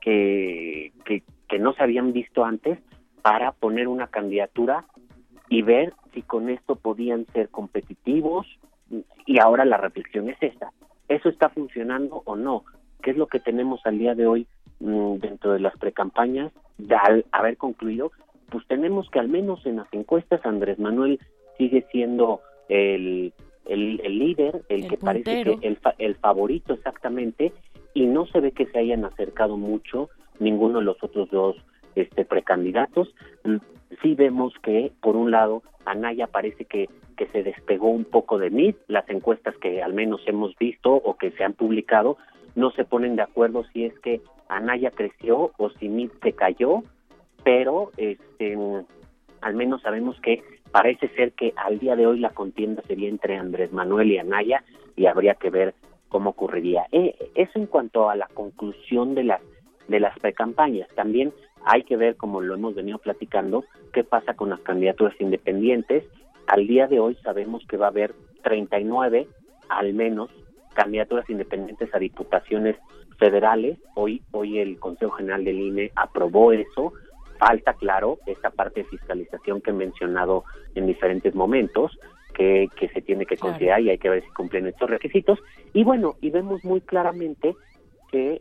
que, 0.00 0.92
que, 1.04 1.22
que 1.48 1.58
no 1.58 1.74
se 1.74 1.82
habían 1.82 2.12
visto 2.12 2.44
antes 2.44 2.78
para 3.22 3.52
poner 3.52 3.88
una 3.88 4.08
candidatura 4.08 4.86
y 5.48 5.62
ver 5.62 5.94
si 6.14 6.22
con 6.22 6.48
esto 6.48 6.76
podían 6.76 7.26
ser 7.32 7.48
competitivos. 7.50 8.46
Y 9.26 9.38
ahora 9.40 9.64
la 9.64 9.76
reflexión 9.76 10.28
es 10.28 10.36
esta. 10.40 10.72
¿Eso 11.08 11.28
está 11.28 11.50
funcionando 11.50 12.22
o 12.24 12.36
no? 12.36 12.64
¿qué 13.02 13.10
es 13.10 13.16
lo 13.16 13.26
que 13.26 13.40
tenemos 13.40 13.80
al 13.84 13.98
día 13.98 14.14
de 14.14 14.26
hoy 14.26 14.46
dentro 14.82 15.52
de 15.52 15.60
las 15.60 15.76
precampañas? 15.76 16.52
Al 17.04 17.24
haber 17.32 17.56
concluido, 17.56 18.12
pues 18.50 18.66
tenemos 18.66 19.08
que 19.10 19.18
al 19.18 19.28
menos 19.28 19.64
en 19.66 19.76
las 19.76 19.92
encuestas 19.92 20.44
Andrés 20.44 20.78
Manuel 20.78 21.20
sigue 21.56 21.86
siendo 21.90 22.40
el, 22.68 23.32
el, 23.66 24.18
líder, 24.18 24.62
el, 24.68 24.88
que 24.88 24.96
parece 24.96 25.44
que 25.44 25.66
el, 25.66 25.78
el 25.98 26.14
favorito 26.16 26.74
exactamente, 26.74 27.52
y 27.94 28.06
no 28.06 28.26
se 28.26 28.40
ve 28.40 28.52
que 28.52 28.66
se 28.66 28.78
hayan 28.78 29.04
acercado 29.04 29.56
mucho 29.56 30.08
ninguno 30.38 30.80
de 30.80 30.84
los 30.84 31.02
otros 31.02 31.30
dos 31.30 31.56
este 31.94 32.24
precandidatos. 32.24 33.14
Mm, 33.44 33.56
sí 34.02 34.14
vemos 34.14 34.54
que, 34.62 34.92
por 35.00 35.16
un 35.16 35.30
lado, 35.30 35.62
Anaya 35.84 36.26
parece 36.26 36.64
que, 36.64 36.88
que 37.16 37.26
se 37.28 37.42
despegó 37.42 37.88
un 37.88 38.04
poco 38.04 38.38
de 38.38 38.50
mí, 38.50 38.74
las 38.88 39.08
encuestas 39.08 39.56
que 39.58 39.82
al 39.82 39.92
menos 39.92 40.22
hemos 40.26 40.56
visto 40.56 40.92
o 40.92 41.16
que 41.16 41.30
se 41.32 41.44
han 41.44 41.52
publicado 41.52 42.16
no 42.54 42.70
se 42.72 42.84
ponen 42.84 43.16
de 43.16 43.22
acuerdo 43.22 43.64
si 43.72 43.84
es 43.84 43.98
que 44.00 44.20
Anaya 44.48 44.90
creció 44.90 45.52
o 45.56 45.70
si 45.70 45.88
Mid 45.88 46.10
se 46.22 46.32
cayó, 46.32 46.82
pero 47.44 47.90
este, 47.96 48.56
al 49.40 49.54
menos 49.54 49.82
sabemos 49.82 50.20
que 50.20 50.42
parece 50.70 51.08
ser 51.08 51.32
que 51.32 51.52
al 51.56 51.78
día 51.78 51.96
de 51.96 52.06
hoy 52.06 52.18
la 52.20 52.30
contienda 52.30 52.82
sería 52.86 53.08
entre 53.08 53.36
Andrés 53.36 53.72
Manuel 53.72 54.12
y 54.12 54.18
Anaya 54.18 54.64
y 54.96 55.06
habría 55.06 55.34
que 55.34 55.50
ver 55.50 55.74
cómo 56.08 56.30
ocurriría. 56.30 56.86
Eh, 56.92 57.16
eso 57.34 57.58
en 57.58 57.66
cuanto 57.66 58.10
a 58.10 58.16
la 58.16 58.28
conclusión 58.28 59.14
de 59.14 59.24
las 59.24 59.40
de 59.88 60.00
las 60.00 60.18
precampañas. 60.18 60.88
También 60.94 61.32
hay 61.64 61.84
que 61.84 61.96
ver, 61.96 62.16
como 62.16 62.40
lo 62.40 62.54
hemos 62.54 62.74
venido 62.74 62.98
platicando, 62.98 63.64
qué 63.92 64.04
pasa 64.04 64.34
con 64.34 64.50
las 64.50 64.60
candidaturas 64.60 65.14
independientes. 65.20 66.04
Al 66.46 66.66
día 66.66 66.86
de 66.86 67.00
hoy 67.00 67.16
sabemos 67.22 67.64
que 67.68 67.76
va 67.76 67.86
a 67.86 67.90
haber 67.90 68.14
39, 68.42 69.28
al 69.68 69.94
menos, 69.94 70.30
candidaturas 70.74 71.28
independientes 71.28 71.94
a 71.94 71.98
diputaciones 71.98 72.76
federales. 73.18 73.78
Hoy, 73.94 74.22
hoy 74.32 74.58
el 74.58 74.78
Consejo 74.78 75.12
General 75.12 75.44
del 75.44 75.60
INE 75.60 75.92
aprobó 75.94 76.52
eso. 76.52 76.92
Falta, 77.38 77.74
claro, 77.74 78.18
esta 78.26 78.50
parte 78.50 78.82
de 78.82 78.88
fiscalización 78.88 79.60
que 79.60 79.70
he 79.70 79.74
mencionado 79.74 80.44
en 80.74 80.86
diferentes 80.86 81.34
momentos, 81.34 81.98
que, 82.34 82.68
que 82.76 82.88
se 82.88 83.02
tiene 83.02 83.26
que 83.26 83.36
considerar 83.36 83.80
y 83.80 83.90
hay 83.90 83.98
que 83.98 84.08
ver 84.08 84.22
si 84.22 84.30
cumplen 84.30 84.66
estos 84.66 84.88
requisitos. 84.88 85.38
Y 85.72 85.84
bueno, 85.84 86.14
y 86.20 86.30
vemos 86.30 86.64
muy 86.64 86.80
claramente 86.80 87.54
que 88.10 88.40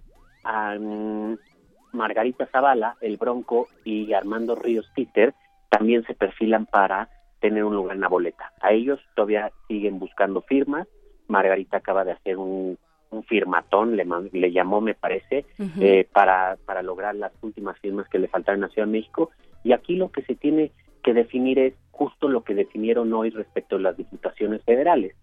Margarita 1.93 2.47
Zavala, 2.47 2.97
el 3.01 3.17
Bronco 3.17 3.67
y 3.83 4.13
Armando 4.13 4.55
Ríos 4.55 4.89
Peter 4.95 5.33
también 5.69 6.03
se 6.05 6.13
perfilan 6.13 6.65
para 6.65 7.09
tener 7.39 7.63
un 7.63 7.75
lugar 7.75 7.95
en 7.95 8.01
la 8.01 8.07
boleta. 8.07 8.51
A 8.61 8.71
ellos 8.71 8.99
todavía 9.15 9.51
siguen 9.67 9.99
buscando 9.99 10.41
firmas. 10.41 10.87
Margarita 11.31 11.77
acaba 11.77 12.03
de 12.03 12.11
hacer 12.11 12.37
un, 12.37 12.77
firmatón, 13.27 13.97
le, 13.97 14.05
le, 14.31 14.51
llamó, 14.53 14.79
me 14.79 14.93
parece, 14.93 15.45
eh, 15.81 16.07
para, 16.13 16.57
para 16.65 16.81
lograr 16.81 17.13
las 17.13 17.33
últimas 17.41 17.77
firmas 17.79 18.07
que 18.07 18.19
le 18.19 18.29
faltaron 18.29 18.61
la 18.61 18.69
Ciudad 18.69 18.87
de 18.87 18.93
México. 18.93 19.31
Y 19.65 19.73
aquí 19.73 19.97
lo 19.97 20.11
que 20.11 20.21
se 20.21 20.35
tiene 20.35 20.71
que 21.03 21.13
definir 21.13 21.59
es 21.59 21.73
justo 21.91 22.29
lo 22.29 22.43
que 22.43 22.55
definieron 22.55 23.11
hoy 23.11 23.29
respecto 23.29 23.75
a 23.75 23.79
las 23.79 23.97
diputaciones 23.97 24.63
federales. 24.63 25.13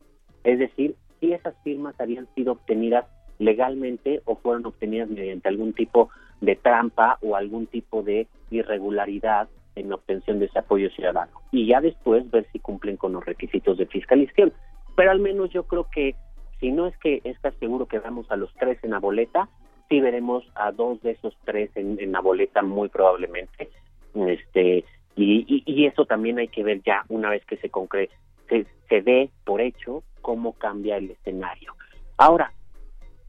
Es 0.44 0.58
decir, 0.58 0.96
si 1.18 1.32
esas 1.32 1.54
firmas 1.64 1.98
habían 1.98 2.28
sido 2.34 2.52
obtenidas 2.52 3.06
legalmente 3.38 4.20
o 4.24 4.36
fueron 4.36 4.66
obtenidas 4.66 5.08
mediante 5.08 5.48
algún 5.48 5.72
tipo 5.72 6.10
de 6.40 6.56
trampa 6.56 7.18
o 7.22 7.36
algún 7.36 7.66
tipo 7.66 8.02
de 8.02 8.26
irregularidad 8.50 9.48
en 9.74 9.88
la 9.88 9.94
obtención 9.94 10.38
de 10.38 10.46
ese 10.46 10.58
apoyo 10.58 10.90
ciudadano. 10.90 11.32
Y 11.52 11.66
ya 11.66 11.80
después 11.80 12.28
ver 12.30 12.46
si 12.52 12.58
cumplen 12.58 12.96
con 12.96 13.12
los 13.12 13.24
requisitos 13.24 13.78
de 13.78 13.86
fiscalización. 13.86 14.52
Pero 14.98 15.12
al 15.12 15.20
menos 15.20 15.50
yo 15.50 15.62
creo 15.62 15.88
que 15.88 16.16
si 16.58 16.72
no 16.72 16.88
es 16.88 16.98
que 16.98 17.20
está 17.22 17.52
seguro 17.52 17.86
que 17.86 18.00
vamos 18.00 18.28
a 18.32 18.36
los 18.36 18.52
tres 18.54 18.82
en 18.82 18.90
la 18.90 18.98
boleta, 18.98 19.48
sí 19.88 20.00
veremos 20.00 20.44
a 20.56 20.72
dos 20.72 21.00
de 21.02 21.12
esos 21.12 21.36
tres 21.44 21.70
en, 21.76 22.10
la 22.10 22.20
boleta 22.20 22.62
muy 22.62 22.88
probablemente. 22.88 23.70
Este, 24.14 24.84
y, 25.14 25.62
y, 25.64 25.86
eso 25.86 26.04
también 26.04 26.40
hay 26.40 26.48
que 26.48 26.64
ver 26.64 26.82
ya 26.82 27.04
una 27.08 27.30
vez 27.30 27.44
que 27.44 27.58
se 27.58 27.70
concrete, 27.70 28.12
se, 28.48 28.66
se 28.88 29.00
ve 29.00 29.30
por 29.44 29.60
hecho 29.60 30.02
cómo 30.20 30.54
cambia 30.54 30.96
el 30.96 31.12
escenario. 31.12 31.74
Ahora, 32.16 32.52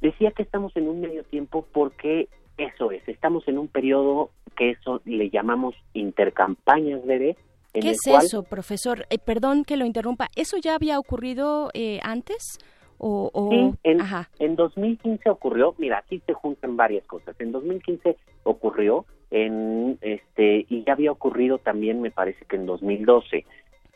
Decía 0.02 0.32
que 0.32 0.44
estamos 0.44 0.76
en 0.78 0.88
un 0.88 1.02
medio 1.02 1.24
tiempo 1.24 1.66
porque 1.74 2.30
eso 2.58 2.92
es, 2.92 3.08
estamos 3.08 3.48
en 3.48 3.58
un 3.58 3.68
periodo 3.68 4.32
que 4.56 4.72
eso 4.72 5.02
le 5.06 5.30
llamamos 5.30 5.76
intercampañas, 5.94 7.06
bebé. 7.06 7.36
¿Qué 7.74 7.92
es 7.92 8.08
eso, 8.08 8.44
profesor? 8.44 9.06
Eh, 9.10 9.20
perdón 9.20 9.64
que 9.64 9.78
lo 9.78 9.86
interrumpa. 9.86 10.28
¿Eso 10.36 10.58
ya 10.58 10.76
había 10.76 11.00
ocurrido 11.00 11.70
eh, 11.74 12.00
antes? 12.04 12.60
O, 12.98 13.32
Sí, 13.52 13.72
en, 13.84 14.00
en 14.40 14.56
2015 14.58 15.30
ocurrió, 15.30 15.74
mira, 15.78 16.00
aquí 16.00 16.22
se 16.26 16.34
juntan 16.34 16.76
varias 16.76 17.06
cosas. 17.06 17.34
En 17.40 17.54
2015 17.54 18.18
ocurrió, 18.44 19.06
en 19.32 19.98
este 20.02 20.66
y 20.70 20.84
ya 20.84 20.94
había 20.94 21.12
ocurrido 21.12 21.60
también, 21.60 22.02
me 22.02 22.12
parece 22.12 22.46
que 22.46 22.56
en 22.56 22.66
2012. 22.66 23.46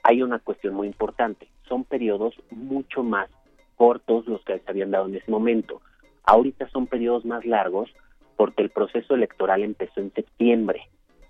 Hay 0.03 0.21
una 0.21 0.39
cuestión 0.39 0.73
muy 0.73 0.87
importante, 0.87 1.47
son 1.67 1.85
periodos 1.85 2.35
mucho 2.51 3.03
más 3.03 3.29
cortos 3.77 4.27
los 4.27 4.43
que 4.43 4.59
se 4.59 4.69
habían 4.69 4.91
dado 4.91 5.07
en 5.07 5.15
ese 5.15 5.31
momento. 5.31 5.81
Ahorita 6.25 6.69
son 6.69 6.87
periodos 6.87 7.25
más 7.25 7.45
largos 7.45 7.89
porque 8.35 8.63
el 8.63 8.69
proceso 8.69 9.15
electoral 9.15 9.63
empezó 9.63 10.01
en 10.01 10.13
septiembre 10.13 10.89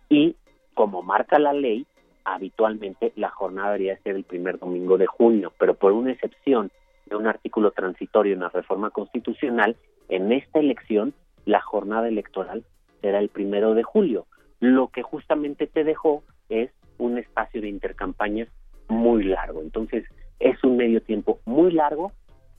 y 0.09 0.35
como 0.73 1.03
marca 1.03 1.37
la 1.37 1.53
ley, 1.53 1.85
habitualmente 2.25 3.13
la 3.15 3.29
jornada 3.29 3.71
debería 3.71 3.97
ser 3.99 4.15
el 4.15 4.23
primer 4.23 4.59
domingo 4.59 4.97
de 4.97 5.07
junio, 5.07 5.53
pero 5.57 5.73
por 5.73 5.91
una 5.91 6.11
excepción 6.11 6.71
de 7.05 7.15
un 7.15 7.27
artículo 7.27 7.71
transitorio 7.71 8.33
en 8.33 8.41
la 8.41 8.49
reforma 8.49 8.89
constitucional, 8.89 9.75
en 10.09 10.31
esta 10.31 10.59
elección 10.59 11.13
la 11.45 11.61
jornada 11.61 12.07
electoral 12.07 12.63
será 13.01 13.19
el 13.19 13.29
primero 13.29 13.73
de 13.73 13.83
julio, 13.83 14.25
lo 14.59 14.87
que 14.87 15.03
justamente 15.03 15.67
te 15.67 15.83
dejó 15.83 16.23
es 16.49 16.71
un 16.97 17.17
espacio 17.17 17.61
de 17.61 17.67
intercampañas 17.67 18.47
muy 18.87 19.23
largo. 19.23 19.61
Entonces, 19.61 20.05
es 20.39 20.63
un 20.63 20.77
medio 20.77 21.01
tiempo 21.01 21.39
muy 21.45 21.71
largo 21.71 22.11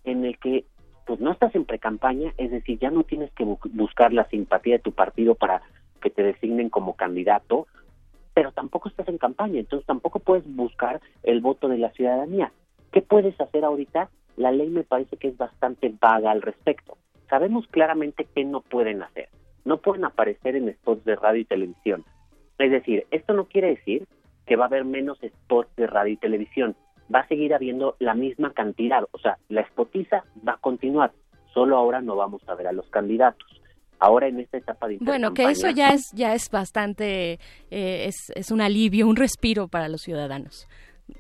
en 0.04 0.24
el 0.24 0.38
que 0.38 0.64
pues 1.06 1.20
no 1.20 1.32
estás 1.32 1.54
en 1.54 1.64
precampaña, 1.64 2.32
es 2.38 2.50
decir, 2.50 2.78
ya 2.78 2.90
no 2.90 3.04
tienes 3.04 3.30
que 3.32 3.44
buscar 3.44 4.12
la 4.12 4.26
simpatía 4.28 4.76
de 4.76 4.82
tu 4.82 4.92
partido 4.92 5.34
para 5.34 5.60
que 6.00 6.08
te 6.08 6.22
designen 6.22 6.70
como 6.70 6.96
candidato, 6.96 7.66
pero 8.34 8.52
tampoco 8.52 8.88
estás 8.88 9.08
en 9.08 9.18
campaña, 9.18 9.60
entonces 9.60 9.86
tampoco 9.86 10.18
puedes 10.18 10.44
buscar 10.54 11.00
el 11.22 11.40
voto 11.40 11.68
de 11.68 11.78
la 11.78 11.90
ciudadanía. 11.92 12.52
¿Qué 12.92 13.00
puedes 13.00 13.40
hacer 13.40 13.64
ahorita? 13.64 14.10
La 14.36 14.52
ley 14.52 14.68
me 14.68 14.82
parece 14.82 15.16
que 15.16 15.28
es 15.28 15.36
bastante 15.36 15.94
vaga 16.00 16.32
al 16.32 16.42
respecto. 16.42 16.98
Sabemos 17.30 17.66
claramente 17.68 18.26
qué 18.34 18.44
no 18.44 18.60
pueden 18.60 19.02
hacer. 19.02 19.28
No 19.64 19.78
pueden 19.78 20.04
aparecer 20.04 20.56
en 20.56 20.72
spots 20.74 21.04
de 21.04 21.16
radio 21.16 21.40
y 21.40 21.44
televisión. 21.44 22.04
Es 22.58 22.70
decir, 22.70 23.06
esto 23.10 23.32
no 23.32 23.46
quiere 23.46 23.68
decir 23.68 24.06
que 24.46 24.56
va 24.56 24.64
a 24.64 24.68
haber 24.68 24.84
menos 24.84 25.18
spots 25.20 25.74
de 25.76 25.86
radio 25.86 26.12
y 26.12 26.16
televisión 26.16 26.76
va 27.12 27.20
a 27.20 27.28
seguir 27.28 27.54
habiendo 27.54 27.96
la 27.98 28.14
misma 28.14 28.52
cantidad, 28.52 29.04
o 29.10 29.18
sea, 29.18 29.38
la 29.48 29.60
espotiza 29.60 30.24
va 30.46 30.54
a 30.54 30.58
continuar, 30.58 31.12
solo 31.52 31.76
ahora 31.76 32.00
no 32.00 32.16
vamos 32.16 32.46
a 32.48 32.54
ver 32.54 32.66
a 32.66 32.72
los 32.72 32.88
candidatos. 32.88 33.60
Ahora 33.98 34.28
en 34.28 34.40
esta 34.40 34.58
etapa 34.58 34.88
de 34.88 34.98
Bueno, 35.00 35.32
que 35.32 35.44
eso 35.44 35.70
ya 35.70 35.90
es 35.90 36.12
ya 36.12 36.34
es 36.34 36.50
bastante 36.50 37.38
eh, 37.70 38.06
es, 38.06 38.30
es 38.34 38.50
un 38.50 38.60
alivio, 38.60 39.06
un 39.06 39.16
respiro 39.16 39.68
para 39.68 39.88
los 39.88 40.02
ciudadanos. 40.02 40.68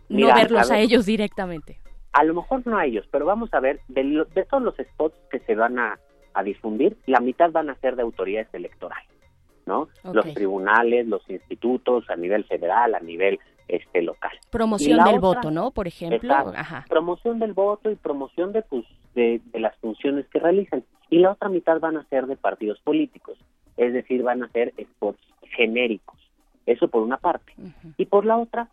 no 0.08 0.26
verlos 0.34 0.70
a, 0.70 0.78
ellos 0.78 1.06
directamente. 1.06 1.80
A 2.12 2.24
lo 2.24 2.34
mejor 2.34 2.66
no 2.66 2.76
a 2.76 2.84
ellos, 2.84 3.06
pero 3.10 3.26
vamos 3.26 3.52
a 3.54 3.60
ver 3.60 3.80
de, 3.88 4.24
de 4.34 4.44
todos 4.44 4.62
los 4.62 4.76
spots 4.76 5.16
que 5.30 5.40
se 5.40 5.54
van 5.54 5.78
a, 5.78 5.98
a 6.34 6.42
difundir, 6.42 6.96
la 7.06 7.20
mitad 7.20 7.50
van 7.50 7.70
a 7.70 7.76
ser 7.76 7.96
de 7.96 8.02
autoridades 8.02 8.52
electorales, 8.52 9.08
¿no? 9.66 9.88
Los 10.12 10.34
tribunales, 10.34 11.06
los 11.06 11.28
institutos 11.30 12.04
a 12.10 12.16
nivel 12.16 12.44
federal, 12.44 12.94
a 12.94 13.00
nivel 13.00 13.38
este 13.68 14.02
local. 14.02 14.32
Promoción 14.50 15.02
del 15.04 15.20
voto, 15.20 15.50
¿no? 15.50 15.70
Por 15.70 15.86
ejemplo. 15.86 16.52
Promoción 16.88 17.38
del 17.38 17.54
voto 17.54 17.90
y 17.90 17.94
promoción 17.94 18.52
de, 18.52 18.62
pues, 18.62 18.84
de, 19.14 19.40
las 19.54 19.76
funciones 19.76 20.26
que 20.28 20.38
realizan. 20.38 20.84
Y 21.10 21.18
la 21.18 21.32
otra 21.32 21.48
mitad 21.48 21.80
van 21.80 21.96
a 21.96 22.04
ser 22.08 22.26
de 22.26 22.36
partidos 22.36 22.80
políticos, 22.80 23.38
es 23.76 23.92
decir, 23.92 24.22
van 24.22 24.42
a 24.42 24.48
ser 24.48 24.72
spots 24.80 25.20
genéricos. 25.42 26.18
Eso 26.66 26.88
por 26.88 27.02
una 27.02 27.18
parte. 27.18 27.52
Y 27.96 28.06
por 28.06 28.24
la 28.24 28.38
otra, 28.38 28.68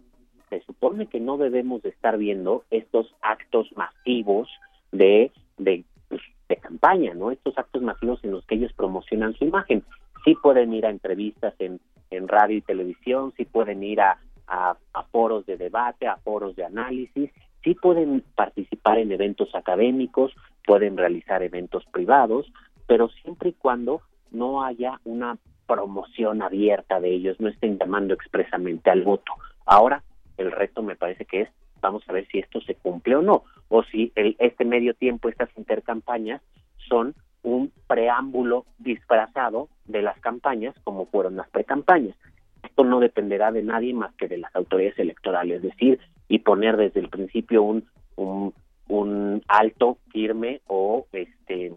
se 0.49 0.61
supone 0.61 1.07
que 1.07 1.19
no 1.19 1.38
debemos 1.38 1.81
de 1.81 1.89
estar 1.89 2.18
viendo 2.18 2.63
estos 2.72 3.13
actos 3.22 3.69
masivos 3.76 4.49
de, 4.91 5.31
de, 5.57 5.84
pues, 6.07 6.22
de 6.47 6.57
campaña, 6.57 7.13
¿no? 7.13 7.31
Estos 7.31 7.57
actos 7.57 7.81
masivos 7.81 8.23
en 8.23 8.31
los 8.31 8.45
que 8.45 8.55
ellos 8.55 8.73
promocionan 8.73 9.34
su 9.34 9.45
imagen. 9.45 9.84
Sí 10.23 10.35
pueden 10.41 10.73
ir 10.73 10.85
a 10.85 10.89
entrevistas 10.89 11.53
en, 11.59 11.80
en 12.09 12.27
radio 12.27 12.57
y 12.57 12.61
televisión, 12.61 13.34
sí 13.38 13.45
pueden 13.45 13.84
ir 13.84 14.01
a 14.01 14.18
a, 14.51 15.03
foros 15.11 15.45
de 15.45 15.57
debate, 15.57 16.07
a 16.07 16.18
foros 16.18 16.55
de 16.55 16.65
análisis, 16.65 17.31
sí 17.63 17.75
pueden 17.75 18.23
participar 18.35 18.97
en 18.97 19.11
eventos 19.11 19.53
académicos, 19.55 20.33
pueden 20.65 20.97
realizar 20.97 21.43
eventos 21.43 21.85
privados, 21.85 22.51
pero 22.88 23.09
siempre 23.09 23.49
y 23.49 23.53
cuando 23.53 24.01
no 24.31 24.63
haya 24.63 24.99
una 25.03 25.38
promoción 25.67 26.41
abierta 26.41 26.99
de 26.99 27.13
ellos, 27.13 27.39
no 27.39 27.49
estén 27.49 27.77
llamando 27.77 28.13
expresamente 28.13 28.89
al 28.89 29.03
voto. 29.03 29.33
Ahora, 29.65 30.03
el 30.38 30.51
reto 30.51 30.81
me 30.83 30.95
parece 30.95 31.25
que 31.25 31.41
es, 31.41 31.49
vamos 31.81 32.03
a 32.07 32.13
ver 32.13 32.27
si 32.27 32.39
esto 32.39 32.61
se 32.61 32.75
cumple 32.75 33.15
o 33.15 33.21
no, 33.21 33.43
o 33.69 33.83
si 33.83 34.11
el, 34.15 34.35
este 34.39 34.65
medio 34.65 34.93
tiempo, 34.93 35.29
estas 35.29 35.49
intercampañas 35.57 36.41
son 36.89 37.15
un 37.43 37.71
preámbulo 37.88 38.65
disfrazado 38.77 39.69
de 39.85 40.01
las 40.01 40.19
campañas 40.19 40.75
como 40.83 41.05
fueron 41.05 41.35
las 41.35 41.49
precampañas. 41.49 42.15
Esto 42.63 42.83
no 42.83 42.99
dependerá 42.99 43.51
de 43.51 43.63
nadie 43.63 43.93
más 43.93 44.13
que 44.15 44.27
de 44.27 44.38
las 44.38 44.55
autoridades 44.55 44.99
electorales, 44.99 45.57
es 45.57 45.63
decir, 45.63 45.99
y 46.31 46.39
poner 46.39 46.77
desde 46.77 47.01
el 47.01 47.09
principio 47.09 47.61
un, 47.61 47.83
un, 48.15 49.43
alto 49.49 49.97
firme 50.13 50.61
o 50.67 51.05
este 51.11 51.73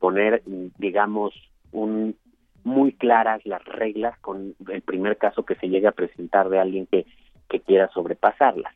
poner 0.00 0.42
digamos 0.44 1.32
un 1.70 2.16
muy 2.64 2.92
claras 2.94 3.46
las 3.46 3.64
reglas 3.64 4.18
con 4.18 4.56
el 4.68 4.82
primer 4.82 5.18
caso 5.18 5.44
que 5.44 5.54
se 5.54 5.68
llegue 5.68 5.86
a 5.86 5.92
presentar 5.92 6.48
de 6.48 6.58
alguien 6.58 6.86
que, 6.86 7.06
que 7.48 7.60
quiera 7.60 7.88
sobrepasarlas. 7.94 8.74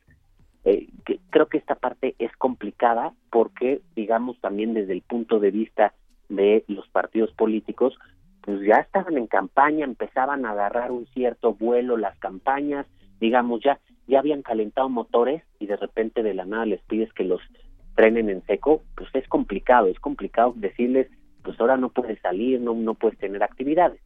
Eh, 0.64 0.86
creo 1.30 1.48
que 1.48 1.58
esta 1.58 1.74
parte 1.74 2.14
es 2.20 2.34
complicada 2.36 3.12
porque, 3.30 3.80
digamos, 3.96 4.40
también 4.40 4.74
desde 4.74 4.92
el 4.92 5.02
punto 5.02 5.40
de 5.40 5.50
vista 5.50 5.92
de 6.28 6.64
los 6.68 6.88
partidos 6.88 7.32
políticos, 7.32 7.98
pues 8.42 8.60
ya 8.62 8.76
estaban 8.76 9.18
en 9.18 9.26
campaña, 9.26 9.84
empezaban 9.84 10.46
a 10.46 10.52
agarrar 10.52 10.92
un 10.92 11.06
cierto 11.08 11.52
vuelo 11.52 11.96
las 11.96 12.16
campañas, 12.20 12.86
digamos, 13.20 13.60
ya, 13.62 13.78
ya 14.06 14.18
habían 14.18 14.42
calentado 14.42 14.88
motores 14.88 15.42
y 15.58 15.66
de 15.66 15.76
repente 15.76 16.22
de 16.22 16.34
la 16.34 16.44
nada 16.44 16.66
les 16.66 16.82
pides 16.82 17.12
que 17.12 17.24
los 17.24 17.40
frenen 17.94 18.28
en 18.28 18.44
seco, 18.46 18.82
pues 18.96 19.08
es 19.14 19.26
complicado, 19.28 19.86
es 19.86 20.00
complicado 20.00 20.52
decirles, 20.56 21.08
pues 21.42 21.58
ahora 21.60 21.76
no 21.76 21.90
puedes 21.90 22.20
salir, 22.20 22.60
no, 22.60 22.74
no 22.74 22.94
puedes 22.94 23.18
tener 23.18 23.42
actividades. 23.42 24.00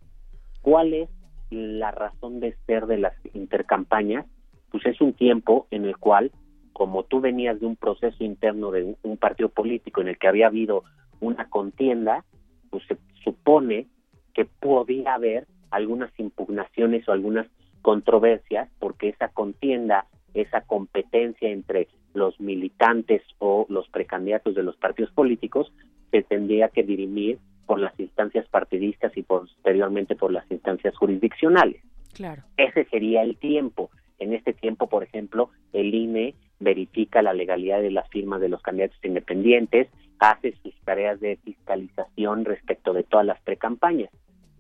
¿Cuál 0.61 0.95
es 0.95 1.09
la 1.51 1.91
razón 1.91 2.41
de 2.41 2.55
ser 2.67 2.87
de 2.87 2.99
las 2.99 3.15
intercampañas? 3.35 4.27
Pues 4.71 4.85
es 4.87 5.01
un 5.01 5.15
tiempo 5.15 5.67
en 5.71 5.85
el 5.85 5.97
cual 5.97 6.31
como 6.79 7.03
tú 7.03 7.21
venías 7.21 7.59
de 7.59 7.67
un 7.67 7.75
proceso 7.75 8.23
interno 8.23 8.71
de 8.71 8.95
un, 9.03 9.17
partido 9.17 9.49
político 9.49 10.01
en 10.01 10.09
el 10.09 10.17
que 10.17 10.29
había 10.29 10.47
habido 10.47 10.85
una 11.19 11.51
contienda, 11.51 12.25
pues 12.71 12.85
se 12.87 12.97
supone 13.25 13.89
que 14.33 14.45
podía 14.45 15.15
haber 15.15 15.49
algunas 15.73 16.13
impugnaciones 16.21 17.09
o 17.09 17.13
algunas 17.13 17.49
controversias 17.83 18.69
porque 18.79 19.09
esa 19.09 19.29
contienda, 19.29 20.07
esa 20.35 20.63
competencia 20.63 21.49
entre 21.49 21.89
los 22.15 22.39
militantes 22.41 23.23
o 23.39 23.67
los 23.69 23.89
precandidatos 23.89 24.55
de 24.55 24.63
los 24.63 24.77
partidos 24.77 25.13
políticos 25.13 25.73
se 26.11 26.23
tendría 26.23 26.69
que 26.69 26.83
dirimir 26.83 27.39
por 27.67 27.79
las 27.79 27.99
instancias 28.01 28.49
partidistas 28.49 29.15
y 29.17 29.23
posteriormente 29.23 30.17
por 30.17 30.33
las 30.33 30.51
instancias 30.51 30.97
jurisdiccionales. 30.97 31.83
Claro. 32.15 32.43
Ese 32.57 32.85
sería 32.87 33.23
el 33.23 33.37
tiempo. 33.37 33.91
En 34.19 34.33
este 34.33 34.53
tiempo, 34.53 34.89
por 34.89 35.05
ejemplo, 35.05 35.51
el 35.73 35.95
INE 35.95 36.35
verifica 36.61 37.23
la 37.23 37.35
legalidad 37.35 37.81
de 37.81 37.91
las 37.91 38.09
firmas 38.09 38.41
de 38.41 38.49
los 38.49 38.63
candidatos 38.63 38.99
independientes, 39.05 39.89
hace 40.19 40.55
sus 40.63 40.75
tareas 40.85 41.21
de 41.21 41.37
fiscalización 41.45 42.45
respecto 42.45 42.93
de 42.93 43.05
todas 43.05 43.27
las 43.27 43.41
precampañas. 43.43 44.11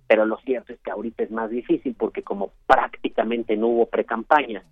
Pero 0.09 0.25
lo 0.25 0.39
cierto 0.39 0.73
es 0.73 0.81
que 0.81 0.91
ahorita 0.91 1.23
es 1.23 1.31
más 1.31 1.51
difícil 1.51 1.95
porque 1.97 2.23
como 2.23 2.51
prácticamente 2.67 3.57
no 3.57 3.69
hubo 3.69 3.87
precampañas, 3.87 4.65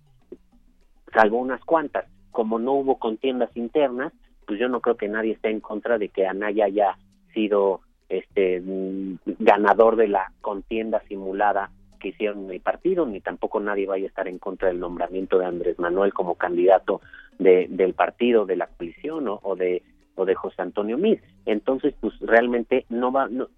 salvo 1.13 1.37
unas 1.37 1.63
cuantas, 1.63 2.05
como 2.31 2.59
no 2.59 2.73
hubo 2.73 2.97
contiendas 2.97 3.55
internas, 3.55 4.11
pues 4.45 4.59
yo 4.59 4.67
no 4.67 4.81
creo 4.81 4.97
que 4.97 5.07
nadie 5.07 5.33
esté 5.33 5.49
en 5.49 5.59
contra 5.59 5.97
de 5.97 6.09
que 6.09 6.25
Anaya 6.25 6.65
haya 6.65 6.97
sido 7.33 7.81
este 8.09 8.61
mm, 8.61 9.17
ganador 9.39 9.95
de 9.95 10.07
la 10.07 10.31
contienda 10.41 11.01
simulada 11.07 11.69
que 11.99 12.09
hicieron 12.09 12.49
el 12.51 12.61
partido, 12.61 13.05
ni 13.05 13.21
tampoco 13.21 13.59
nadie 13.59 13.87
vaya 13.87 14.05
a 14.05 14.07
estar 14.07 14.27
en 14.27 14.39
contra 14.39 14.69
del 14.69 14.79
nombramiento 14.79 15.37
de 15.37 15.45
Andrés 15.45 15.79
Manuel 15.79 16.13
como 16.13 16.35
candidato 16.35 17.01
de, 17.39 17.67
del 17.69 17.93
partido, 17.93 18.45
de 18.45 18.55
la 18.55 18.67
coalición 18.67 19.25
o, 19.27 19.55
de 19.55 19.83
o 20.15 20.25
de 20.25 20.35
José 20.35 20.61
Antonio 20.61 20.97
Mir. 20.97 21.21
Entonces, 21.45 21.93
pues 21.99 22.13
realmente 22.19 22.85
no 22.89 23.11
va, 23.11 23.27
no, 23.27 23.49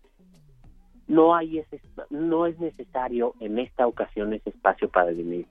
no 1.10 1.36
hay 1.36 1.60
ese, 1.60 1.82
no 2.10 2.46
es 2.46 2.58
necesario 2.60 3.34
en 3.42 3.60
esta 3.60 3.86
ocasión 3.86 4.32
ese 4.32 4.52
espacio 4.52 4.90
para 4.90 5.10
dirimir 5.10 5.46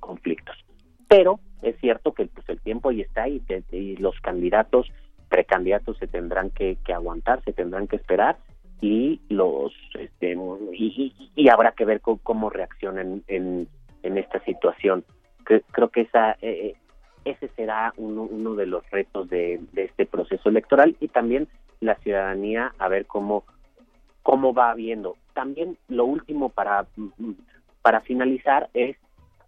conflictos. 0.00 0.56
Pero 1.08 1.40
es 1.62 1.76
cierto 1.80 2.12
que 2.12 2.26
pues, 2.26 2.46
el 2.48 2.60
tiempo 2.60 2.90
ahí 2.90 3.00
está 3.00 3.28
y, 3.28 3.40
y 3.70 3.96
los 3.96 4.20
candidatos, 4.20 4.92
precandidatos 5.30 5.96
se 5.98 6.08
tendrán 6.08 6.50
que, 6.50 6.76
que 6.84 6.92
aguantar, 6.92 7.42
se 7.44 7.52
tendrán 7.52 7.86
que 7.86 7.96
esperar 7.96 8.36
y 8.80 9.20
los 9.28 9.72
este, 9.98 10.36
y, 10.72 11.48
habrá 11.48 11.72
que 11.72 11.84
ver 11.84 12.00
cómo, 12.00 12.50
reaccionan 12.50 13.22
en, 13.28 13.68
esta 14.02 14.44
situación. 14.44 15.04
Creo 15.44 15.88
que 15.88 16.02
esa 16.02 16.32
eh, 16.32 16.36
eh, 16.42 16.74
ese 17.24 17.48
será 17.56 17.94
uno, 17.96 18.22
uno 18.22 18.54
de 18.54 18.66
los 18.66 18.88
retos 18.90 19.28
de, 19.30 19.60
este 19.76 20.06
proceso 20.06 20.48
electoral 20.48 20.96
y 21.00 21.08
también 21.08 21.48
la 21.80 21.94
ciudadanía 21.96 22.74
a 22.78 22.88
ver 22.88 23.06
cómo 23.06 23.44
cómo 24.24 24.52
va 24.52 24.74
viendo. 24.74 25.16
También 25.34 25.78
lo 25.86 26.04
último 26.04 26.48
para 26.48 26.86
para 27.82 28.00
finalizar 28.00 28.70
es 28.74 28.96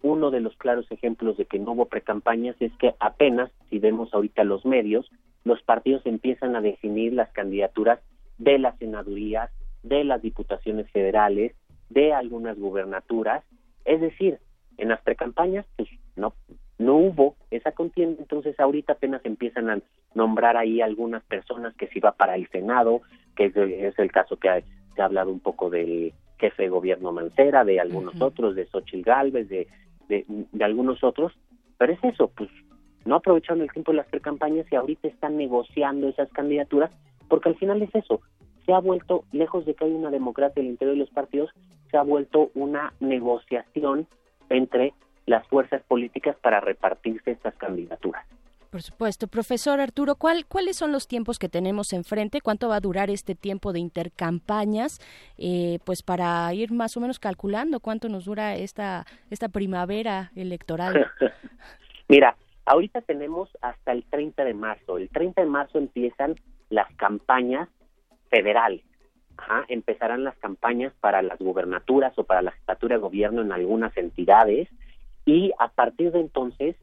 uno 0.02 0.30
de 0.30 0.40
los 0.40 0.54
claros 0.56 0.86
ejemplos 0.92 1.38
de 1.38 1.46
que 1.46 1.58
no 1.58 1.72
hubo 1.72 1.86
precampañas 1.86 2.54
es 2.60 2.70
que 2.76 2.94
apenas 3.00 3.50
si 3.70 3.78
vemos 3.78 4.12
ahorita 4.12 4.44
los 4.44 4.64
medios 4.66 5.10
los 5.44 5.62
partidos 5.62 6.04
empiezan 6.04 6.54
a 6.54 6.60
definir 6.60 7.14
las 7.14 7.30
candidaturas 7.30 8.00
de 8.36 8.58
las 8.58 8.76
senadurías, 8.78 9.50
de 9.84 10.02
las 10.04 10.20
diputaciones 10.20 10.90
federales, 10.90 11.54
de 11.88 12.12
algunas 12.12 12.58
gubernaturas. 12.58 13.44
Es 13.84 14.00
decir, 14.00 14.40
en 14.76 14.88
las 14.88 15.00
precampañas, 15.02 15.64
pues 15.76 15.88
no, 16.16 16.34
no 16.78 16.96
hubo 16.96 17.36
esa 17.50 17.72
contienda, 17.72 18.20
entonces 18.20 18.58
ahorita 18.60 18.94
apenas 18.94 19.24
empiezan 19.24 19.70
a 19.70 19.78
nombrar 20.14 20.56
ahí 20.56 20.80
algunas 20.80 21.22
personas 21.24 21.74
que 21.74 21.86
se 21.88 21.98
iba 21.98 22.12
para 22.12 22.34
el 22.34 22.48
Senado, 22.48 23.02
que 23.34 23.46
es, 23.46 23.98
el 23.98 24.12
caso 24.12 24.36
que 24.36 24.64
se 24.94 25.02
ha 25.02 25.06
hablado 25.06 25.30
un 25.30 25.40
poco 25.40 25.70
del 25.70 26.12
jefe 26.38 26.64
de 26.64 26.68
gobierno 26.68 27.12
Mancera, 27.12 27.64
de 27.64 27.80
algunos 27.80 28.20
otros, 28.20 28.54
de 28.54 28.66
Xochitl 28.66 29.02
Galvez, 29.02 29.48
de, 29.48 29.66
de, 30.08 30.24
de, 30.28 30.64
algunos 30.64 31.02
otros, 31.02 31.32
pero 31.78 31.92
es 31.92 32.04
eso, 32.04 32.30
pues 32.36 32.50
no 33.04 33.16
aprovecharon 33.16 33.62
el 33.62 33.72
tiempo 33.72 33.92
de 33.92 33.98
las 33.98 34.08
precampañas 34.08 34.66
y 34.70 34.76
ahorita 34.76 35.08
están 35.08 35.36
negociando 35.36 36.08
esas 36.08 36.30
candidaturas 36.32 36.90
porque 37.28 37.48
al 37.48 37.56
final 37.56 37.82
es 37.82 37.94
eso, 37.94 38.20
se 38.64 38.72
ha 38.72 38.78
vuelto, 38.80 39.24
lejos 39.32 39.64
de 39.64 39.74
que 39.74 39.84
haya 39.84 39.94
una 39.94 40.10
democracia 40.10 40.60
en 40.60 40.66
el 40.66 40.72
interior 40.72 40.96
de 40.96 41.00
los 41.00 41.10
partidos, 41.10 41.50
se 41.90 41.96
ha 41.96 42.02
vuelto 42.02 42.50
una 42.54 42.92
negociación 43.00 44.06
entre 44.50 44.92
las 45.26 45.46
fuerzas 45.48 45.82
políticas 45.82 46.36
para 46.40 46.60
repartirse 46.60 47.32
estas 47.32 47.54
candidaturas. 47.56 48.24
Por 48.70 48.82
supuesto. 48.82 49.26
Profesor 49.26 49.80
Arturo, 49.80 50.16
¿cuál, 50.16 50.44
¿cuáles 50.46 50.76
son 50.76 50.92
los 50.92 51.08
tiempos 51.08 51.38
que 51.38 51.48
tenemos 51.48 51.92
enfrente? 51.92 52.40
¿Cuánto 52.40 52.68
va 52.68 52.76
a 52.76 52.80
durar 52.80 53.10
este 53.10 53.34
tiempo 53.34 53.72
de 53.72 53.80
intercampañas? 53.80 55.00
Eh, 55.38 55.78
pues 55.84 56.02
para 56.02 56.52
ir 56.52 56.72
más 56.72 56.96
o 56.96 57.00
menos 57.00 57.18
calculando 57.18 57.80
cuánto 57.80 58.08
nos 58.08 58.26
dura 58.26 58.54
esta, 58.54 59.06
esta 59.30 59.48
primavera 59.48 60.30
electoral. 60.36 61.10
Mira, 62.08 62.36
ahorita 62.66 63.00
tenemos 63.00 63.48
hasta 63.62 63.92
el 63.92 64.04
30 64.04 64.44
de 64.44 64.54
marzo. 64.54 64.98
El 64.98 65.08
30 65.08 65.40
de 65.40 65.48
marzo 65.48 65.78
empiezan 65.78 66.36
las 66.68 66.92
campañas 66.96 67.68
federales. 68.28 68.82
empezarán 69.68 70.24
las 70.24 70.36
campañas 70.38 70.92
para 71.00 71.22
las 71.22 71.38
gubernaturas 71.38 72.12
o 72.18 72.24
para 72.24 72.42
la 72.42 72.52
jefatura 72.52 72.96
de 72.96 73.00
gobierno 73.00 73.42
en 73.42 73.52
algunas 73.52 73.96
entidades 73.96 74.68
y 75.26 75.52
a 75.58 75.68
partir 75.68 76.12
de 76.12 76.20
entonces, 76.20 76.76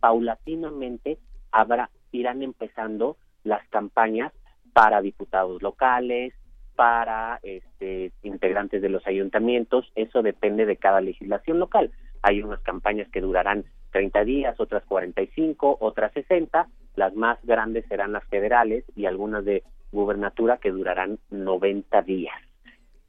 paulatinamente, 0.00 1.18
habrá, 1.52 1.90
irán 2.10 2.42
empezando 2.42 3.16
las 3.44 3.66
campañas 3.68 4.32
para 4.72 5.02
diputados 5.02 5.62
locales, 5.62 6.34
para 6.74 7.40
este, 7.42 8.10
integrantes 8.22 8.80
de 8.80 8.88
los 8.88 9.06
ayuntamientos, 9.06 9.92
eso 9.94 10.22
depende 10.22 10.64
de 10.64 10.76
cada 10.76 11.02
legislación 11.02 11.58
local. 11.58 11.92
Hay 12.22 12.42
unas 12.42 12.60
campañas 12.60 13.06
que 13.10 13.20
durarán 13.20 13.66
30 13.92 14.24
días, 14.24 14.58
otras 14.58 14.82
45, 14.86 15.76
otras 15.80 16.12
60, 16.14 16.68
las 16.96 17.14
más 17.14 17.38
grandes 17.42 17.84
serán 17.86 18.12
las 18.12 18.24
federales 18.28 18.84
y 18.96 19.04
algunas 19.04 19.44
de 19.44 19.62
gubernatura 19.92 20.56
que 20.56 20.70
durarán 20.70 21.18
90 21.30 22.00
días. 22.02 22.36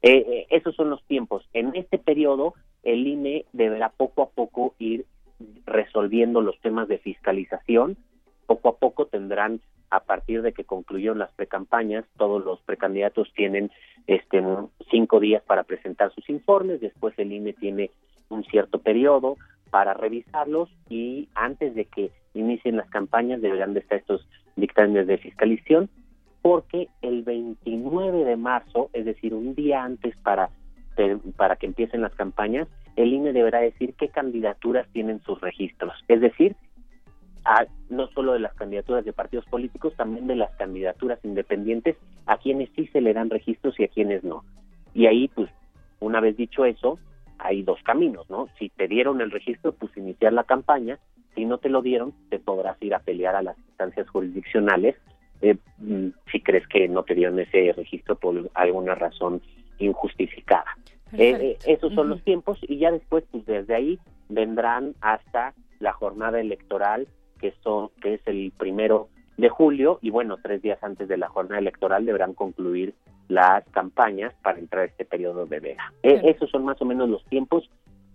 Eh, 0.02 0.18
eh, 0.18 0.46
esos 0.50 0.74
son 0.74 0.90
los 0.90 1.02
tiempos. 1.04 1.48
En 1.54 1.74
este 1.74 1.96
periodo, 1.98 2.54
el 2.82 3.06
INE 3.06 3.46
deberá 3.52 3.88
poco 3.90 4.22
a 4.22 4.30
poco 4.30 4.74
ir 4.78 5.06
resolviendo 5.66 6.40
los 6.40 6.60
temas 6.60 6.88
de 6.88 6.98
fiscalización. 6.98 7.96
Poco 8.46 8.68
a 8.68 8.76
poco 8.76 9.06
tendrán, 9.06 9.60
a 9.90 10.00
partir 10.00 10.42
de 10.42 10.52
que 10.52 10.64
concluyeron 10.64 11.18
las 11.18 11.32
precampañas, 11.32 12.04
todos 12.16 12.44
los 12.44 12.60
precandidatos 12.62 13.32
tienen 13.34 13.70
este 14.06 14.42
cinco 14.90 15.20
días 15.20 15.42
para 15.42 15.64
presentar 15.64 16.12
sus 16.14 16.28
informes. 16.28 16.80
Después 16.80 17.18
el 17.18 17.32
INE 17.32 17.52
tiene 17.52 17.90
un 18.28 18.44
cierto 18.44 18.80
periodo 18.80 19.36
para 19.70 19.94
revisarlos 19.94 20.70
y 20.88 21.28
antes 21.34 21.74
de 21.74 21.86
que 21.86 22.10
inicien 22.34 22.76
las 22.76 22.88
campañas 22.90 23.40
deberán 23.40 23.74
de 23.74 23.80
estar 23.80 23.98
estos 23.98 24.26
dictámenes 24.56 25.06
de 25.06 25.18
fiscalización 25.18 25.88
porque 26.42 26.88
el 27.02 27.22
29 27.22 28.24
de 28.24 28.36
marzo, 28.36 28.90
es 28.92 29.04
decir, 29.04 29.32
un 29.32 29.54
día 29.54 29.84
antes 29.84 30.16
para, 30.18 30.50
para 31.36 31.56
que 31.56 31.66
empiecen 31.66 32.02
las 32.02 32.14
campañas, 32.14 32.68
el 32.96 33.12
INE 33.12 33.32
deberá 33.32 33.60
decir 33.60 33.94
qué 33.94 34.08
candidaturas 34.08 34.86
tienen 34.92 35.20
sus 35.22 35.40
registros. 35.40 35.94
Es 36.08 36.20
decir, 36.20 36.56
no 37.90 38.08
solo 38.08 38.34
de 38.34 38.40
las 38.40 38.54
candidaturas 38.54 39.04
de 39.04 39.12
partidos 39.12 39.44
políticos, 39.46 39.94
también 39.96 40.26
de 40.26 40.36
las 40.36 40.54
candidaturas 40.56 41.18
independientes, 41.24 41.96
a 42.26 42.38
quienes 42.38 42.68
sí 42.76 42.86
se 42.88 43.00
le 43.00 43.12
dan 43.12 43.30
registros 43.30 43.78
y 43.78 43.84
a 43.84 43.88
quienes 43.88 44.22
no. 44.22 44.44
Y 44.94 45.06
ahí, 45.06 45.28
pues, 45.28 45.50
una 46.00 46.20
vez 46.20 46.36
dicho 46.36 46.64
eso, 46.64 46.98
hay 47.38 47.62
dos 47.62 47.82
caminos, 47.82 48.28
¿no? 48.30 48.48
Si 48.58 48.68
te 48.68 48.86
dieron 48.86 49.20
el 49.20 49.30
registro, 49.30 49.72
pues 49.72 49.96
iniciar 49.96 50.32
la 50.32 50.44
campaña, 50.44 50.98
si 51.34 51.44
no 51.44 51.58
te 51.58 51.68
lo 51.68 51.82
dieron, 51.82 52.12
te 52.28 52.38
podrás 52.38 52.80
ir 52.82 52.94
a 52.94 53.00
pelear 53.00 53.34
a 53.34 53.42
las 53.42 53.58
instancias 53.58 54.08
jurisdiccionales 54.10 54.96
eh, 55.42 55.56
mm, 55.78 56.08
si 56.30 56.40
crees 56.40 56.66
que 56.68 56.88
no 56.88 57.02
te 57.02 57.16
dieron 57.16 57.38
ese 57.40 57.72
registro 57.72 58.14
por 58.14 58.48
alguna 58.54 58.94
razón 58.94 59.42
injustificada. 59.84 60.76
Eh, 61.12 61.36
eh, 61.40 61.58
esos 61.66 61.92
son 61.92 62.08
los 62.08 62.22
tiempos 62.22 62.58
y 62.62 62.78
ya 62.78 62.90
después, 62.90 63.24
pues 63.30 63.44
desde 63.44 63.74
ahí 63.74 63.98
vendrán 64.28 64.94
hasta 65.00 65.54
la 65.78 65.92
jornada 65.92 66.40
electoral 66.40 67.06
que 67.38 67.52
son 67.62 67.90
que 68.00 68.14
es 68.14 68.20
el 68.26 68.52
primero 68.56 69.08
de 69.36 69.48
julio 69.48 69.98
y 70.00 70.10
bueno 70.10 70.38
tres 70.42 70.62
días 70.62 70.78
antes 70.82 71.08
de 71.08 71.16
la 71.16 71.28
jornada 71.28 71.58
electoral 71.58 72.06
deberán 72.06 72.32
concluir 72.32 72.94
las 73.28 73.64
campañas 73.70 74.32
para 74.42 74.58
entrar 74.58 74.84
a 74.84 74.86
este 74.86 75.04
periodo 75.04 75.44
de 75.46 75.60
veda. 75.60 75.92
esos 76.02 76.50
son 76.50 76.64
más 76.64 76.80
o 76.80 76.84
menos 76.84 77.08
los 77.08 77.24
tiempos 77.26 77.68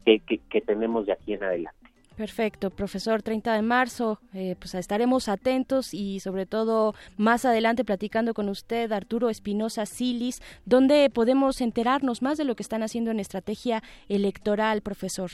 que, 0.06 0.19
que 0.19 0.61
tenemos 0.61 1.06
de 1.06 1.11
aquí 1.11 1.34
en 1.34 1.44
adelante. 1.44 1.86
Perfecto, 2.18 2.72
profesor, 2.72 3.22
30 3.22 3.53
de 3.53 3.61
marzo, 3.61 4.19
eh, 4.34 4.56
pues 4.57 4.73
estaremos 4.73 5.30
atentos 5.30 5.94
y 5.94 6.19
sobre 6.19 6.48
todo 6.48 6.95
más 7.15 7.45
adelante 7.45 7.85
platicando 7.85 8.34
con 8.34 8.49
usted, 8.49 8.91
Arturo 8.91 9.30
Espinosa 9.30 9.85
Silis, 9.85 10.41
donde 10.65 11.11
podemos 11.14 11.61
enterarnos 11.61 12.23
más 12.23 12.39
de 12.39 12.45
lo 12.45 12.56
que 12.56 12.64
están 12.64 12.81
haciendo 12.81 13.11
en 13.11 13.19
estrategia 13.19 13.84
electoral, 14.10 14.81
profesor. 14.81 15.30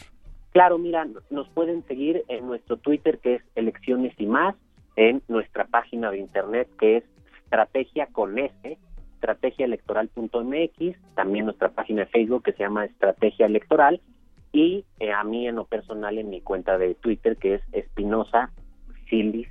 Claro, 0.51 0.77
mira, 0.77 1.07
nos 1.30 1.47
pueden 1.49 1.88
seguir 1.88 2.26
en 2.27 2.47
nuestro 2.47 2.76
Twitter 2.76 3.18
que 3.19 3.35
es 3.35 3.43
Elecciones 3.55 4.14
y 4.18 4.26
más, 4.26 4.55
en 4.97 5.22
nuestra 5.30 5.64
página 5.65 6.11
de 6.11 6.18
internet 6.18 6.68
que 6.77 6.97
es 6.97 7.05
Estrategia 7.45 8.07
con 8.07 8.38
S, 8.38 8.77
estrategiaelectoral.mx, 9.15 10.97
también 11.15 11.45
nuestra 11.45 11.69
página 11.69 12.01
de 12.01 12.07
Facebook 12.07 12.43
que 12.43 12.51
se 12.51 12.64
llama 12.64 12.84
Estrategia 12.84 13.45
Electoral 13.45 14.01
y 14.53 14.85
eh, 14.99 15.11
a 15.11 15.23
mí 15.23 15.47
en 15.47 15.55
lo 15.55 15.65
personal 15.65 16.17
en 16.17 16.30
mi 16.30 16.39
cuenta 16.39 16.77
de 16.77 16.95
Twitter 16.95 17.35
que 17.35 17.55
es 17.55 17.61
Espinosa 17.73 18.51
Silis, 19.09 19.49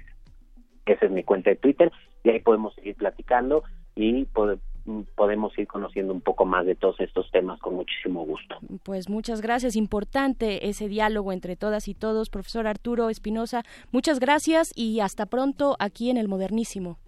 esa 0.86 1.06
es 1.06 1.10
mi 1.10 1.24
cuenta 1.24 1.50
de 1.50 1.56
Twitter 1.56 1.92
y 2.24 2.30
ahí 2.30 2.40
podemos 2.40 2.74
seguir 2.76 2.94
platicando 2.94 3.64
y 3.94 4.24
podemos 4.24 5.58
ir 5.58 5.66
conociendo 5.66 6.12
un 6.12 6.20
poco 6.20 6.44
más 6.44 6.64
de 6.64 6.76
todos 6.76 6.98
estos 7.00 7.30
temas 7.30 7.60
con 7.60 7.74
muchísimo 7.74 8.24
gusto. 8.24 8.56
Pues 8.84 9.10
muchas 9.10 9.42
gracias, 9.42 9.76
importante 9.76 10.68
ese 10.68 10.88
diálogo 10.88 11.32
entre 11.32 11.56
todas 11.56 11.88
y 11.88 11.94
todos, 11.94 12.30
profesor 12.30 12.66
Arturo 12.66 13.10
Espinosa, 13.10 13.64
muchas 13.90 14.20
gracias 14.20 14.72
y 14.74 15.00
hasta 15.00 15.26
pronto 15.26 15.76
aquí 15.78 16.10
en 16.10 16.16
el 16.16 16.28
Modernísimo. 16.28 16.98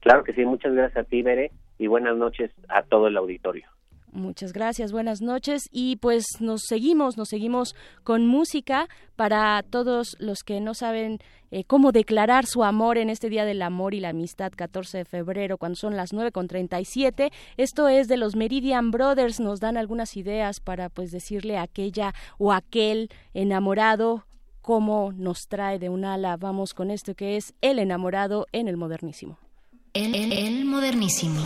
Claro 0.00 0.24
que 0.24 0.32
sí, 0.32 0.44
muchas 0.44 0.74
gracias 0.74 1.06
a 1.06 1.08
ti, 1.08 1.22
Bere, 1.22 1.50
y 1.78 1.86
buenas 1.86 2.16
noches 2.16 2.50
a 2.68 2.82
todo 2.82 3.08
el 3.08 3.16
auditorio. 3.16 3.68
Muchas 4.12 4.52
gracias, 4.52 4.90
buenas 4.92 5.20
noches 5.20 5.68
y 5.70 5.96
pues 5.96 6.24
nos 6.40 6.62
seguimos, 6.66 7.16
nos 7.16 7.28
seguimos 7.28 7.74
con 8.04 8.26
música 8.26 8.88
para 9.16 9.62
todos 9.62 10.16
los 10.18 10.42
que 10.42 10.60
no 10.60 10.74
saben 10.74 11.18
eh, 11.50 11.64
cómo 11.64 11.92
declarar 11.92 12.46
su 12.46 12.64
amor 12.64 12.98
en 12.98 13.10
este 13.10 13.28
Día 13.28 13.44
del 13.44 13.62
Amor 13.62 13.94
y 13.94 14.00
la 14.00 14.10
Amistad 14.10 14.52
14 14.54 14.98
de 14.98 15.04
febrero 15.04 15.58
cuando 15.58 15.76
son 15.76 15.96
las 15.96 16.12
9 16.12 16.32
con 16.32 16.48
37. 16.48 17.30
Esto 17.56 17.88
es 17.88 18.08
de 18.08 18.16
los 18.16 18.36
Meridian 18.36 18.90
Brothers, 18.90 19.40
nos 19.40 19.60
dan 19.60 19.76
algunas 19.76 20.16
ideas 20.16 20.60
para 20.60 20.88
pues 20.88 21.10
decirle 21.10 21.58
a 21.58 21.62
aquella 21.62 22.14
o 22.38 22.52
aquel 22.52 23.10
enamorado 23.34 24.24
cómo 24.62 25.12
nos 25.12 25.48
trae 25.48 25.78
de 25.78 25.88
un 25.88 26.04
ala. 26.04 26.36
Vamos 26.36 26.74
con 26.74 26.90
esto 26.90 27.14
que 27.14 27.36
es 27.36 27.54
El 27.60 27.78
enamorado 27.78 28.46
en 28.52 28.68
el 28.68 28.76
modernísimo. 28.76 29.38
el 29.94 30.64
modernísimo. 30.64 31.42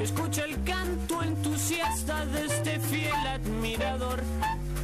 Escucha 0.00 0.44
el 0.44 0.62
canto 0.64 1.22
entusiasta 1.22 2.26
de 2.26 2.46
este 2.46 2.80
fiel 2.80 3.14
admirador. 3.26 4.20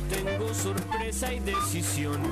Tengo 0.09 0.55
sorpresa 0.55 1.33
y 1.33 1.41
decisión. 1.41 2.23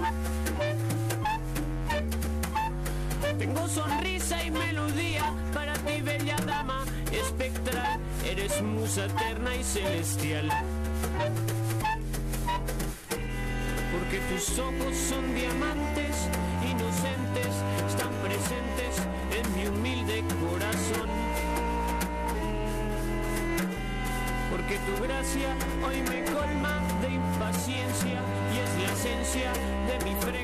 Tengo 3.47 3.69
sonrisa 3.69 4.43
y 4.43 4.51
melodía 4.51 5.33
para 5.55 5.73
ti, 5.75 6.01
bella 6.03 6.37
dama 6.45 6.85
espectral. 7.13 8.01
Eres 8.29 8.61
musa 8.61 9.05
eterna 9.05 9.55
y 9.55 9.63
celestial. 9.63 10.51
Porque 13.93 14.19
tus 14.31 14.59
ojos 14.59 14.97
son 14.97 15.33
diamantes 15.33 16.17
inocentes, 16.69 17.53
están 17.87 18.13
presentes 18.25 18.97
en 19.31 19.55
mi 19.55 19.69
humilde 19.69 20.25
corazón. 20.51 21.09
porque 24.51 24.79
tu 24.79 25.03
gracia 25.03 25.55
hoy 25.87 26.03
me 26.03 26.25
colma 26.33 26.81
de 27.03 27.15
impaciencia 27.15 28.21
y 28.53 28.59
es 28.59 28.83
la 28.83 28.93
esencia 28.93 29.53
de 29.87 30.05
mi 30.05 30.15
frecuente 30.17 30.36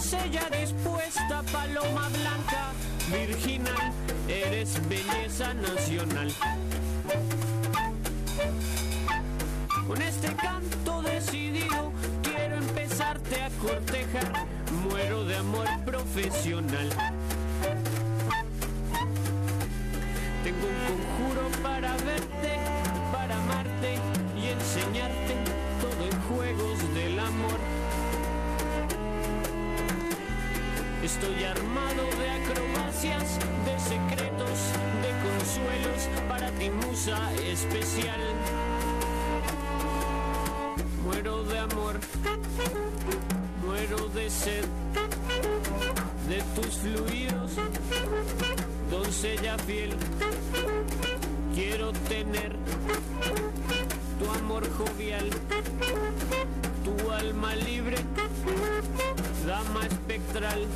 doncella 0.00 0.48
dispuesta, 0.58 1.42
paloma 1.52 2.08
blanca, 2.08 2.72
virginal, 3.10 3.92
eres 4.28 4.80
belleza 4.88 5.52
nacional. 5.52 6.32
Con 9.86 10.00
este 10.00 10.34
canto 10.36 11.02
decidido 11.02 11.92
quiero 12.22 12.56
empezarte 12.56 13.42
a 13.42 13.50
cortejar, 13.60 14.46
muero 14.88 15.24
de 15.24 15.36
amor 15.36 15.68
profesional. 15.84 16.88
Especial. 37.60 38.20
Muero 41.04 41.42
de 41.44 41.58
amor, 41.58 42.00
muero 43.64 44.08
de 44.14 44.30
sed, 44.30 44.64
de 46.28 46.38
tus 46.54 46.74
fluidos 46.78 47.50
doncella 48.90 49.56
fiel, 49.58 49.90
quiero 51.54 51.92
tener 52.08 52.52
tu 54.18 54.30
amor 54.38 54.64
jovial, 54.78 55.28
tu 56.84 57.10
alma 57.10 57.54
libre, 57.56 57.96
dama 59.46 59.86
espectral. 59.86 60.66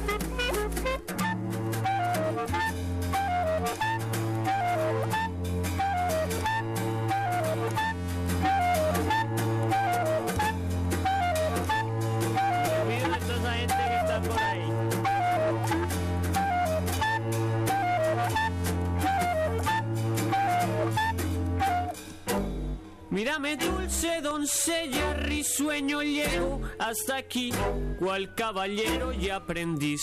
Dulce 23.45 24.23
doncella, 24.23 25.15
risueño 25.15 26.03
llego 26.03 26.63
hasta 26.79 27.19
aquí, 27.19 27.53
cual 27.99 28.35
caballero 28.35 29.13
y 29.13 29.29
aprendiz. 29.29 30.01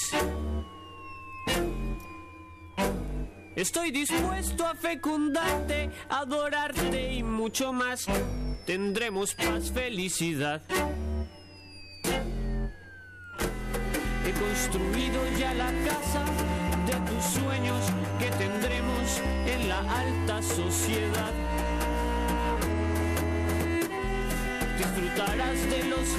Estoy 3.56 3.92
dispuesto 3.92 4.66
a 4.66 4.76
fecundarte, 4.76 5.90
adorarte 6.08 7.14
y 7.14 7.24
mucho 7.24 7.74
más. 7.74 8.06
tendremos 8.66 9.34
paz, 9.34 9.72
felicidad. 9.72 10.62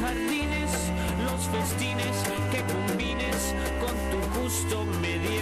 Jardines, 0.01 0.71
los 1.25 1.49
festines 1.49 2.25
que 2.51 2.63
combines 2.73 3.55
con 3.81 3.95
tu 4.11 4.41
gusto 4.41 4.85
medieval. 5.01 5.42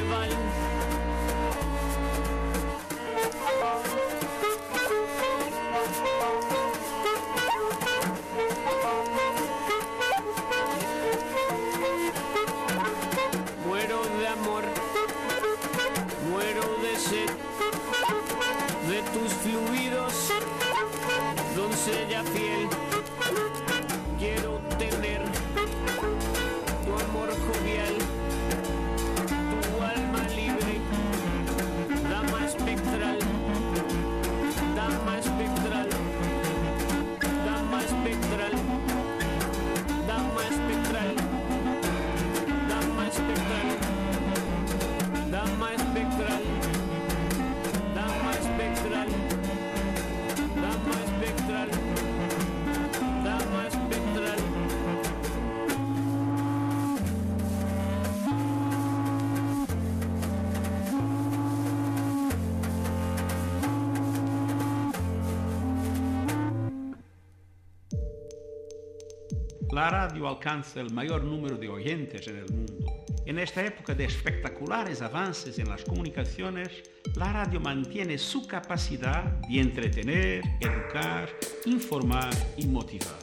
Alcanza 70.31 70.81
el 70.81 70.90
mayor 70.93 71.24
número 71.24 71.57
de 71.57 71.69
oyentes 71.69 72.27
en 72.28 72.36
el 72.36 72.48
mundo. 72.52 73.05
En 73.27 73.39
esta 73.39 73.65
época 73.65 73.94
de 73.94 74.05
espectaculares 74.05 75.02
avances 75.02 75.59
en 75.59 75.69
las 75.69 75.85
comunicaciones, 75.85 76.70
la 77.16 77.32
radio 77.32 77.61
mantiene 77.61 78.16
su 78.16 78.47
capacidad 78.47 79.24
de 79.48 79.61
entretener, 79.61 80.43
educar, 80.61 81.28
informar 81.66 82.31
y 82.57 82.66
motivar. 82.66 83.19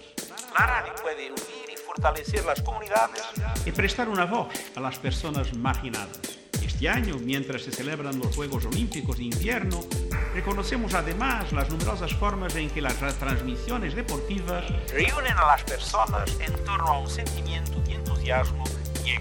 La 0.58 0.68
radio 0.68 0.94
puede 1.02 1.28
unir 1.28 1.74
y 1.74 1.78
fortalecer 1.78 2.46
las 2.46 2.62
comunidades 2.62 3.24
y 3.66 3.72
prestar 3.72 4.10
una 4.10 4.26
voz 4.26 4.54
a 4.76 4.80
las 4.80 5.00
personas 5.00 5.56
marginadas. 5.56 6.40
Este 6.64 6.90
año, 6.90 7.18
mientras 7.18 7.64
se 7.64 7.72
celebran 7.72 8.20
los 8.20 8.36
Juegos 8.36 8.66
Olímpicos 8.66 9.18
de 9.18 9.24
Invierno, 9.24 9.80
reconocemos 10.38 10.94
además 10.94 11.52
las 11.52 11.68
numerosas 11.72 12.14
formas 12.14 12.56
en 12.56 12.70
que 12.70 12.80
las 12.80 12.96
transmisiones 13.18 13.96
deportivas 13.96 14.66
reúnen 14.94 15.36
a 15.36 15.48
las 15.48 15.64
personas 15.64 16.30
en 16.40 16.54
torno 16.64 16.90
a 16.90 17.00
un 17.00 17.10
sentimiento 17.10 17.82
de 17.82 17.96
entusiasmo 17.96 18.64
y. 19.04 19.14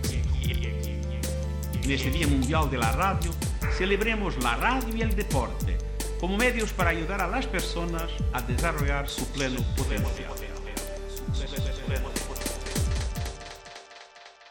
En 1.83 1.91
este 1.91 2.11
Día 2.11 2.27
Mundial 2.27 2.69
de 2.69 2.77
la 2.77 2.93
Radio, 2.93 3.31
celebremos 3.79 4.37
la 4.43 4.57
radio 4.57 4.95
y 4.95 5.01
el 5.01 5.17
deporte 5.17 5.79
como 6.21 6.37
medios 6.37 6.75
para 6.75 6.91
ayudar 6.91 7.23
a 7.23 7.29
las 7.29 7.47
personas 7.47 8.11
a 8.35 8.43
desarrollar 8.43 9.09
su 9.09 9.27
pleno 9.33 9.63
potencial. 9.75 10.35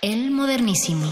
El 0.02 0.32
modernísimo. 0.32 1.12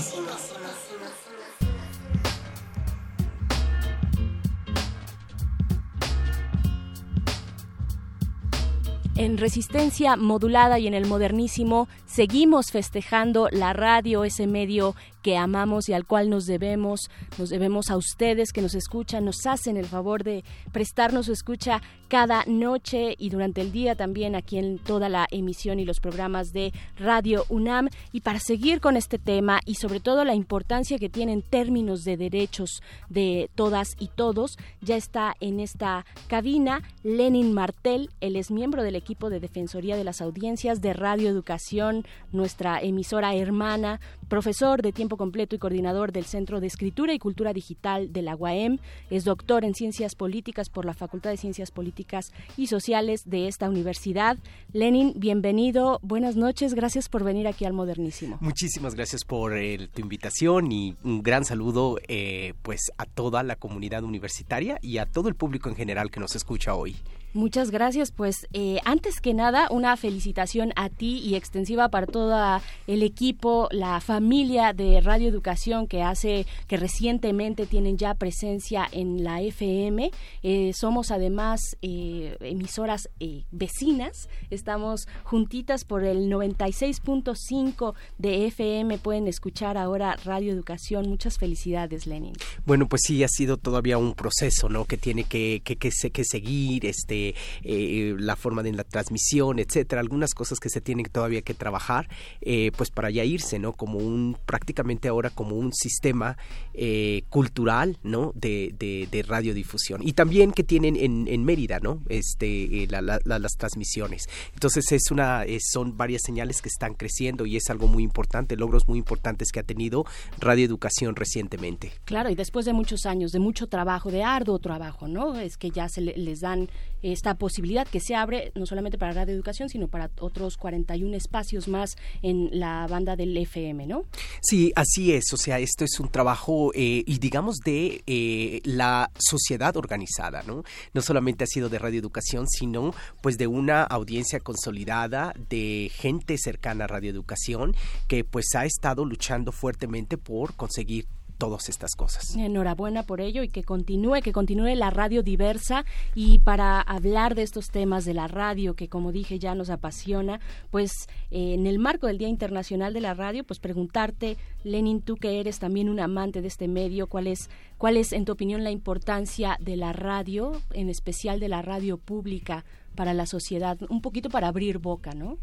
En 9.23 9.37
resistencia 9.37 10.17
modulada 10.17 10.79
y 10.79 10.87
en 10.87 10.93
el 10.93 11.05
modernísimo 11.05 11.87
seguimos 12.05 12.71
festejando 12.71 13.47
la 13.53 13.71
radio, 13.71 14.25
ese 14.25 14.47
medio 14.47 14.95
que 15.23 15.37
amamos 15.37 15.89
y 15.89 15.93
al 15.93 16.05
cual 16.05 16.29
nos 16.29 16.45
debemos, 16.45 17.09
nos 17.39 17.49
debemos 17.49 17.89
a 17.89 17.97
ustedes 17.97 18.51
que 18.51 18.61
nos 18.61 18.75
escuchan, 18.75 19.25
nos 19.25 19.47
hacen 19.47 19.77
el 19.77 19.85
favor 19.85 20.23
de 20.23 20.43
prestarnos 20.71 21.25
su 21.25 21.33
escucha 21.33 21.81
cada 22.07 22.43
noche 22.45 23.15
y 23.17 23.29
durante 23.29 23.61
el 23.61 23.71
día 23.71 23.95
también 23.95 24.35
aquí 24.35 24.59
en 24.59 24.77
toda 24.77 25.09
la 25.09 25.25
emisión 25.31 25.79
y 25.79 25.85
los 25.85 25.99
programas 25.99 26.53
de 26.53 26.71
Radio 26.97 27.45
UNAM. 27.49 27.89
Y 28.11 28.21
para 28.21 28.39
seguir 28.39 28.81
con 28.81 28.97
este 28.97 29.17
tema 29.17 29.61
y 29.65 29.75
sobre 29.75 29.99
todo 29.99 30.23
la 30.23 30.35
importancia 30.35 30.99
que 30.99 31.09
tiene 31.09 31.33
en 31.33 31.41
términos 31.41 32.03
de 32.03 32.17
derechos 32.17 32.83
de 33.09 33.49
todas 33.55 33.95
y 33.97 34.09
todos, 34.09 34.57
ya 34.81 34.95
está 34.95 35.33
en 35.39 35.59
esta 35.59 36.05
cabina 36.27 36.83
Lenin 37.03 37.53
Martel, 37.53 38.09
él 38.21 38.35
es 38.35 38.51
miembro 38.51 38.83
del 38.83 38.95
equipo 38.95 39.29
de 39.29 39.39
Defensoría 39.39 39.95
de 39.95 40.03
las 40.03 40.21
Audiencias 40.21 40.81
de 40.81 40.93
Radio 40.93 41.29
Educación, 41.29 42.05
nuestra 42.31 42.79
emisora 42.81 43.33
hermana, 43.33 43.99
profesor 44.27 44.81
de 44.81 44.91
tiempo 44.91 45.12
completo 45.17 45.55
y 45.55 45.59
coordinador 45.59 46.11
del 46.11 46.25
Centro 46.25 46.59
de 46.59 46.67
Escritura 46.67 47.13
y 47.13 47.19
Cultura 47.19 47.53
Digital 47.53 48.11
de 48.11 48.21
la 48.21 48.35
UAM, 48.35 48.79
es 49.09 49.23
doctor 49.23 49.65
en 49.65 49.73
Ciencias 49.73 50.15
Políticas 50.15 50.69
por 50.69 50.85
la 50.85 50.93
Facultad 50.93 51.29
de 51.29 51.37
Ciencias 51.37 51.71
Políticas 51.71 52.31
y 52.57 52.67
Sociales 52.67 53.23
de 53.25 53.47
esta 53.47 53.69
universidad. 53.69 54.37
Lenin, 54.71 55.13
bienvenido, 55.15 55.99
buenas 56.01 56.35
noches, 56.35 56.73
gracias 56.73 57.09
por 57.09 57.23
venir 57.23 57.47
aquí 57.47 57.65
al 57.65 57.73
Modernísimo. 57.73 58.37
Muchísimas 58.41 58.95
gracias 58.95 59.23
por 59.25 59.57
eh, 59.57 59.87
tu 59.93 60.01
invitación 60.01 60.71
y 60.71 60.95
un 61.03 61.23
gran 61.23 61.45
saludo 61.45 61.97
eh, 62.07 62.53
pues 62.61 62.91
a 62.97 63.05
toda 63.05 63.43
la 63.43 63.55
comunidad 63.55 64.03
universitaria 64.03 64.79
y 64.81 64.97
a 64.97 65.05
todo 65.05 65.29
el 65.29 65.35
público 65.35 65.69
en 65.69 65.75
general 65.75 66.11
que 66.11 66.19
nos 66.19 66.35
escucha 66.35 66.75
hoy. 66.75 66.95
Muchas 67.33 67.71
gracias. 67.71 68.11
Pues 68.11 68.47
eh, 68.53 68.77
antes 68.85 69.19
que 69.19 69.33
nada, 69.33 69.67
una 69.71 69.97
felicitación 69.97 70.71
a 70.75 70.89
ti 70.89 71.17
y 71.17 71.33
extensiva 71.33 71.89
para 71.89 72.05
todo 72.05 72.61
el 72.85 73.01
equipo, 73.01 73.67
la 73.71 73.99
familia 74.01 74.71
de 74.73 75.01
Radio 75.01 75.29
Educación 75.29 75.87
que 75.87 76.03
hace, 76.03 76.45
que 76.67 76.77
recientemente 76.77 77.65
tienen 77.65 77.97
ya 77.97 78.13
presencia 78.13 78.87
en 78.91 79.23
la 79.23 79.41
FM. 79.41 80.11
Eh, 80.43 80.73
somos 80.75 81.09
además 81.09 81.59
eh, 81.81 82.37
emisoras 82.39 83.09
vecinas. 83.51 84.29
Estamos 84.51 85.07
juntitas 85.23 85.85
por 85.85 86.03
el 86.03 86.29
96.5 86.29 87.95
de 88.19 88.45
FM. 88.47 88.99
Pueden 88.99 89.27
escuchar 89.27 89.77
ahora 89.77 90.17
Radio 90.23 90.53
Educación. 90.53 91.09
Muchas 91.09 91.39
felicidades, 91.39 92.05
Lenin. 92.05 92.33
Bueno, 92.65 92.87
pues 92.87 93.01
sí, 93.05 93.23
ha 93.23 93.27
sido 93.27 93.57
todavía 93.57 93.97
un 93.97 94.13
proceso, 94.13 94.69
¿no? 94.69 94.85
Que 94.85 94.97
tiene 94.97 95.23
que, 95.23 95.61
que, 95.63 95.77
que, 95.77 95.89
que 95.89 96.23
seguir, 96.23 96.85
este, 96.85 97.22
eh, 97.63 98.15
la 98.17 98.35
forma 98.35 98.63
de 98.63 98.73
la 98.73 98.83
transmisión, 98.83 99.59
etcétera, 99.59 100.01
algunas 100.01 100.33
cosas 100.33 100.59
que 100.59 100.69
se 100.69 100.81
tienen 100.81 101.05
todavía 101.05 101.41
que 101.41 101.53
trabajar, 101.53 102.07
eh, 102.41 102.71
pues 102.75 102.89
para 102.89 103.09
ya 103.09 103.23
irse, 103.23 103.59
¿no? 103.59 103.73
Como 103.73 103.99
un, 103.99 104.37
prácticamente 104.45 105.07
ahora 105.07 105.29
como 105.29 105.55
un 105.55 105.73
sistema 105.73 106.37
eh, 106.73 107.23
cultural, 107.29 107.97
¿no? 108.03 108.31
De, 108.35 108.73
de, 108.77 109.07
de, 109.11 109.23
radiodifusión. 109.23 110.01
Y 110.03 110.13
también 110.13 110.51
que 110.51 110.63
tienen 110.63 110.95
en, 110.95 111.27
en 111.27 111.43
Mérida, 111.45 111.79
¿no? 111.79 112.01
Este, 112.09 112.87
la, 112.89 113.01
la, 113.01 113.19
las 113.23 113.53
transmisiones. 113.57 114.27
Entonces 114.53 114.91
es 114.91 115.11
una, 115.11 115.43
es, 115.45 115.63
son 115.71 115.97
varias 115.97 116.21
señales 116.25 116.61
que 116.61 116.69
están 116.69 116.93
creciendo 116.95 117.45
y 117.45 117.57
es 117.57 117.69
algo 117.69 117.87
muy 117.87 118.03
importante, 118.03 118.55
logros 118.55 118.87
muy 118.87 118.99
importantes 118.99 119.51
que 119.51 119.59
ha 119.59 119.63
tenido 119.63 120.05
Radio 120.39 120.65
Educación 120.65 121.15
recientemente. 121.15 121.91
Claro, 122.05 122.29
y 122.29 122.35
después 122.35 122.65
de 122.65 122.73
muchos 122.73 123.05
años, 123.05 123.31
de 123.31 123.39
mucho 123.39 123.67
trabajo, 123.67 124.11
de 124.11 124.23
arduo 124.23 124.59
trabajo, 124.59 125.07
¿no? 125.07 125.37
Es 125.39 125.57
que 125.57 125.69
ya 125.71 125.89
se 125.89 126.01
le, 126.01 126.17
les 126.17 126.39
dan 126.39 126.69
esta 127.03 127.35
posibilidad 127.35 127.87
que 127.87 127.99
se 127.99 128.15
abre 128.15 128.51
no 128.55 128.65
solamente 128.65 128.97
para 128.97 129.13
Radio 129.13 129.33
Educación, 129.33 129.69
sino 129.69 129.87
para 129.87 130.09
otros 130.19 130.57
41 130.57 131.15
espacios 131.15 131.67
más 131.67 131.95
en 132.21 132.49
la 132.51 132.87
banda 132.87 133.15
del 133.15 133.37
FM, 133.37 133.85
¿no? 133.87 134.05
Sí, 134.41 134.71
así 134.75 135.13
es. 135.13 135.25
O 135.33 135.37
sea, 135.37 135.59
esto 135.59 135.83
es 135.83 135.99
un 135.99 136.09
trabajo, 136.09 136.71
eh, 136.73 137.03
y 137.05 137.19
digamos, 137.19 137.57
de 137.57 138.03
eh, 138.07 138.61
la 138.63 139.11
sociedad 139.17 139.75
organizada, 139.77 140.43
¿no? 140.43 140.63
No 140.93 141.01
solamente 141.01 141.43
ha 141.43 141.47
sido 141.47 141.69
de 141.69 141.79
Radio 141.79 141.99
Educación, 141.99 142.47
sino 142.47 142.93
pues 143.21 143.37
de 143.37 143.47
una 143.47 143.83
audiencia 143.83 144.39
consolidada, 144.39 145.33
de 145.49 145.91
gente 145.93 146.37
cercana 146.37 146.85
a 146.85 146.87
Radio 146.87 147.11
Educación, 147.11 147.75
que 148.07 148.23
pues 148.23 148.55
ha 148.55 148.65
estado 148.65 149.05
luchando 149.05 149.51
fuertemente 149.51 150.17
por 150.17 150.55
conseguir 150.55 151.05
todas 151.37 151.69
estas 151.69 151.91
cosas. 151.95 152.35
Enhorabuena 152.35 153.03
por 153.03 153.21
ello 153.21 153.43
y 153.43 153.49
que 153.49 153.63
continúe, 153.63 154.21
que 154.21 154.33
continúe 154.33 154.75
la 154.75 154.89
radio 154.89 155.23
diversa 155.23 155.85
y 156.15 156.39
para 156.39 156.81
hablar 156.81 157.35
de 157.35 157.43
estos 157.43 157.69
temas 157.69 158.05
de 158.05 158.13
la 158.13 158.27
radio 158.27 158.75
que 158.75 158.87
como 158.87 159.11
dije 159.11 159.39
ya 159.39 159.55
nos 159.55 159.69
apasiona, 159.69 160.39
pues 160.71 160.91
eh, 161.31 161.53
en 161.53 161.67
el 161.67 161.79
marco 161.79 162.07
del 162.07 162.17
Día 162.17 162.27
Internacional 162.27 162.93
de 162.93 163.01
la 163.01 163.13
Radio, 163.13 163.43
pues 163.43 163.59
preguntarte, 163.59 164.37
Lenin, 164.63 165.01
tú 165.01 165.15
que 165.15 165.39
eres 165.39 165.59
también 165.59 165.89
un 165.89 165.99
amante 165.99 166.41
de 166.41 166.47
este 166.47 166.67
medio, 166.67 167.07
¿cuál 167.07 167.27
es, 167.27 167.49
cuál 167.77 167.97
es 167.97 168.13
en 168.13 168.25
tu 168.25 168.31
opinión 168.31 168.63
la 168.63 168.71
importancia 168.71 169.57
de 169.59 169.75
la 169.75 169.93
radio, 169.93 170.61
en 170.71 170.89
especial 170.89 171.39
de 171.39 171.49
la 171.49 171.61
radio 171.61 171.97
pública? 171.97 172.65
Para 172.95 173.13
la 173.13 173.25
sociedad, 173.25 173.77
un 173.89 174.01
poquito 174.01 174.29
para 174.29 174.47
abrir 174.47 174.77
boca, 174.77 175.11
¿no? 175.13 175.37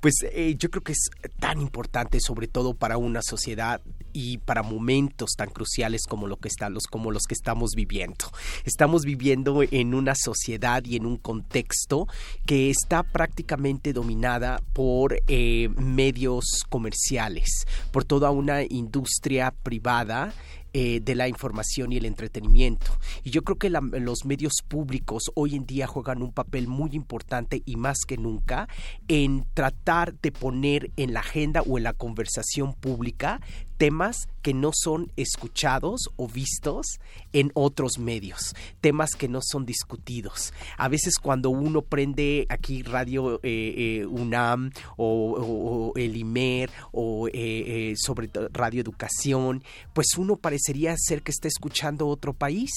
Pues 0.00 0.14
eh, 0.32 0.56
yo 0.58 0.70
creo 0.70 0.82
que 0.82 0.92
es 0.92 1.10
tan 1.38 1.60
importante, 1.60 2.20
sobre 2.20 2.48
todo 2.48 2.74
para 2.74 2.98
una 2.98 3.22
sociedad 3.22 3.80
y 4.12 4.38
para 4.38 4.62
momentos 4.62 5.30
tan 5.36 5.50
cruciales 5.50 6.02
como 6.08 6.26
lo 6.26 6.36
que 6.36 6.48
los 6.70 6.84
como 6.84 7.10
los 7.10 7.24
que 7.24 7.34
estamos 7.34 7.72
viviendo. 7.76 8.26
Estamos 8.64 9.04
viviendo 9.04 9.62
en 9.62 9.94
una 9.94 10.14
sociedad 10.14 10.84
y 10.84 10.96
en 10.96 11.06
un 11.06 11.16
contexto 11.16 12.06
que 12.46 12.70
está 12.70 13.02
prácticamente 13.02 13.92
dominada 13.92 14.60
por 14.72 15.20
eh, 15.28 15.68
medios 15.76 16.64
comerciales, 16.68 17.66
por 17.92 18.04
toda 18.04 18.30
una 18.30 18.62
industria 18.62 19.54
privada 19.62 20.32
eh, 20.72 21.00
de 21.02 21.14
la 21.14 21.28
información 21.28 21.92
y 21.92 21.96
el 21.96 22.04
entretenimiento. 22.04 22.92
Y 23.24 23.30
yo 23.30 23.42
creo 23.42 23.56
que 23.56 23.70
los 23.70 24.24
medios 24.24 24.54
públicos 24.66 25.30
hoy 25.34 25.54
en 25.54 25.66
día 25.66 25.86
juegan 25.86 26.22
un 26.22 26.32
papel 26.32 26.68
muy 26.68 26.90
importante 26.92 27.62
y 27.64 27.76
más 27.76 28.00
que 28.06 28.16
nunca 28.16 28.68
en 29.08 29.46
tratar 29.54 30.14
de 30.14 30.32
poner 30.32 30.90
en 30.96 31.12
la 31.12 31.20
agenda 31.20 31.62
o 31.62 31.78
en 31.78 31.84
la 31.84 31.92
conversación 31.92 32.74
pública 32.74 33.40
temas 33.78 34.28
que 34.42 34.52
no 34.52 34.70
son 34.74 35.12
escuchados 35.16 36.10
o 36.16 36.28
vistos 36.28 36.98
en 37.32 37.50
otros 37.54 37.98
medios, 37.98 38.54
temas 38.80 39.10
que 39.12 39.28
no 39.28 39.40
son 39.42 39.64
discutidos. 39.64 40.52
A 40.76 40.88
veces 40.88 41.14
cuando 41.20 41.50
uno 41.50 41.82
prende 41.82 42.46
aquí 42.48 42.82
Radio 42.82 43.40
eh, 43.42 44.00
eh, 44.02 44.06
UNAM 44.06 44.70
o, 44.96 45.92
el 45.96 46.16
IMER 46.16 46.70
o 46.92 47.28
eh, 47.32 47.94
sobre 47.96 48.30
Radio 48.52 48.80
Educación, 48.80 49.62
pues 49.92 50.08
uno 50.16 50.36
parecería 50.36 50.94
ser 50.98 51.22
que 51.22 51.30
está 51.30 51.48
escuchando 51.48 52.08
otro 52.08 52.32
país 52.34 52.70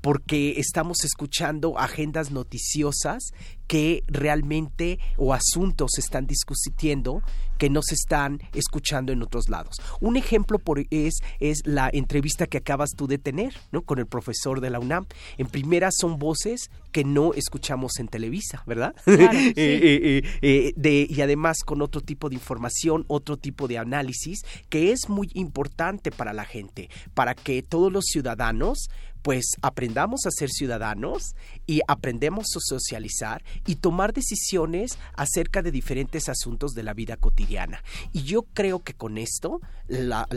porque 0.00 0.58
estamos 0.58 1.04
escuchando 1.04 1.78
agendas 1.78 2.30
noticiosas 2.30 3.32
que 3.66 4.02
realmente 4.06 4.98
o 5.16 5.34
asuntos 5.34 5.92
se 5.94 6.00
están 6.00 6.26
discutiendo 6.26 7.22
que 7.58 7.70
no 7.70 7.80
se 7.82 7.94
están 7.94 8.40
escuchando 8.54 9.12
en 9.12 9.22
otros 9.22 9.48
lados. 9.48 9.76
Un 10.00 10.16
ejemplo 10.16 10.58
por, 10.58 10.84
es, 10.90 11.14
es 11.40 11.62
la 11.64 11.90
entrevista 11.92 12.46
que 12.46 12.58
acabas 12.58 12.90
tú 12.96 13.06
de 13.06 13.18
tener 13.18 13.54
¿no? 13.72 13.82
con 13.82 13.98
el 13.98 14.06
profesor 14.06 14.60
de 14.60 14.70
la 14.70 14.78
UNAM. 14.78 15.06
En 15.38 15.46
primera 15.46 15.88
son 15.90 16.18
voces 16.18 16.70
que 16.92 17.04
no 17.04 17.32
escuchamos 17.34 17.98
en 17.98 18.08
Televisa, 18.08 18.62
¿verdad? 18.66 18.94
Eh, 19.06 19.52
eh, 19.56 20.22
eh, 20.42 20.72
de, 20.76 21.06
y 21.08 21.20
además 21.20 21.58
con 21.64 21.82
otro 21.82 22.00
tipo 22.00 22.28
de 22.28 22.34
información, 22.34 23.04
otro 23.08 23.36
tipo 23.36 23.68
de 23.68 23.78
análisis 23.78 24.44
que 24.68 24.92
es 24.92 25.08
muy 25.08 25.30
importante 25.34 26.10
para 26.10 26.32
la 26.32 26.44
gente, 26.44 26.88
para 27.14 27.34
que 27.34 27.62
todos 27.62 27.92
los 27.92 28.04
ciudadanos 28.06 28.88
pues 29.26 29.56
aprendamos 29.60 30.24
a 30.24 30.30
ser 30.30 30.50
ciudadanos 30.50 31.34
y 31.66 31.80
aprendemos 31.88 32.46
a 32.54 32.60
socializar 32.60 33.42
y 33.66 33.74
tomar 33.74 34.12
decisiones 34.12 35.00
acerca 35.16 35.62
de 35.62 35.72
diferentes 35.72 36.28
asuntos 36.28 36.74
de 36.74 36.84
la 36.84 36.94
vida 36.94 37.16
cotidiana. 37.16 37.82
Y 38.12 38.22
yo 38.22 38.42
creo 38.54 38.84
que 38.84 38.94
con 38.94 39.18
esto 39.18 39.60
la, 39.88 40.28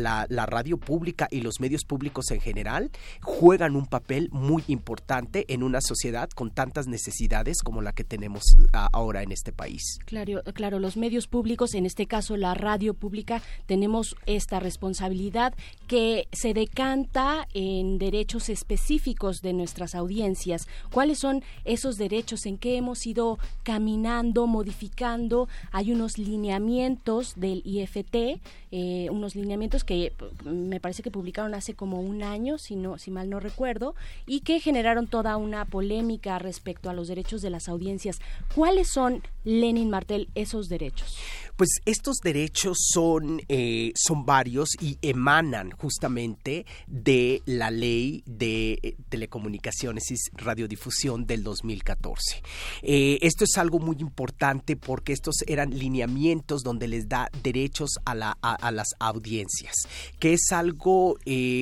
radio 0.48 0.80
pública 0.80 1.28
y 1.30 1.42
los 1.42 1.60
medios 1.60 1.86
públicos 1.86 2.32
en 2.32 2.42
general 2.42 2.90
juegan 3.22 3.76
un 3.76 3.86
papel 3.86 4.28
muy 4.32 4.64
importante 4.66 5.46
en 5.54 5.62
una 5.62 5.82
sociedad 5.82 6.28
con 6.32 6.50
tantas 6.50 6.88
necesidades 6.88 7.62
como 7.62 7.84
la 7.84 7.94
que 7.94 8.04
tenemos 8.04 8.58
ahora 8.74 9.22
en 9.22 9.32
este 9.32 9.52
país. 9.52 10.00
Claro, 10.06 10.42
claro, 10.56 10.80
los 10.80 10.98
medios 10.98 11.28
públicos, 11.28 11.76
en 11.76 11.86
este 11.86 12.08
caso 12.08 12.38
la 12.38 12.56
radio 12.56 12.96
pública, 12.96 13.44
tenemos 13.68 14.16
esta 14.26 14.60
responsabilidad 14.60 15.54
que 15.86 16.28
se 16.32 16.56
decanta 16.56 17.48
en 17.54 18.00
derechos 18.00 18.50
específicos 18.50 18.79
específicos 18.80 19.42
de 19.42 19.54
nuestras 19.54 19.94
audiencias, 19.94 20.68
cuáles 20.92 21.20
son 21.20 21.44
esos 21.66 21.98
derechos, 21.98 22.46
en 22.46 22.58
qué 22.58 22.78
hemos 22.78 23.06
ido 23.06 23.38
caminando, 23.64 24.48
modificando. 24.48 25.48
Hay 25.72 25.92
unos 25.92 26.18
lineamientos 26.18 27.34
del 27.36 27.62
IFT, 27.66 28.40
eh, 28.72 29.10
unos 29.12 29.36
lineamientos 29.36 29.84
que 29.84 30.14
me 30.46 30.80
parece 30.80 31.04
que 31.04 31.12
publicaron 31.12 31.54
hace 31.56 31.74
como 31.74 32.00
un 32.00 32.24
año, 32.24 32.58
si, 32.58 32.76
no, 32.76 32.98
si 32.98 33.12
mal 33.12 33.30
no 33.30 33.40
recuerdo, 33.40 33.96
y 34.26 34.42
que 34.42 34.60
generaron 34.60 35.08
toda 35.08 35.36
una 35.38 35.66
polémica 35.66 36.40
respecto 36.40 36.90
a 36.90 36.94
los 36.94 37.08
derechos 37.08 37.42
de 37.42 37.50
las 37.50 37.68
audiencias. 37.68 38.20
¿Cuáles 38.56 38.88
son, 38.88 39.22
Lenin 39.44 39.90
Martel, 39.90 40.30
esos 40.36 40.70
derechos? 40.70 41.18
Pues 41.60 41.82
estos 41.84 42.20
derechos 42.24 42.78
son, 42.80 43.42
eh, 43.50 43.92
son 43.94 44.26
varios 44.26 44.70
y 44.80 44.98
emanan 45.02 45.72
justamente 45.72 46.66
de 46.88 47.42
la 47.46 47.70
ley 47.70 48.24
de 48.26 48.80
eh, 48.82 48.96
telecomunicaciones 49.10 50.10
y 50.10 50.16
radiodifusión 50.38 51.26
del 51.26 51.44
2014. 51.44 52.42
Eh, 52.82 53.18
esto 53.24 53.44
es 53.44 53.58
algo 53.58 53.80
muy 53.80 53.98
importante 54.00 54.78
porque 54.78 55.12
estos 55.12 55.36
eran 55.48 55.78
lineamientos 55.78 56.64
donde 56.64 56.88
les 56.88 57.10
da 57.10 57.28
derechos 57.44 57.90
a, 58.06 58.16
la, 58.16 58.38
a, 58.42 58.72
las 58.72 58.96
audiencias, 58.98 59.76
que 60.18 60.32
es 60.32 60.54
algo 60.54 61.18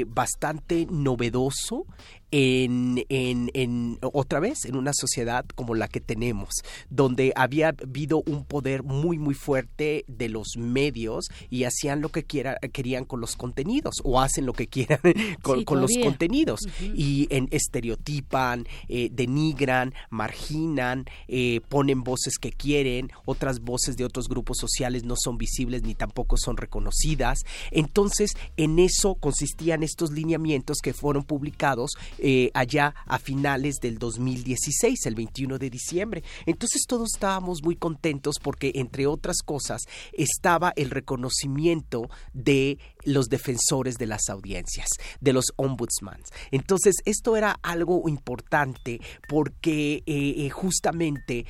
bastante 0.09 0.85
novedoso 0.91 1.87
en, 2.31 3.05
en, 3.09 3.49
en, 3.53 3.97
otra 4.01 4.39
vez 4.39 4.65
en 4.65 4.75
una 4.75 4.91
sociedad 4.93 5.45
como 5.55 5.75
la 5.75 5.87
que 5.87 6.01
tenemos, 6.01 6.49
donde 6.89 7.33
había 7.35 7.69
habido 7.69 8.23
un 8.25 8.43
poder 8.45 8.83
muy 8.83 9.17
muy 9.17 9.33
fuerte 9.33 10.03
de 10.07 10.29
los 10.29 10.57
medios 10.57 11.27
y 11.49 11.63
hacían 11.63 12.01
lo 12.01 12.09
que 12.09 12.23
quiera, 12.23 12.57
querían 12.73 13.05
con 13.05 13.21
los 13.21 13.35
contenidos 13.35 13.95
o 14.03 14.19
hacen 14.19 14.45
lo 14.45 14.53
que 14.53 14.67
quieran 14.67 14.99
con, 15.41 15.63
los 15.79 15.91
contenidos. 16.01 16.61
Y 16.81 17.27
en, 17.29 17.47
estereotipan, 17.51 18.67
eh, 18.87 19.09
denigran, 19.11 19.93
marginan, 20.09 21.05
eh, 21.27 21.61
ponen 21.69 22.03
voces 22.03 22.37
que 22.37 22.51
quieren, 22.51 23.11
otras 23.25 23.59
voces 23.61 23.97
de 23.97 24.05
otros 24.05 24.27
grupos 24.27 24.57
sociales 24.57 25.03
no 25.03 25.15
son 25.17 25.37
visibles 25.37 25.83
ni 25.83 25.95
tampoco 25.95 26.37
son 26.37 26.57
reconocidas. 26.57 27.39
Entonces, 27.71 28.31
en 28.57 28.79
eso 28.79 29.15
consistían 29.15 29.83
estos 29.83 30.11
lineamientos 30.11 30.77
que 30.81 30.93
fueron 30.93 31.23
publicados 31.23 31.91
eh, 32.19 32.51
allá 32.53 32.93
a 33.05 33.19
finales 33.19 33.75
del 33.81 33.97
2016, 33.97 35.05
el 35.05 35.15
21 35.15 35.57
de 35.57 35.69
diciembre. 35.69 36.23
Entonces 36.45 36.83
todos 36.87 37.09
estábamos 37.13 37.63
muy 37.63 37.75
contentos 37.75 38.35
porque, 38.41 38.71
entre 38.75 39.07
otras 39.07 39.37
cosas, 39.43 39.81
estaba 40.13 40.73
el 40.75 40.89
reconocimiento 40.89 42.09
de 42.33 42.79
los 43.07 43.27
defensores 43.27 43.95
de 43.95 44.05
las 44.05 44.29
audiencias, 44.29 44.89
de 45.21 45.33
los 45.33 45.45
ombudsmans. 45.55 46.29
Entonces, 46.51 46.95
esto 47.05 47.37
era 47.37 47.57
algo 47.63 48.07
importante 48.07 48.99
porque 49.27 50.03
eh, 50.05 50.45
eh, 50.45 50.49
justamente 50.49 51.45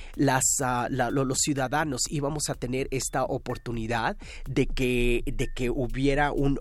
ah, 0.61 0.87
los 0.89 1.37
ciudadanos 1.39 2.01
íbamos 2.09 2.49
a 2.49 2.55
tener 2.55 2.87
esta 2.91 3.23
oportunidad 3.23 4.17
de 4.47 4.67
que, 4.67 5.23
de 5.25 5.47
que 5.53 5.69
hubiera 5.69 6.31
un 6.31 6.57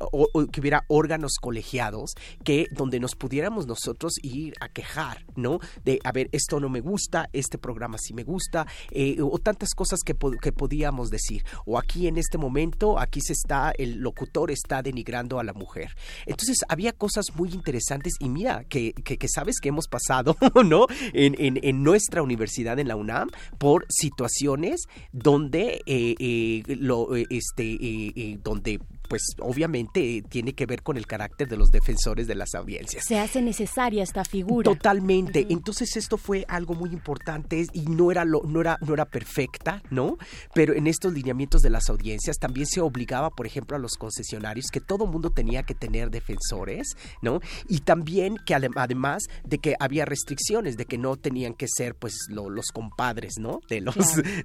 que 0.50 0.60
hubiera 0.60 0.82
órganos 0.88 1.36
colegiados 1.40 2.12
que 2.44 2.66
donde 2.70 3.00
nos 3.00 3.14
pudiéramos 3.14 3.66
nosotros 3.66 4.14
ir 4.22 4.54
a 4.60 4.68
quejar, 4.68 5.24
¿no? 5.36 5.60
De 5.84 6.00
a 6.04 6.12
ver, 6.12 6.28
esto 6.32 6.58
no 6.60 6.68
me 6.68 6.80
gusta, 6.80 7.28
este 7.32 7.58
programa 7.58 7.98
sí 7.98 8.14
me 8.14 8.24
gusta, 8.24 8.66
eh, 8.90 9.16
o 9.20 9.38
tantas 9.38 9.74
cosas 9.74 10.00
que, 10.04 10.14
que 10.40 10.52
podíamos 10.52 11.10
decir. 11.10 11.44
O 11.66 11.78
aquí 11.78 12.06
en 12.06 12.16
este 12.16 12.38
momento, 12.38 12.98
aquí 12.98 13.20
se 13.20 13.32
está, 13.32 13.72
el 13.76 13.98
locutor 13.98 14.50
está 14.50 14.82
denigrando 14.86 15.40
a 15.40 15.44
la 15.44 15.52
mujer. 15.52 15.96
Entonces 16.26 16.58
había 16.68 16.92
cosas 16.92 17.26
muy 17.34 17.50
interesantes 17.50 18.14
y 18.20 18.28
mira, 18.28 18.64
que, 18.68 18.92
que, 18.92 19.28
sabes 19.28 19.56
que 19.60 19.68
hemos 19.68 19.88
pasado, 19.88 20.36
¿no? 20.64 20.86
En, 21.12 21.34
en, 21.38 21.82
nuestra 21.82 22.22
universidad, 22.22 22.78
en 22.78 22.88
la 22.88 22.96
UNAM, 22.96 23.30
por 23.58 23.84
situaciones 23.88 24.84
donde, 25.12 25.82
eh, 25.86 26.14
eh, 26.18 26.62
lo, 26.76 27.14
este, 27.16 28.38
donde 28.42 28.80
pues 29.06 29.22
obviamente 29.40 30.22
tiene 30.28 30.54
que 30.54 30.66
ver 30.66 30.82
con 30.82 30.96
el 30.96 31.06
carácter 31.06 31.48
de 31.48 31.56
los 31.56 31.70
defensores 31.70 32.26
de 32.26 32.34
las 32.34 32.54
audiencias. 32.54 33.04
Se 33.06 33.18
hace 33.18 33.42
necesaria 33.42 34.02
esta 34.02 34.24
figura. 34.24 34.64
Totalmente. 34.64 35.46
Entonces 35.50 35.96
esto 35.96 36.18
fue 36.18 36.44
algo 36.48 36.74
muy 36.74 36.90
importante 36.90 37.66
y 37.72 37.82
no 37.86 38.10
era 38.10 38.24
lo, 38.24 38.42
no 38.42 38.60
era 38.60 38.78
no 38.80 38.94
era 38.94 39.04
perfecta, 39.04 39.82
¿no? 39.90 40.18
Pero 40.54 40.74
en 40.74 40.86
estos 40.86 41.12
lineamientos 41.12 41.62
de 41.62 41.70
las 41.70 41.88
audiencias 41.88 42.38
también 42.38 42.66
se 42.66 42.80
obligaba, 42.80 43.30
por 43.30 43.46
ejemplo, 43.46 43.76
a 43.76 43.80
los 43.80 43.94
concesionarios 43.94 44.66
que 44.72 44.80
todo 44.80 45.06
mundo 45.06 45.30
tenía 45.30 45.62
que 45.62 45.74
tener 45.74 46.10
defensores, 46.10 46.96
¿no? 47.22 47.40
Y 47.68 47.80
también 47.80 48.36
que 48.44 48.54
además 48.54 49.24
de 49.44 49.58
que 49.58 49.74
había 49.80 50.04
restricciones 50.04 50.76
de 50.76 50.86
que 50.86 50.98
no 50.98 51.16
tenían 51.16 51.54
que 51.54 51.66
ser 51.68 51.94
pues 51.94 52.14
los 52.28 52.66
compadres, 52.72 53.34
¿no? 53.38 53.60
De 53.68 53.80
los 53.80 53.96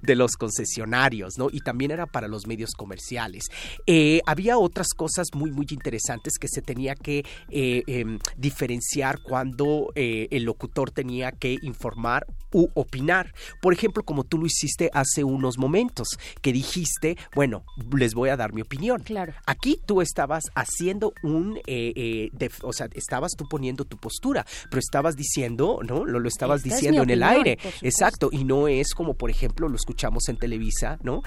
de 0.02 0.16
los 0.16 0.36
concesionarios, 0.36 1.34
¿no? 1.38 1.48
Y 1.50 1.60
también 1.60 1.90
era 1.90 2.06
para 2.06 2.28
los 2.28 2.46
medios 2.46 2.70
comerciales. 2.72 3.44
Eh, 3.86 4.20
había 4.26 4.51
había 4.52 4.58
otras 4.58 4.88
cosas 4.94 5.28
muy, 5.34 5.50
muy 5.50 5.66
interesantes 5.70 6.34
que 6.38 6.48
se 6.48 6.62
tenía 6.62 6.94
que 6.94 7.24
eh, 7.50 7.82
em, 7.86 8.18
diferenciar 8.36 9.20
cuando 9.22 9.92
eh, 9.94 10.28
el 10.30 10.44
locutor 10.44 10.90
tenía 10.90 11.32
que 11.32 11.56
informar 11.62 12.26
u 12.52 12.68
opinar. 12.74 13.32
Por 13.62 13.72
ejemplo, 13.72 14.02
como 14.02 14.24
tú 14.24 14.36
lo 14.36 14.46
hiciste 14.46 14.90
hace 14.92 15.24
unos 15.24 15.56
momentos, 15.56 16.18
que 16.42 16.52
dijiste, 16.52 17.16
bueno, 17.34 17.64
les 17.96 18.12
voy 18.12 18.28
a 18.28 18.36
dar 18.36 18.52
mi 18.52 18.60
opinión. 18.60 19.02
Claro. 19.02 19.32
Aquí 19.46 19.80
tú 19.86 20.02
estabas 20.02 20.44
haciendo 20.54 21.14
un, 21.22 21.58
eh, 21.66 22.30
o 22.62 22.72
sea, 22.74 22.88
estabas 22.94 23.32
tú 23.38 23.48
poniendo 23.48 23.84
tu 23.86 23.96
postura, 23.96 24.44
pero 24.68 24.80
estabas 24.80 25.16
diciendo, 25.16 25.80
¿no? 25.82 26.04
Lo, 26.04 26.20
lo 26.20 26.28
estabas 26.28 26.62
diciendo 26.62 27.02
en 27.02 27.10
el 27.10 27.22
aire. 27.22 27.58
Exacto. 27.80 28.28
Y 28.30 28.44
no 28.44 28.68
es 28.68 28.92
como, 28.92 29.14
por 29.14 29.30
ejemplo, 29.30 29.68
lo 29.68 29.76
escuchamos 29.76 30.28
en 30.28 30.36
Televisa, 30.36 30.98
¿no? 31.02 31.22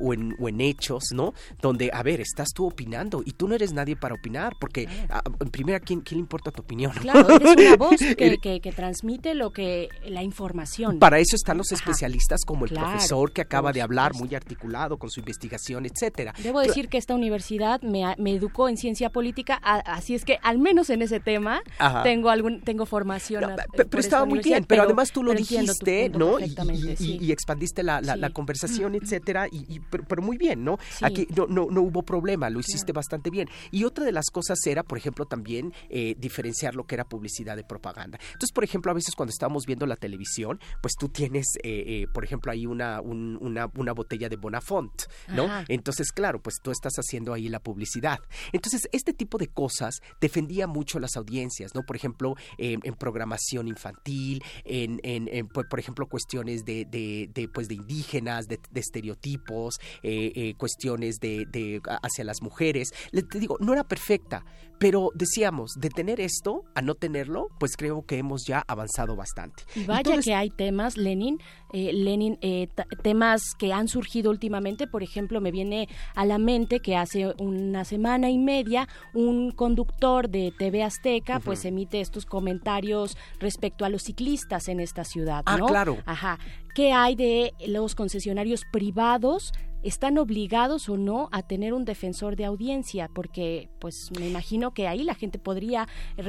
o, 0.00 0.12
en, 0.12 0.36
o 0.38 0.48
en 0.48 0.60
hechos, 0.60 1.06
¿no? 1.12 1.34
Donde, 1.60 1.90
a 1.92 2.03
ver, 2.04 2.20
estás 2.20 2.50
tú 2.54 2.66
opinando 2.66 3.22
y 3.24 3.32
tú 3.32 3.48
no 3.48 3.54
eres 3.54 3.72
nadie 3.72 3.96
para 3.96 4.14
opinar, 4.14 4.54
porque 4.60 4.88
ah, 5.10 5.22
en 5.40 5.48
primera, 5.48 5.80
¿quién, 5.80 6.00
¿quién 6.00 6.18
le 6.18 6.20
importa 6.20 6.50
tu 6.50 6.62
opinión? 6.62 6.92
Claro, 6.92 7.28
eres 7.34 7.56
una 7.56 7.76
voz 7.78 7.96
que, 7.98 8.60
que, 8.60 8.72
transmite 8.72 9.34
lo 9.34 9.52
que 9.52 9.88
la 10.06 10.22
información. 10.22 10.98
Para 10.98 11.18
eso 11.18 11.36
están 11.36 11.58
los 11.58 11.72
especialistas 11.72 12.44
como 12.44 12.64
el 12.64 12.72
profesor 12.72 13.32
que 13.32 13.40
acaba 13.40 13.72
de 13.72 13.82
hablar, 13.82 14.14
muy 14.14 14.34
articulado 14.34 14.98
con 14.98 15.10
su 15.10 15.20
investigación, 15.20 15.86
etcétera. 15.86 16.34
Debo 16.42 16.60
decir 16.60 16.88
que 16.88 16.98
esta 16.98 17.14
universidad 17.14 17.80
me, 17.82 18.14
me 18.18 18.32
educó 18.32 18.68
en 18.68 18.76
ciencia 18.76 19.10
política, 19.10 19.54
así 19.54 20.14
es 20.14 20.24
que 20.24 20.38
al 20.42 20.58
menos 20.58 20.90
en 20.90 21.02
ese 21.02 21.20
tema 21.20 21.62
tengo 22.02 22.30
algún 22.30 22.60
tengo 22.60 22.86
formación. 22.86 23.56
pero, 23.74 24.00
estaba 24.00 24.24
muy 24.24 24.40
bien, 24.40 24.64
pero, 24.64 24.82
además 24.82 25.10
tú 25.10 25.22
lo 25.22 25.32
dijiste, 25.32 26.08
¿no? 26.10 26.38
Y, 26.38 27.32
expandiste 27.32 27.82
la, 27.82 28.00
la, 28.00 28.30
conversación, 28.30 28.94
etcétera, 29.02 29.46
y, 29.50 29.80
pero, 29.80 30.22
muy 30.22 30.36
bien, 30.36 30.64
¿no? 30.64 30.78
Aquí 31.00 31.26
no, 31.34 31.46
no, 31.46 31.66
no 31.70 31.82
hubo 31.94 32.02
problema, 32.02 32.50
lo 32.50 32.60
hiciste 32.60 32.92
bastante 32.92 33.30
bien. 33.30 33.48
Y 33.70 33.84
otra 33.84 34.04
de 34.04 34.12
las 34.12 34.26
cosas 34.30 34.58
era, 34.66 34.82
por 34.82 34.98
ejemplo, 34.98 35.26
también 35.26 35.72
eh, 35.88 36.16
diferenciar 36.18 36.74
lo 36.74 36.86
que 36.86 36.96
era 36.96 37.04
publicidad 37.04 37.56
de 37.56 37.64
propaganda. 37.64 38.18
Entonces, 38.26 38.52
por 38.52 38.64
ejemplo, 38.64 38.90
a 38.90 38.94
veces 38.94 39.14
cuando 39.14 39.30
estábamos 39.30 39.64
viendo 39.66 39.86
la 39.86 39.96
televisión, 39.96 40.58
pues 40.82 40.94
tú 40.98 41.08
tienes, 41.08 41.46
eh, 41.62 41.84
eh, 41.86 42.06
por 42.12 42.24
ejemplo, 42.24 42.50
ahí 42.50 42.66
una, 42.66 43.00
una, 43.00 43.70
una, 43.74 43.92
botella 43.92 44.28
de 44.28 44.36
Bonafont, 44.36 45.04
¿no? 45.28 45.48
Entonces, 45.68 46.10
claro, 46.10 46.42
pues 46.42 46.56
tú 46.62 46.72
estás 46.72 46.94
haciendo 46.96 47.32
ahí 47.32 47.48
la 47.48 47.60
publicidad. 47.60 48.18
Entonces, 48.52 48.88
este 48.90 49.12
tipo 49.12 49.38
de 49.38 49.46
cosas 49.46 50.00
defendía 50.20 50.66
mucho 50.66 50.98
las 50.98 51.16
audiencias, 51.16 51.74
¿no? 51.74 51.82
Por 51.82 51.94
ejemplo, 51.94 52.34
en 52.58 52.94
programación 52.94 53.68
infantil, 53.68 54.42
en, 54.64 55.00
en, 55.04 55.46
por, 55.46 55.78
ejemplo, 55.78 56.08
cuestiones 56.08 56.64
de, 56.64 56.84
de, 56.86 57.48
pues, 57.48 57.68
de 57.68 57.74
indígenas, 57.76 58.46
de, 58.48 58.58
estereotipos, 58.74 59.78
cuestiones 60.58 61.20
de, 61.20 61.46
de, 61.46 61.80
hacia 62.02 62.24
las 62.24 62.42
mujeres. 62.42 62.92
Le, 63.10 63.22
te 63.22 63.38
digo, 63.38 63.56
no 63.60 63.72
era 63.72 63.84
perfecta, 63.84 64.44
pero 64.78 65.10
decíamos, 65.14 65.72
de 65.78 65.90
tener 65.90 66.20
esto 66.20 66.64
a 66.74 66.82
no 66.82 66.94
tenerlo, 66.94 67.48
pues 67.58 67.76
creo 67.76 68.04
que 68.06 68.18
hemos 68.18 68.44
ya 68.46 68.64
avanzado 68.66 69.16
bastante. 69.16 69.62
Y 69.74 69.84
vaya 69.84 70.20
que 70.20 70.34
hay 70.34 70.50
temas, 70.50 70.96
Lenin, 70.96 71.38
eh, 71.72 71.92
Lenin, 71.92 72.38
eh, 72.40 72.68
temas 73.02 73.54
que 73.58 73.72
han 73.72 73.88
surgido 73.88 74.30
últimamente, 74.30 74.86
por 74.86 75.02
ejemplo, 75.02 75.40
me 75.40 75.50
viene 75.50 75.88
a 76.14 76.24
la 76.24 76.38
mente 76.38 76.80
que 76.80 76.96
hace 76.96 77.34
una 77.38 77.84
semana 77.84 78.30
y 78.30 78.38
media 78.38 78.88
un 79.12 79.50
conductor 79.52 80.28
de 80.28 80.52
TV 80.56 80.82
Azteca 80.82 81.40
pues 81.40 81.64
emite 81.64 82.00
estos 82.00 82.26
comentarios 82.26 83.16
respecto 83.38 83.84
a 83.84 83.88
los 83.88 84.02
ciclistas 84.02 84.68
en 84.68 84.80
esta 84.80 85.04
ciudad, 85.04 85.42
ah, 85.46 85.56
¿no? 85.56 85.66
Ah, 85.66 85.68
claro. 85.68 85.98
Ajá. 86.06 86.38
¿Qué 86.74 86.92
hay 86.92 87.14
de 87.14 87.52
los 87.66 87.94
concesionarios 87.94 88.62
privados 88.72 89.52
están 89.84 90.16
obligados 90.16 90.88
o 90.88 90.96
no 90.96 91.28
a 91.30 91.42
tener 91.42 91.74
un 91.74 91.84
defensor 91.84 92.36
de 92.36 92.46
audiencia, 92.46 93.10
porque 93.14 93.68
pues 93.80 94.10
me 94.18 94.26
imagino 94.26 94.63
que 94.72 94.86
ahí 94.88 95.04
la 95.04 95.14
gente 95.14 95.38
podría, 95.38 95.88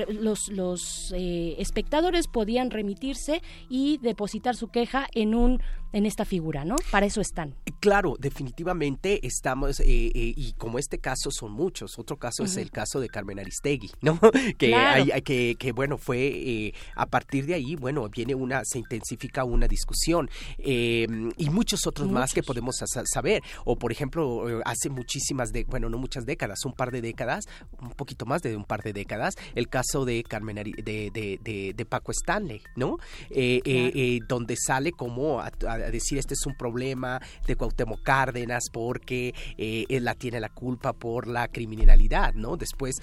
los, 0.10 0.49
los 0.49 1.14
eh, 1.16 1.56
espectadores 1.60 2.28
podían 2.28 2.72
remitirse 2.72 3.41
y 3.70 3.98
depositar 3.99 4.56
su 4.56 4.68
queja 4.68 5.07
en 5.14 5.36
un 5.36 5.62
en 5.94 6.06
esta 6.06 6.26
figura, 6.26 6.66
¿no? 6.66 6.76
Para 6.91 7.06
eso 7.06 7.22
están. 7.22 7.56
Claro, 7.80 8.16
definitivamente 8.20 9.26
estamos, 9.26 9.80
eh, 9.80 9.86
eh, 9.88 10.34
y 10.36 10.53
como 10.53 10.80
este 10.80 10.99
caso 10.99 11.32
son 11.32 11.52
muchos, 11.52 11.98
otro 11.99 12.18
caso 12.18 12.44
es 12.44 12.57
el 12.57 12.72
caso 12.72 12.99
de 12.99 13.10
Carmen 13.10 13.40
Aristegui, 13.40 13.91
¿no? 14.02 14.20
que, 14.57 14.76
hay, 14.76 15.10
que, 15.22 15.56
que, 15.57 15.72
bueno, 15.72 15.98
fue, 15.98 16.74
a 16.95 17.06
partir 17.06 17.45
de 17.45 17.53
ahí, 17.53 17.76
bueno, 17.76 18.07
viene 18.10 18.36
una, 18.36 18.64
se 18.66 18.80
intensifica 18.80 19.44
una 19.44 19.68
discusión, 19.68 20.30
y 20.57 21.49
muchos 21.49 21.86
otros 21.88 22.10
más 22.10 22.34
que 22.34 22.44
podemos 22.44 22.76
saber 23.06 23.41
o 23.64 23.76
por 23.78 23.91
ejemplo, 23.91 24.49
eh, 24.49 24.62
hace 24.66 24.90
muchísimas, 24.90 25.52
de, 25.52 25.64
bueno, 25.66 25.90
no 25.90 25.98
muchas 25.98 26.26
décadas, 26.26 26.66
un 26.66 26.74
par 26.74 26.91
de 26.91 27.02
décadas, 27.02 27.45
un 27.82 27.91
poquito 27.91 28.26
más 28.26 28.41
de 28.41 28.56
un 28.56 28.66
par 28.66 28.84
de 28.84 28.94
décadas, 28.94 29.36
el 29.56 29.68
caso 29.70 30.06
de 30.06 30.24
Carmen 30.24 30.56
de, 30.56 30.74
de, 30.84 31.74
de, 31.76 31.86
Paco 31.86 32.12
Stanley, 32.12 32.62
¿no? 32.76 32.98
Eh, 33.30 33.62
eh, 33.64 34.20
donde 34.28 34.56
sale 34.56 34.91
como 34.91 35.40
a, 35.40 35.52
decir 35.91 36.18
este 36.18 36.34
es 36.34 36.45
un 36.45 36.56
problema 36.56 37.22
de 37.48 37.56
Cuauhtémoc 37.56 38.02
Cárdenas 38.03 38.64
porque 38.72 39.34
él 39.57 40.03
la 40.03 40.16
tiene 40.16 40.40
la 40.40 40.49
culpa 40.49 40.94
por 40.94 41.28
la 41.28 41.48
criminalidad, 41.48 42.34
¿no? 42.34 42.57
Después 42.57 42.95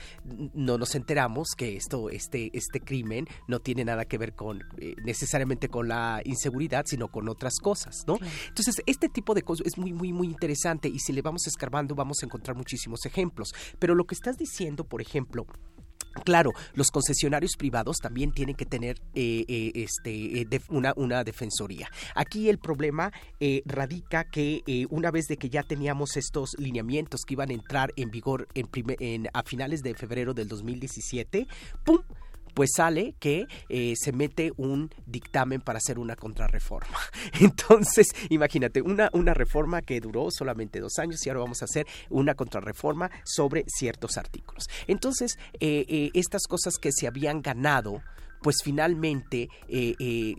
no 0.54 0.78
nos 0.78 0.94
enteramos 0.94 1.48
que 1.56 1.76
esto, 1.76 2.10
este, 2.10 2.50
este 2.52 2.80
crimen 2.80 3.26
no 3.48 3.60
tiene 3.60 3.84
nada 3.84 4.04
que 4.04 4.18
ver 4.18 4.34
con 4.34 4.62
necesariamente 5.04 5.68
con 5.68 5.88
la 5.88 6.20
inseguridad, 6.24 6.84
sino 6.86 7.08
con 7.08 7.28
otras 7.28 7.58
cosas, 7.60 8.04
¿no? 8.06 8.18
Entonces, 8.48 8.76
este 8.86 9.08
tipo 9.08 9.34
de 9.34 9.42
cosas 9.42 9.66
es 9.66 9.78
muy, 9.78 9.92
muy, 9.92 10.12
muy 10.12 10.26
interesante 10.26 10.88
y 10.88 10.98
si 10.98 11.12
le 11.12 11.22
vamos 11.22 11.46
escarbando 11.46 11.94
vamos 11.94 12.18
a 12.22 12.26
encontrar 12.26 12.56
muchísimos 12.56 13.04
ejemplos. 13.06 13.52
Pero 13.78 13.94
lo 13.94 14.04
que 14.04 14.14
estás 14.14 14.36
diciendo, 14.36 14.84
por 14.84 15.00
ejemplo, 15.00 15.46
Claro, 16.24 16.52
los 16.74 16.90
concesionarios 16.90 17.56
privados 17.56 17.98
también 17.98 18.32
tienen 18.32 18.54
que 18.54 18.66
tener 18.66 19.00
eh, 19.14 19.44
eh, 19.48 19.72
este, 19.74 20.42
eh, 20.42 20.60
una, 20.68 20.92
una, 20.96 21.24
defensoría. 21.24 21.88
Aquí 22.14 22.48
el 22.48 22.58
problema 22.58 23.12
radica 23.64 24.24
que 24.24 24.62
una 24.90 25.10
vez 25.10 25.26
de 25.26 25.36
que 25.36 25.48
ya 25.48 25.62
teníamos 25.62 26.16
estos 26.16 26.50
lineamientos 26.58 27.22
que 27.26 27.34
iban 27.34 27.50
a 27.50 27.54
entrar 27.54 27.92
en 27.96 28.10
vigor 28.10 28.48
en, 28.54 28.68
en 29.00 29.28
a 29.32 29.42
finales 29.42 29.82
de 29.82 29.94
febrero 29.94 30.34
del 30.34 30.48
2017, 30.48 31.46
¡pum! 31.84 31.98
Pues 32.54 32.70
sale 32.76 33.14
que 33.18 33.46
eh, 33.68 33.94
se 33.96 34.12
mete 34.12 34.52
un 34.56 34.90
dictamen 35.06 35.60
para 35.60 35.78
hacer 35.78 35.98
una 35.98 36.16
contrarreforma. 36.16 36.98
Entonces, 37.40 38.08
imagínate, 38.30 38.82
una, 38.82 39.10
una 39.12 39.34
reforma 39.34 39.82
que 39.82 40.00
duró 40.00 40.28
solamente 40.30 40.80
dos 40.80 40.98
años 40.98 41.24
y 41.24 41.30
ahora 41.30 41.40
vamos 41.40 41.62
a 41.62 41.66
hacer 41.66 41.86
una 42.10 42.34
contrarreforma 42.34 43.10
sobre 43.24 43.64
ciertos 43.66 44.16
artículos. 44.16 44.64
Entonces, 44.86 45.38
eh, 45.60 45.84
eh, 45.88 46.10
estas 46.14 46.42
cosas 46.48 46.74
que 46.78 46.90
se 46.92 47.06
habían 47.06 47.42
ganado 47.42 48.02
pues 48.42 48.56
finalmente 48.62 49.48
eh, 49.68 49.94
eh, 49.98 50.34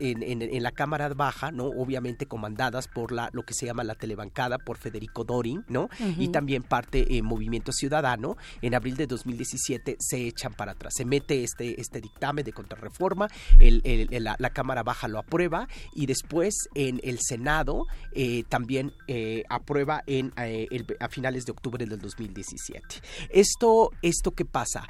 en, 0.00 0.62
la 0.62 0.72
Cámara 0.72 1.08
Baja, 1.10 1.50
¿no? 1.52 1.66
Obviamente 1.66 2.26
comandadas 2.26 2.88
por 2.88 3.12
la, 3.12 3.28
lo 3.32 3.42
que 3.42 3.54
se 3.54 3.66
llama 3.66 3.84
la 3.84 3.94
telebancada, 3.94 4.58
por 4.58 4.78
Federico 4.78 5.24
Dorin, 5.24 5.64
¿no? 5.68 5.88
Y 6.18 6.28
también 6.28 6.62
parte 6.62 7.16
eh, 7.16 7.22
Movimiento 7.22 7.72
Ciudadano, 7.72 8.36
en 8.62 8.74
abril 8.74 8.96
de 8.96 9.06
2017 9.06 9.96
se 9.98 10.26
echan 10.26 10.54
para 10.54 10.72
atrás. 10.72 10.94
Se 10.96 11.04
mete 11.04 11.44
este, 11.44 11.80
este 11.80 12.00
dictamen 12.00 12.44
de 12.44 12.52
contrarreforma, 12.52 13.28
el, 13.60 13.82
la, 14.10 14.50
Cámara 14.50 14.82
Baja 14.82 15.08
lo 15.08 15.18
aprueba 15.18 15.66
y 15.94 16.06
después 16.06 16.54
en 16.74 17.00
el 17.02 17.18
Senado 17.20 17.86
también 18.48 18.92
aprueba 19.48 20.02
en, 20.06 20.32
a 20.36 21.08
finales 21.08 21.44
de 21.44 21.52
octubre 21.52 21.84
del 21.86 21.98
2017. 21.98 23.00
Esto, 23.30 23.90
esto 24.02 24.32
¿qué 24.32 24.44
pasa? 24.44 24.86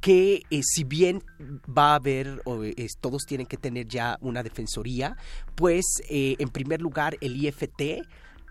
que 0.00 0.42
si 0.62 0.84
bien 0.84 1.22
va 1.66 1.98
a 2.02 2.04
ver, 2.04 2.42
o 2.44 2.60
todos 3.00 3.22
tienen 3.26 3.46
que 3.46 3.56
tener 3.56 3.86
ya 3.86 4.18
una 4.20 4.42
defensoría, 4.42 5.16
pues 5.54 5.84
eh, 6.08 6.34
en 6.38 6.48
primer 6.48 6.80
lugar 6.80 7.16
el 7.20 7.36
IFT 7.36 8.02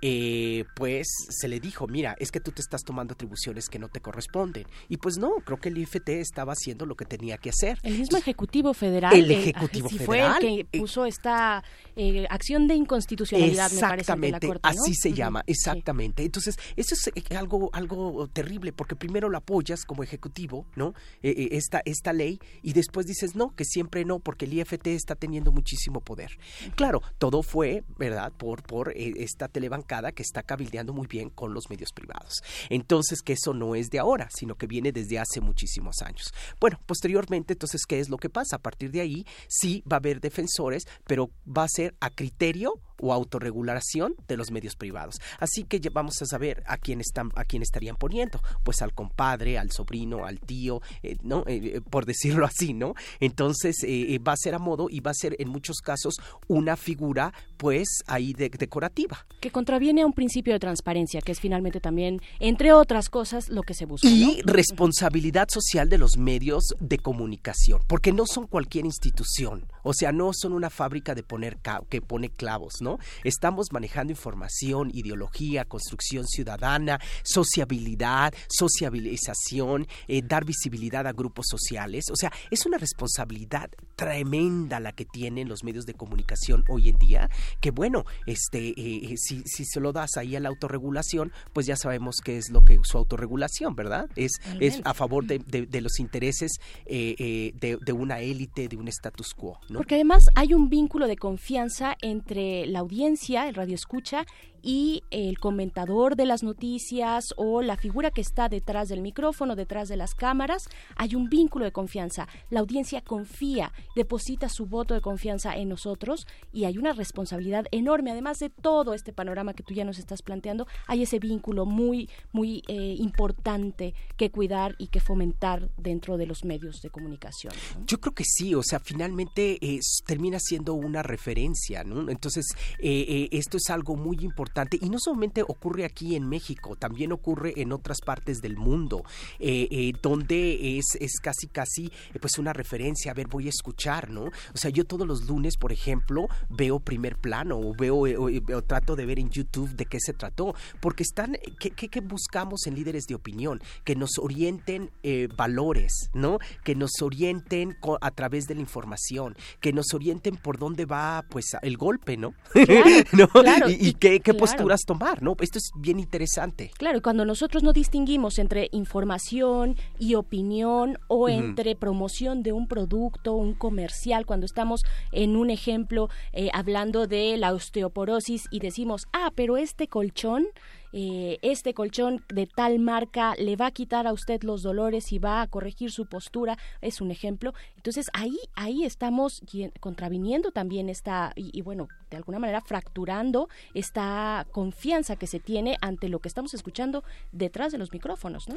eh, 0.04 0.66
pues 0.76 1.08
se 1.30 1.48
le 1.48 1.60
dijo, 1.60 1.88
mira, 1.88 2.16
es 2.20 2.32
que 2.32 2.40
tú 2.40 2.52
te 2.52 2.62
estás 2.62 2.82
tomando 2.84 3.14
atribuciones 3.14 3.70
que 3.70 3.78
no 3.78 3.88
te 3.88 4.02
corresponden. 4.02 4.66
Y 4.90 4.98
pues 4.98 5.18
no, 5.18 5.36
creo 5.46 5.60
que 5.60 5.70
el 5.70 5.78
IFT 5.78 6.10
estaba 6.10 6.54
haciendo 6.54 6.88
lo 6.88 6.96
que 6.96 7.06
tenía 7.06 7.38
que 7.38 7.50
hacer. 7.50 7.78
El 7.84 8.00
mismo 8.00 8.18
Ejecutivo 8.18 8.74
Federal. 8.74 9.14
El 9.14 9.30
Ejecutivo 9.30 9.90
Federal. 9.90 10.06
Fue 10.40 10.50
el 10.50 10.66
que 10.68 10.80
puso 10.80 11.06
esta 11.06 11.64
eh, 11.96 12.26
acción 12.30 12.68
de 12.68 12.76
inconstitucionalidad, 12.76 13.72
me 13.72 13.80
parece, 13.80 14.16
de 14.16 14.32
la 14.32 14.40
Corte, 14.40 14.62
así 14.64 14.96
se 14.96 15.14
llama, 15.14 15.44
exactamente. 15.46 16.24
Entonces, 16.24 16.58
eso 16.76 16.96
es 16.96 17.08
eh, 17.14 17.36
algo, 17.36 17.70
algo 17.74 18.28
terrible, 18.28 18.74
porque 18.74 18.96
primero 18.96 19.30
lo 19.30 19.38
apoyas 19.38 19.86
como 19.86 20.02
Ejecutivo, 20.02 20.66
¿no? 20.76 20.96
esta, 21.22 21.82
esta 21.86 22.12
ley, 22.12 22.40
y 22.64 22.74
después 22.74 23.06
dices, 23.06 23.36
no, 23.36 23.56
que 23.56 23.66
siempre 23.66 24.04
no, 24.04 24.20
porque 24.20 24.46
el 24.46 24.54
IFT 24.54 24.88
está 24.88 25.16
teniendo 25.16 25.52
muchísimo 25.52 26.02
poder. 26.02 26.40
Claro, 26.76 27.02
todo 27.20 27.44
fue, 27.44 27.84
¿verdad?, 27.98 28.32
por, 28.32 28.64
por 28.64 28.94
esta 28.96 29.48
telebanca 29.48 29.91
que 30.12 30.24
está 30.24 30.44
cabildeando 30.44 30.94
muy 30.94 31.08
bien 31.08 31.30
con 31.30 31.54
los 31.54 31.70
medios 31.70 31.92
privados. 31.92 32.42
Entonces, 32.70 33.22
que 33.22 33.34
eso 33.34 33.54
no 33.54 33.76
es 33.76 33.90
de 33.90 34.00
ahora, 34.00 34.30
sino 34.34 34.56
que 34.56 34.68
viene 34.68 34.92
desde 34.92 35.20
hace 35.20 35.42
muchísimos 35.42 36.02
años. 36.02 36.34
Bueno, 36.60 36.80
posteriormente, 36.86 37.54
entonces, 37.54 37.82
¿qué 37.86 38.00
es 38.00 38.10
lo 38.10 38.18
que 38.18 38.30
pasa? 38.30 38.56
A 38.56 38.60
partir 38.60 38.92
de 38.92 39.02
ahí, 39.02 39.26
sí 39.48 39.84
va 39.92 39.98
a 39.98 40.00
haber 40.00 40.22
defensores, 40.22 40.84
pero 41.06 41.30
va 41.46 41.64
a 41.64 41.70
ser 41.70 41.96
a 42.00 42.10
criterio 42.10 42.76
o 43.02 43.14
autorregulación 43.14 44.16
de 44.28 44.38
los 44.38 44.52
medios 44.52 44.76
privados. 44.76 45.20
Así 45.40 45.64
que 45.64 45.80
vamos 45.90 46.22
a 46.22 46.26
saber 46.26 46.64
a 46.68 46.78
quién 46.78 47.02
están, 47.02 47.32
a 47.36 47.44
quién 47.44 47.62
estarían 47.62 47.96
poniendo, 47.96 48.42
pues 48.64 48.82
al 48.82 48.94
compadre, 48.94 49.58
al 49.58 49.72
sobrino, 49.72 50.26
al 50.26 50.40
tío, 50.40 50.82
eh, 51.04 51.18
¿no? 51.24 51.44
Eh, 51.48 51.76
eh, 51.76 51.82
por 51.82 52.06
decirlo 52.06 52.46
así, 52.46 52.74
¿no? 52.74 52.94
Entonces 53.20 53.78
va 54.26 54.34
a 54.34 54.38
ser 54.38 54.56
a 54.56 54.60
modo 54.60 54.88
y 54.90 55.00
va 55.00 55.12
a 55.12 55.16
ser 55.16 55.36
en 55.40 55.50
muchos 55.50 55.78
casos 55.78 56.16
una 56.48 56.78
figura, 56.78 57.34
pues 57.58 57.88
ahí 58.08 58.34
decorativa. 58.34 59.26
Que 59.40 59.52
contraviene 59.52 60.02
a 60.02 60.06
un 60.06 60.14
principio 60.14 60.54
de 60.54 60.60
transparencia, 60.60 61.22
que 61.22 61.32
es 61.32 61.40
finalmente 61.40 61.80
también, 61.80 62.22
entre 62.40 62.74
otras 62.74 63.10
cosas, 63.10 63.50
lo 63.50 63.64
que 63.64 63.74
se 63.74 63.86
busca. 63.86 64.08
Y 64.08 64.42
responsabilidad 64.44 65.48
social 65.50 65.90
de 65.90 65.98
los 65.98 66.18
medios 66.18 66.76
de 66.80 66.98
comunicación, 66.98 67.82
porque 67.88 68.12
no 68.12 68.26
son 68.26 68.48
cualquier 68.48 68.86
institución, 68.86 69.68
o 69.84 69.94
sea, 69.94 70.12
no 70.12 70.32
son 70.34 70.54
una 70.54 70.70
fábrica 70.70 71.16
de 71.16 71.24
poner 71.24 71.58
que 71.90 72.02
pone 72.02 72.30
clavos, 72.30 72.76
¿no? 72.82 72.98
Estamos 73.24 73.72
manejando 73.72 74.12
información, 74.12 74.92
ideología, 74.94 75.66
construcción 75.66 76.28
ciudadana, 76.28 77.00
sociabilidad, 77.24 78.34
sociabilización, 78.50 79.88
eh, 80.08 80.22
dar 80.24 80.46
visibilidad 80.46 81.08
a 81.08 81.14
grupos 81.14 81.48
sociales. 81.50 82.06
O 82.12 82.16
sea, 82.16 82.32
es 82.50 82.66
una 82.66 82.78
responsabilidad 82.78 83.70
tremenda 84.02 84.80
la 84.80 84.94
que 84.94 85.06
tienen 85.06 85.48
los 85.48 85.64
medios 85.64 85.86
de 85.86 85.94
comunicación 85.94 86.64
hoy 86.68 86.90
en 86.90 86.98
día, 86.98 87.30
que 87.60 87.70
bueno, 87.70 88.04
este, 88.26 88.70
eh, 88.70 88.74
eh, 88.78 89.14
si, 89.16 89.44
si 89.46 89.64
se 89.64 89.80
lo 89.80 89.94
das 89.94 90.18
ahí 90.18 90.36
a 90.36 90.40
la 90.40 90.50
autorregulación, 90.50 91.32
pues 91.54 91.68
ya 91.68 91.76
sabemos 91.76 92.16
qué 92.24 92.40
es 92.40 92.50
lo 92.50 92.66
que 92.66 92.80
su 92.82 92.98
autorregulación, 92.98 93.76
¿verdad? 93.76 94.10
Es, 94.16 94.42
es 94.60 94.82
a 94.86 94.96
favor 94.96 95.28
de, 95.28 95.38
de, 95.38 95.82
los 95.82 96.00
intereses 96.00 96.54
de, 96.88 97.78
de, 97.80 97.94
una 97.94 98.22
élite, 98.22 98.68
de 98.68 98.76
un 98.76 98.88
status 98.88 99.36
quo. 99.36 99.60
¿no? 99.70 99.78
Porque 99.78 99.96
además 99.96 100.30
hay 100.34 100.56
un 100.56 100.68
vínculo 100.70 101.06
de 101.08 101.18
confianza 101.18 101.96
entre 102.02 102.66
la 102.66 102.80
audiencia, 102.80 103.48
el 103.48 103.54
radio 103.54 103.76
escucha, 103.76 104.26
y 104.62 105.04
el 105.12 105.40
comentador 105.40 106.16
de 106.16 106.26
las 106.26 106.44
noticias 106.44 107.34
o 107.38 107.62
la 107.62 107.78
figura 107.78 108.12
que 108.12 108.22
está 108.22 108.50
detrás 108.50 108.90
del 108.90 109.02
micrófono, 109.02 109.56
detrás 109.56 109.90
de 109.90 109.98
las 109.98 110.14
cámaras, 110.14 110.70
hay 110.96 111.16
un 111.16 111.30
vínculo 111.30 111.66
de 111.66 111.72
confianza. 111.72 112.28
La 112.50 112.60
audiencia 112.60 113.02
confía, 113.02 113.72
deposita 113.96 114.50
su 114.50 114.66
voto 114.66 114.94
de 114.94 115.02
confianza 115.02 115.56
en 115.56 115.70
nosotros 115.70 116.28
y 116.52 116.66
hay 116.66 116.78
una 116.78 116.94
responsabilidad 116.94 117.66
enorme. 117.72 118.12
Además 118.12 118.40
de 118.40 118.50
todo 118.50 118.94
este 118.94 119.14
panorama 119.14 119.54
que 119.54 119.64
tú 119.64 119.74
ya 119.74 119.86
nos 119.86 119.98
estás 119.98 120.22
planteando, 120.22 120.68
hay 120.88 121.04
ese 121.04 121.20
vínculo 121.20 121.66
muy, 121.66 122.10
muy 122.32 122.64
eh, 122.68 122.96
importante 123.00 123.94
que 124.18 124.30
cuidar 124.30 124.76
y 124.78 124.88
que 124.88 125.00
fomentar 125.00 125.70
dentro 125.78 126.18
de 126.18 126.28
los 126.28 126.46
medios 126.46 126.82
de 126.82 126.90
comunicación. 126.90 127.54
Yo 127.88 128.00
creo 128.00 128.14
que 128.14 128.26
sí, 128.26 128.54
o 128.54 128.64
sea, 128.64 128.80
finalmente 128.80 129.60
termina 130.06 130.40
siendo 130.40 130.74
una 130.74 131.02
referencia, 131.02 131.84
¿no? 131.84 132.10
Entonces, 132.10 132.46
eh, 132.80 133.06
eh, 133.08 133.30
esto 133.32 133.58
es 133.58 133.70
algo 133.70 133.96
muy 133.96 134.18
importante 134.22 134.51
y 134.80 134.90
no 134.90 134.98
solamente 135.00 135.44
ocurre 135.44 135.86
aquí 135.86 136.16
en 136.16 136.28
México, 136.28 136.76
también 136.76 137.12
ocurre 137.12 137.54
en 137.58 137.72
otras 137.72 137.98
partes 138.06 138.42
del 138.42 138.58
mundo, 138.58 139.04
eh, 139.40 139.68
eh, 139.72 139.94
donde 140.02 140.78
es, 140.78 140.98
es 141.00 141.20
casi 141.22 141.48
casi 141.48 141.86
eh, 142.14 142.20
pues 142.20 142.38
una 142.38 142.54
referencia, 142.54 143.12
a 143.12 143.14
ver, 143.14 143.28
voy 143.28 143.48
a 143.48 143.50
escuchar, 143.50 144.10
¿no? 144.10 144.26
O 144.26 144.58
sea, 144.58 144.70
yo 144.70 144.86
todos 144.86 145.08
los 145.08 145.28
lunes, 145.28 145.58
por 145.58 145.72
ejemplo, 145.72 146.28
veo 146.50 146.80
primer 146.80 147.18
plano 147.18 147.60
o 147.60 147.74
veo 147.74 148.02
o, 148.02 148.62
trato 148.62 148.96
de 148.96 149.06
ver 149.06 149.20
en 149.20 149.30
YouTube 149.30 149.70
de 149.76 149.86
qué 149.86 150.00
se 150.00 150.14
trató, 150.14 150.54
porque 150.80 151.04
están, 151.04 151.38
¿qué, 151.60 151.72
qué, 151.72 152.02
buscamos 152.02 152.68
en 152.68 152.76
líderes 152.76 153.06
de 153.06 153.16
opinión? 153.16 153.62
Que 153.84 153.96
nos 153.96 154.18
orienten 154.18 154.92
valores, 155.36 156.10
¿no? 156.14 156.40
Que 156.64 156.76
nos 156.76 156.92
orienten 157.02 157.78
a 158.02 158.12
través 158.12 158.48
de 158.48 158.56
la 158.56 158.62
información, 158.62 159.36
que 159.60 159.74
nos 159.74 159.94
orienten 159.94 160.36
por 160.36 160.58
dónde 160.58 160.86
va 160.86 161.24
pues 161.30 161.46
el 161.62 161.78
golpe, 161.78 162.18
¿no? 162.18 162.34
Claro, 162.52 163.70
y, 163.70 163.90
y, 163.90 163.94
qué, 163.94 164.20
qué 164.20 164.34
posturas 164.42 164.82
tomar, 164.86 165.22
¿no? 165.22 165.36
Esto 165.40 165.58
es 165.58 165.72
bien 165.76 166.00
interesante. 166.00 166.72
Claro, 166.78 166.98
y 166.98 167.02
cuando 167.02 167.26
nosotros 167.26 167.64
no 167.64 167.74
distinguimos 167.74 168.40
entre 168.40 168.70
información 168.72 169.76
y 170.00 170.16
opinión 170.16 170.98
o 171.08 171.30
entre 171.30 171.76
promoción 171.76 172.44
de 172.44 172.52
un 172.52 172.68
producto, 172.68 173.34
un 173.34 173.54
comercial, 173.54 174.26
cuando 174.26 174.46
estamos 174.46 174.82
en 175.12 175.36
un 175.36 175.50
ejemplo 175.50 176.10
eh, 176.34 176.50
hablando 176.54 177.08
de 177.08 177.38
la 177.38 177.54
osteoporosis 177.54 178.44
y 178.52 178.60
decimos, 178.60 179.08
ah, 179.14 179.32
pero 179.36 179.58
este 179.58 179.88
colchón 179.88 180.48
eh, 180.94 181.38
este 181.42 181.74
colchón 181.74 182.24
de 182.34 182.48
tal 182.48 182.80
marca 182.80 183.36
le 183.38 183.56
va 183.56 183.68
a 183.68 183.72
quitar 183.72 184.08
a 184.08 184.14
usted 184.14 184.44
los 184.44 184.62
dolores 184.62 185.12
y 185.14 185.20
va 185.20 185.42
a 185.42 185.48
corregir 185.48 185.92
su 185.92 186.06
postura, 186.06 186.58
es 186.82 187.02
un 187.02 187.12
ejemplo. 187.12 187.54
Entonces 187.78 188.08
ahí, 188.14 188.38
ahí 188.56 188.84
estamos 188.84 189.42
contraviniendo 189.80 190.52
también 190.52 190.90
esta, 190.90 191.32
y, 191.36 191.62
bueno, 191.62 191.88
de 192.12 192.18
alguna 192.18 192.40
manera 192.40 192.62
fracturando 192.62 193.50
esta 193.74 194.46
confianza 194.52 195.16
que 195.16 195.26
se 195.26 195.40
tiene 195.40 195.78
ante 195.82 196.10
lo 196.10 196.20
que 196.20 196.28
estamos 196.28 196.54
escuchando 196.54 197.04
detrás 197.32 197.72
de 197.72 197.78
los 197.78 197.92
micrófonos, 197.92 198.48
¿no? 198.48 198.56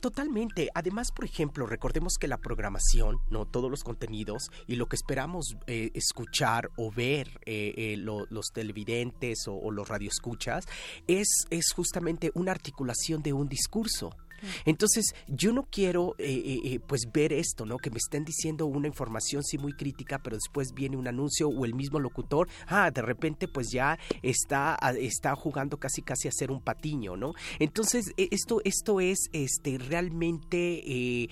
Totalmente. 0.00 0.70
Además, 0.74 1.12
por 1.12 1.26
ejemplo, 1.26 1.66
recordemos 1.66 2.14
que 2.18 2.26
la 2.26 2.38
programación, 2.38 3.18
¿no? 3.30 3.46
Todos 3.46 3.70
los 3.70 3.84
contenidos 3.84 4.50
y 4.66 4.76
lo 4.76 4.86
que 4.86 4.96
esperamos 4.96 5.56
eh, 5.66 5.90
escuchar 5.94 6.70
o 6.76 6.90
ver 6.90 7.28
eh, 7.46 7.96
los 7.98 8.46
televidentes 8.52 9.46
o, 9.46 9.54
o 9.54 9.70
los 9.70 9.88
radioescuchas 9.88 10.64
es, 11.06 11.28
es 11.50 11.72
justamente 11.72 12.30
una 12.34 12.52
articulación 12.52 13.22
de 13.22 13.32
un 13.32 13.48
discurso. 13.48 14.16
Entonces, 14.64 15.14
yo 15.28 15.52
no 15.52 15.64
quiero 15.64 16.14
eh, 16.18 16.24
eh, 16.26 16.60
eh, 16.64 16.80
pues 16.80 17.02
ver 17.12 17.32
esto, 17.32 17.64
¿no? 17.66 17.78
Que 17.78 17.90
me 17.90 17.98
estén 17.98 18.24
diciendo 18.24 18.66
una 18.66 18.88
información 18.88 19.42
sí 19.42 19.58
muy 19.58 19.72
crítica, 19.72 20.20
pero 20.22 20.36
después 20.36 20.72
viene 20.74 20.96
un 20.96 21.08
anuncio 21.08 21.48
o 21.48 21.64
el 21.64 21.74
mismo 21.74 21.98
locutor, 21.98 22.48
ah, 22.66 22.90
de 22.90 23.02
repente 23.02 23.48
pues 23.48 23.70
ya 23.70 23.98
está, 24.22 24.76
ah, 24.80 24.92
está 24.92 25.34
jugando 25.34 25.78
casi 25.78 26.02
casi 26.02 26.28
a 26.28 26.32
ser 26.32 26.50
un 26.50 26.60
patiño, 26.60 27.16
¿no? 27.16 27.34
Entonces, 27.58 28.12
e, 28.16 28.28
esto, 28.30 28.60
esto 28.64 29.00
es 29.00 29.28
este 29.32 29.78
realmente 29.78 31.28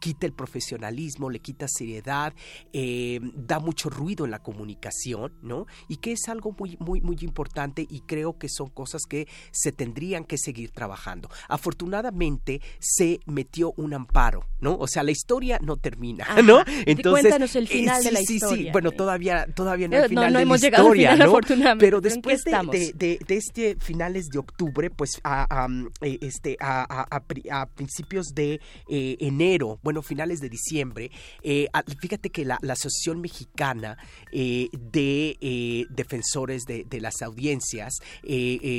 quita 0.00 0.26
el 0.26 0.32
profesionalismo, 0.32 1.30
le 1.30 1.40
quita 1.40 1.66
seriedad, 1.68 2.34
da 2.72 3.58
mucho 3.58 3.90
ruido 3.90 4.24
en 4.24 4.30
la 4.30 4.42
comunicación, 4.42 5.34
¿no? 5.42 5.66
Y 5.88 5.96
que 5.96 6.12
es 6.12 6.28
algo 6.28 6.54
muy, 6.58 6.76
muy, 6.80 7.00
muy 7.00 7.16
importante 7.20 7.86
y 7.88 8.00
creo 8.00 8.38
que 8.38 8.48
son 8.48 8.68
cosas 8.68 9.02
que 9.08 9.28
se 9.50 9.72
tendrían 9.72 10.24
que 10.24 10.38
seguir 10.38 10.70
trabajando. 10.70 11.28
Afortunadamente, 11.48 12.35
se 12.78 13.20
metió 13.26 13.72
un 13.76 13.94
amparo, 13.94 14.44
¿no? 14.60 14.76
O 14.76 14.86
sea, 14.86 15.02
la 15.02 15.10
historia 15.10 15.58
no 15.62 15.76
termina, 15.76 16.26
¿no? 16.44 16.62
Entonces, 16.86 17.22
cuéntanos 17.22 17.56
el 17.56 17.68
final 17.68 18.02
de 18.02 18.12
la 18.12 18.20
historia. 18.20 18.56
Sí, 18.56 18.64
sí, 18.64 18.70
bueno, 18.70 18.90
todavía, 18.92 19.46
todavía 19.54 19.88
no 19.88 19.96
el 19.96 20.08
final 20.08 20.32
de 20.32 20.44
la 20.44 20.54
historia, 20.56 21.16
¿no? 21.16 21.38
Pero 21.78 22.00
después 22.00 22.44
de, 22.44 22.92
de, 22.94 23.18
de, 23.26 23.36
este 23.36 23.76
finales 23.76 24.28
de 24.28 24.38
octubre, 24.38 24.90
pues 24.90 25.20
a, 25.24 25.66
eh, 26.00 26.18
este, 26.20 26.56
a, 26.60 27.06
a, 27.10 27.66
principios 27.66 28.28
de 28.34 28.60
eh, 28.88 29.16
enero, 29.20 29.78
bueno, 29.82 30.02
finales 30.02 30.40
de 30.40 30.48
diciembre, 30.48 31.10
eh, 31.42 31.68
fíjate 32.00 32.30
que 32.30 32.44
la, 32.44 32.58
la 32.62 32.74
Asociación 32.74 33.20
Mexicana 33.20 33.96
de 34.32 35.86
Defensores 35.90 36.64
de, 36.64 37.00
las 37.00 37.22
Audiencias, 37.22 37.94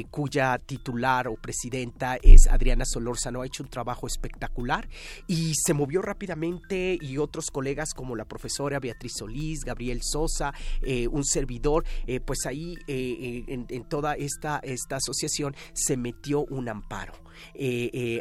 cuya 0.10 0.58
titular 0.58 1.28
o 1.28 1.36
presidenta 1.36 2.18
es 2.22 2.48
Adriana 2.48 2.86
Solórzano, 2.86 3.44
hecho 3.48 3.64
un 3.64 3.70
trabajo 3.70 4.08
espectacular 4.08 4.88
y 5.28 5.54
se 5.56 5.74
movió 5.74 6.02
rápidamente 6.02 6.98
y 7.00 7.18
otros 7.18 7.50
colegas 7.52 7.94
como 7.94 8.16
la 8.16 8.26
profesora 8.26 8.80
Beatriz 8.80 9.14
Solís, 9.18 9.64
Gabriel 9.64 10.02
Sosa, 10.04 10.54
eh, 10.82 11.08
un 11.08 11.24
servidor, 11.26 11.86
eh, 12.06 12.20
pues 12.20 12.46
ahí 12.46 12.76
eh, 12.88 13.44
en, 13.48 13.90
toda 13.90 14.16
esta, 14.16 14.60
esta 14.60 14.98
asociación 14.98 15.56
se 15.74 15.98
metió 15.98 16.46
un 16.46 16.70
amparo. 16.70 17.14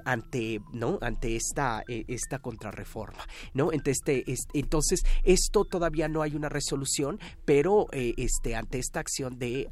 Ante 0.04 0.60
no 0.74 0.98
ante 1.00 1.36
esta 1.36 1.82
esta 1.88 2.38
contrarreforma 2.38 3.26
no 3.54 3.70
este, 3.72 4.24
entonces 4.52 5.06
esto 5.24 5.64
todavía 5.64 6.06
no 6.06 6.20
hay 6.20 6.34
una 6.34 6.50
resolución 6.50 7.18
pero 7.46 7.86
este 7.92 8.54
ante 8.54 8.78
esta 8.78 9.00
acción 9.00 9.38
de 9.38 9.70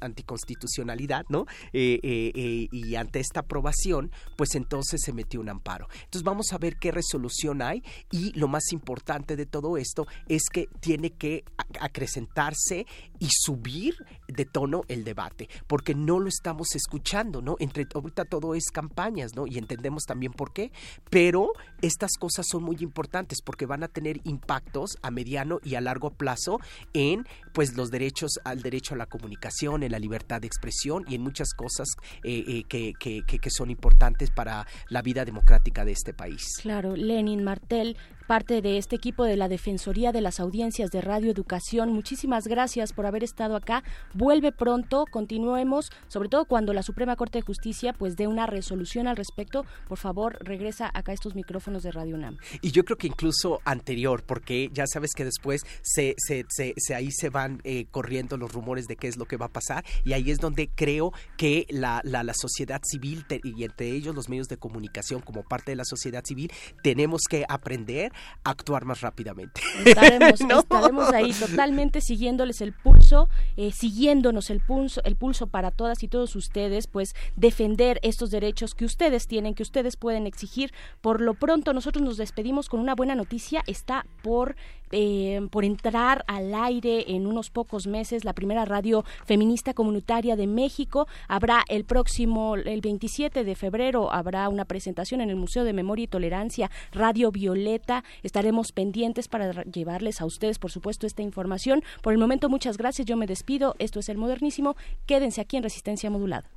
anticonstitucionalidad 0.00 1.26
no 1.28 1.44
y 1.72 2.94
ante 2.94 3.20
esta 3.20 3.40
aprobación 3.40 4.10
pues 4.36 4.54
entonces 4.54 5.00
se 5.02 5.12
metió 5.12 5.40
un 5.40 5.48
amparo 5.48 5.88
entonces 5.94 6.22
vamos 6.22 6.52
a 6.52 6.58
ver 6.58 6.76
qué 6.76 6.90
resolución 6.90 7.62
hay 7.62 7.82
y 8.10 8.32
lo 8.38 8.48
más 8.48 8.72
importante 8.72 9.36
de 9.36 9.46
todo 9.46 9.76
esto 9.76 10.06
es 10.28 10.44
que 10.52 10.68
tiene 10.80 11.10
que 11.10 11.44
acrecentarse 11.80 12.86
y 13.18 13.28
subir 13.30 13.94
de 14.28 14.44
tono 14.44 14.82
el 14.88 15.04
debate 15.04 15.48
porque 15.66 15.94
no 15.94 16.20
lo 16.20 16.28
estamos 16.28 16.74
escuchando 16.74 17.42
no 17.42 17.56
entre 17.58 17.84
todo 18.24 18.54
es 18.54 18.70
campañas, 18.70 19.34
¿no? 19.34 19.46
Y 19.46 19.58
entendemos 19.58 20.04
también 20.04 20.32
por 20.32 20.52
qué, 20.52 20.72
pero 21.10 21.52
estas 21.82 22.12
cosas 22.18 22.46
son 22.48 22.62
muy 22.62 22.76
importantes 22.80 23.38
porque 23.42 23.66
van 23.66 23.82
a 23.82 23.88
tener 23.88 24.20
impactos 24.24 24.98
a 25.02 25.10
mediano 25.10 25.60
y 25.62 25.74
a 25.74 25.80
largo 25.80 26.10
plazo 26.10 26.60
en 26.92 27.26
pues 27.54 27.76
los 27.76 27.90
derechos 27.90 28.40
al 28.44 28.60
derecho 28.60 28.94
a 28.94 28.98
la 28.98 29.06
comunicación, 29.06 29.82
en 29.84 29.92
la 29.92 29.98
libertad 29.98 30.40
de 30.40 30.48
expresión 30.48 31.04
y 31.08 31.14
en 31.14 31.22
muchas 31.22 31.54
cosas 31.54 31.88
eh, 32.24 32.44
eh, 32.46 32.64
que, 32.68 32.92
que, 32.98 33.22
que 33.24 33.50
son 33.50 33.70
importantes 33.70 34.30
para 34.30 34.66
la 34.90 35.00
vida 35.00 35.24
democrática 35.24 35.84
de 35.84 35.92
este 35.92 36.12
país. 36.12 36.58
Claro, 36.60 36.96
Lenin 36.96 37.44
Martel, 37.44 37.96
parte 38.26 38.62
de 38.62 38.78
este 38.78 38.96
equipo 38.96 39.24
de 39.24 39.36
la 39.36 39.48
Defensoría 39.48 40.12
de 40.12 40.20
las 40.20 40.40
Audiencias 40.40 40.90
de 40.90 41.00
Radio 41.00 41.30
Educación. 41.30 41.92
Muchísimas 41.92 42.46
gracias 42.46 42.92
por 42.92 43.06
haber 43.06 43.22
estado 43.22 43.56
acá. 43.56 43.84
Vuelve 44.14 44.52
pronto, 44.52 45.04
continuemos, 45.10 45.90
sobre 46.08 46.28
todo 46.28 46.46
cuando 46.46 46.72
la 46.72 46.82
Suprema 46.82 47.16
Corte 47.16 47.38
de 47.38 47.42
Justicia 47.42 47.92
pues 47.92 48.16
dé 48.16 48.26
una 48.26 48.46
resolución 48.46 49.06
al 49.06 49.16
respecto. 49.16 49.64
Por 49.88 49.98
favor, 49.98 50.38
regresa 50.40 50.90
acá 50.94 51.12
estos 51.12 51.34
micrófonos 51.34 51.82
de 51.82 51.92
Radio 51.92 52.16
UNAM. 52.16 52.38
Y 52.62 52.70
yo 52.70 52.84
creo 52.84 52.96
que 52.96 53.06
incluso 53.06 53.60
anterior, 53.64 54.22
porque 54.24 54.70
ya 54.72 54.86
sabes 54.86 55.12
que 55.14 55.24
después 55.24 55.62
se, 55.82 56.14
se, 56.18 56.44
se, 56.48 56.94
ahí 56.94 57.10
se 57.10 57.28
van 57.28 57.60
eh, 57.64 57.86
corriendo 57.90 58.36
los 58.36 58.52
rumores 58.52 58.86
de 58.86 58.96
qué 58.96 59.08
es 59.08 59.16
lo 59.16 59.26
que 59.26 59.36
va 59.36 59.46
a 59.46 59.52
pasar 59.52 59.84
y 60.04 60.12
ahí 60.12 60.30
es 60.30 60.38
donde 60.38 60.70
creo 60.74 61.12
que 61.36 61.66
la, 61.70 62.00
la, 62.04 62.22
la 62.22 62.34
sociedad 62.34 62.80
civil 62.84 63.24
y 63.42 63.64
entre 63.64 63.90
ellos 63.90 64.14
los 64.14 64.28
medios 64.28 64.48
de 64.48 64.56
comunicación 64.56 65.20
como 65.20 65.42
parte 65.42 65.72
de 65.72 65.76
la 65.76 65.84
sociedad 65.84 66.22
civil 66.24 66.50
tenemos 66.82 67.22
que 67.28 67.44
aprender 67.48 68.12
a 68.12 68.13
actuar 68.44 68.84
más 68.84 69.00
rápidamente. 69.00 69.60
Estaremos, 69.84 70.40
estaremos 70.40 71.08
ahí 71.12 71.32
totalmente 71.32 72.00
siguiéndoles 72.00 72.60
el 72.60 72.72
pulso, 72.72 73.28
eh, 73.56 73.72
siguiéndonos 73.72 74.50
el 74.50 74.60
pulso, 74.60 75.02
el 75.04 75.16
pulso 75.16 75.46
para 75.46 75.70
todas 75.70 76.02
y 76.02 76.08
todos 76.08 76.36
ustedes, 76.36 76.86
pues 76.86 77.14
defender 77.36 78.00
estos 78.02 78.30
derechos 78.30 78.74
que 78.74 78.84
ustedes 78.84 79.26
tienen, 79.26 79.54
que 79.54 79.62
ustedes 79.62 79.96
pueden 79.96 80.26
exigir. 80.26 80.72
Por 81.00 81.20
lo 81.20 81.34
pronto 81.34 81.72
nosotros 81.72 82.04
nos 82.04 82.16
despedimos 82.16 82.68
con 82.68 82.80
una 82.80 82.94
buena 82.94 83.14
noticia. 83.14 83.62
Está 83.66 84.06
por 84.22 84.56
eh, 84.96 85.48
por 85.50 85.64
entrar 85.64 86.24
al 86.28 86.54
aire 86.54 87.16
en 87.16 87.26
unos 87.26 87.50
pocos 87.50 87.88
meses 87.88 88.24
la 88.24 88.32
primera 88.32 88.64
radio 88.64 89.04
feminista 89.24 89.74
comunitaria 89.74 90.36
de 90.36 90.46
México. 90.46 91.08
Habrá 91.26 91.64
el 91.68 91.84
próximo, 91.84 92.54
el 92.54 92.80
27 92.80 93.42
de 93.42 93.54
febrero, 93.56 94.12
habrá 94.12 94.48
una 94.48 94.64
presentación 94.64 95.20
en 95.20 95.30
el 95.30 95.36
Museo 95.36 95.64
de 95.64 95.72
Memoria 95.72 96.04
y 96.04 96.06
Tolerancia, 96.06 96.70
Radio 96.92 97.32
Violeta. 97.32 98.03
Estaremos 98.22 98.72
pendientes 98.72 99.28
para 99.28 99.62
llevarles 99.64 100.20
a 100.20 100.26
ustedes, 100.26 100.58
por 100.58 100.70
supuesto, 100.70 101.06
esta 101.06 101.22
información. 101.22 101.82
Por 102.02 102.12
el 102.12 102.18
momento, 102.18 102.48
muchas 102.48 102.76
gracias. 102.76 103.06
Yo 103.06 103.16
me 103.16 103.26
despido. 103.26 103.74
Esto 103.78 104.00
es 104.00 104.08
El 104.08 104.18
Modernísimo. 104.18 104.76
Quédense 105.06 105.40
aquí 105.40 105.56
en 105.56 105.62
Resistencia 105.62 106.10
Modulada. 106.10 106.50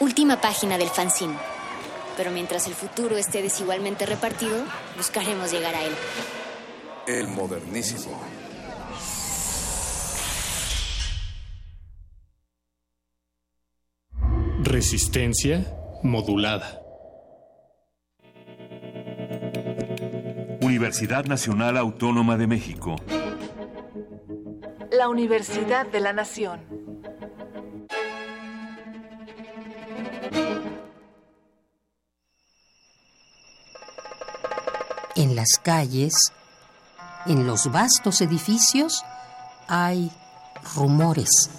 Última 0.00 0.40
página 0.40 0.78
del 0.78 0.88
fanzine 0.88 1.36
pero 2.20 2.32
mientras 2.32 2.66
el 2.66 2.74
futuro 2.74 3.16
esté 3.16 3.40
desigualmente 3.40 4.04
repartido, 4.04 4.62
buscaremos 4.94 5.50
llegar 5.50 5.74
a 5.74 5.84
él. 5.84 5.92
El 7.06 7.28
modernísimo. 7.28 8.20
Resistencia 14.62 15.66
modulada. 16.02 16.79
Universidad 20.70 21.24
Nacional 21.24 21.76
Autónoma 21.76 22.36
de 22.36 22.46
México. 22.46 22.94
La 24.92 25.08
Universidad 25.08 25.84
de 25.84 25.98
la 25.98 26.12
Nación. 26.12 26.60
En 35.16 35.34
las 35.34 35.58
calles, 35.60 36.14
en 37.26 37.48
los 37.48 37.72
vastos 37.72 38.20
edificios, 38.20 39.02
hay 39.66 40.12
rumores, 40.76 41.50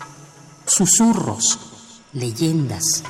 susurros, 0.65 2.01
leyendas. 2.13 3.03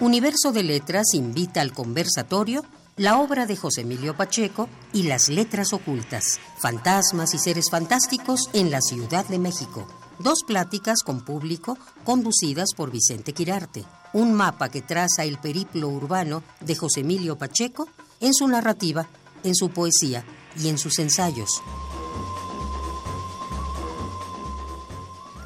Universo 0.00 0.52
de 0.52 0.62
Letras 0.62 1.14
invita 1.14 1.60
al 1.60 1.72
conversatorio 1.72 2.64
la 2.96 3.18
obra 3.18 3.46
de 3.46 3.56
José 3.56 3.82
Emilio 3.82 4.16
Pacheco 4.16 4.68
y 4.92 5.04
las 5.04 5.28
letras 5.28 5.72
ocultas, 5.72 6.40
fantasmas 6.58 7.34
y 7.34 7.38
seres 7.38 7.66
fantásticos 7.70 8.48
en 8.52 8.70
la 8.70 8.80
Ciudad 8.80 9.26
de 9.26 9.38
México. 9.38 9.86
Dos 10.18 10.42
pláticas 10.46 11.02
con 11.04 11.24
público 11.24 11.78
conducidas 12.04 12.70
por 12.74 12.90
Vicente 12.90 13.32
Quirarte 13.32 13.84
un 14.12 14.34
mapa 14.34 14.70
que 14.70 14.82
traza 14.82 15.24
el 15.24 15.38
periplo 15.38 15.88
urbano 15.88 16.42
de 16.60 16.74
José 16.74 17.00
Emilio 17.00 17.36
Pacheco 17.36 17.88
en 18.20 18.34
su 18.34 18.48
narrativa, 18.48 19.06
en 19.44 19.54
su 19.54 19.70
poesía 19.70 20.24
y 20.58 20.68
en 20.68 20.78
sus 20.78 20.98
ensayos. 20.98 21.62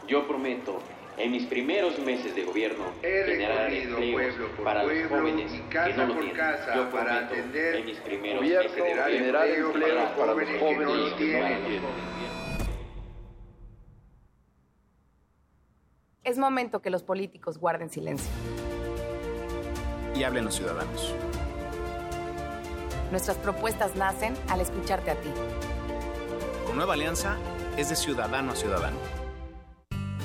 Yo 0.08 0.26
prometo 0.26 0.80
en 1.20 1.32
mis 1.32 1.44
primeros 1.44 1.98
meses 1.98 2.34
de 2.34 2.44
gobierno 2.44 2.84
generar 3.02 3.70
empleos 3.72 4.34
para 4.64 4.84
los 4.84 5.09
jóvenes 5.09 5.52
que 5.70 5.92
no 5.94 6.06
lo 6.06 6.14
tienen. 6.14 6.36
Yo 6.74 6.90
prometo 6.90 7.34
en 7.34 7.84
mis 7.84 7.98
primeros 7.98 8.42
meses 8.42 8.74
de 8.74 8.80
gobierno 8.80 9.05
generar 9.05 9.48
empleos 9.48 10.10
para 10.12 10.34
los 10.34 10.48
jóvenes 10.59 10.62
que 10.62 10.84
no 10.84 10.94
lo 10.94 11.14
tienen. 11.16 11.82
Es 16.24 16.38
momento 16.38 16.80
que 16.80 16.90
los 16.90 17.02
políticos 17.02 17.59
guarden 17.59 17.90
silencio 17.90 18.30
y 20.14 20.22
hablen 20.22 20.47
los 20.47 20.55
ciudadanos. 20.55 21.14
Nuestras 23.10 23.36
propuestas 23.38 23.97
nacen 23.97 24.34
al 24.48 24.60
escucharte 24.60 25.10
a 25.10 25.14
ti. 25.16 25.30
Con 26.66 26.76
Nueva 26.76 26.94
Alianza 26.94 27.36
es 27.76 27.88
de 27.88 27.97
ciudadano 27.97 28.52
a 28.52 28.56
ciudadano. 28.56 29.19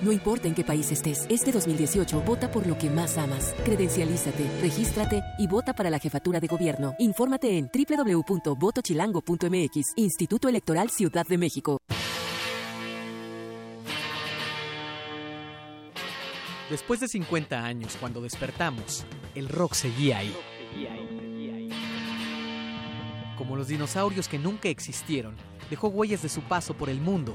No 0.00 0.12
importa 0.12 0.46
en 0.46 0.54
qué 0.54 0.62
país 0.62 0.92
estés, 0.92 1.26
este 1.28 1.50
2018 1.50 2.20
vota 2.20 2.52
por 2.52 2.68
lo 2.68 2.78
que 2.78 2.88
más 2.88 3.18
amas. 3.18 3.52
Credencialízate, 3.64 4.48
regístrate 4.60 5.24
y 5.38 5.48
vota 5.48 5.74
para 5.74 5.90
la 5.90 5.98
jefatura 5.98 6.38
de 6.38 6.46
gobierno. 6.46 6.94
Infórmate 7.00 7.58
en 7.58 7.68
www.votochilango.mx, 7.68 9.94
Instituto 9.96 10.48
Electoral 10.48 10.90
Ciudad 10.90 11.26
de 11.26 11.36
México. 11.36 11.78
Después 16.70 17.00
de 17.00 17.08
50 17.08 17.64
años, 17.64 17.96
cuando 17.98 18.20
despertamos, 18.20 19.04
el 19.34 19.48
rock 19.48 19.74
seguía 19.74 20.18
ahí. 20.18 20.32
Como 23.36 23.56
los 23.56 23.66
dinosaurios 23.66 24.28
que 24.28 24.38
nunca 24.38 24.68
existieron, 24.68 25.34
dejó 25.70 25.88
huellas 25.88 26.22
de 26.22 26.28
su 26.28 26.42
paso 26.42 26.74
por 26.74 26.88
el 26.88 27.00
mundo 27.00 27.34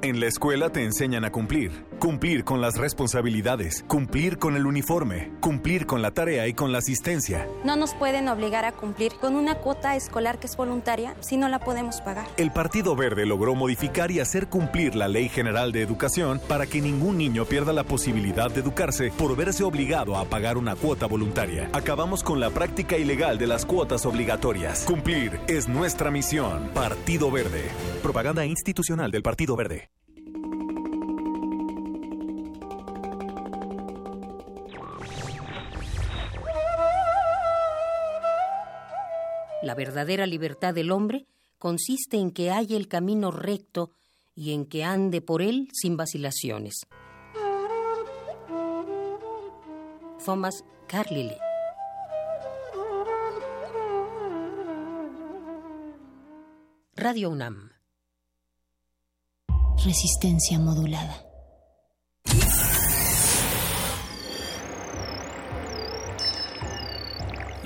En 0.00 0.20
la 0.20 0.26
escuela 0.26 0.70
te 0.70 0.84
enseñan 0.84 1.24
a 1.24 1.32
cumplir. 1.32 1.87
Cumplir 1.98 2.44
con 2.44 2.60
las 2.60 2.76
responsabilidades, 2.76 3.84
cumplir 3.88 4.38
con 4.38 4.54
el 4.54 4.66
uniforme, 4.66 5.32
cumplir 5.40 5.84
con 5.84 6.00
la 6.00 6.12
tarea 6.12 6.46
y 6.46 6.54
con 6.54 6.70
la 6.70 6.78
asistencia. 6.78 7.48
No 7.64 7.74
nos 7.74 7.92
pueden 7.94 8.28
obligar 8.28 8.64
a 8.64 8.70
cumplir 8.70 9.14
con 9.20 9.34
una 9.34 9.56
cuota 9.56 9.96
escolar 9.96 10.38
que 10.38 10.46
es 10.46 10.56
voluntaria 10.56 11.16
si 11.18 11.36
no 11.36 11.48
la 11.48 11.58
podemos 11.58 12.00
pagar. 12.00 12.28
El 12.36 12.52
Partido 12.52 12.94
Verde 12.94 13.26
logró 13.26 13.56
modificar 13.56 14.12
y 14.12 14.20
hacer 14.20 14.46
cumplir 14.48 14.94
la 14.94 15.08
Ley 15.08 15.28
General 15.28 15.72
de 15.72 15.82
Educación 15.82 16.40
para 16.46 16.66
que 16.66 16.80
ningún 16.80 17.18
niño 17.18 17.44
pierda 17.46 17.72
la 17.72 17.82
posibilidad 17.82 18.48
de 18.48 18.60
educarse 18.60 19.10
por 19.10 19.34
verse 19.34 19.64
obligado 19.64 20.16
a 20.16 20.24
pagar 20.24 20.56
una 20.56 20.76
cuota 20.76 21.06
voluntaria. 21.06 21.68
Acabamos 21.72 22.22
con 22.22 22.38
la 22.38 22.50
práctica 22.50 22.96
ilegal 22.96 23.38
de 23.38 23.48
las 23.48 23.66
cuotas 23.66 24.06
obligatorias. 24.06 24.84
Cumplir 24.84 25.40
es 25.48 25.66
nuestra 25.66 26.12
misión. 26.12 26.70
Partido 26.74 27.32
Verde. 27.32 27.64
Propaganda 28.04 28.46
institucional 28.46 29.10
del 29.10 29.22
Partido 29.22 29.56
Verde. 29.56 29.90
La 39.62 39.74
verdadera 39.74 40.26
libertad 40.26 40.74
del 40.74 40.90
hombre 40.90 41.26
consiste 41.58 42.16
en 42.16 42.30
que 42.30 42.50
haya 42.50 42.76
el 42.76 42.88
camino 42.88 43.30
recto 43.30 43.90
y 44.34 44.52
en 44.52 44.66
que 44.66 44.84
ande 44.84 45.20
por 45.20 45.42
él 45.42 45.68
sin 45.72 45.96
vacilaciones. 45.96 46.86
Thomas 50.24 50.64
Carlyle 50.86 51.38
Radio 56.94 57.30
UNAM 57.30 57.70
Resistencia 59.84 60.58
modulada. 60.58 61.24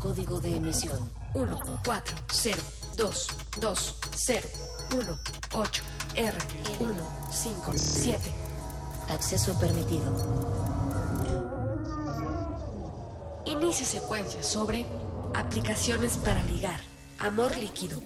Código 0.00 0.40
de 0.40 0.56
emisión 0.56 0.98
1 1.34 1.58
4 1.84 2.16
0 2.32 2.56
2 2.96 3.28
2 3.60 3.94
0 4.14 4.48
1 4.96 5.18
8 5.52 5.82
R 6.14 6.38
1 6.80 6.94
5 7.30 7.72
7. 7.76 8.18
Acceso 9.10 9.58
permitido. 9.58 10.10
Inicia 13.44 13.84
secuencia 13.84 14.42
sobre 14.42 14.86
aplicaciones 15.34 16.16
para 16.16 16.42
ligar. 16.44 16.80
Amor 17.18 17.54
líquido. 17.58 18.00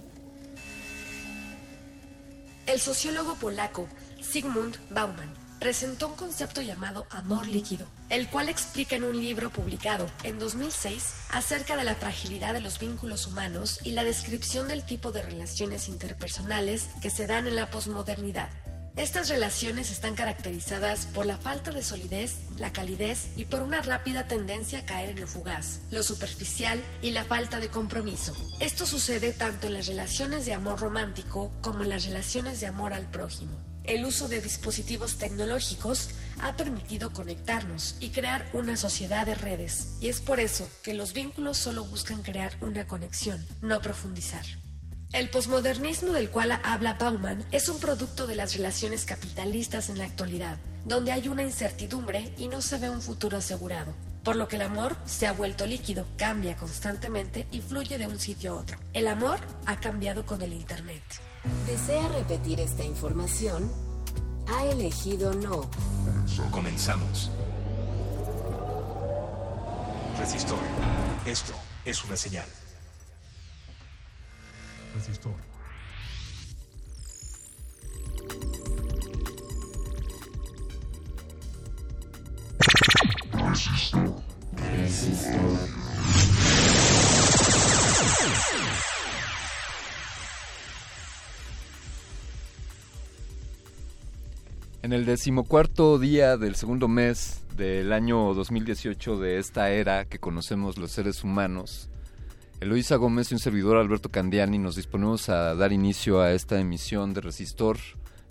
El 2.67 2.81
sociólogo 2.81 3.37
polaco 3.37 3.87
Sigmund 4.21 4.79
Bauman 4.91 5.42
presentó 5.63 6.09
un 6.09 6.17
concepto 6.17 6.61
llamado 6.61 7.07
amor 7.11 7.47
líquido, 7.47 7.87
el 8.09 8.29
cual 8.29 8.49
explica 8.49 8.97
en 8.97 9.05
un 9.05 9.17
libro 9.17 9.49
publicado 9.51 10.11
en 10.25 10.41
2006 10.41 11.15
acerca 11.31 11.77
de 11.77 11.85
la 11.85 11.95
fragilidad 11.95 12.53
de 12.53 12.61
los 12.61 12.81
vínculos 12.81 13.29
humanos 13.29 13.79
y 13.85 13.93
la 13.93 14.03
descripción 14.03 14.67
del 14.67 14.83
tipo 14.85 15.13
de 15.13 15.23
relaciones 15.23 15.87
interpersonales 15.87 16.89
que 17.01 17.11
se 17.11 17.29
dan 17.29 17.47
en 17.47 17.55
la 17.55 17.71
posmodernidad. 17.71 18.51
Estas 18.97 19.29
relaciones 19.29 19.93
están 19.93 20.17
caracterizadas 20.17 21.07
por 21.07 21.27
la 21.27 21.39
falta 21.39 21.71
de 21.71 21.85
solidez, 21.85 22.39
la 22.59 22.73
calidez 22.73 23.29
y 23.37 23.45
por 23.45 23.63
una 23.63 23.83
rápida 23.83 24.27
tendencia 24.27 24.81
a 24.81 24.85
caer 24.85 25.11
en 25.11 25.21
lo 25.21 25.29
fugaz, 25.29 25.79
lo 25.93 26.03
superficial 26.03 26.83
y 27.03 27.13
la 27.13 27.25
falta 27.25 27.61
de 27.61 27.69
compromiso. 27.69 28.35
Esto 28.59 28.85
sucede 28.85 29.33
tanto 29.33 29.69
en 29.69 29.75
las 29.75 29.87
relaciones 29.87 30.45
de 30.45 30.55
amor 30.55 30.81
romántico 30.81 31.53
como 31.61 31.85
en 31.85 31.89
las 31.91 32.05
relaciones 32.05 32.59
de 32.59 32.67
amor 32.67 32.93
al 32.93 33.09
prójimo. 33.09 33.72
El 33.85 34.05
uso 34.05 34.29
de 34.29 34.41
dispositivos 34.41 35.19
tecnológicos 35.19 36.11
ha 36.41 36.57
permitido 36.57 37.13
conectarnos 37.13 37.97
y 37.99 38.11
crear 38.11 38.49
una 38.53 38.77
sociedad 38.77 39.27
de 39.27 39.35
redes, 39.35 39.97
y 40.01 40.09
es 40.09 40.21
por 40.21 40.39
eso 40.39 40.69
que 40.83 40.95
los 40.95 41.13
vínculos 41.13 41.59
solo 41.59 41.85
buscan 41.85 42.23
crear 42.23 42.53
una 42.61 42.87
conexión, 42.87 43.45
no 43.61 43.81
profundizar. 43.81 44.45
El 45.13 45.29
posmodernismo 45.31 46.13
del 46.13 46.31
cual 46.31 46.59
habla 46.65 46.95
Bauman 46.95 47.45
es 47.51 47.69
un 47.69 47.79
producto 47.81 48.27
de 48.27 48.37
las 48.37 48.55
relaciones 48.55 49.05
capitalistas 49.05 49.91
en 49.91 49.99
la 49.99 50.05
actualidad, 50.05 50.59
donde 50.85 51.13
hay 51.13 51.29
una 51.29 51.43
incertidumbre 51.43 52.33
y 52.39 52.49
no 52.49 52.63
se 52.63 52.79
ve 52.79 52.89
un 52.89 53.03
futuro 53.03 53.37
asegurado, 53.37 53.93
por 54.23 54.37
lo 54.37 54.49
que 54.49 54.57
el 54.57 54.63
amor 54.63 54.97
se 55.05 55.27
ha 55.27 55.33
vuelto 55.33 55.67
líquido, 55.67 56.07
cambia 56.17 56.57
constantemente 56.57 57.47
y 57.51 57.61
fluye 57.61 57.99
de 57.99 58.07
un 58.07 58.19
sitio 58.19 58.53
a 58.53 58.61
otro. 58.61 58.79
El 58.93 59.09
amor 59.09 59.39
ha 59.67 59.81
cambiado 59.81 60.25
con 60.25 60.41
el 60.41 60.53
Internet. 60.53 61.03
¿Desea 61.67 62.09
repetir 62.09 62.61
esta 62.61 62.85
información? 62.85 63.71
Ha 64.47 64.65
elegido 64.67 65.35
no. 65.35 65.69
Comenzamos. 66.51 67.31
Resistor. 70.19 70.59
Esto 71.27 71.53
es 71.85 72.05
una 72.05 72.17
señal. 72.17 72.47
Resistor. 74.95 75.35
Resistor. 83.33 84.23
Resistor. 84.77 85.83
En 94.83 94.93
el 94.93 95.05
decimocuarto 95.07 96.01
día 96.01 96.37
del 96.37 96.57
segundo 96.57 96.89
mes 96.89 97.43
del 97.57 97.93
año 97.93 98.35
2018 98.35 99.17
de 99.21 99.39
esta 99.39 99.71
era 99.71 100.07
que 100.07 100.19
conocemos 100.19 100.77
los 100.77 100.91
seres 100.91 101.23
humanos, 101.23 101.89
Eloisa 102.61 102.97
Gómez 102.97 103.31
y 103.31 103.35
un 103.35 103.39
servidor 103.39 103.77
Alberto 103.77 104.09
Candiani 104.09 104.59
nos 104.59 104.75
disponemos 104.75 105.29
a 105.29 105.55
dar 105.55 105.73
inicio 105.73 106.21
a 106.21 106.33
esta 106.33 106.59
emisión 106.59 107.15
de 107.15 107.21
Resistor. 107.21 107.79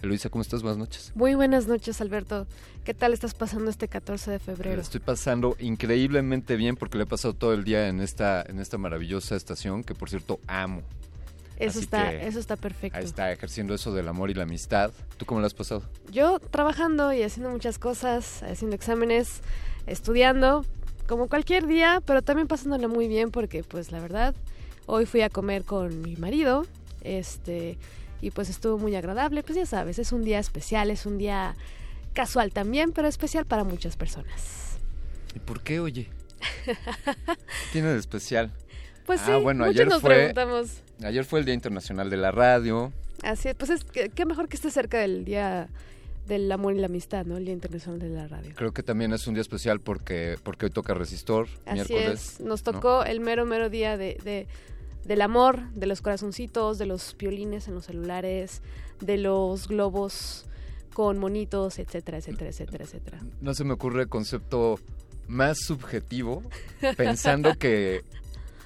Eloisa, 0.02 0.28
¿cómo 0.28 0.42
estás? 0.42 0.62
Buenas 0.62 0.78
noches. 0.78 1.14
Muy 1.16 1.36
buenas 1.36 1.68
noches, 1.68 2.02
Alberto. 2.02 2.46
¿Qué 2.84 2.94
tal 2.94 3.14
estás 3.14 3.34
pasando 3.34 3.70
este 3.70 3.88
14 3.88 4.32
de 4.32 4.40
febrero? 4.40 4.82
Estoy 4.82 5.00
pasando 5.00 5.56
increíblemente 5.58 6.58
bien 6.58 6.76
porque 6.76 6.98
le 6.98 7.06
he 7.06 7.08
pasado 7.08 7.34
todo 7.34 7.54
el 7.54 7.64
día 7.64 7.88
en 7.88 8.02
esta, 8.02 8.42
en 8.42 8.60
esta 8.60 8.78
maravillosa 8.78 9.38
estación 9.38 9.86
que, 9.86 9.96
por 9.96 10.10
cierto, 10.10 10.42
amo. 10.48 10.82
Eso 11.62 11.80
está, 11.80 12.14
eso 12.14 12.40
está 12.40 12.56
perfecto. 12.56 13.00
Está 13.00 13.32
ejerciendo 13.32 13.74
eso 13.74 13.94
del 13.94 14.08
amor 14.08 14.30
y 14.30 14.34
la 14.34 14.44
amistad. 14.44 14.92
¿Tú 15.18 15.26
cómo 15.26 15.42
lo 15.42 15.48
has 15.48 15.54
pasado? 15.54 15.84
Yo 16.12 16.40
trabajando 16.40 17.14
y 17.14 17.22
haciendo 17.24 17.50
muchas 17.52 17.78
cosas, 17.78 18.44
haciendo 18.44 18.76
exámenes, 18.76 19.42
estudiando, 19.86 20.66
como 21.08 21.28
cualquier 21.28 21.68
día, 21.68 22.02
pero 22.06 22.22
también 22.22 22.48
pasándolo 22.48 22.90
muy 22.90 23.08
bien 23.08 23.32
porque, 23.32 23.64
pues, 23.64 23.92
la 23.92 24.00
verdad, 24.00 24.34
hoy 24.86 25.06
fui 25.06 25.22
a 25.22 25.30
comer 25.30 25.64
con 25.64 26.02
mi 26.02 26.16
marido, 26.16 26.66
este, 27.02 27.78
y 28.22 28.32
pues 28.32 28.50
estuvo 28.50 28.78
muy 28.78 28.96
agradable. 28.96 29.44
Pues 29.44 29.58
ya 29.58 29.66
sabes, 29.66 30.00
es 30.00 30.12
un 30.12 30.24
día 30.24 30.40
especial, 30.40 30.90
es 30.90 31.06
un 31.06 31.18
día 31.18 31.56
casual 32.14 32.52
también, 32.52 32.92
pero 32.92 33.08
especial 33.08 33.46
para 33.46 33.64
muchas 33.64 33.98
personas. 33.98 34.78
¿Y 35.36 35.40
por 35.40 35.62
qué, 35.62 35.80
oye? 35.80 36.10
tiene 37.72 37.90
de 37.90 38.00
especial? 38.00 38.52
Pues 39.04 39.20
ah, 39.24 39.26
sí, 39.26 39.44
bueno, 39.44 39.66
ayer 39.66 39.88
nos 39.88 40.00
fue, 40.00 40.12
preguntamos. 40.12 40.84
Ayer 41.04 41.26
fue 41.26 41.40
el 41.40 41.46
Día 41.46 41.54
Internacional 41.54 42.10
de 42.10 42.18
la 42.18 42.32
Radio. 42.32 42.92
Así 43.24 43.50
es, 43.50 43.56
pues 43.56 43.72
es 43.72 43.84
que, 43.84 44.26
mejor 44.26 44.48
que 44.48 44.56
esté 44.56 44.72
cerca 44.72 45.00
del 45.00 45.26
Día 45.26 45.70
del 46.28 46.52
Amor 46.52 46.76
y 46.76 46.80
la 46.80 46.86
Amistad, 46.86 47.26
¿no? 47.26 47.38
El 47.38 47.46
Día 47.46 47.54
Internacional 47.54 48.00
de 48.00 48.10
la 48.10 48.28
Radio. 48.28 48.52
Creo 48.56 48.72
que 48.72 48.84
también 48.84 49.12
es 49.14 49.28
un 49.28 49.34
día 49.34 49.42
especial 49.42 49.80
porque, 49.80 50.38
porque 50.44 50.66
hoy 50.66 50.72
toca 50.72 50.94
Resistor, 50.94 51.48
Así 51.66 51.74
miércoles. 51.74 52.36
Es. 52.36 52.42
Nos 52.42 52.64
tocó 52.64 53.04
el 53.04 53.20
mero, 53.20 53.46
mero 53.46 53.70
día 53.70 53.98
de, 53.98 54.48
del 55.06 55.22
amor, 55.22 55.70
de 55.72 55.88
los 55.88 56.02
corazoncitos, 56.02 56.78
de 56.78 56.86
los 56.86 57.16
violines 57.18 57.68
en 57.68 57.76
los 57.76 57.86
celulares, 57.86 58.62
de 59.02 59.18
los 59.18 59.68
globos 59.68 60.46
con 60.94 61.18
monitos, 61.18 61.80
etcétera, 61.80 62.20
etcétera, 62.20 62.50
etcétera, 62.50 62.84
etcétera. 62.86 63.20
No 63.42 63.54
se 63.54 63.64
me 63.64 63.74
ocurre 63.74 64.08
concepto 64.08 64.80
más 65.28 65.60
subjetivo, 65.60 66.44
pensando 66.98 67.56
que 67.56 68.04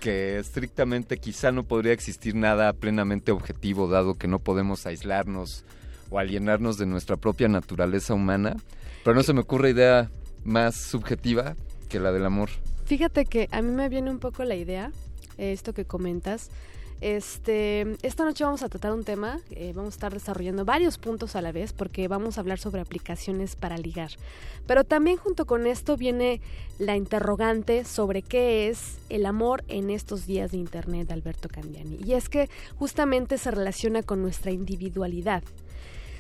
que 0.06 0.38
estrictamente 0.38 1.18
quizá 1.18 1.52
no 1.52 1.64
podría 1.64 1.92
existir 1.92 2.36
nada 2.36 2.72
plenamente 2.74 3.32
objetivo, 3.32 3.88
dado 3.88 4.14
que 4.14 4.28
no 4.28 4.38
podemos 4.38 4.86
aislarnos 4.86 5.66
o 6.12 6.20
alienarnos 6.20 6.78
de 6.78 6.86
nuestra 6.86 7.18
propia 7.18 7.48
naturaleza 7.48 8.14
humana, 8.14 8.56
pero 9.04 9.16
no 9.16 9.24
se 9.24 9.34
me 9.34 9.40
ocurre 9.40 9.72
idea 9.72 10.12
más 10.44 10.76
subjetiva 10.76 11.56
que 11.90 12.00
la 12.00 12.12
del 12.12 12.24
amor. 12.24 12.50
Fíjate 12.86 13.26
que 13.26 13.50
a 13.52 13.64
mí 13.64 13.72
me 13.72 13.90
viene 13.90 14.12
un 14.12 14.20
poco 14.20 14.44
la 14.44 14.54
idea, 14.54 14.92
esto 15.40 15.74
que 15.74 15.86
comentas, 15.86 16.52
este, 17.06 17.98
esta 18.02 18.26
noche 18.26 18.44
vamos 18.44 18.64
a 18.64 18.70
tratar 18.70 18.92
un 18.92 19.04
tema, 19.04 19.40
eh, 19.52 19.74
vamos 19.76 19.94
a 19.94 19.96
estar 19.96 20.12
desarrollando 20.12 20.66
varios 20.66 20.98
puntos 20.98 21.36
a 21.36 21.42
la 21.44 21.52
vez 21.52 21.72
porque 21.72 22.08
vamos 22.08 22.38
a 22.38 22.42
hablar 22.42 22.58
sobre 22.58 22.82
aplicaciones 22.82 23.56
para 23.56 23.78
ligar. 23.78 24.10
Pero 24.66 24.84
también 24.84 25.18
junto 25.18 25.46
con 25.46 25.68
esto 25.68 25.98
viene 25.98 26.42
la 26.80 26.96
interrogante 26.96 27.86
sobre 27.86 28.24
qué 28.24 28.70
es 28.70 28.98
el 29.10 29.28
amor 29.28 29.64
en 29.68 29.92
estos 29.92 30.26
días 30.26 30.50
de 30.50 30.58
Internet 30.58 31.12
Alberto 31.12 31.48
Candiani. 31.48 32.00
Y 32.04 32.14
es 32.14 32.28
que 32.28 32.50
justamente 32.80 33.38
se 33.38 33.52
relaciona 33.52 34.02
con 34.02 34.24
nuestra 34.24 34.50
individualidad. 34.50 35.44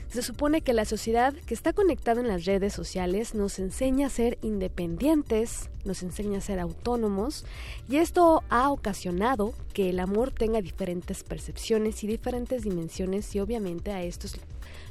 Se 0.09 0.21
supone 0.21 0.61
que 0.61 0.73
la 0.73 0.85
sociedad 0.85 1.33
que 1.33 1.53
está 1.53 1.73
conectada 1.73 2.21
en 2.21 2.27
las 2.27 2.45
redes 2.45 2.73
sociales 2.73 3.35
nos 3.35 3.59
enseña 3.59 4.07
a 4.07 4.09
ser 4.09 4.37
independientes, 4.41 5.69
nos 5.83 6.03
enseña 6.03 6.37
a 6.37 6.41
ser 6.41 6.59
autónomos 6.59 7.45
y 7.89 7.97
esto 7.97 8.43
ha 8.49 8.69
ocasionado 8.69 9.53
que 9.73 9.89
el 9.89 9.99
amor 9.99 10.31
tenga 10.31 10.61
diferentes 10.61 11.23
percepciones 11.23 12.03
y 12.03 12.07
diferentes 12.07 12.63
dimensiones 12.63 13.35
y 13.35 13.39
obviamente 13.39 13.91
a 13.91 14.03
esto 14.03 14.27
es 14.27 14.37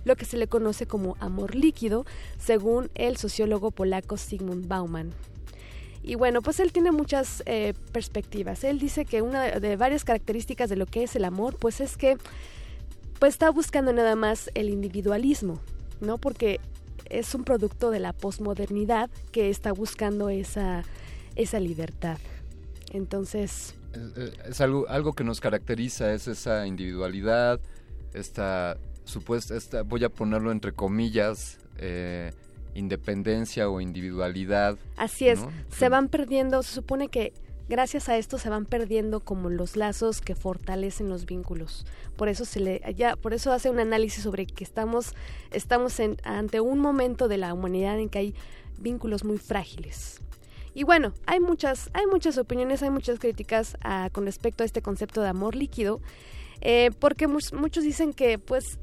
lo 0.04 0.16
que 0.16 0.24
se 0.24 0.36
le 0.36 0.46
conoce 0.46 0.86
como 0.86 1.16
amor 1.20 1.54
líquido 1.54 2.04
según 2.38 2.90
el 2.94 3.16
sociólogo 3.16 3.70
polaco 3.70 4.16
Sigmund 4.16 4.68
Bauman. 4.68 5.12
Y 6.02 6.16
bueno, 6.16 6.42
pues 6.42 6.60
él 6.60 6.70
tiene 6.70 6.92
muchas 6.92 7.42
eh, 7.46 7.72
perspectivas. 7.92 8.62
Él 8.62 8.78
dice 8.78 9.06
que 9.06 9.22
una 9.22 9.58
de 9.58 9.76
varias 9.76 10.04
características 10.04 10.68
de 10.68 10.76
lo 10.76 10.84
que 10.84 11.02
es 11.02 11.16
el 11.16 11.24
amor, 11.24 11.56
pues 11.56 11.80
es 11.80 11.96
que 11.96 12.18
pues 13.18 13.34
está 13.34 13.50
buscando 13.50 13.92
nada 13.92 14.16
más 14.16 14.50
el 14.54 14.68
individualismo, 14.68 15.60
¿no? 16.00 16.18
Porque 16.18 16.60
es 17.08 17.34
un 17.34 17.44
producto 17.44 17.90
de 17.90 18.00
la 18.00 18.12
posmodernidad 18.12 19.10
que 19.32 19.50
está 19.50 19.72
buscando 19.72 20.28
esa, 20.28 20.84
esa 21.36 21.60
libertad. 21.60 22.18
Entonces... 22.92 23.74
Es, 24.48 24.60
algo, 24.60 24.88
algo 24.88 25.12
que 25.12 25.22
nos 25.22 25.40
caracteriza, 25.40 26.12
es 26.12 26.26
esa 26.26 26.66
individualidad, 26.66 27.60
esta 28.12 28.76
supuesta, 29.04 29.56
esta, 29.56 29.82
voy 29.82 30.02
a 30.02 30.08
ponerlo 30.08 30.50
entre 30.50 30.72
comillas, 30.72 31.58
eh, 31.78 32.32
independencia 32.74 33.68
o 33.68 33.80
individualidad. 33.80 34.76
Así 34.96 35.28
es, 35.28 35.40
se 35.70 35.88
van 35.88 36.08
perdiendo, 36.08 36.62
se 36.64 36.72
supone 36.72 37.08
que 37.08 37.32
gracias 37.68 38.08
a 38.08 38.16
esto 38.16 38.38
se 38.38 38.50
van 38.50 38.66
perdiendo 38.66 39.20
como 39.20 39.50
los 39.50 39.76
lazos 39.76 40.20
que 40.20 40.34
fortalecen 40.34 41.08
los 41.08 41.26
vínculos. 41.26 41.86
Por 42.16 42.28
eso 42.28 42.44
se 42.44 42.60
le 42.60 42.94
ya 42.96 43.16
por 43.16 43.34
eso 43.34 43.52
hace 43.52 43.70
un 43.70 43.78
análisis 43.78 44.22
sobre 44.22 44.46
que 44.46 44.64
estamos 44.64 45.14
estamos 45.50 46.00
ante 46.24 46.60
un 46.60 46.78
momento 46.78 47.28
de 47.28 47.38
la 47.38 47.54
humanidad 47.54 47.98
en 47.98 48.08
que 48.08 48.18
hay 48.18 48.34
vínculos 48.78 49.24
muy 49.24 49.38
frágiles. 49.38 50.20
Y 50.74 50.82
bueno, 50.82 51.12
hay 51.26 51.40
muchas 51.40 51.90
hay 51.92 52.06
muchas 52.06 52.36
opiniones, 52.38 52.82
hay 52.82 52.90
muchas 52.90 53.18
críticas 53.18 53.76
con 54.12 54.26
respecto 54.26 54.62
a 54.62 54.66
este 54.66 54.82
concepto 54.82 55.22
de 55.22 55.28
amor 55.28 55.54
líquido, 55.54 56.00
eh, 56.60 56.90
porque 56.98 57.28
muchos 57.28 57.84
dicen 57.84 58.12
que 58.12 58.38
pues 58.38 58.78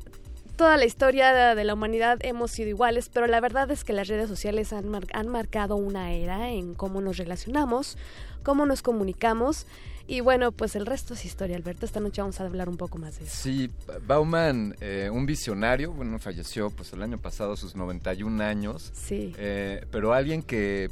toda 0.61 0.77
la 0.77 0.85
historia 0.85 1.55
de 1.55 1.63
la 1.63 1.73
humanidad 1.73 2.19
hemos 2.21 2.51
sido 2.51 2.69
iguales, 2.69 3.09
pero 3.11 3.25
la 3.25 3.39
verdad 3.39 3.71
es 3.71 3.83
que 3.83 3.93
las 3.93 4.07
redes 4.07 4.29
sociales 4.29 4.73
han, 4.73 4.91
han 5.11 5.27
marcado 5.27 5.75
una 5.75 6.11
era 6.13 6.51
en 6.51 6.75
cómo 6.75 7.01
nos 7.01 7.17
relacionamos, 7.17 7.97
cómo 8.43 8.67
nos 8.67 8.83
comunicamos. 8.83 9.65
Y 10.05 10.19
bueno, 10.19 10.51
pues 10.51 10.75
el 10.75 10.85
resto 10.85 11.15
es 11.15 11.25
historia, 11.25 11.55
Alberto. 11.55 11.87
Esta 11.87 11.99
noche 11.99 12.21
vamos 12.21 12.39
a 12.39 12.45
hablar 12.45 12.69
un 12.69 12.77
poco 12.77 12.99
más 12.99 13.17
de 13.17 13.25
eso. 13.25 13.35
Sí, 13.35 13.71
Bauman, 14.05 14.75
eh, 14.81 15.09
un 15.11 15.25
visionario, 15.25 15.93
bueno, 15.93 16.19
falleció 16.19 16.69
pues 16.69 16.93
el 16.93 17.01
año 17.01 17.17
pasado, 17.17 17.53
a 17.53 17.57
sus 17.57 17.75
91 17.75 18.43
años. 18.43 18.91
Sí. 18.93 19.33
Eh, 19.39 19.83
pero 19.89 20.13
alguien 20.13 20.43
que 20.43 20.91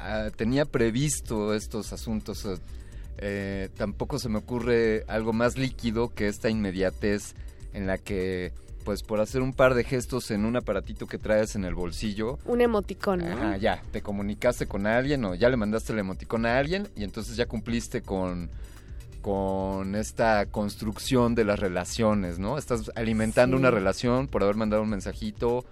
ah, 0.00 0.28
tenía 0.36 0.66
previsto 0.66 1.54
estos 1.54 1.94
asuntos. 1.94 2.46
Eh, 3.16 3.70
tampoco 3.74 4.18
se 4.18 4.28
me 4.28 4.36
ocurre 4.36 5.06
algo 5.08 5.32
más 5.32 5.56
líquido 5.56 6.10
que 6.10 6.28
esta 6.28 6.50
inmediatez 6.50 7.34
en 7.72 7.86
la 7.86 7.96
que 7.96 8.52
pues 8.84 9.02
por 9.02 9.20
hacer 9.20 9.42
un 9.42 9.52
par 9.52 9.74
de 9.74 9.84
gestos 9.84 10.30
en 10.30 10.44
un 10.44 10.56
aparatito 10.56 11.06
que 11.06 11.18
traes 11.18 11.56
en 11.56 11.64
el 11.64 11.74
bolsillo. 11.74 12.38
Un 12.44 12.60
emoticón, 12.60 13.20
¿no? 13.20 13.32
Ajá, 13.32 13.56
ya, 13.56 13.82
te 13.92 14.02
comunicaste 14.02 14.66
con 14.66 14.86
alguien 14.86 15.24
o 15.24 15.34
ya 15.34 15.48
le 15.48 15.56
mandaste 15.56 15.92
el 15.92 15.98
emoticón 15.98 16.46
a 16.46 16.58
alguien 16.58 16.88
y 16.96 17.04
entonces 17.04 17.36
ya 17.36 17.46
cumpliste 17.46 18.02
con 18.02 18.50
con 19.22 19.94
esta 19.94 20.46
construcción 20.46 21.36
de 21.36 21.44
las 21.44 21.60
relaciones, 21.60 22.40
¿no? 22.40 22.58
Estás 22.58 22.90
alimentando 22.96 23.56
una 23.56 23.70
relación 23.70 24.26
por 24.26 24.42
haber 24.42 24.56
mandado 24.56 24.82
un 24.82 24.90
mensajito 24.90 25.64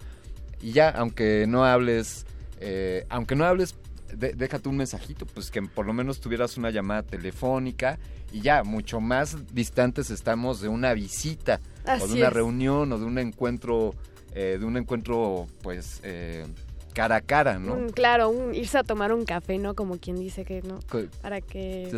y 0.62 0.70
ya, 0.70 0.88
aunque 0.90 1.46
no 1.48 1.64
hables, 1.64 2.26
eh, 2.60 3.06
aunque 3.08 3.34
no 3.34 3.44
hables, 3.44 3.74
déjate 4.16 4.68
un 4.68 4.76
mensajito, 4.76 5.26
pues 5.26 5.50
que 5.50 5.62
por 5.62 5.86
lo 5.86 5.92
menos 5.92 6.20
tuvieras 6.20 6.56
una 6.56 6.70
llamada 6.70 7.02
telefónica 7.02 7.98
y 8.32 8.40
ya, 8.40 8.62
mucho 8.62 9.00
más 9.00 9.36
distantes 9.52 10.10
estamos 10.10 10.60
de 10.60 10.68
una 10.68 10.94
visita 10.94 11.60
o 12.00 12.06
de 12.06 12.14
una 12.14 12.30
reunión 12.30 12.92
o 12.92 12.98
de 12.98 13.04
un 13.04 13.18
encuentro, 13.18 13.94
eh, 14.34 14.56
de 14.58 14.64
un 14.64 14.76
encuentro, 14.76 15.46
pues, 15.62 16.00
eh, 16.04 16.46
cara 16.94 17.16
a 17.16 17.20
cara, 17.20 17.58
¿no? 17.58 17.86
claro, 17.88 18.28
un, 18.30 18.54
irse 18.54 18.78
a 18.78 18.84
tomar 18.84 19.12
un 19.12 19.24
café, 19.24 19.58
¿no? 19.58 19.74
Como 19.74 19.98
quien 19.98 20.16
dice 20.16 20.44
que, 20.44 20.62
¿no? 20.62 20.78
Para 21.22 21.40
que... 21.40 21.90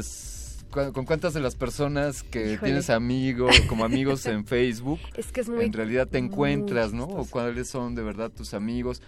¿Con 0.71 1.05
cuántas 1.05 1.35
de 1.35 1.41
las 1.41 1.55
personas 1.55 2.23
que 2.23 2.57
tienes 2.57 2.89
amigos, 2.89 3.61
como 3.69 3.85
amigos 3.85 4.25
en 4.25 4.47
Facebook, 4.47 5.01
es 5.15 5.31
que 5.31 5.43
es 5.43 5.51
muy, 5.51 5.67
en 5.67 5.73
realidad 5.75 6.09
te 6.09 6.17
encuentras, 6.17 6.95
¿no? 6.95 7.05
O 7.05 7.27
cuáles 7.27 7.69
son 7.69 7.95
de 7.95 8.03
verdad 8.03 8.31
tus 8.31 8.55
amigos. 8.55 9.03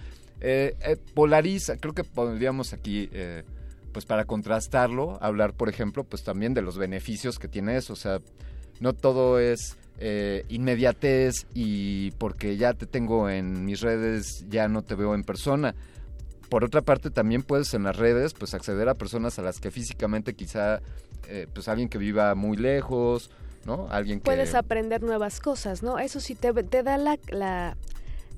Eh, 0.46 0.98
polariza, 1.14 1.76
creo 1.78 1.94
que 1.94 2.04
podríamos 2.04 2.74
aquí, 2.74 3.08
pues 3.92 4.04
para 4.04 4.24
contrastarlo, 4.26 5.16
hablar, 5.22 5.54
por 5.54 5.68
ejemplo, 5.68 6.04
pues 6.04 6.22
también 6.22 6.52
de 6.52 6.60
los 6.60 6.76
beneficios 6.76 7.38
que 7.38 7.48
tiene 7.48 7.76
eso. 7.76 7.94
O 7.94 7.96
sea, 7.96 8.20
no 8.80 8.92
todo 8.92 9.38
es 9.38 9.78
eh, 9.98 10.44
inmediatez 10.48 11.46
y 11.54 12.10
porque 12.12 12.56
ya 12.56 12.74
te 12.74 12.86
tengo 12.86 13.30
en 13.30 13.64
mis 13.64 13.80
redes, 13.80 14.44
ya 14.48 14.66
no 14.66 14.82
te 14.82 14.96
veo 14.96 15.14
en 15.14 15.22
persona. 15.22 15.74
Por 16.48 16.64
otra 16.64 16.82
parte, 16.82 17.10
también 17.10 17.42
puedes 17.42 17.72
en 17.74 17.84
las 17.84 17.96
redes 17.96 18.34
pues 18.34 18.54
acceder 18.54 18.88
a 18.88 18.94
personas 18.94 19.38
a 19.38 19.42
las 19.42 19.60
que 19.60 19.70
físicamente 19.70 20.34
quizá, 20.34 20.80
eh, 21.28 21.46
pues 21.52 21.68
alguien 21.68 21.88
que 21.88 21.98
viva 21.98 22.34
muy 22.34 22.56
lejos, 22.56 23.30
¿no? 23.64 23.86
Alguien 23.88 24.18
que... 24.18 24.24
Puedes 24.24 24.54
aprender 24.56 25.02
nuevas 25.02 25.40
cosas, 25.40 25.84
¿no? 25.84 25.98
Eso 26.00 26.18
sí 26.18 26.34
te, 26.34 26.52
te 26.52 26.82
da 26.82 26.98
la, 26.98 27.76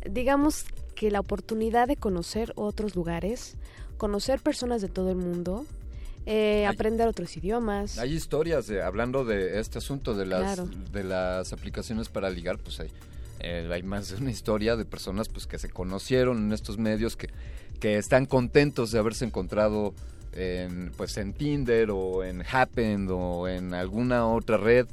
digamos, 0.09 0.67
que 0.97 1.13
la 1.13 1.21
oportunidad 1.21 1.87
de 1.87 1.95
conocer 1.97 2.53
otros 2.57 2.97
lugares, 2.97 3.57
conocer 3.99 4.41
personas 4.41 4.83
de 4.83 4.89
todo 4.89 5.11
el 5.11 5.17
mundo, 5.17 5.65
eh, 6.25 6.67
aprender 6.67 7.07
otros 7.07 7.37
idiomas. 7.37 7.99
Hay 7.99 8.13
historias, 8.15 8.67
de, 8.67 8.83
hablando 8.83 9.25
de 9.25 9.61
este 9.61 9.79
asunto 9.79 10.15
de 10.15 10.27
las, 10.27 10.57
Claro. 10.57 10.69
de 10.91 11.05
las 11.05 11.53
aplicaciones 11.53 12.09
para 12.09 12.31
ligar, 12.31 12.59
pues 12.59 12.81
hay, 12.81 12.91
eh, 13.39 13.71
hay 13.73 13.85
más 13.85 14.09
de 14.11 14.17
una 14.17 14.33
historia 14.33 14.75
de 14.75 14.85
personas 14.85 15.29
pues 15.29 15.47
que 15.47 15.59
se 15.59 15.69
conocieron 15.69 16.39
en 16.39 16.53
estos 16.53 16.79
medios, 16.79 17.15
que, 17.17 17.29
que 17.79 17.97
están 17.99 18.27
contentos 18.27 18.91
de 18.91 18.99
haberse 18.99 19.25
encontrado 19.25 19.95
en, 20.33 20.91
pues 20.97 21.17
en 21.19 21.33
Tinder 21.33 21.91
o 21.93 22.25
en 22.25 22.43
Happen 22.51 23.09
o 23.11 23.47
en 23.47 23.73
alguna 23.75 24.27
otra 24.27 24.57
red. 24.57 24.87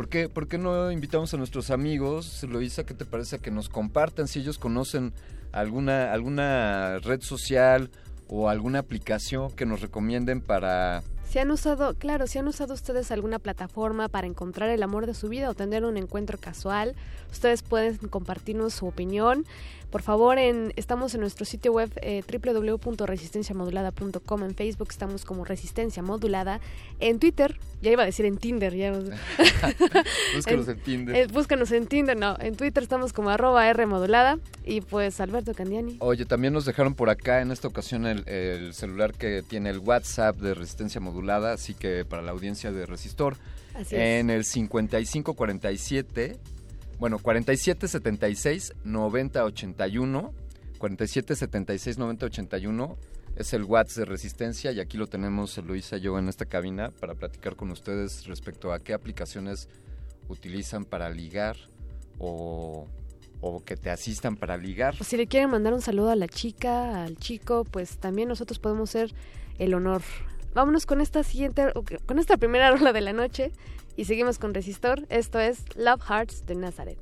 ¿Por 0.00 0.08
qué, 0.08 0.30
por 0.30 0.48
qué 0.48 0.56
no 0.56 0.90
invitamos 0.90 1.34
a 1.34 1.36
nuestros 1.36 1.70
amigos, 1.70 2.42
Loisa, 2.44 2.86
qué 2.86 2.94
te 2.94 3.04
parece 3.04 3.38
que 3.38 3.50
nos 3.50 3.68
compartan 3.68 4.28
si 4.28 4.38
ellos 4.38 4.56
conocen 4.56 5.12
alguna, 5.52 6.10
alguna 6.10 7.00
red 7.00 7.20
social 7.20 7.90
o 8.26 8.48
alguna 8.48 8.78
aplicación 8.78 9.50
que 9.52 9.66
nos 9.66 9.82
recomienden 9.82 10.40
para 10.40 11.02
Si 11.28 11.38
han 11.38 11.50
usado, 11.50 11.92
claro, 11.98 12.26
si 12.26 12.38
han 12.38 12.48
usado 12.48 12.72
ustedes 12.72 13.10
alguna 13.10 13.38
plataforma 13.38 14.08
para 14.08 14.26
encontrar 14.26 14.70
el 14.70 14.82
amor 14.82 15.04
de 15.04 15.12
su 15.12 15.28
vida 15.28 15.50
o 15.50 15.54
tener 15.54 15.84
un 15.84 15.98
encuentro 15.98 16.38
casual, 16.38 16.94
ustedes 17.30 17.62
pueden 17.62 17.98
compartirnos 18.08 18.72
su 18.72 18.86
opinión. 18.86 19.44
Por 19.90 20.02
favor, 20.02 20.38
en, 20.38 20.72
estamos 20.76 21.14
en 21.14 21.20
nuestro 21.20 21.44
sitio 21.44 21.72
web 21.72 21.90
eh, 22.02 22.22
www.resistenciamodulada.com. 22.30 24.44
En 24.44 24.54
Facebook 24.54 24.88
estamos 24.90 25.24
como 25.24 25.44
Resistencia 25.44 26.02
Modulada. 26.02 26.60
En 27.00 27.18
Twitter, 27.18 27.58
ya 27.82 27.90
iba 27.90 28.04
a 28.04 28.06
decir 28.06 28.24
en 28.24 28.36
Tinder. 28.38 28.74
Ya, 28.76 28.92
Búscanos 30.36 30.68
en 30.68 30.78
Tinder. 30.80 31.16
eh, 31.16 31.26
búscanos 31.26 31.72
en 31.72 31.86
Tinder, 31.86 32.16
no. 32.16 32.36
En 32.38 32.56
Twitter 32.56 32.82
estamos 32.82 33.12
como 33.12 33.30
arroba 33.30 33.68
R 33.68 33.86
modulada. 33.86 34.38
Y 34.64 34.80
pues 34.80 35.20
Alberto 35.20 35.54
Candiani. 35.54 35.96
Oye, 36.00 36.24
también 36.24 36.52
nos 36.52 36.64
dejaron 36.64 36.94
por 36.94 37.10
acá 37.10 37.40
en 37.40 37.50
esta 37.50 37.66
ocasión 37.68 38.06
el, 38.06 38.28
el 38.28 38.74
celular 38.74 39.12
que 39.14 39.42
tiene 39.42 39.70
el 39.70 39.78
WhatsApp 39.80 40.36
de 40.36 40.54
resistencia 40.54 41.00
modulada, 41.00 41.52
así 41.52 41.74
que 41.74 42.04
para 42.04 42.22
la 42.22 42.30
audiencia 42.30 42.70
de 42.70 42.86
Resistor, 42.86 43.36
Así 43.74 43.96
es. 43.96 44.20
en 44.20 44.30
el 44.30 44.44
5547, 44.44 46.36
bueno, 47.00 47.18
4776 47.18 48.74
9081, 48.84 50.34
4776 50.76 51.98
9081 51.98 52.96
es 53.36 53.54
el 53.54 53.64
WhatsApp 53.64 54.00
de 54.00 54.04
Resistencia 54.04 54.70
y 54.70 54.80
aquí 54.80 54.98
lo 54.98 55.06
tenemos 55.06 55.56
Luisa 55.58 55.96
y 55.96 56.02
yo 56.02 56.18
en 56.18 56.28
esta 56.28 56.44
cabina 56.44 56.90
para 56.90 57.14
platicar 57.14 57.56
con 57.56 57.70
ustedes 57.70 58.26
respecto 58.26 58.70
a 58.70 58.80
qué 58.80 58.92
aplicaciones 58.92 59.70
utilizan 60.28 60.84
para 60.84 61.08
ligar 61.08 61.56
o, 62.18 62.86
o 63.40 63.64
que 63.64 63.78
te 63.78 63.88
asistan 63.88 64.36
para 64.36 64.58
ligar. 64.58 64.94
O 65.00 65.04
si 65.04 65.16
le 65.16 65.26
quieren 65.26 65.48
mandar 65.48 65.72
un 65.72 65.80
saludo 65.80 66.10
a 66.10 66.16
la 66.16 66.28
chica, 66.28 67.02
al 67.02 67.16
chico, 67.16 67.64
pues 67.64 67.96
también 67.96 68.28
nosotros 68.28 68.58
podemos 68.58 68.90
ser 68.90 69.14
el 69.58 69.72
honor. 69.72 70.02
Vámonos 70.52 70.84
con 70.84 71.00
esta 71.00 71.22
siguiente, 71.22 71.72
con 72.04 72.18
esta 72.18 72.36
primera 72.36 72.70
rola 72.76 72.92
de 72.92 73.00
la 73.00 73.14
noche 73.14 73.52
y 74.00 74.06
seguimos 74.06 74.38
con 74.38 74.54
Resistor. 74.54 75.06
Esto 75.10 75.38
es 75.38 75.58
Love 75.76 76.00
Hearts 76.00 76.46
de 76.46 76.54
Nazareth. 76.54 76.98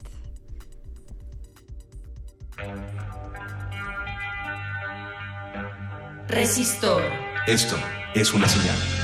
Resistor. 6.26 7.00
Esto 7.46 7.76
es 8.16 8.34
una 8.34 8.48
señal. 8.48 8.97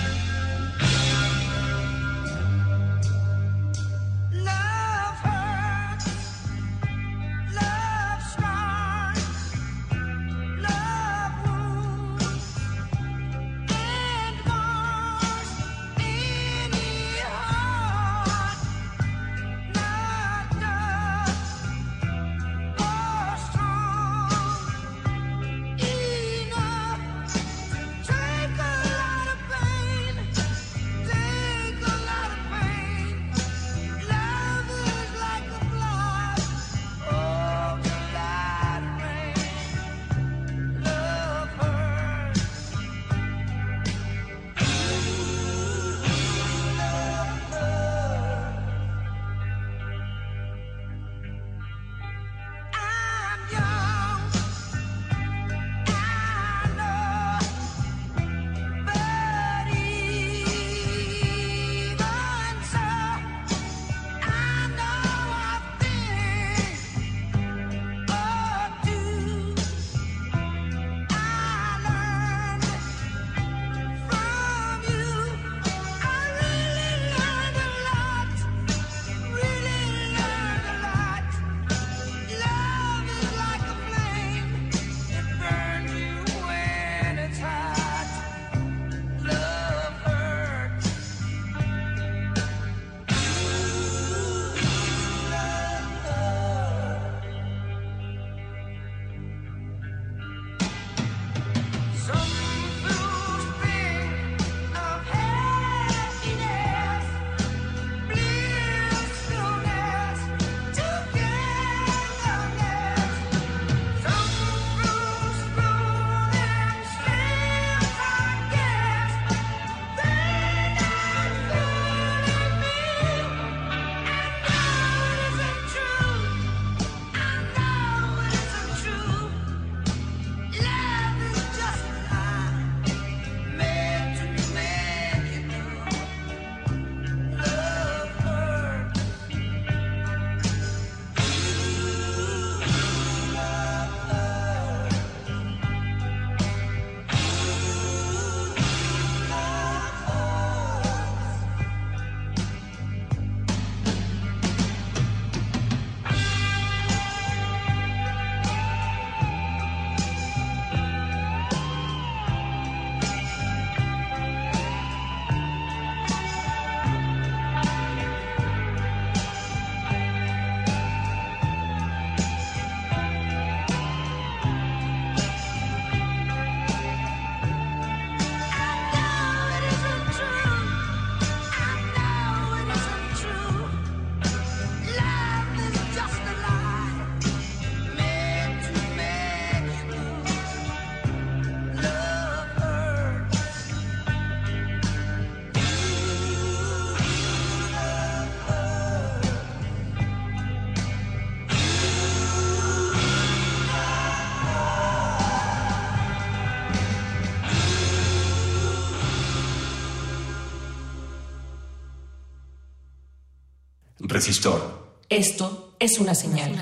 Resistor. 214.24 214.96
Esto 215.10 215.76
es 215.78 215.98
una 215.98 216.14
señal. 216.14 216.56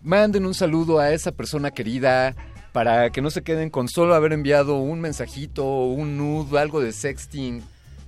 Manden 0.00 0.46
un 0.46 0.54
saludo 0.54 0.98
a 0.98 1.12
esa 1.12 1.32
persona 1.32 1.72
querida 1.72 2.34
para 2.72 3.10
que 3.10 3.20
no 3.20 3.28
se 3.28 3.42
queden 3.42 3.68
con 3.68 3.88
solo 3.88 4.14
haber 4.14 4.32
enviado 4.32 4.78
un 4.78 5.02
mensajito, 5.02 5.66
un 5.84 6.16
nude, 6.16 6.58
algo 6.58 6.80
de 6.80 6.92
sexting 6.92 7.62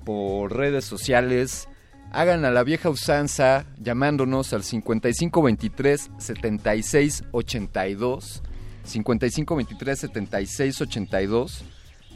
por 0.07 0.57
redes 0.57 0.87
sociales. 0.87 1.69
Hagan 2.17 2.47
a 2.47 2.51
la 2.51 2.65
vieja 2.65 2.89
usanza 2.89 3.67
llamándonos 3.79 4.55
al 4.55 4.63
5523 4.65 6.11
7682 6.19 8.43
5523 8.85 9.99
7682 9.99 11.63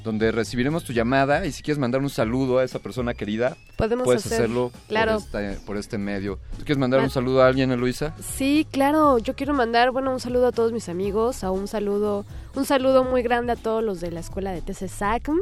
donde 0.02 0.32
recibiremos 0.32 0.85
tu 0.85 0.94
llamada 0.94 1.44
y 1.44 1.52
si 1.52 1.62
quieres 1.62 1.78
mandar 1.78 2.01
un 2.01 2.09
saludo 2.09 2.59
a 2.59 2.64
esa 2.64 2.78
persona 2.78 3.12
querida, 3.12 3.59
Podemos 3.77 4.06
puedes 4.06 4.24
hacer- 4.24 4.39
hacerlo 4.39 4.72
claro. 4.89 5.18
por, 5.31 5.43
este, 5.43 5.60
por 5.66 5.77
este 5.77 5.98
medio. 5.98 6.39
¿Tú 6.52 6.60
quieres 6.64 6.78
mandar 6.78 7.01
Ma- 7.01 7.05
un 7.05 7.10
saludo 7.10 7.43
a 7.43 7.48
alguien, 7.48 7.78
Luisa? 7.78 8.14
Sí, 8.18 8.66
claro, 8.72 9.18
yo 9.18 9.36
quiero 9.36 9.52
mandar, 9.52 9.90
bueno, 9.90 10.10
un 10.14 10.18
saludo 10.20 10.47
a 10.47 10.52
todos 10.52 10.72
mis 10.72 10.89
amigos, 10.89 11.44
a 11.44 11.51
un 11.51 11.68
saludo, 11.68 12.24
un 12.55 12.64
saludo 12.64 13.05
muy 13.05 13.20
grande 13.22 13.52
a 13.52 13.56
todos 13.56 13.85
los 13.85 14.01
de 14.01 14.10
la 14.10 14.20
escuela 14.20 14.52
de 14.52 14.62
TC 14.62 14.89
SACM, 14.89 15.40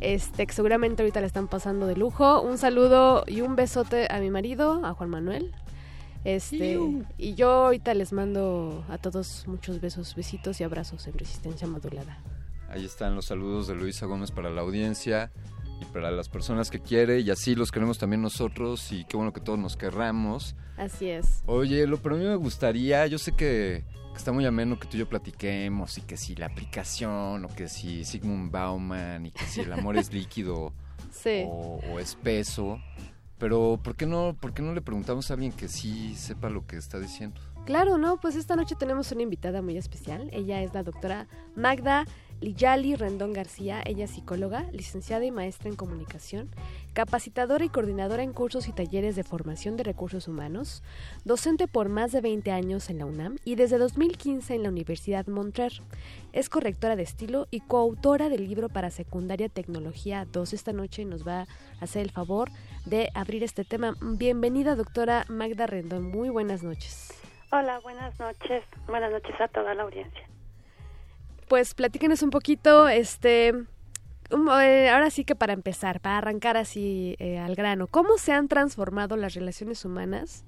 este, 0.00 0.46
que 0.46 0.52
seguramente 0.52 1.02
ahorita 1.02 1.20
le 1.20 1.26
están 1.26 1.48
pasando 1.48 1.86
de 1.86 1.96
lujo. 1.96 2.42
Un 2.42 2.58
saludo 2.58 3.24
y 3.26 3.40
un 3.40 3.56
besote 3.56 4.08
a 4.10 4.20
mi 4.20 4.30
marido, 4.30 4.84
a 4.84 4.92
Juan 4.94 5.10
Manuel. 5.10 5.52
Este, 6.24 6.78
y 7.18 7.34
yo 7.34 7.50
ahorita 7.50 7.94
les 7.94 8.12
mando 8.12 8.84
a 8.88 8.98
todos 8.98 9.44
muchos 9.46 9.80
besos, 9.80 10.16
besitos 10.16 10.60
y 10.60 10.64
abrazos 10.64 11.06
en 11.06 11.16
resistencia 11.16 11.68
modulada. 11.68 12.18
Ahí 12.68 12.84
están 12.84 13.14
los 13.14 13.26
saludos 13.26 13.68
de 13.68 13.76
Luisa 13.76 14.06
Gómez 14.06 14.32
para 14.32 14.50
la 14.50 14.62
audiencia 14.62 15.30
y 15.80 15.84
para 15.86 16.10
las 16.10 16.28
personas 16.28 16.70
que 16.70 16.80
quiere 16.80 17.20
y 17.20 17.30
así 17.30 17.54
los 17.54 17.70
queremos 17.70 17.98
también 17.98 18.22
nosotros 18.22 18.90
y 18.90 19.04
qué 19.04 19.16
bueno 19.16 19.32
que 19.32 19.40
todos 19.40 19.58
nos 19.58 19.76
querramos. 19.76 20.56
Así 20.76 21.08
es. 21.08 21.44
Oye, 21.46 21.86
lo 21.86 21.98
pero 21.98 22.16
a 22.16 22.18
mí 22.18 22.24
me 22.24 22.34
gustaría, 22.34 23.06
yo 23.06 23.18
sé 23.18 23.32
que, 23.32 23.84
que 24.16 24.20
está 24.20 24.32
muy 24.32 24.46
ameno 24.46 24.78
que 24.78 24.88
tú 24.88 24.96
y 24.96 25.00
yo 25.00 25.08
platiquemos 25.08 25.98
y 25.98 26.00
que 26.00 26.16
si 26.16 26.34
la 26.34 26.46
aplicación 26.46 27.44
o 27.44 27.48
que 27.54 27.68
si 27.68 28.02
Sigmund 28.04 28.50
Bauman 28.50 29.26
y 29.26 29.30
que 29.30 29.44
si 29.44 29.60
el 29.60 29.72
amor 29.72 29.96
es 29.98 30.10
líquido 30.12 30.72
Sí. 31.10 31.44
o, 31.46 31.80
o 31.92 31.98
espeso, 32.00 32.78
pero 33.38 33.78
¿por 33.82 33.94
qué 33.96 34.06
no 34.06 34.34
por 34.40 34.52
qué 34.54 34.62
no 34.62 34.72
le 34.74 34.80
preguntamos 34.82 35.30
a 35.30 35.34
alguien 35.34 35.52
que 35.52 35.68
sí 35.68 36.14
sepa 36.14 36.48
lo 36.50 36.66
que 36.66 36.76
está 36.76 36.98
diciendo? 36.98 37.40
Claro, 37.66 37.98
¿no? 37.98 38.16
Pues 38.18 38.36
esta 38.36 38.54
noche 38.56 38.74
tenemos 38.78 39.10
una 39.12 39.22
invitada 39.22 39.60
muy 39.60 39.76
especial. 39.76 40.30
Ella 40.32 40.62
es 40.62 40.72
la 40.72 40.82
doctora 40.82 41.26
Magda 41.56 42.06
Liyali 42.40 42.96
Rendón 42.96 43.32
García. 43.32 43.82
Ella 43.84 44.06
psicóloga, 44.06 44.66
licenciada 44.72 45.24
y 45.24 45.30
maestra 45.30 45.68
en 45.68 45.76
comunicación, 45.76 46.50
capacitadora 46.92 47.64
y 47.64 47.68
coordinadora 47.68 48.22
en 48.22 48.32
cursos 48.32 48.68
y 48.68 48.72
talleres 48.72 49.16
de 49.16 49.24
formación 49.24 49.76
de 49.76 49.84
recursos 49.84 50.28
humanos, 50.28 50.82
docente 51.24 51.68
por 51.68 51.88
más 51.88 52.12
de 52.12 52.20
20 52.20 52.50
años 52.52 52.90
en 52.90 52.98
la 52.98 53.06
UNAM 53.06 53.36
y 53.44 53.54
desde 53.54 53.78
2015 53.78 54.54
en 54.54 54.62
la 54.62 54.68
Universidad 54.68 55.26
Montreal. 55.26 55.72
Es 56.32 56.48
correctora 56.48 56.96
de 56.96 57.02
estilo 57.02 57.48
y 57.50 57.60
coautora 57.60 58.28
del 58.28 58.46
libro 58.48 58.68
para 58.68 58.90
secundaria 58.90 59.48
Tecnología 59.48 60.26
2. 60.30 60.52
Esta 60.52 60.72
noche 60.72 61.04
nos 61.04 61.26
va 61.26 61.40
a 61.40 61.46
hacer 61.80 62.02
el 62.02 62.10
favor 62.10 62.50
de 62.84 63.10
abrir 63.14 63.42
este 63.42 63.64
tema. 63.64 63.94
Bienvenida, 64.00 64.74
doctora 64.74 65.24
Magda 65.28 65.66
Rendón. 65.66 66.10
Muy 66.10 66.28
buenas 66.28 66.62
noches. 66.62 67.12
Hola, 67.52 67.78
buenas 67.80 68.18
noches. 68.20 68.64
Buenas 68.86 69.10
noches 69.12 69.40
a 69.40 69.48
toda 69.48 69.72
la 69.74 69.84
audiencia. 69.84 70.35
Pues 71.48 71.74
platíquenos 71.74 72.22
un 72.22 72.30
poquito, 72.30 72.88
este, 72.88 73.52
um, 74.32 74.48
eh, 74.60 74.90
ahora 74.90 75.10
sí 75.10 75.24
que 75.24 75.36
para 75.36 75.52
empezar, 75.52 76.00
para 76.00 76.18
arrancar 76.18 76.56
así 76.56 77.14
eh, 77.20 77.38
al 77.38 77.54
grano, 77.54 77.86
¿cómo 77.86 78.18
se 78.18 78.32
han 78.32 78.48
transformado 78.48 79.16
las 79.16 79.34
relaciones 79.34 79.84
humanas 79.84 80.44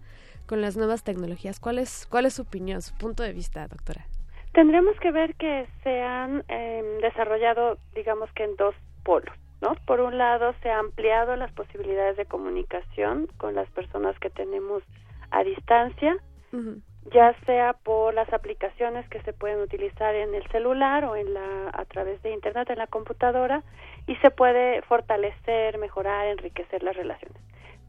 con 0.47 0.61
las 0.61 0.77
nuevas 0.77 1.05
tecnologías? 1.05 1.61
¿Cuál 1.61 1.79
es, 1.79 2.07
cuál 2.11 2.27
es 2.27 2.35
su 2.35 2.43
opinión, 2.43 2.83
su 2.83 2.97
punto 2.97 3.23
de 3.23 3.33
vista, 3.33 3.69
doctora? 3.69 4.07
Tendremos 4.53 4.99
que 4.99 5.13
ver 5.13 5.37
que 5.37 5.69
se 5.85 6.03
han 6.03 6.43
eh, 6.49 6.83
desarrollado, 7.01 7.79
digamos 7.95 8.29
que 8.33 8.43
en 8.43 8.57
dos 8.57 8.75
polos, 9.05 9.37
¿no? 9.61 9.77
Por 9.87 10.01
un 10.01 10.19
lado, 10.19 10.53
se 10.63 10.71
han 10.71 10.87
ampliado 10.87 11.37
las 11.37 11.53
posibilidades 11.53 12.17
de 12.17 12.27
comunicación 12.27 13.29
con 13.37 13.55
las 13.55 13.71
personas 13.71 14.19
que 14.19 14.31
tenemos 14.31 14.83
a 15.31 15.45
distancia, 15.45 16.17
ya 17.13 17.35
sea 17.47 17.73
por 17.73 18.15
las 18.15 18.33
aplicaciones 18.33 19.09
que 19.09 19.23
se 19.23 19.33
pueden 19.33 19.61
utilizar 19.61 20.15
en 20.15 20.35
el 20.35 20.47
celular 20.49 21.05
o 21.05 21.17
en 21.17 21.33
la 21.33 21.71
a 21.73 21.85
través 21.85 22.23
de 22.23 22.33
internet 22.33 22.69
en 22.71 22.79
la 22.79 22.87
computadora 22.87 23.63
y 24.07 24.17
se 24.17 24.31
puede 24.31 24.83
fortalecer, 24.83 25.79
mejorar, 25.79 26.27
enriquecer 26.27 26.83
las 26.83 26.97
relaciones. 26.97 27.41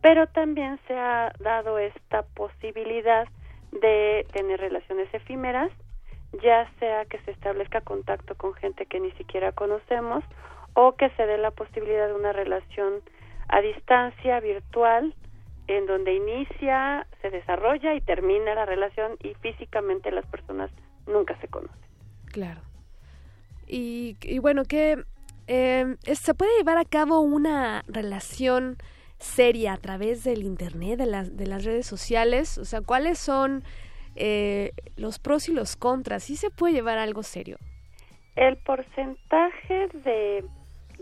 Pero 0.02 0.28
también 0.28 0.80
se 0.88 0.94
ha 0.94 1.34
dado 1.40 1.80
esta 1.80 2.24
posibilidad 2.24 3.28
de 3.72 4.26
tener 4.32 4.60
relaciones 4.60 5.14
efímeras, 5.14 5.72
ya 6.42 6.70
sea 6.80 7.06
que 7.06 7.20
se 7.20 7.32
establezca 7.32 7.82
contacto 7.82 8.36
con 8.36 8.54
gente 8.54 8.86
que 8.86 9.00
ni 9.00 9.12
siquiera 9.12 9.52
conocemos 9.52 10.24
o 10.74 10.96
que 10.96 11.10
se 11.12 11.26
dé 11.26 11.38
la 11.38 11.52
posibilidad 11.52 12.08
de 12.08 12.14
una 12.14 12.32
relación 12.32 13.02
a 13.50 13.62
distancia 13.62 14.40
virtual 14.40 15.14
en 15.78 15.86
donde 15.86 16.14
inicia, 16.14 17.06
se 17.22 17.30
desarrolla 17.30 17.94
y 17.96 18.02
termina 18.02 18.56
la 18.56 18.66
relación 18.66 19.18
y 19.24 19.34
físicamente 19.36 20.12
las 20.12 20.26
personas 20.28 20.72
nunca 21.08 21.40
se 21.42 21.48
conocen. 21.48 21.78
Claro. 22.32 22.62
Y, 23.68 24.18
y 24.22 24.40
bueno, 24.40 24.64
que 24.66 25.04
eh, 25.48 25.96
es- 26.06 26.20
se 26.20 26.34
puede 26.34 26.58
llevar 26.58 26.78
a 26.78 26.86
cabo 26.86 27.20
una 27.22 27.84
relación 27.88 28.78
seria 29.20 29.74
a 29.74 29.78
través 29.78 30.24
del 30.24 30.44
internet, 30.44 30.98
de 30.98 31.06
las, 31.06 31.36
de 31.36 31.46
las 31.48 31.66
redes 31.66 31.86
sociales. 31.86 32.58
O 32.58 32.66
sea, 32.66 32.82
¿cuáles 32.82 33.20
son 33.20 33.64
eh, 34.16 34.72
los 34.96 35.20
pros 35.20 35.50
y 35.50 35.54
los 35.54 35.76
contras? 35.76 36.24
¿Sí 36.24 36.36
se 36.36 36.50
puede 36.50 36.74
llevar 36.74 36.98
a 36.98 37.04
algo 37.04 37.24
serio? 37.24 37.58
El 38.36 38.58
porcentaje 38.58 39.90
de, 40.06 40.46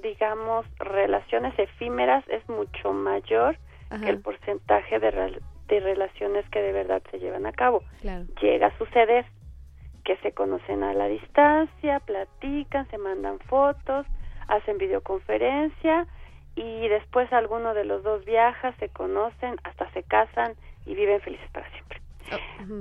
digamos, 0.01 0.65
relaciones 0.79 1.57
efímeras 1.59 2.23
es 2.29 2.47
mucho 2.49 2.91
mayor 2.93 3.57
que 3.89 4.09
el 4.09 4.19
porcentaje 4.19 4.99
de, 4.99 5.39
de 5.67 5.79
relaciones 5.79 6.47
que 6.49 6.61
de 6.61 6.71
verdad 6.73 7.01
se 7.11 7.19
llevan 7.19 7.45
a 7.45 7.51
cabo. 7.53 7.83
Claro. 8.01 8.25
Llega 8.41 8.67
a 8.67 8.77
suceder 8.77 9.25
que 10.03 10.17
se 10.17 10.31
conocen 10.31 10.83
a 10.83 10.93
la 10.93 11.07
distancia, 11.07 11.99
platican, 12.01 12.87
se 12.89 12.97
mandan 12.97 13.39
fotos, 13.39 14.05
hacen 14.47 14.77
videoconferencia 14.77 16.07
y 16.55 16.87
después 16.87 17.31
alguno 17.33 17.73
de 17.73 17.85
los 17.85 18.03
dos 18.03 18.25
viaja, 18.25 18.73
se 18.79 18.89
conocen, 18.89 19.57
hasta 19.63 19.89
se 19.91 20.03
casan 20.03 20.53
y 20.85 20.95
viven 20.95 21.21
felices 21.21 21.49
para 21.51 21.69
siempre. 21.71 22.01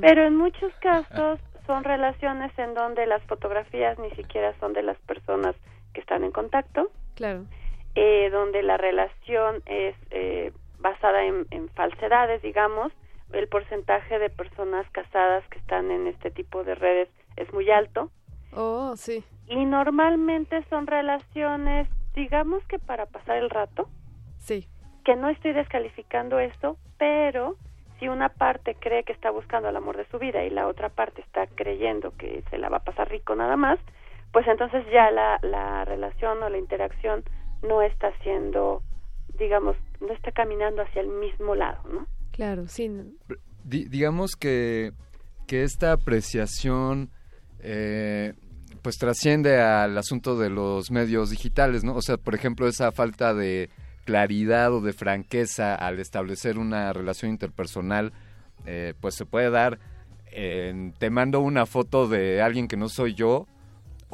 Pero 0.00 0.24
en 0.24 0.36
muchos 0.36 0.72
casos 0.80 1.38
son 1.66 1.84
relaciones 1.84 2.56
en 2.58 2.74
donde 2.74 3.06
las 3.06 3.22
fotografías 3.24 3.98
ni 3.98 4.10
siquiera 4.12 4.54
son 4.60 4.72
de 4.72 4.82
las 4.82 4.96
personas 4.98 5.54
que 5.92 6.00
están 6.00 6.24
en 6.24 6.30
contacto, 6.32 6.90
Claro. 7.14 7.44
eh, 7.94 8.30
donde 8.30 8.62
la 8.62 8.76
relación 8.76 9.62
es 9.66 9.94
eh, 10.10 10.52
basada 10.78 11.24
en, 11.24 11.46
en 11.50 11.68
falsedades, 11.70 12.42
digamos. 12.42 12.92
El 13.32 13.48
porcentaje 13.48 14.18
de 14.18 14.30
personas 14.30 14.88
casadas 14.90 15.46
que 15.48 15.58
están 15.58 15.90
en 15.90 16.06
este 16.06 16.30
tipo 16.30 16.62
de 16.64 16.74
redes 16.74 17.08
es 17.36 17.52
muy 17.52 17.70
alto. 17.70 18.10
Oh, 18.52 18.94
sí. 18.96 19.24
Y 19.48 19.64
normalmente 19.64 20.64
son 20.70 20.86
relaciones, 20.86 21.88
digamos 22.14 22.64
que 22.68 22.78
para 22.78 23.06
pasar 23.06 23.36
el 23.36 23.50
rato. 23.50 23.88
Sí. 24.38 24.68
Que 25.04 25.16
no 25.16 25.28
estoy 25.28 25.52
descalificando 25.52 26.38
esto, 26.38 26.78
pero 26.98 27.56
si 27.98 28.08
una 28.08 28.28
parte 28.28 28.74
cree 28.74 29.04
que 29.04 29.12
está 29.12 29.30
buscando 29.30 29.68
el 29.68 29.76
amor 29.76 29.96
de 29.96 30.06
su 30.06 30.18
vida 30.18 30.44
y 30.44 30.50
la 30.50 30.66
otra 30.66 30.88
parte 30.88 31.22
está 31.22 31.46
creyendo 31.46 32.16
que 32.16 32.42
se 32.50 32.58
la 32.58 32.68
va 32.68 32.78
a 32.78 32.84
pasar 32.84 33.08
rico 33.08 33.34
nada 33.34 33.56
más, 33.56 33.78
pues 34.32 34.46
entonces 34.48 34.84
ya 34.92 35.10
la, 35.10 35.38
la 35.42 35.84
relación 35.84 36.42
o 36.42 36.48
la 36.48 36.58
interacción 36.58 37.24
no 37.62 37.82
está 37.82 38.12
siendo, 38.22 38.82
digamos, 39.38 39.76
no 40.00 40.12
está 40.12 40.32
caminando 40.32 40.82
hacia 40.82 41.02
el 41.02 41.08
mismo 41.08 41.54
lado, 41.54 41.80
¿no? 41.92 42.06
Claro, 42.32 42.66
sí. 42.68 42.90
Di- 43.64 43.86
digamos 43.88 44.36
que, 44.36 44.92
que 45.46 45.62
esta 45.62 45.92
apreciación 45.92 47.10
eh, 47.60 48.34
pues 48.82 48.96
trasciende 48.98 49.60
al 49.60 49.96
asunto 49.98 50.38
de 50.38 50.50
los 50.50 50.90
medios 50.90 51.30
digitales, 51.30 51.82
¿no? 51.82 51.94
O 51.94 52.02
sea, 52.02 52.16
por 52.18 52.34
ejemplo, 52.34 52.68
esa 52.68 52.92
falta 52.92 53.34
de 53.34 53.70
claridad 54.04 54.72
o 54.72 54.80
de 54.80 54.92
franqueza 54.92 55.74
al 55.74 55.98
establecer 55.98 56.58
una 56.58 56.92
relación 56.92 57.30
interpersonal, 57.32 58.12
eh, 58.66 58.94
pues 59.00 59.16
se 59.16 59.26
puede 59.26 59.50
dar 59.50 59.78
en, 60.30 60.92
te 60.92 61.10
mando 61.10 61.40
una 61.40 61.66
foto 61.66 62.06
de 62.06 62.40
alguien 62.42 62.68
que 62.68 62.76
no 62.76 62.88
soy 62.88 63.14
yo, 63.14 63.48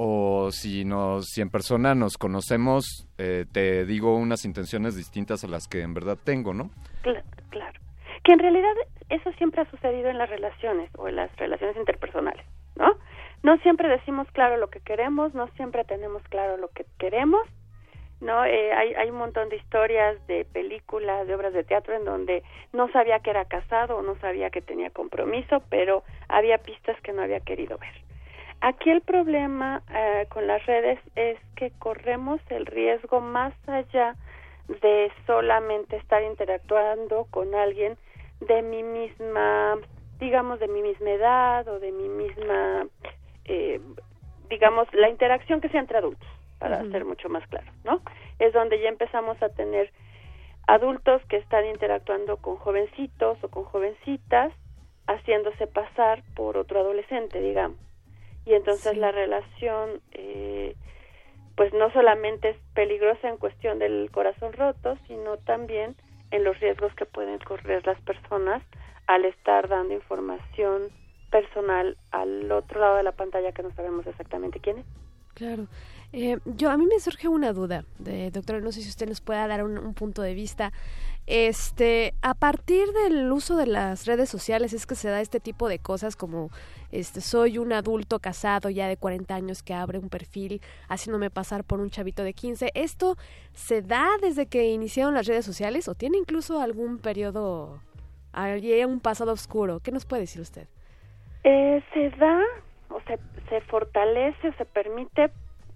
o 0.05 0.51
si 0.51 0.85
nos 0.85 1.27
si 1.27 1.41
en 1.43 1.51
persona 1.51 1.95
nos 1.95 2.19
conocemos, 2.19 3.07
eh, 3.19 3.45
te 3.53 3.85
digo 3.85 4.17
unas 4.17 4.45
intenciones 4.45 4.97
distintas 4.97 5.45
a 5.45 5.49
las 5.49 5.69
que 5.69 5.83
en 5.83 5.95
verdad 5.95 6.19
tengo, 6.25 6.53
¿no? 6.55 6.71
Cla- 7.05 7.23
claro. 7.51 7.79
Que 8.25 8.33
en 8.33 8.41
realidad 8.41 8.73
eso 9.11 9.31
siempre 9.39 9.61
ha 9.63 9.71
sucedido 9.71 10.09
en 10.11 10.19
las 10.19 10.29
relaciones 10.29 10.91
o 10.99 11.07
en 11.07 11.15
las 11.17 11.35
relaciones 11.37 11.77
interpersonales, 11.77 12.45
¿no? 12.75 12.97
No 13.45 13.57
siempre 13.59 13.89
decimos 13.89 14.27
claro 14.33 14.57
lo 14.57 14.71
que 14.71 14.81
queremos, 14.81 15.35
no 15.35 15.47
siempre 15.57 15.85
tenemos 15.85 16.23
claro 16.25 16.57
lo 16.57 16.69
que 16.69 16.85
queremos, 16.99 17.43
¿no? 18.21 18.45
Eh, 18.45 18.73
hay, 18.73 18.95
hay 18.95 19.11
un 19.11 19.19
montón 19.19 19.49
de 19.51 19.57
historias 19.57 20.25
de 20.27 20.45
películas, 20.45 21.27
de 21.29 21.35
obras 21.35 21.53
de 21.53 21.63
teatro 21.65 21.95
en 21.95 22.05
donde 22.05 22.43
no 22.73 22.91
sabía 22.93 23.21
que 23.21 23.31
era 23.31 23.45
casado 23.45 23.97
o 23.99 24.03
no 24.03 24.17
sabía 24.21 24.51
que 24.51 24.63
tenía 24.63 24.91
compromiso, 24.91 25.63
pero 25.71 26.03
había 26.29 26.59
pistas 26.59 27.01
que 27.03 27.13
no 27.13 27.23
había 27.23 27.41
querido 27.41 27.79
ver. 27.79 27.95
Aquí 28.65 28.91
el 28.91 29.01
problema 29.01 29.83
eh, 29.93 30.27
con 30.29 30.47
las 30.47 30.65
redes 30.67 31.01
es 31.17 31.37
que 31.57 31.73
corremos 31.81 32.41
el 32.49 32.65
riesgo 32.65 33.21
más 33.21 33.53
allá 33.69 34.15
de 34.69 35.11
solamente 35.27 35.97
estar 35.97 36.23
interactuando 36.23 37.27
con 37.33 37.57
alguien 37.57 37.97
de 38.39 38.63
mi 38.63 38.85
misma, 38.85 39.79
digamos, 40.21 40.61
de 40.61 40.69
mi 40.69 40.81
misma 40.81 41.11
edad 41.11 41.67
o 41.67 41.81
de 41.81 41.91
mi 41.91 42.09
misma, 42.09 42.87
eh, 43.47 43.81
digamos, 44.49 44.87
la 44.95 45.09
interacción 45.09 45.61
que 45.61 45.69
sea 45.69 45.81
entre 45.81 45.99
adultos, 45.99 46.29
para 46.61 46.89
ser 46.89 47.05
mucho 47.05 47.29
más 47.29 47.45
claro, 47.49 47.67
¿no? 47.83 48.01
Es 48.39 48.53
donde 48.53 48.81
ya 48.81 48.91
empezamos 48.91 49.43
a 49.43 49.49
tener 49.49 49.91
adultos 50.69 51.21
que 51.29 51.39
están 51.39 51.67
interactuando 51.67 52.37
con 52.37 52.59
jovencitos 52.59 53.43
o 53.43 53.49
con 53.49 53.65
jovencitas, 53.65 54.53
haciéndose 55.09 55.67
pasar 55.67 56.23
por 56.37 56.57
otro 56.57 56.79
adolescente, 56.79 57.41
digamos 57.41 57.92
y 58.45 58.55
entonces 58.55 58.97
la 58.97 59.13
relación 59.13 60.01
eh, 60.13 60.75
pues 61.57 61.73
no 61.75 61.93
solamente 61.93 62.51
es 62.51 62.57
peligrosa 62.75 63.29
en 63.29 63.37
cuestión 63.37 63.79
del 63.79 64.11
corazón 64.11 64.53
roto, 64.53 64.97
sino 65.07 65.37
también 65.39 65.95
en 66.31 66.45
los 66.45 66.59
riesgos 66.61 66.95
que 66.95 67.05
pueden 67.05 67.39
correr 67.41 67.87
las 67.87 68.01
personas 68.01 68.63
al 69.07 69.25
estar 69.25 69.69
dando 69.69 69.95
información 69.95 70.89
personal 71.31 71.97
al 72.11 72.51
otro 72.51 72.81
lado 72.81 72.97
de 72.97 73.03
la 73.03 73.13
pantalla 73.13 73.53
que 73.53 73.63
no 73.63 73.73
sabemos 73.75 74.07
exactamente 74.07 74.61
quién 74.61 74.79
es. 74.79 74.87
Claro. 75.35 75.67
Eh, 76.13 76.39
yo 76.45 76.71
a 76.71 76.77
mí 76.77 76.85
me 76.87 77.01
surge 77.01 77.27
una 77.27 77.53
duda, 77.55 77.85
de, 77.99 78.31
doctora, 78.31 78.61
no 78.61 78.71
sé 78.71 78.83
si 78.83 78.89
usted 78.91 79.09
nos 79.09 79.23
pueda 79.23 79.47
dar 79.47 79.65
un, 79.65 79.95
punto 79.95 80.21
de 80.21 80.35
vista. 80.35 80.73
Este, 81.27 82.15
a 82.21 82.35
partir 82.35 82.85
del 82.93 83.31
uso 83.31 83.57
de 83.57 83.67
las 83.67 84.07
redes 84.07 84.29
sociales 84.29 84.73
es 84.73 84.87
que 84.87 84.97
se 84.97 85.09
da 85.09 85.21
este 85.21 85.39
tipo 85.39 85.69
de 85.69 85.79
cosas 85.79 86.17
como 86.17 86.51
este 86.91 87.21
soy 87.21 87.59
un 87.59 87.73
adulto 87.73 88.19
casado 88.19 88.71
ya 88.71 88.89
de 88.89 88.97
40 88.97 89.33
años 89.33 89.63
que 89.63 89.73
abre 89.73 89.99
un 89.99 90.09
perfil 90.09 90.61
haciéndome 90.89 91.31
pasar 91.31 91.63
por 91.63 91.81
un 91.81 91.91
chavito 91.91 92.25
de 92.25 92.35
15. 92.35 92.73
¿Esto 92.75 93.17
se 93.53 93.83
da 93.83 94.09
desde 94.21 94.47
que 94.47 94.73
iniciaron 94.73 95.15
las 95.15 95.27
redes 95.27 95.45
sociales 95.45 95.87
o 95.87 95.95
tiene 95.95 96.19
incluso 96.19 96.61
algún 96.61 96.99
periodo, 96.99 97.81
un 98.89 99.01
pasado 99.01 99.33
oscuro? 99.33 99.79
¿Qué 99.79 99.93
nos 99.93 100.05
puede 100.05 100.23
decir 100.23 100.43
usted? 100.43 100.67
Eh, 101.45 101.83
se 101.95 102.11
da 102.11 102.41
o 102.89 103.01
se, 103.03 103.19
se 103.49 103.61
fortalece 103.63 104.49
o 104.49 104.53
se 104.55 104.65
permite 104.65 105.31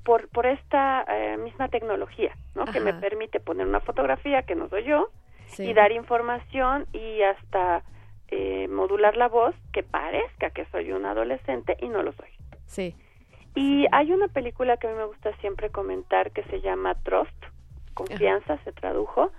por, 0.04 0.28
por 0.28 0.46
esta 0.46 1.04
eh, 1.08 1.36
misma 1.36 1.68
tecnología, 1.68 2.36
¿no? 2.56 2.64
Que 2.64 2.80
me 2.80 2.94
permite 2.94 3.38
poner 3.38 3.66
una 3.66 3.80
fotografía 3.80 4.42
que 4.42 4.56
no 4.56 4.68
soy 4.68 4.84
yo 4.84 5.08
y 5.58 5.72
dar 5.72 5.92
información 5.92 6.86
y 6.92 7.22
hasta 7.22 7.82
eh, 8.28 8.68
modular 8.68 9.16
la 9.16 9.28
voz 9.28 9.54
que 9.72 9.82
parezca 9.82 10.50
que 10.50 10.66
soy 10.66 10.92
un 10.92 11.06
adolescente 11.06 11.76
y 11.80 11.88
no 11.88 12.02
lo 12.02 12.12
soy. 12.12 12.28
Sí. 12.66 12.94
Y 13.54 13.86
hay 13.92 14.12
una 14.12 14.28
película 14.28 14.76
que 14.76 14.86
a 14.86 14.90
mí 14.90 14.96
me 14.96 15.06
gusta 15.06 15.34
siempre 15.38 15.70
comentar 15.70 16.30
que 16.32 16.42
se 16.44 16.60
llama 16.60 16.94
Trust, 17.02 17.44
Confianza, 17.94 18.58
se 18.64 18.72
tradujo, 18.72 19.32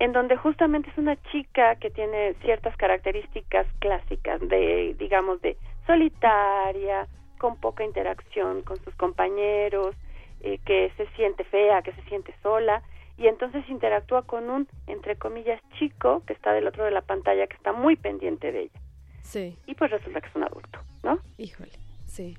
en 0.00 0.12
donde 0.12 0.36
justamente 0.36 0.90
es 0.90 0.98
una 0.98 1.16
chica 1.30 1.76
que 1.76 1.90
tiene 1.90 2.34
ciertas 2.42 2.76
características 2.76 3.66
clásicas 3.78 4.40
de, 4.48 4.96
digamos, 4.98 5.40
de 5.42 5.56
solitaria, 5.86 7.06
con 7.38 7.56
poca 7.56 7.84
interacción 7.84 8.62
con 8.62 8.78
sus 8.84 8.94
compañeros, 8.96 9.94
eh, 10.40 10.58
que 10.64 10.92
se 10.96 11.06
siente 11.16 11.44
fea, 11.44 11.82
que 11.82 11.92
se 11.92 12.02
siente 12.02 12.34
sola, 12.42 12.82
y 13.20 13.28
entonces 13.28 13.68
interactúa 13.68 14.22
con 14.22 14.48
un, 14.48 14.66
entre 14.86 15.14
comillas, 15.16 15.60
chico 15.78 16.22
que 16.26 16.32
está 16.32 16.54
del 16.54 16.66
otro 16.66 16.86
de 16.86 16.90
la 16.90 17.02
pantalla, 17.02 17.46
que 17.46 17.56
está 17.56 17.70
muy 17.70 17.94
pendiente 17.94 18.50
de 18.50 18.62
ella. 18.62 18.80
Sí. 19.22 19.58
Y 19.66 19.74
pues 19.74 19.90
resulta 19.90 20.22
que 20.22 20.28
es 20.28 20.34
un 20.34 20.44
adulto, 20.44 20.80
¿no? 21.02 21.18
Híjole, 21.36 21.72
sí. 22.06 22.38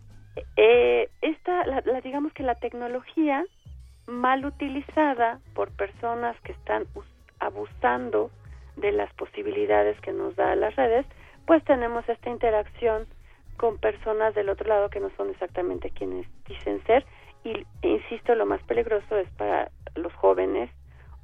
Eh, 0.57 1.07
esta, 1.21 1.67
la, 1.67 1.81
digamos 2.01 2.33
que 2.33 2.41
la 2.41 2.55
tecnología 2.55 3.45
mal 4.07 4.43
utilizada 4.43 5.39
por 5.53 5.69
personas 5.69 6.35
que 6.41 6.53
están 6.53 6.87
abusando 7.37 8.31
de 8.75 8.91
las 8.91 9.13
posibilidades 9.13 10.01
que 10.01 10.13
nos 10.13 10.35
da 10.35 10.55
las 10.55 10.75
redes, 10.75 11.05
pues 11.45 11.63
tenemos 11.63 12.09
esta 12.09 12.31
interacción 12.31 13.05
con 13.57 13.77
personas 13.77 14.33
del 14.33 14.49
otro 14.49 14.67
lado 14.67 14.89
que 14.89 14.99
no 14.99 15.11
son 15.15 15.29
exactamente 15.29 15.91
quienes 15.91 16.25
dicen 16.47 16.83
ser 16.85 17.05
y 17.43 17.65
insisto, 17.81 18.35
lo 18.35 18.45
más 18.45 18.61
peligroso 18.63 19.17
es 19.17 19.29
para 19.31 19.71
los 19.95 20.13
jóvenes 20.13 20.69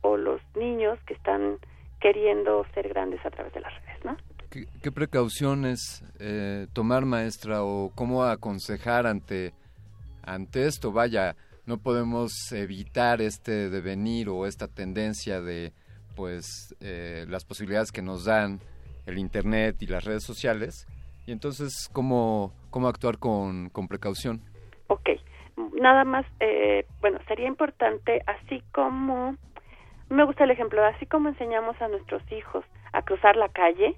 o 0.01 0.17
los 0.17 0.41
niños 0.55 0.99
que 1.05 1.13
están 1.13 1.57
queriendo 1.99 2.65
ser 2.73 2.89
grandes 2.89 3.25
a 3.25 3.29
través 3.29 3.53
de 3.53 3.61
las 3.61 3.73
redes, 3.81 4.05
¿no? 4.05 4.17
¿Qué, 4.81 4.91
precauciones 4.91 6.03
eh, 6.19 6.67
tomar, 6.73 7.05
maestra, 7.05 7.63
o 7.63 7.91
cómo 7.93 8.23
aconsejar 8.23 9.05
ante, 9.05 9.53
ante 10.23 10.65
esto? 10.65 10.91
Vaya, 10.91 11.35
no 11.65 11.77
podemos 11.77 12.51
evitar 12.53 13.21
este 13.21 13.69
devenir 13.69 14.29
o 14.29 14.45
esta 14.45 14.67
tendencia 14.67 15.41
de 15.41 15.73
pues 16.15 16.75
eh, 16.79 17.25
las 17.27 17.45
posibilidades 17.45 17.91
que 17.91 18.01
nos 18.01 18.25
dan 18.25 18.59
el 19.05 19.19
internet 19.19 19.75
y 19.81 19.87
las 19.87 20.03
redes 20.03 20.23
sociales 20.23 20.87
y 21.27 21.31
entonces 21.31 21.89
cómo, 21.91 22.53
cómo 22.71 22.87
actuar 22.87 23.19
con, 23.19 23.69
con 23.69 23.87
precaución. 23.87 24.41
Ok, 24.87 25.09
nada 25.79 26.03
más, 26.03 26.25
eh, 26.39 26.85
bueno, 27.01 27.19
sería 27.27 27.47
importante, 27.47 28.21
así 28.27 28.61
como, 28.71 29.35
me 30.09 30.23
gusta 30.23 30.43
el 30.43 30.51
ejemplo, 30.51 30.83
así 30.85 31.05
como 31.05 31.29
enseñamos 31.29 31.81
a 31.81 31.87
nuestros 31.87 32.21
hijos 32.31 32.63
a 32.93 33.01
cruzar 33.01 33.35
la 33.35 33.49
calle, 33.49 33.95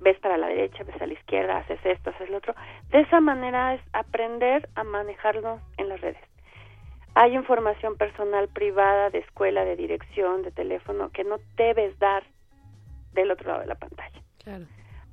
ves 0.00 0.18
para 0.20 0.36
la 0.36 0.48
derecha, 0.48 0.84
ves 0.84 1.00
a 1.00 1.06
la 1.06 1.14
izquierda, 1.14 1.58
haces 1.58 1.80
esto, 1.84 2.10
haces 2.10 2.28
lo 2.30 2.38
otro, 2.38 2.54
de 2.90 3.00
esa 3.00 3.20
manera 3.20 3.74
es 3.74 3.80
aprender 3.92 4.68
a 4.74 4.84
manejarnos 4.84 5.62
en 5.78 5.88
las 5.88 6.00
redes. 6.00 6.22
Hay 7.14 7.34
información 7.34 7.96
personal 7.96 8.48
privada 8.48 9.08
de 9.10 9.18
escuela, 9.18 9.64
de 9.64 9.76
dirección, 9.76 10.42
de 10.42 10.50
teléfono 10.50 11.10
que 11.10 11.24
no 11.24 11.38
debes 11.56 11.98
dar 11.98 12.24
del 13.12 13.30
otro 13.30 13.48
lado 13.48 13.60
de 13.60 13.66
la 13.66 13.76
pantalla. 13.76 14.20
Claro 14.42 14.66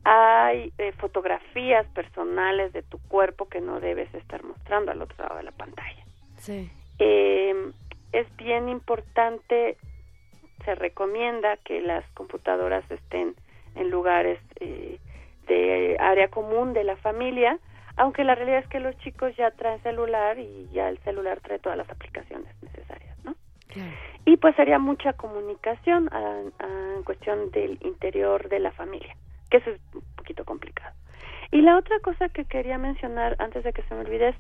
hay 0.04 0.74
eh, 0.78 0.92
fotografías 0.94 1.86
personales 1.88 2.74
de 2.74 2.82
tu 2.82 2.98
cuerpo 3.08 3.48
que 3.48 3.62
no 3.62 3.80
debes 3.80 4.14
estar 4.14 4.44
mostrando 4.44 4.92
al 4.92 5.02
otro 5.02 5.24
lado 5.24 5.38
de 5.38 5.44
la 5.44 5.52
pantalla. 5.52 6.04
Sí. 6.38 6.72
Eh, 7.00 7.72
es 8.12 8.36
bien 8.38 8.68
importante, 8.68 9.78
se 10.66 10.76
recomienda 10.76 11.58
que 11.58 11.82
las 11.82 12.04
computadoras 12.14 12.90
estén 12.90 13.36
en 13.76 13.90
lugares 13.90 14.40
eh, 14.60 15.00
de 15.48 15.98
área 16.00 16.30
común 16.30 16.74
de 16.74 16.84
la 16.84 16.98
familia, 16.98 17.60
aunque 17.96 18.24
la 18.24 18.36
realidad 18.36 18.60
es 18.60 18.68
que 18.68 18.80
los 18.80 18.98
chicos 19.00 19.36
ya 19.38 19.52
traen 19.52 19.82
celular 19.84 20.40
y 20.40 20.68
ya 20.74 20.90
el 20.90 20.98
celular 21.00 21.40
trae 21.42 21.60
todas 21.60 21.78
las 21.78 21.90
aplicaciones 21.90 22.52
necesarias, 22.62 23.16
¿no? 23.24 23.36
Y 24.26 24.38
pues 24.38 24.56
sería 24.56 24.80
mucha 24.80 25.14
comunicación 25.14 26.10
en 26.60 27.04
cuestión 27.04 27.52
del 27.52 27.78
interior 27.82 28.50
de 28.50 28.60
la 28.60 28.72
familia 28.72 29.16
que 29.52 29.58
eso 29.58 29.70
es 29.70 29.80
un 29.94 30.02
poquito 30.16 30.44
complicado. 30.46 30.96
Y 31.52 31.62
la 31.62 31.78
otra 31.78 32.00
cosa 32.00 32.30
que 32.30 32.46
quería 32.46 32.78
mencionar 32.78 33.36
antes 33.38 33.64
de 33.64 33.74
que 33.74 33.84
se 33.84 33.94
me 33.94 34.02
olvide 34.02 34.30
es, 34.30 34.36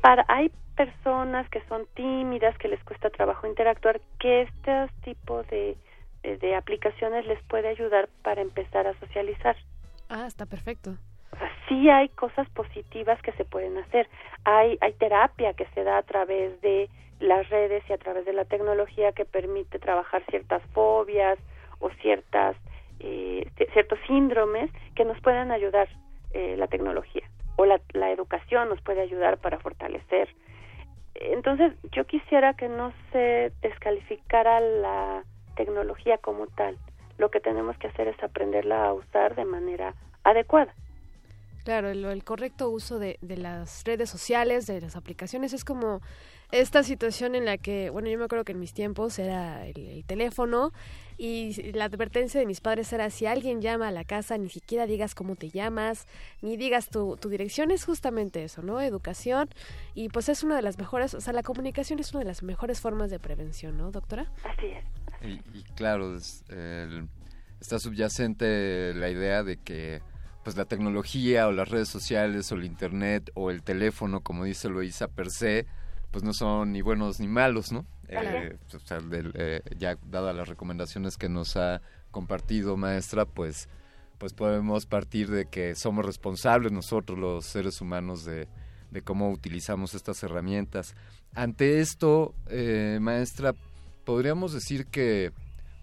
para, 0.00 0.24
hay 0.28 0.50
personas 0.74 1.48
que 1.50 1.62
son 1.68 1.86
tímidas, 1.94 2.56
que 2.58 2.68
les 2.68 2.82
cuesta 2.84 3.10
trabajo 3.10 3.46
interactuar, 3.46 4.00
que 4.18 4.42
este 4.42 4.88
tipo 5.04 5.42
de, 5.44 5.76
de, 6.22 6.54
aplicaciones 6.56 7.26
les 7.26 7.42
puede 7.44 7.68
ayudar 7.68 8.08
para 8.22 8.40
empezar 8.40 8.86
a 8.86 8.98
socializar. 8.98 9.56
Ah, 10.08 10.26
está 10.26 10.46
perfecto. 10.46 10.96
O 11.32 11.36
sea, 11.36 11.50
sí 11.68 11.90
hay 11.90 12.08
cosas 12.10 12.48
positivas 12.50 13.20
que 13.22 13.32
se 13.32 13.44
pueden 13.44 13.76
hacer. 13.78 14.08
Hay, 14.44 14.78
hay 14.80 14.92
terapia 14.94 15.52
que 15.54 15.66
se 15.74 15.84
da 15.84 15.98
a 15.98 16.02
través 16.02 16.60
de 16.62 16.88
las 17.20 17.48
redes 17.50 17.82
y 17.88 17.92
a 17.92 17.98
través 17.98 18.24
de 18.24 18.32
la 18.32 18.44
tecnología 18.44 19.12
que 19.12 19.24
permite 19.24 19.78
trabajar 19.78 20.22
ciertas 20.30 20.62
fobias 20.72 21.38
o 21.80 21.90
ciertas 22.02 22.56
eh, 23.00 23.50
ciertos 23.72 23.98
síndromes 24.06 24.70
que 24.94 25.04
nos 25.04 25.20
puedan 25.20 25.50
ayudar 25.50 25.88
eh, 26.32 26.56
la 26.56 26.66
tecnología 26.66 27.28
o 27.56 27.64
la, 27.64 27.80
la 27.92 28.10
educación 28.10 28.68
nos 28.68 28.80
puede 28.82 29.00
ayudar 29.00 29.38
para 29.38 29.58
fortalecer. 29.58 30.28
Entonces, 31.14 31.72
yo 31.92 32.04
quisiera 32.04 32.54
que 32.54 32.68
no 32.68 32.92
se 33.10 33.52
descalificara 33.62 34.60
la 34.60 35.24
tecnología 35.56 36.18
como 36.18 36.46
tal. 36.48 36.76
Lo 37.18 37.30
que 37.30 37.40
tenemos 37.40 37.76
que 37.78 37.86
hacer 37.86 38.08
es 38.08 38.22
aprenderla 38.22 38.84
a 38.84 38.92
usar 38.92 39.34
de 39.34 39.46
manera 39.46 39.94
adecuada. 40.24 40.74
Claro, 41.64 41.88
el, 41.88 42.04
el 42.04 42.22
correcto 42.22 42.68
uso 42.68 42.98
de, 42.98 43.18
de, 43.22 43.38
las 43.38 43.82
redes 43.84 44.10
sociales, 44.10 44.66
de 44.66 44.80
las 44.80 44.94
aplicaciones, 44.94 45.52
es 45.52 45.64
como 45.64 46.00
esta 46.52 46.82
situación 46.82 47.34
en 47.34 47.44
la 47.44 47.58
que, 47.58 47.90
bueno, 47.90 48.08
yo 48.08 48.18
me 48.18 48.24
acuerdo 48.24 48.44
que 48.44 48.52
en 48.52 48.60
mis 48.60 48.72
tiempos 48.72 49.18
era 49.18 49.66
el, 49.66 49.78
el, 49.78 50.04
teléfono 50.04 50.72
y 51.18 51.72
la 51.72 51.84
advertencia 51.84 52.38
de 52.38 52.46
mis 52.46 52.60
padres 52.60 52.92
era 52.92 53.10
si 53.10 53.26
alguien 53.26 53.60
llama 53.60 53.88
a 53.88 53.90
la 53.90 54.04
casa, 54.04 54.38
ni 54.38 54.48
siquiera 54.48 54.86
digas 54.86 55.14
cómo 55.14 55.34
te 55.34 55.50
llamas, 55.50 56.06
ni 56.42 56.56
digas 56.56 56.88
tu, 56.88 57.16
tu 57.16 57.28
dirección, 57.28 57.70
es 57.70 57.84
justamente 57.84 58.44
eso, 58.44 58.62
¿no? 58.62 58.80
Educación 58.80 59.48
y 59.94 60.08
pues 60.08 60.28
es 60.28 60.42
una 60.42 60.56
de 60.56 60.62
las 60.62 60.78
mejores, 60.78 61.14
o 61.14 61.20
sea, 61.20 61.32
la 61.32 61.42
comunicación 61.42 61.98
es 61.98 62.12
una 62.12 62.20
de 62.20 62.26
las 62.26 62.42
mejores 62.42 62.80
formas 62.80 63.10
de 63.10 63.18
prevención, 63.18 63.76
¿no, 63.76 63.90
doctora? 63.90 64.30
Así 64.44 64.66
es. 64.66 64.84
Y, 65.22 65.58
y 65.58 65.62
claro, 65.74 66.16
es, 66.16 66.44
el, 66.50 67.08
está 67.60 67.78
subyacente 67.78 68.94
la 68.94 69.08
idea 69.10 69.42
de 69.42 69.56
que 69.56 70.02
pues 70.44 70.56
la 70.56 70.64
tecnología 70.64 71.48
o 71.48 71.52
las 71.52 71.68
redes 71.68 71.88
sociales 71.88 72.52
o 72.52 72.54
el 72.54 72.64
internet 72.64 73.32
o 73.34 73.50
el 73.50 73.64
teléfono, 73.64 74.20
como 74.20 74.44
dice 74.44 74.68
Luisa 74.68 75.08
per 75.08 75.30
se, 75.30 75.66
pues 76.16 76.24
no 76.24 76.32
son 76.32 76.72
ni 76.72 76.80
buenos 76.80 77.20
ni 77.20 77.28
malos, 77.28 77.72
¿no? 77.72 77.84
Eh, 78.08 78.56
o 78.74 78.78
sea, 78.78 79.00
del, 79.00 79.32
eh, 79.34 79.60
ya 79.76 79.98
dadas 80.02 80.34
las 80.34 80.48
recomendaciones 80.48 81.18
que 81.18 81.28
nos 81.28 81.58
ha 81.58 81.82
compartido 82.10 82.78
maestra, 82.78 83.26
pues 83.26 83.68
pues 84.16 84.32
podemos 84.32 84.86
partir 84.86 85.28
de 85.28 85.44
que 85.44 85.74
somos 85.74 86.06
responsables 86.06 86.72
nosotros 86.72 87.18
los 87.18 87.44
seres 87.44 87.82
humanos 87.82 88.24
de, 88.24 88.48
de 88.90 89.02
cómo 89.02 89.30
utilizamos 89.30 89.94
estas 89.94 90.22
herramientas. 90.22 90.94
Ante 91.34 91.80
esto, 91.80 92.34
eh, 92.48 92.96
maestra, 92.98 93.52
podríamos 94.06 94.54
decir 94.54 94.86
que, 94.86 95.32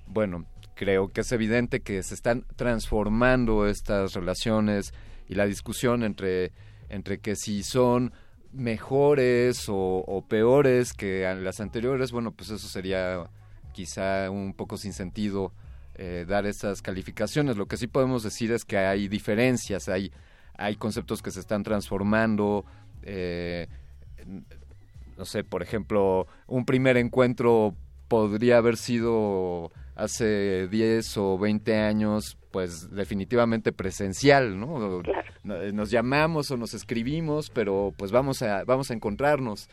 bueno, 0.08 0.48
creo 0.74 1.10
que 1.10 1.22
es 1.22 1.32
evidente 1.32 1.82
que 1.82 2.02
se 2.02 2.16
están 2.16 2.44
transformando 2.56 3.68
estas 3.68 4.14
relaciones 4.14 4.96
y 5.30 5.36
la 5.36 5.46
discusión 5.46 6.02
entre, 6.02 6.54
entre 6.90 7.20
que 7.20 7.36
si 7.36 7.62
son 7.62 8.14
mejores 8.54 9.66
o, 9.68 10.26
peores 10.28 10.94
que 10.94 11.22
las 11.42 11.60
anteriores, 11.60 12.12
bueno, 12.12 12.32
pues 12.32 12.50
eso 12.50 12.68
sería 12.68 13.30
quizá 13.74 14.30
un 14.30 14.54
poco 14.54 14.78
sin 14.78 14.94
sentido 14.94 15.52
eh, 15.96 16.26
dar 16.28 16.46
esas 16.46 16.82
calificaciones. 16.82 17.58
Lo 17.58 17.68
que 17.68 17.78
sí 17.78 17.88
podemos 17.88 18.24
decir 18.24 18.52
es 18.52 18.66
que 18.66 18.78
hay 18.78 19.08
diferencias, 19.08 19.90
hay, 19.90 20.12
hay 20.56 20.76
conceptos 20.76 21.22
que 21.22 21.32
se 21.32 21.40
están 21.40 21.64
transformando. 21.64 22.66
Eh, 23.02 23.68
no 25.18 25.26
sé, 25.26 25.44
por 25.44 25.62
ejemplo, 25.62 26.28
un 26.48 26.66
primer 26.66 26.98
encuentro 26.98 27.76
podría 28.08 28.58
haber 28.58 28.78
sido 28.78 29.72
hace 29.96 30.68
10 30.68 31.18
o 31.18 31.38
20 31.38 31.78
años, 31.78 32.38
pues 32.52 32.90
definitivamente 32.92 33.72
presencial, 33.72 34.60
¿no? 34.60 35.02
Claro. 35.02 35.74
Nos 35.74 35.92
llamamos 35.92 36.52
o 36.52 36.58
nos 36.58 36.74
escribimos, 36.74 37.50
pero 37.50 37.94
pues 37.98 38.12
vamos 38.12 38.42
a, 38.42 38.64
vamos 38.64 38.92
a 38.92 38.94
encontrarnos. 38.94 39.70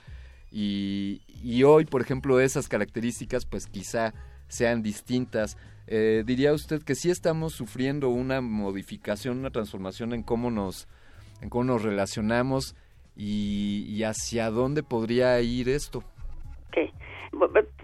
Y, 0.51 1.23
y 1.43 1.63
hoy, 1.63 1.85
por 1.85 2.03
ejemplo, 2.03 2.41
esas 2.41 2.69
características 2.69 3.47
pues 3.47 3.67
quizá 3.67 4.15
sean 4.49 4.83
distintas. 4.83 5.57
Eh, 5.87 6.25
¿Diría 6.27 6.53
usted 6.53 6.83
que 6.83 6.95
sí 6.95 7.11
estamos 7.11 7.55
sufriendo 7.55 8.09
una 8.09 8.41
modificación, 8.41 9.39
una 9.39 9.51
transformación 9.51 10.13
en 10.13 10.23
cómo 10.23 10.51
nos, 10.51 10.89
en 11.41 11.51
cómo 11.51 11.65
nos 11.65 11.83
relacionamos 11.83 12.75
y, 13.17 13.85
y 13.89 14.03
hacia 14.03 14.51
dónde 14.51 14.83
podría 14.83 15.41
ir 15.41 15.69
esto? 15.69 16.03
Okay 16.69 16.93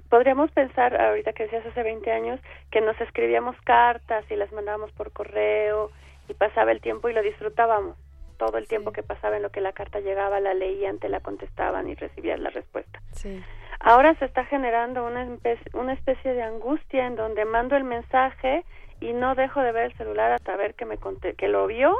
podríamos 0.08 0.50
pensar, 0.50 1.00
ahorita 1.00 1.32
que 1.32 1.44
decías 1.44 1.66
hace 1.66 1.82
20 1.82 2.10
años, 2.10 2.40
que 2.70 2.80
nos 2.80 3.00
escribíamos 3.00 3.56
cartas 3.62 4.24
y 4.30 4.36
las 4.36 4.52
mandábamos 4.52 4.92
por 4.92 5.12
correo 5.12 5.90
y 6.28 6.34
pasaba 6.34 6.72
el 6.72 6.80
tiempo 6.80 7.08
y 7.08 7.12
lo 7.12 7.22
disfrutábamos. 7.22 7.96
Todo 8.38 8.58
el 8.58 8.68
tiempo 8.68 8.92
que 8.92 9.02
pasaba 9.02 9.36
en 9.36 9.42
lo 9.42 9.50
que 9.50 9.62
la 9.62 9.72
carta 9.72 10.00
llegaba, 10.00 10.40
la 10.40 10.52
leían, 10.52 10.98
te 10.98 11.08
la 11.08 11.20
contestaban 11.20 11.88
y 11.88 11.94
recibías 11.94 12.38
la 12.38 12.50
respuesta. 12.50 13.00
Sí. 13.12 13.42
Ahora 13.80 14.14
se 14.18 14.26
está 14.26 14.44
generando 14.44 15.06
una 15.06 15.24
especie, 15.24 15.70
una 15.72 15.94
especie 15.94 16.34
de 16.34 16.42
angustia 16.42 17.06
en 17.06 17.16
donde 17.16 17.44
mando 17.44 17.76
el 17.76 17.84
mensaje 17.84 18.64
y 19.00 19.12
no 19.12 19.34
dejo 19.34 19.62
de 19.62 19.72
ver 19.72 19.84
el 19.84 19.96
celular 19.96 20.32
hasta 20.32 20.56
ver 20.56 20.74
que, 20.74 20.84
me 20.84 20.98
que 21.36 21.48
lo 21.48 21.66
vio, 21.66 21.94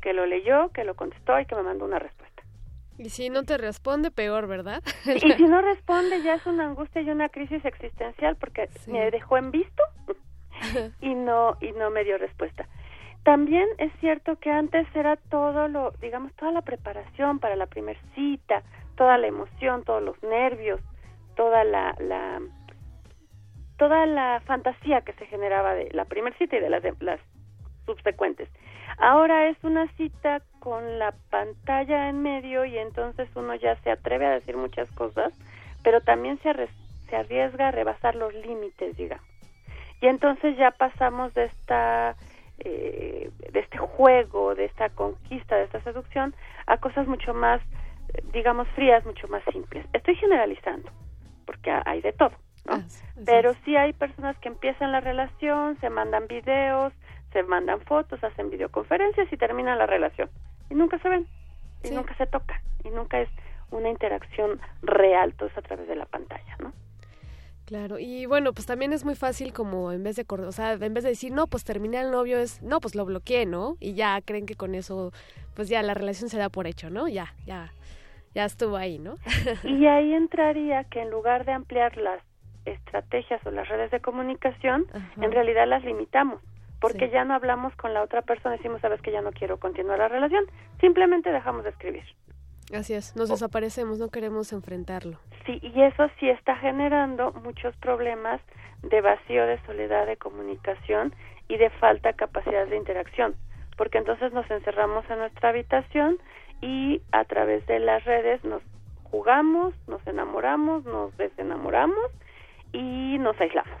que 0.00 0.12
lo 0.12 0.26
leyó, 0.26 0.70
que 0.70 0.84
lo 0.84 0.94
contestó 0.94 1.38
y 1.38 1.46
que 1.46 1.54
me 1.54 1.62
mandó 1.62 1.84
una 1.84 1.98
respuesta. 1.98 2.25
Y 2.98 3.10
si 3.10 3.28
no 3.30 3.42
te 3.44 3.58
responde, 3.58 4.10
peor, 4.10 4.46
¿verdad? 4.46 4.82
y 5.04 5.32
si 5.32 5.44
no 5.44 5.60
responde, 5.60 6.22
ya 6.22 6.34
es 6.34 6.46
una 6.46 6.64
angustia 6.64 7.02
y 7.02 7.10
una 7.10 7.28
crisis 7.28 7.64
existencial 7.64 8.36
porque 8.36 8.68
sí. 8.80 8.92
me 8.92 9.10
dejó 9.10 9.36
en 9.36 9.50
visto 9.50 9.82
y 11.00 11.14
no 11.14 11.56
y 11.60 11.72
no 11.72 11.90
me 11.90 12.04
dio 12.04 12.18
respuesta. 12.18 12.66
También 13.22 13.66
es 13.78 13.92
cierto 13.98 14.36
que 14.36 14.50
antes 14.50 14.86
era 14.94 15.16
todo 15.16 15.66
lo, 15.68 15.90
digamos, 16.00 16.32
toda 16.34 16.52
la 16.52 16.62
preparación 16.62 17.40
para 17.40 17.56
la 17.56 17.66
primer 17.66 17.98
cita, 18.14 18.62
toda 18.96 19.18
la 19.18 19.26
emoción, 19.26 19.82
todos 19.82 20.02
los 20.02 20.22
nervios, 20.22 20.80
toda 21.34 21.64
la, 21.64 21.96
la 21.98 22.40
toda 23.78 24.06
la 24.06 24.40
fantasía 24.46 25.02
que 25.02 25.12
se 25.14 25.26
generaba 25.26 25.74
de 25.74 25.90
la 25.92 26.04
primer 26.04 26.36
cita 26.38 26.56
y 26.56 26.60
de 26.60 26.70
las, 26.70 26.82
de 26.82 26.94
las 27.00 27.20
subsecuentes. 27.84 28.48
Ahora 28.98 29.48
es 29.48 29.56
una 29.62 29.88
cita 29.96 30.42
con 30.66 30.98
la 30.98 31.14
pantalla 31.30 32.08
en 32.08 32.22
medio 32.22 32.64
y 32.64 32.76
entonces 32.76 33.28
uno 33.36 33.54
ya 33.54 33.76
se 33.82 33.90
atreve 33.92 34.26
a 34.26 34.30
decir 34.32 34.56
muchas 34.56 34.90
cosas, 34.90 35.32
pero 35.84 36.00
también 36.00 36.40
se, 36.42 36.52
se 37.08 37.14
arriesga 37.14 37.68
a 37.68 37.70
rebasar 37.70 38.16
los 38.16 38.34
límites, 38.34 38.96
digamos. 38.96 39.24
Y 40.00 40.08
entonces 40.08 40.56
ya 40.56 40.72
pasamos 40.72 41.32
de 41.34 41.44
esta 41.44 42.16
eh, 42.58 43.30
de 43.52 43.60
este 43.60 43.78
juego, 43.78 44.56
de 44.56 44.64
esta 44.64 44.88
conquista, 44.88 45.54
de 45.54 45.66
esta 45.66 45.80
seducción, 45.82 46.34
a 46.66 46.78
cosas 46.78 47.06
mucho 47.06 47.32
más, 47.32 47.62
digamos, 48.32 48.66
frías, 48.70 49.06
mucho 49.06 49.28
más 49.28 49.44
simples. 49.52 49.86
Estoy 49.92 50.16
generalizando, 50.16 50.90
porque 51.44 51.70
hay 51.84 52.00
de 52.00 52.12
todo, 52.12 52.32
¿no? 52.64 52.82
Pero 53.24 53.54
sí 53.64 53.76
hay 53.76 53.92
personas 53.92 54.36
que 54.38 54.48
empiezan 54.48 54.90
la 54.90 54.98
relación, 54.98 55.78
se 55.78 55.90
mandan 55.90 56.26
videos, 56.26 56.92
se 57.32 57.44
mandan 57.44 57.82
fotos, 57.82 58.24
hacen 58.24 58.50
videoconferencias 58.50 59.32
y 59.32 59.36
terminan 59.36 59.78
la 59.78 59.86
relación. 59.86 60.28
Y 60.70 60.74
nunca 60.74 60.98
se 60.98 61.08
ven, 61.08 61.26
y 61.84 61.88
sí. 61.88 61.94
nunca 61.94 62.16
se 62.16 62.26
tocan, 62.26 62.60
y 62.84 62.90
nunca 62.90 63.20
es 63.20 63.28
una 63.70 63.88
interacción 63.88 64.60
real, 64.82 65.34
todo 65.34 65.48
es 65.48 65.58
a 65.58 65.62
través 65.62 65.88
de 65.88 65.96
la 65.96 66.06
pantalla, 66.06 66.56
¿no? 66.60 66.72
Claro, 67.66 67.98
y 67.98 68.26
bueno, 68.26 68.52
pues 68.52 68.64
también 68.64 68.92
es 68.92 69.04
muy 69.04 69.16
fácil 69.16 69.52
como 69.52 69.90
en 69.90 70.04
vez 70.04 70.14
de, 70.14 70.24
o 70.28 70.52
sea, 70.52 70.74
en 70.74 70.94
vez 70.94 71.02
de 71.02 71.10
decir, 71.10 71.32
no, 71.32 71.48
pues 71.48 71.64
terminé 71.64 72.00
el 72.00 72.12
novio, 72.12 72.38
es, 72.38 72.62
no, 72.62 72.80
pues 72.80 72.94
lo 72.94 73.04
bloqueé, 73.04 73.44
¿no? 73.44 73.76
Y 73.80 73.94
ya 73.94 74.20
creen 74.24 74.46
que 74.46 74.54
con 74.54 74.76
eso, 74.76 75.12
pues 75.54 75.68
ya 75.68 75.82
la 75.82 75.92
relación 75.94 76.30
se 76.30 76.38
da 76.38 76.48
por 76.48 76.68
hecho, 76.68 76.90
¿no? 76.90 77.08
Ya, 77.08 77.34
ya, 77.44 77.72
ya 78.36 78.44
estuvo 78.44 78.76
ahí, 78.76 79.00
¿no? 79.00 79.16
y 79.64 79.86
ahí 79.86 80.14
entraría 80.14 80.84
que 80.84 81.00
en 81.00 81.10
lugar 81.10 81.44
de 81.44 81.52
ampliar 81.52 81.96
las 81.96 82.22
estrategias 82.66 83.44
o 83.44 83.50
las 83.50 83.68
redes 83.68 83.90
de 83.90 83.98
comunicación, 83.98 84.86
Ajá. 84.92 85.24
en 85.24 85.32
realidad 85.32 85.66
las 85.66 85.84
limitamos 85.84 86.40
porque 86.86 87.06
sí. 87.06 87.12
ya 87.12 87.24
no 87.24 87.34
hablamos 87.34 87.74
con 87.74 87.92
la 87.92 88.02
otra 88.02 88.22
persona, 88.22 88.56
decimos, 88.56 88.80
sabes 88.80 89.00
que 89.02 89.10
ya 89.10 89.20
no 89.20 89.32
quiero 89.32 89.58
continuar 89.58 89.98
la 89.98 90.08
relación, 90.08 90.44
simplemente 90.80 91.32
dejamos 91.32 91.64
de 91.64 91.70
escribir. 91.70 92.04
Así 92.72 92.94
es, 92.94 93.16
nos 93.16 93.28
desaparecemos, 93.28 93.98
no 93.98 94.08
queremos 94.08 94.52
enfrentarlo. 94.52 95.18
Sí, 95.46 95.58
y 95.62 95.82
eso 95.82 96.08
sí 96.20 96.28
está 96.28 96.56
generando 96.56 97.32
muchos 97.32 97.76
problemas 97.76 98.40
de 98.82 99.00
vacío, 99.00 99.46
de 99.46 99.60
soledad, 99.66 100.06
de 100.06 100.16
comunicación 100.16 101.12
y 101.48 101.56
de 101.56 101.70
falta 101.70 102.10
de 102.10 102.16
capacidad 102.16 102.66
de 102.66 102.76
interacción, 102.76 103.34
porque 103.76 103.98
entonces 103.98 104.32
nos 104.32 104.48
encerramos 104.50 105.08
en 105.10 105.18
nuestra 105.18 105.48
habitación 105.48 106.18
y 106.60 107.02
a 107.12 107.24
través 107.24 107.66
de 107.66 107.80
las 107.80 108.04
redes 108.04 108.44
nos 108.44 108.62
jugamos, 109.04 109.74
nos 109.88 110.04
enamoramos, 110.06 110.84
nos 110.84 111.16
desenamoramos 111.16 112.10
y 112.72 113.18
nos 113.18 113.40
aislamos. 113.40 113.80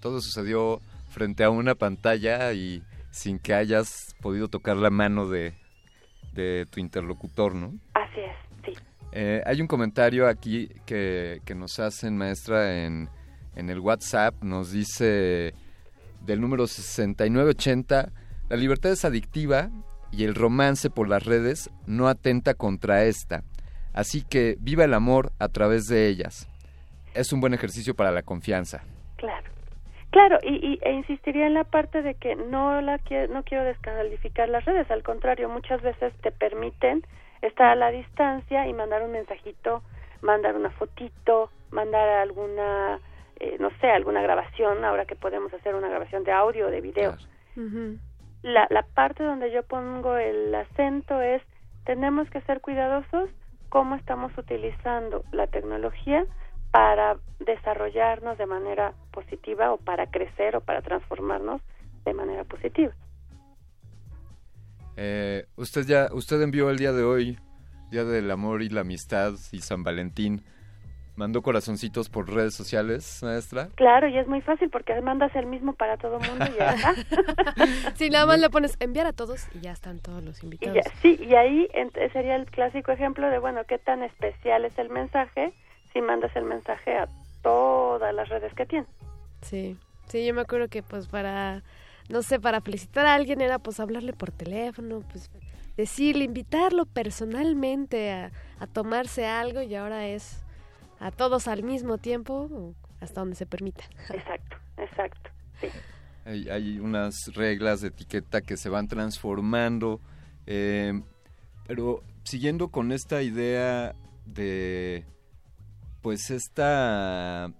Todo 0.00 0.20
sucedió 0.20 0.78
frente 1.14 1.44
a 1.44 1.50
una 1.50 1.74
pantalla 1.74 2.52
y 2.52 2.82
sin 3.10 3.38
que 3.38 3.54
hayas 3.54 4.14
podido 4.20 4.48
tocar 4.48 4.76
la 4.76 4.90
mano 4.90 5.28
de, 5.28 5.54
de 6.32 6.66
tu 6.70 6.80
interlocutor, 6.80 7.54
¿no? 7.54 7.72
Así 7.94 8.20
es, 8.20 8.36
sí. 8.64 8.72
Eh, 9.12 9.40
hay 9.46 9.60
un 9.60 9.68
comentario 9.68 10.28
aquí 10.28 10.68
que, 10.84 11.40
que 11.44 11.54
nos 11.54 11.78
hacen, 11.78 12.18
maestra, 12.18 12.84
en, 12.84 13.08
en, 13.54 13.70
el 13.70 13.78
WhatsApp. 13.78 14.42
Nos 14.42 14.72
dice 14.72 15.54
del 16.22 16.40
número 16.40 16.66
6980, 16.66 18.10
la 18.48 18.56
libertad 18.56 18.90
es 18.90 19.04
adictiva 19.04 19.70
y 20.10 20.24
el 20.24 20.34
romance 20.34 20.90
por 20.90 21.08
las 21.08 21.24
redes 21.24 21.70
no 21.86 22.08
atenta 22.08 22.54
contra 22.54 23.04
esta. 23.04 23.44
Así 23.92 24.22
que 24.22 24.56
viva 24.58 24.84
el 24.84 24.94
amor 24.94 25.32
a 25.38 25.48
través 25.48 25.86
de 25.86 26.08
ellas. 26.08 26.48
Es 27.14 27.32
un 27.32 27.40
buen 27.40 27.54
ejercicio 27.54 27.94
para 27.94 28.10
la 28.10 28.22
confianza. 28.22 28.82
Claro. 29.16 29.53
Claro, 30.14 30.38
y, 30.44 30.54
y, 30.64 30.78
e 30.80 30.92
insistiría 30.92 31.48
en 31.48 31.54
la 31.54 31.64
parte 31.64 32.00
de 32.00 32.14
que 32.14 32.36
no 32.36 32.80
la 32.80 33.00
no 33.30 33.42
quiero 33.42 33.64
descalificar 33.64 34.48
las 34.48 34.64
redes, 34.64 34.88
al 34.92 35.02
contrario, 35.02 35.48
muchas 35.48 35.82
veces 35.82 36.14
te 36.22 36.30
permiten 36.30 37.02
estar 37.42 37.66
a 37.66 37.74
la 37.74 37.90
distancia 37.90 38.68
y 38.68 38.72
mandar 38.74 39.02
un 39.02 39.10
mensajito, 39.10 39.82
mandar 40.22 40.54
una 40.54 40.70
fotito, 40.70 41.50
mandar 41.72 42.08
alguna, 42.08 43.00
eh, 43.40 43.56
no 43.58 43.70
sé, 43.80 43.90
alguna 43.90 44.22
grabación, 44.22 44.84
ahora 44.84 45.04
que 45.04 45.16
podemos 45.16 45.52
hacer 45.52 45.74
una 45.74 45.88
grabación 45.88 46.22
de 46.22 46.30
audio 46.30 46.68
o 46.68 46.70
de 46.70 46.80
video. 46.80 47.16
Uh 47.56 47.60
-huh. 47.60 47.98
la, 48.42 48.68
la 48.70 48.84
parte 48.84 49.24
donde 49.24 49.50
yo 49.50 49.64
pongo 49.64 50.16
el 50.16 50.54
acento 50.54 51.20
es 51.20 51.42
tenemos 51.86 52.30
que 52.30 52.40
ser 52.42 52.60
cuidadosos 52.60 53.30
cómo 53.68 53.96
estamos 53.96 54.30
utilizando 54.38 55.24
la 55.32 55.48
tecnología 55.48 56.24
para 56.74 57.18
desarrollarnos 57.38 58.36
de 58.36 58.46
manera 58.46 58.94
positiva 59.12 59.72
o 59.72 59.76
para 59.76 60.08
crecer 60.08 60.56
o 60.56 60.60
para 60.60 60.82
transformarnos 60.82 61.62
de 62.04 62.12
manera 62.12 62.42
positiva. 62.42 62.92
Eh, 64.96 65.46
usted 65.54 65.86
ya, 65.86 66.08
usted 66.12 66.42
envió 66.42 66.70
el 66.70 66.78
día 66.78 66.90
de 66.90 67.04
hoy, 67.04 67.38
Día 67.92 68.02
del 68.02 68.28
Amor 68.28 68.60
y 68.60 68.70
la 68.70 68.80
Amistad 68.80 69.34
y 69.52 69.60
San 69.60 69.84
Valentín, 69.84 70.42
mandó 71.14 71.42
corazoncitos 71.42 72.08
por 72.08 72.28
redes 72.28 72.54
sociales, 72.54 73.20
maestra. 73.22 73.68
Claro, 73.76 74.08
y 74.08 74.18
es 74.18 74.26
muy 74.26 74.40
fácil 74.40 74.68
porque 74.68 75.00
mandas 75.00 75.32
el 75.36 75.46
mismo 75.46 75.74
para 75.74 75.96
todo 75.96 76.18
el 76.18 76.28
mundo 76.28 76.44
y 76.52 76.58
ya 76.58 76.74
está. 76.74 76.94
sí, 77.94 78.10
nada 78.10 78.26
más 78.26 78.40
le 78.40 78.50
pones 78.50 78.76
enviar 78.80 79.06
a 79.06 79.12
todos 79.12 79.46
y 79.54 79.60
ya 79.60 79.70
están 79.70 80.00
todos 80.00 80.24
los 80.24 80.42
invitados. 80.42 80.84
sí, 81.00 81.20
y 81.24 81.36
ahí 81.36 81.68
sería 82.12 82.34
el 82.34 82.46
clásico 82.46 82.90
ejemplo 82.90 83.30
de, 83.30 83.38
bueno, 83.38 83.60
qué 83.68 83.78
tan 83.78 84.02
especial 84.02 84.64
es 84.64 84.76
el 84.76 84.88
mensaje 84.88 85.54
si 85.94 86.02
mandas 86.02 86.36
el 86.36 86.44
mensaje 86.44 86.98
a 86.98 87.08
todas 87.42 88.14
las 88.14 88.28
redes 88.28 88.52
que 88.52 88.66
tienes. 88.66 88.90
Sí, 89.40 89.78
sí, 90.08 90.26
yo 90.26 90.34
me 90.34 90.42
acuerdo 90.42 90.68
que 90.68 90.82
pues 90.82 91.06
para, 91.06 91.62
no 92.10 92.22
sé, 92.22 92.38
para 92.38 92.60
felicitar 92.60 93.06
a 93.06 93.14
alguien 93.14 93.40
era 93.40 93.58
pues 93.58 93.80
hablarle 93.80 94.12
por 94.12 94.30
teléfono, 94.30 95.00
pues 95.10 95.30
decirle, 95.76 96.24
invitarlo 96.24 96.84
personalmente 96.84 98.12
a, 98.12 98.32
a 98.58 98.66
tomarse 98.66 99.26
algo 99.26 99.62
y 99.62 99.74
ahora 99.74 100.06
es 100.06 100.44
a 101.00 101.10
todos 101.10 101.48
al 101.48 101.62
mismo 101.62 101.98
tiempo, 101.98 102.74
hasta 103.00 103.20
donde 103.20 103.36
se 103.36 103.46
permita. 103.46 103.84
Exacto, 104.08 104.56
exacto. 104.76 105.30
Sí. 105.60 105.68
Hay, 106.24 106.48
hay, 106.48 106.78
unas 106.78 107.34
reglas 107.34 107.82
de 107.82 107.88
etiqueta 107.88 108.40
que 108.40 108.56
se 108.56 108.70
van 108.70 108.88
transformando, 108.88 110.00
eh, 110.46 110.98
pero 111.66 112.02
siguiendo 112.22 112.68
con 112.68 112.92
esta 112.92 113.22
idea 113.22 113.94
de, 114.24 115.04
pues 116.04 116.30
esta 116.30 117.50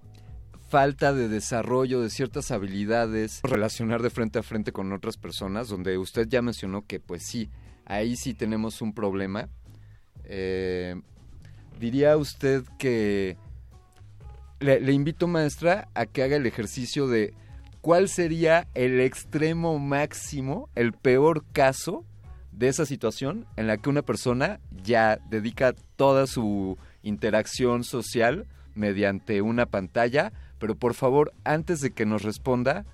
falta 0.69 1.15
de 1.15 1.29
desarrollo 1.29 2.03
de 2.03 2.11
ciertas 2.11 2.51
habilidades, 2.51 3.41
relacionar 3.43 4.03
de 4.03 4.11
frente 4.11 4.39
a 4.39 4.43
frente 4.43 4.71
con 4.71 4.93
otras 4.93 5.17
personas, 5.17 5.69
donde 5.69 5.97
usted 5.97 6.29
ya 6.29 6.43
mencionó 6.43 6.85
que 6.87 7.01
pues 7.01 7.23
sí, 7.25 7.49
ahí 7.87 8.17
sí 8.17 8.35
tenemos 8.35 8.83
un 8.83 8.93
problema. 8.93 9.49
Eh, 10.25 10.95
diría 11.81 12.19
usted 12.19 12.65
que 12.79 13.39
le, 14.61 14.93
invito, 14.93 15.27
maestra, 15.27 15.89
a 15.95 16.05
que 16.05 16.23
haga 16.23 16.37
el 16.37 16.45
ejercicio 16.45 17.09
de 17.09 17.33
cuál 17.81 18.11
sería 18.11 18.69
el 18.75 19.01
extremo 19.01 19.79
máximo, 19.79 20.69
el 20.75 20.93
peor 20.93 21.47
caso 21.55 22.05
de 22.53 22.69
esa 22.69 22.85
situación 22.85 23.47
en 23.57 23.69
la 23.69 23.79
que 23.79 23.89
una 23.89 24.03
persona 24.03 24.61
ya 24.71 25.19
dedica 25.31 25.75
toda 25.97 26.27
su 26.27 26.77
interacción 27.05 27.85
social 27.85 28.47
mediante 28.75 29.41
una 29.41 29.67
pantalla, 29.67 30.33
pero 30.59 30.75
por 30.75 30.95
favor, 30.95 31.33
antes 31.45 31.81
de 31.81 31.93
que 31.93 32.07
nos 32.07 32.23
responda, 32.23 32.85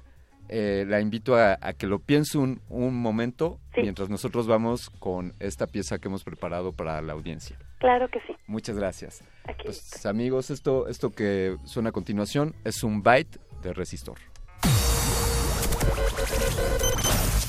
eh, 0.52 0.84
la 0.86 1.00
invito 1.00 1.36
a, 1.36 1.56
que 1.74 1.86
lo 1.86 2.00
piense 2.00 2.36
un, 2.36 2.60
momento 2.68 3.60
mientras 3.76 4.08
nosotros 4.08 4.48
vamos 4.48 4.90
con 4.98 5.32
esta 5.38 5.68
pieza 5.68 5.98
que 5.98 6.08
hemos 6.08 6.24
preparado 6.24 6.72
para 6.72 7.00
la 7.02 7.12
audiencia. 7.12 7.56
Claro 7.78 8.08
que 8.08 8.18
sí. 8.26 8.34
Muchas 8.48 8.76
gracias. 8.76 9.22
pues, 9.62 10.04
amigos, 10.06 10.50
esto, 10.50 10.88
esto 10.88 11.10
que 11.10 11.56
suena 11.64 11.90
a 11.90 11.92
continuación 11.92 12.56
es 12.64 12.82
un 12.82 13.02
byte 13.02 13.38
de 13.62 13.72
resistor. 13.72 14.18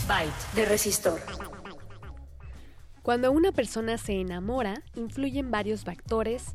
Byte 0.07 0.55
de 0.55 0.65
resistor. 0.65 1.19
Cuando 3.03 3.31
una 3.31 3.51
persona 3.51 3.97
se 3.97 4.21
enamora, 4.21 4.83
influyen 4.95 5.49
varios 5.49 5.83
factores, 5.83 6.53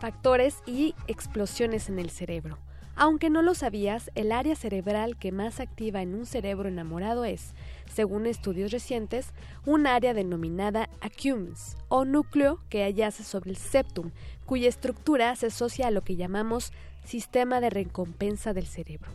factores 0.00 0.62
y 0.66 0.94
explosiones 1.06 1.90
en 1.90 1.98
el 1.98 2.08
cerebro. 2.08 2.58
Aunque 2.96 3.28
no 3.28 3.42
lo 3.42 3.54
sabías, 3.54 4.10
el 4.14 4.32
área 4.32 4.56
cerebral 4.56 5.18
que 5.18 5.32
más 5.32 5.60
activa 5.60 6.00
en 6.00 6.14
un 6.14 6.24
cerebro 6.24 6.68
enamorado 6.68 7.26
es, 7.26 7.54
según 7.92 8.26
estudios 8.26 8.70
recientes, 8.70 9.34
un 9.66 9.86
área 9.86 10.14
denominada 10.14 10.88
accumbens, 11.02 11.76
o 11.88 12.06
núcleo 12.06 12.58
que 12.70 12.92
yace 12.94 13.22
sobre 13.22 13.50
el 13.50 13.56
septum, 13.56 14.12
cuya 14.46 14.70
estructura 14.70 15.36
se 15.36 15.46
asocia 15.46 15.88
a 15.88 15.90
lo 15.90 16.02
que 16.02 16.16
llamamos 16.16 16.72
sistema 17.04 17.60
de 17.60 17.68
recompensa 17.68 18.54
del 18.54 18.66
cerebro. 18.66 19.10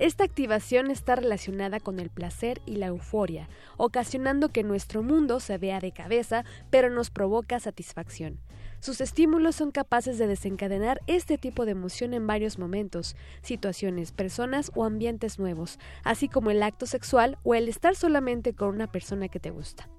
Esta 0.00 0.24
activación 0.24 0.90
está 0.90 1.14
relacionada 1.14 1.78
con 1.78 2.00
el 2.00 2.08
placer 2.08 2.62
y 2.64 2.76
la 2.76 2.86
euforia, 2.86 3.50
ocasionando 3.76 4.48
que 4.48 4.62
nuestro 4.62 5.02
mundo 5.02 5.40
se 5.40 5.58
vea 5.58 5.78
de 5.78 5.92
cabeza, 5.92 6.46
pero 6.70 6.88
nos 6.88 7.10
provoca 7.10 7.60
satisfacción. 7.60 8.38
Sus 8.80 9.02
estímulos 9.02 9.56
son 9.56 9.72
capaces 9.72 10.16
de 10.16 10.26
desencadenar 10.26 11.02
este 11.06 11.36
tipo 11.36 11.66
de 11.66 11.72
emoción 11.72 12.14
en 12.14 12.26
varios 12.26 12.58
momentos, 12.58 13.14
situaciones, 13.42 14.10
personas 14.10 14.72
o 14.74 14.84
ambientes 14.84 15.38
nuevos, 15.38 15.78
así 16.02 16.28
como 16.28 16.50
el 16.50 16.62
acto 16.62 16.86
sexual 16.86 17.36
o 17.42 17.54
el 17.54 17.68
estar 17.68 17.94
solamente 17.94 18.54
con 18.54 18.70
una 18.70 18.90
persona 18.90 19.28
que 19.28 19.38
te 19.38 19.50
gusta. 19.50 19.90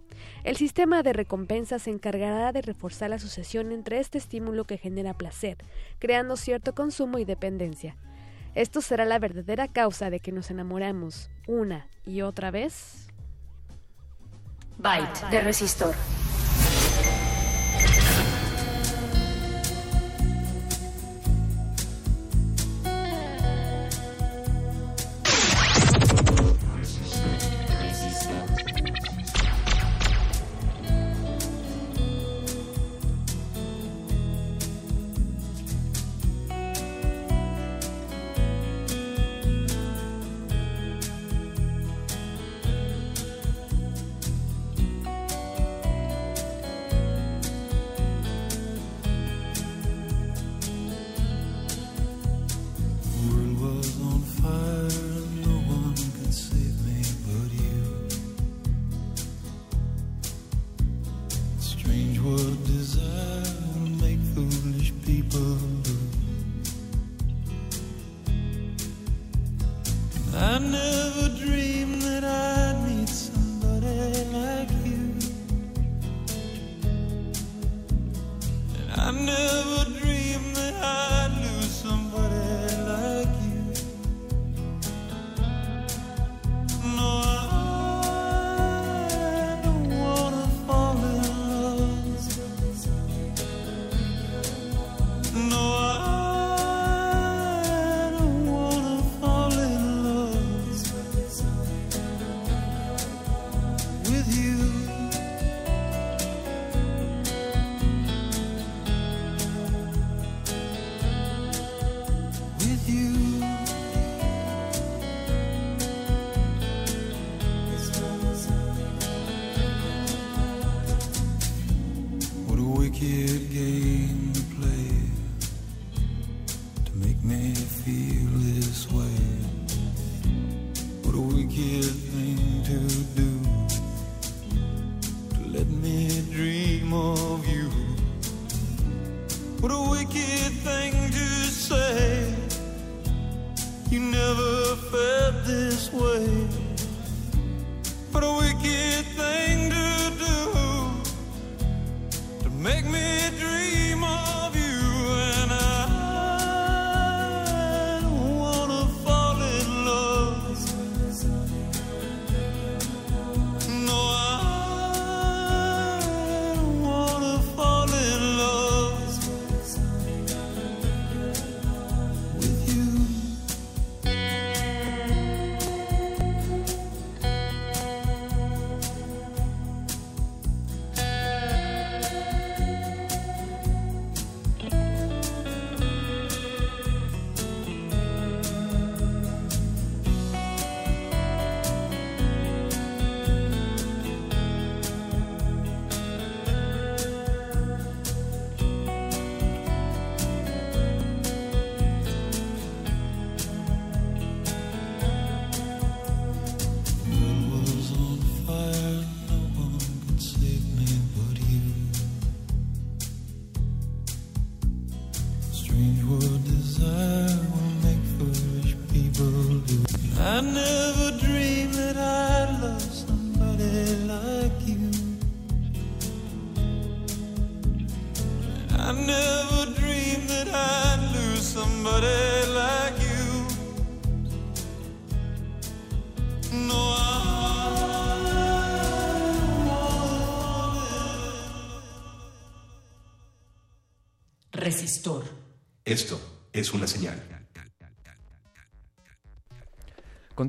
El 0.43 0.57
sistema 0.57 1.03
de 1.03 1.13
recompensa 1.13 1.77
se 1.77 1.91
encargará 1.91 2.51
de 2.51 2.63
reforzar 2.63 3.11
la 3.11 3.17
asociación 3.17 3.71
entre 3.71 3.99
este 3.99 4.17
estímulo 4.17 4.65
que 4.65 4.79
genera 4.79 5.15
placer, 5.15 5.57
creando 5.99 6.37
cierto 6.37 6.73
consumo 6.73 7.19
y 7.19 7.25
dependencia. 7.25 7.97
Esto 8.53 8.81
será 8.81 9.05
la 9.05 9.19
verdadera 9.19 9.67
causa 9.67 10.09
de 10.09 10.19
que 10.19 10.31
nos 10.31 10.51
enamoramos 10.51 11.29
una 11.47 11.87
y 12.05 12.21
otra 12.21 12.51
vez. 12.51 13.07
Byte 14.77 15.29
de 15.29 15.41
resistor. 15.41 15.95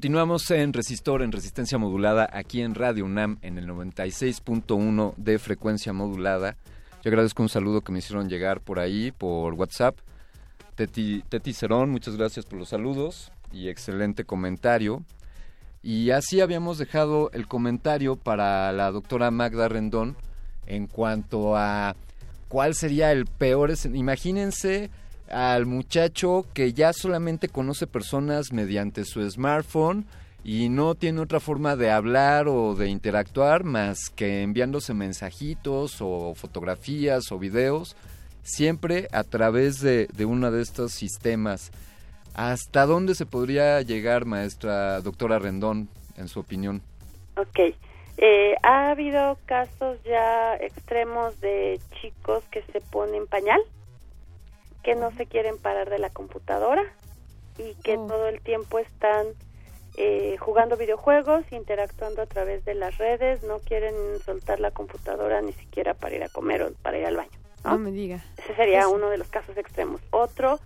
Continuamos 0.03 0.51
en 0.51 0.73
Resistor, 0.73 1.23
en 1.23 1.31
resistencia 1.31 1.79
modulada, 1.79 2.29
aquí 2.33 2.61
en 2.61 2.75
Radio 2.75 3.05
UNAM, 3.05 3.39
en 3.41 3.57
el 3.57 3.69
96.1 3.69 5.15
de 5.17 5.39
frecuencia 5.39 5.93
modulada. 5.93 6.57
Yo 7.05 7.11
agradezco 7.11 7.41
un 7.41 7.49
saludo 7.49 7.83
que 7.83 7.93
me 7.93 8.01
hicieron 8.01 8.29
llegar 8.29 8.61
por 8.61 8.81
ahí, 8.81 9.13
por 9.13 9.55
WhatsApp. 9.55 9.97
Teti, 10.75 11.23
Teti 11.29 11.53
Cerón, 11.53 11.91
muchas 11.91 12.17
gracias 12.17 12.47
por 12.47 12.59
los 12.59 12.71
saludos 12.71 13.31
y 13.53 13.69
excelente 13.69 14.25
comentario. 14.25 15.05
Y 15.85 16.11
así 16.11 16.41
habíamos 16.41 16.79
dejado 16.79 17.31
el 17.33 17.47
comentario 17.47 18.17
para 18.17 18.73
la 18.73 18.91
doctora 18.91 19.31
Magda 19.31 19.69
Rendón 19.69 20.17
en 20.67 20.89
cuanto 20.89 21.57
a 21.57 21.95
cuál 22.49 22.75
sería 22.75 23.13
el 23.13 23.27
peor... 23.27 23.73
Imagínense 23.95 24.91
al 25.33 25.65
muchacho 25.65 26.45
que 26.53 26.75
ya 26.75 26.93
solamente 26.93 27.49
conoce 27.49 27.87
personas 27.87 28.53
mediante 28.53 29.05
su 29.05 29.29
smartphone 29.29 30.05
y 30.45 30.69
no 30.69 30.95
tiene 30.95 31.21
otra 31.21 31.41
forma 31.41 31.75
de 31.75 31.91
hablar 31.91 32.49
o 32.49 32.75
de 32.75 32.89
interactuar 32.89 33.65
más 33.65 34.11
que 34.11 34.43
enviándose 34.43 34.93
mensajitos 34.93 35.97
o 36.01 36.35
fotografías 36.35 37.33
o 37.33 37.39
videos, 37.39 37.97
siempre 38.43 39.09
a 39.13 39.25
través 39.25 39.81
de, 39.81 40.09
uno 40.27 40.51
de 40.51 40.61
estos 40.61 40.93
sistemas. 40.93 41.71
¿Hasta 42.35 42.85
dónde 42.85 43.15
se 43.15 43.25
podría 43.25 43.81
llegar, 43.81 44.27
maestra 44.27 45.01
doctora 45.01 45.39
Rendón, 45.39 45.89
en 46.19 46.29
su 46.29 46.41
opinión? 46.41 46.83
Ok. 47.37 47.75
Eh, 48.19 48.55
ha 48.63 48.91
habido 48.91 49.39
casos 49.47 49.99
ya 50.05 50.57
extremos 50.57 51.41
de 51.41 51.81
chicos 52.01 52.45
que 52.51 52.63
se 52.73 52.81
ponen 52.81 53.27
pañal, 53.27 53.61
que 54.83 54.95
no 54.95 55.11
se 55.13 55.27
quieren 55.27 55.59
parar 55.59 55.91
de 55.91 55.99
la 55.99 56.11
computadora 56.11 56.83
y 57.59 57.75
que 57.83 57.95
todo 57.97 58.29
el 58.29 58.41
tiempo 58.41 58.79
están 58.79 59.27
eh, 59.97 60.37
jugando 60.39 60.77
videojuegos, 60.77 61.45
interactuando 61.53 62.23
a 62.23 62.27
través 62.27 62.65
de 62.65 62.75
las 62.75 62.97
redes, 62.99 63.43
no 63.43 63.59
quieren 63.59 63.95
soltar 64.25 64.59
la 64.59 64.71
computadora 64.71 65.43
ni 65.43 65.53
siquiera 65.53 65.93
para 65.95 66.15
ir 66.17 66.23
a 66.25 66.29
comer 66.29 66.63
o 66.63 66.73
para 66.83 66.99
ir 66.99 67.07
al 67.07 67.17
baño. 67.17 67.31
No 67.65 67.79
me 67.79 67.91
diga. 67.93 68.25
Ese 68.39 68.55
sería 68.57 68.83
Pues- 68.85 68.95
uno 68.95 69.11
de 69.11 69.19
los 69.19 69.29
casos 69.29 69.57
extremos. 69.57 70.01
Otro, 70.11 70.59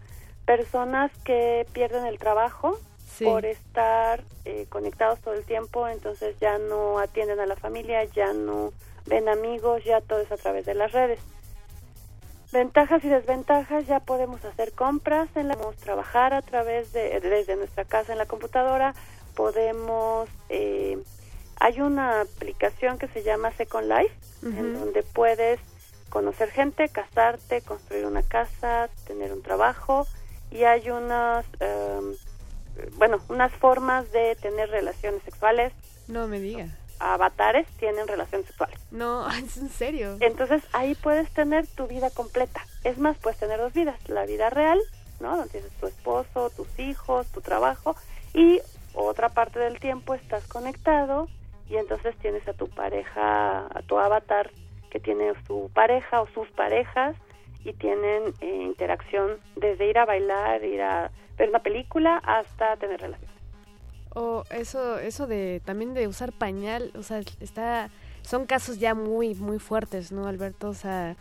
personas 0.46 1.10
que 1.24 1.66
pierden 1.72 2.06
el 2.06 2.18
trabajo 2.18 2.78
Sí. 3.06 3.24
por 3.24 3.44
estar 3.46 4.22
eh, 4.44 4.66
conectados 4.68 5.20
todo 5.20 5.34
el 5.34 5.44
tiempo, 5.44 5.88
entonces 5.88 6.36
ya 6.40 6.58
no 6.58 6.98
atienden 7.00 7.40
a 7.40 7.46
la 7.46 7.56
familia, 7.56 8.04
ya 8.04 8.32
no 8.32 8.72
ven 9.06 9.28
amigos, 9.28 9.82
ya 9.84 10.00
todo 10.00 10.20
es 10.20 10.30
a 10.30 10.36
través 10.36 10.66
de 10.66 10.74
las 10.74 10.92
redes. 10.92 11.18
Ventajas 12.52 13.04
y 13.04 13.08
desventajas, 13.08 13.86
ya 13.86 14.00
podemos 14.00 14.44
hacer 14.44 14.72
compras, 14.72 15.28
en 15.34 15.48
la, 15.48 15.54
podemos 15.54 15.76
trabajar 15.76 16.32
a 16.32 16.42
través 16.42 16.92
de, 16.92 17.20
desde 17.20 17.56
nuestra 17.56 17.84
casa 17.84 18.12
en 18.12 18.18
la 18.18 18.26
computadora, 18.26 18.94
podemos, 19.34 20.28
eh, 20.48 20.98
hay 21.58 21.80
una 21.80 22.20
aplicación 22.20 22.98
que 22.98 23.08
se 23.08 23.22
llama 23.24 23.50
Second 23.52 23.88
Life, 23.88 24.14
en 24.42 24.74
donde 24.74 25.02
puedes 25.02 25.58
conocer 26.08 26.50
gente, 26.50 26.88
casarte, 26.88 27.62
construir 27.62 28.06
una 28.06 28.22
casa, 28.22 28.88
tener 29.06 29.32
un 29.32 29.42
trabajo 29.42 30.06
y 30.50 30.62
hay 30.64 30.88
unas, 30.90 31.44
em, 31.58 32.14
bueno, 32.96 33.18
unas 33.28 33.52
formas 33.52 34.10
de 34.12 34.36
tener 34.36 34.70
relaciones 34.70 35.22
sexuales. 35.24 35.72
No 36.06 36.28
me 36.28 36.38
diga. 36.38 36.68
Avatares 36.98 37.66
tienen 37.78 38.08
relaciones 38.08 38.46
sexuales. 38.46 38.78
No, 38.90 39.28
es 39.30 39.56
en 39.56 39.68
serio. 39.68 40.16
Entonces 40.20 40.62
ahí 40.72 40.94
puedes 40.94 41.30
tener 41.30 41.66
tu 41.66 41.86
vida 41.86 42.10
completa. 42.10 42.60
Es 42.84 42.98
más, 42.98 43.16
puedes 43.18 43.38
tener 43.38 43.58
dos 43.58 43.72
vidas. 43.72 43.96
La 44.08 44.26
vida 44.26 44.50
real, 44.50 44.80
¿no? 45.20 45.36
Donde 45.36 45.52
tienes 45.52 45.72
tu 45.72 45.86
esposo, 45.86 46.50
tus 46.50 46.78
hijos, 46.78 47.26
tu 47.32 47.40
trabajo. 47.40 47.96
Y 48.34 48.60
otra 48.94 49.28
parte 49.28 49.58
del 49.58 49.78
tiempo 49.78 50.14
estás 50.14 50.46
conectado 50.46 51.28
y 51.68 51.76
entonces 51.76 52.16
tienes 52.18 52.46
a 52.48 52.54
tu 52.54 52.68
pareja, 52.68 53.66
a 53.66 53.82
tu 53.86 53.98
avatar 53.98 54.50
que 54.90 55.00
tiene 55.00 55.32
su 55.46 55.70
pareja 55.74 56.22
o 56.22 56.28
sus 56.28 56.48
parejas 56.50 57.16
y 57.64 57.72
tienen 57.72 58.32
eh, 58.40 58.62
interacción 58.62 59.38
desde 59.56 59.88
ir 59.88 59.98
a 59.98 60.04
bailar, 60.04 60.64
ir 60.64 60.80
a 60.82 61.10
ver 61.36 61.48
una 61.48 61.58
película 61.58 62.16
hasta 62.24 62.76
tener 62.76 63.00
relaciones. 63.00 63.35
O 64.18 64.44
eso, 64.48 64.98
eso 64.98 65.26
de 65.26 65.60
también 65.62 65.92
de 65.92 66.08
usar 66.08 66.32
pañal, 66.32 66.90
o 66.94 67.02
sea, 67.02 67.20
está, 67.38 67.90
son 68.22 68.46
casos 68.46 68.78
ya 68.78 68.94
muy, 68.94 69.34
muy 69.34 69.58
fuertes, 69.58 70.10
¿no, 70.10 70.26
Alberto? 70.26 70.70
O 70.70 70.74
sea, 70.74 71.16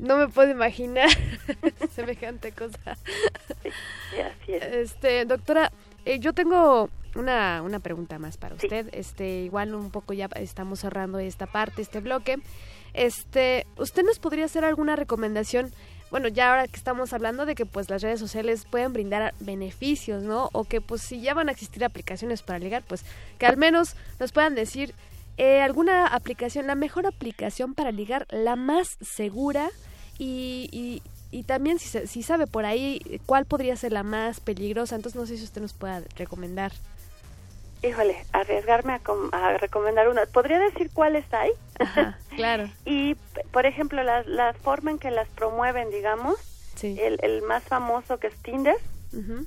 no 0.00 0.16
me 0.16 0.26
puedo 0.26 0.50
imaginar 0.50 1.08
semejante 1.94 2.50
cosa. 2.50 2.80
así 2.90 4.52
es. 4.52 4.64
Este, 4.64 5.24
doctora, 5.26 5.70
eh, 6.04 6.18
yo 6.18 6.32
tengo 6.32 6.90
una, 7.14 7.62
una 7.62 7.78
pregunta 7.78 8.18
más 8.18 8.36
para 8.36 8.56
usted. 8.56 8.88
Este, 8.90 9.42
igual 9.42 9.72
un 9.72 9.92
poco 9.92 10.12
ya 10.12 10.28
estamos 10.34 10.80
cerrando 10.80 11.20
esta 11.20 11.46
parte, 11.46 11.82
este 11.82 12.00
bloque. 12.00 12.38
Este, 12.94 13.64
¿usted 13.76 14.02
nos 14.02 14.18
podría 14.18 14.46
hacer 14.46 14.64
alguna 14.64 14.96
recomendación? 14.96 15.72
Bueno, 16.10 16.26
ya 16.26 16.50
ahora 16.50 16.66
que 16.66 16.76
estamos 16.76 17.12
hablando 17.12 17.46
de 17.46 17.54
que 17.54 17.66
pues 17.66 17.88
las 17.88 18.02
redes 18.02 18.18
sociales 18.18 18.66
pueden 18.68 18.92
brindar 18.92 19.32
beneficios, 19.38 20.24
¿no? 20.24 20.48
O 20.52 20.64
que 20.64 20.80
pues 20.80 21.02
si 21.02 21.20
ya 21.20 21.34
van 21.34 21.48
a 21.48 21.52
existir 21.52 21.84
aplicaciones 21.84 22.42
para 22.42 22.58
ligar, 22.58 22.82
pues 22.86 23.04
que 23.38 23.46
al 23.46 23.56
menos 23.56 23.94
nos 24.18 24.32
puedan 24.32 24.54
decir 24.56 24.94
eh, 25.36 25.62
alguna 25.62 26.08
aplicación, 26.08 26.66
la 26.66 26.74
mejor 26.74 27.06
aplicación 27.06 27.74
para 27.74 27.92
ligar, 27.92 28.26
la 28.30 28.56
más 28.56 28.98
segura 29.00 29.70
y, 30.18 30.68
y, 30.72 31.02
y 31.30 31.44
también 31.44 31.78
si, 31.78 32.06
si 32.06 32.22
sabe 32.24 32.48
por 32.48 32.64
ahí 32.64 33.20
cuál 33.26 33.46
podría 33.46 33.76
ser 33.76 33.92
la 33.92 34.02
más 34.02 34.40
peligrosa. 34.40 34.96
Entonces 34.96 35.20
no 35.20 35.26
sé 35.26 35.36
si 35.36 35.44
usted 35.44 35.62
nos 35.62 35.74
pueda 35.74 36.02
recomendar. 36.16 36.72
Híjole, 37.82 38.24
arriesgarme 38.32 38.92
a, 38.94 38.98
com- 38.98 39.30
a 39.32 39.56
recomendar 39.58 40.08
una. 40.08 40.26
¿Podría 40.26 40.58
decir 40.58 40.90
cuáles 40.92 41.24
hay? 41.32 41.50
Claro. 42.36 42.68
Y, 42.84 43.16
por 43.52 43.66
ejemplo, 43.66 44.02
la, 44.02 44.22
la 44.24 44.52
forma 44.54 44.90
en 44.92 44.98
que 44.98 45.10
las 45.10 45.28
promueven, 45.28 45.90
digamos, 45.90 46.36
el, 46.98 47.18
el 47.22 47.42
más 47.42 47.62
famoso 47.64 48.18
que 48.18 48.28
es 48.28 48.36
Tinder, 48.42 48.76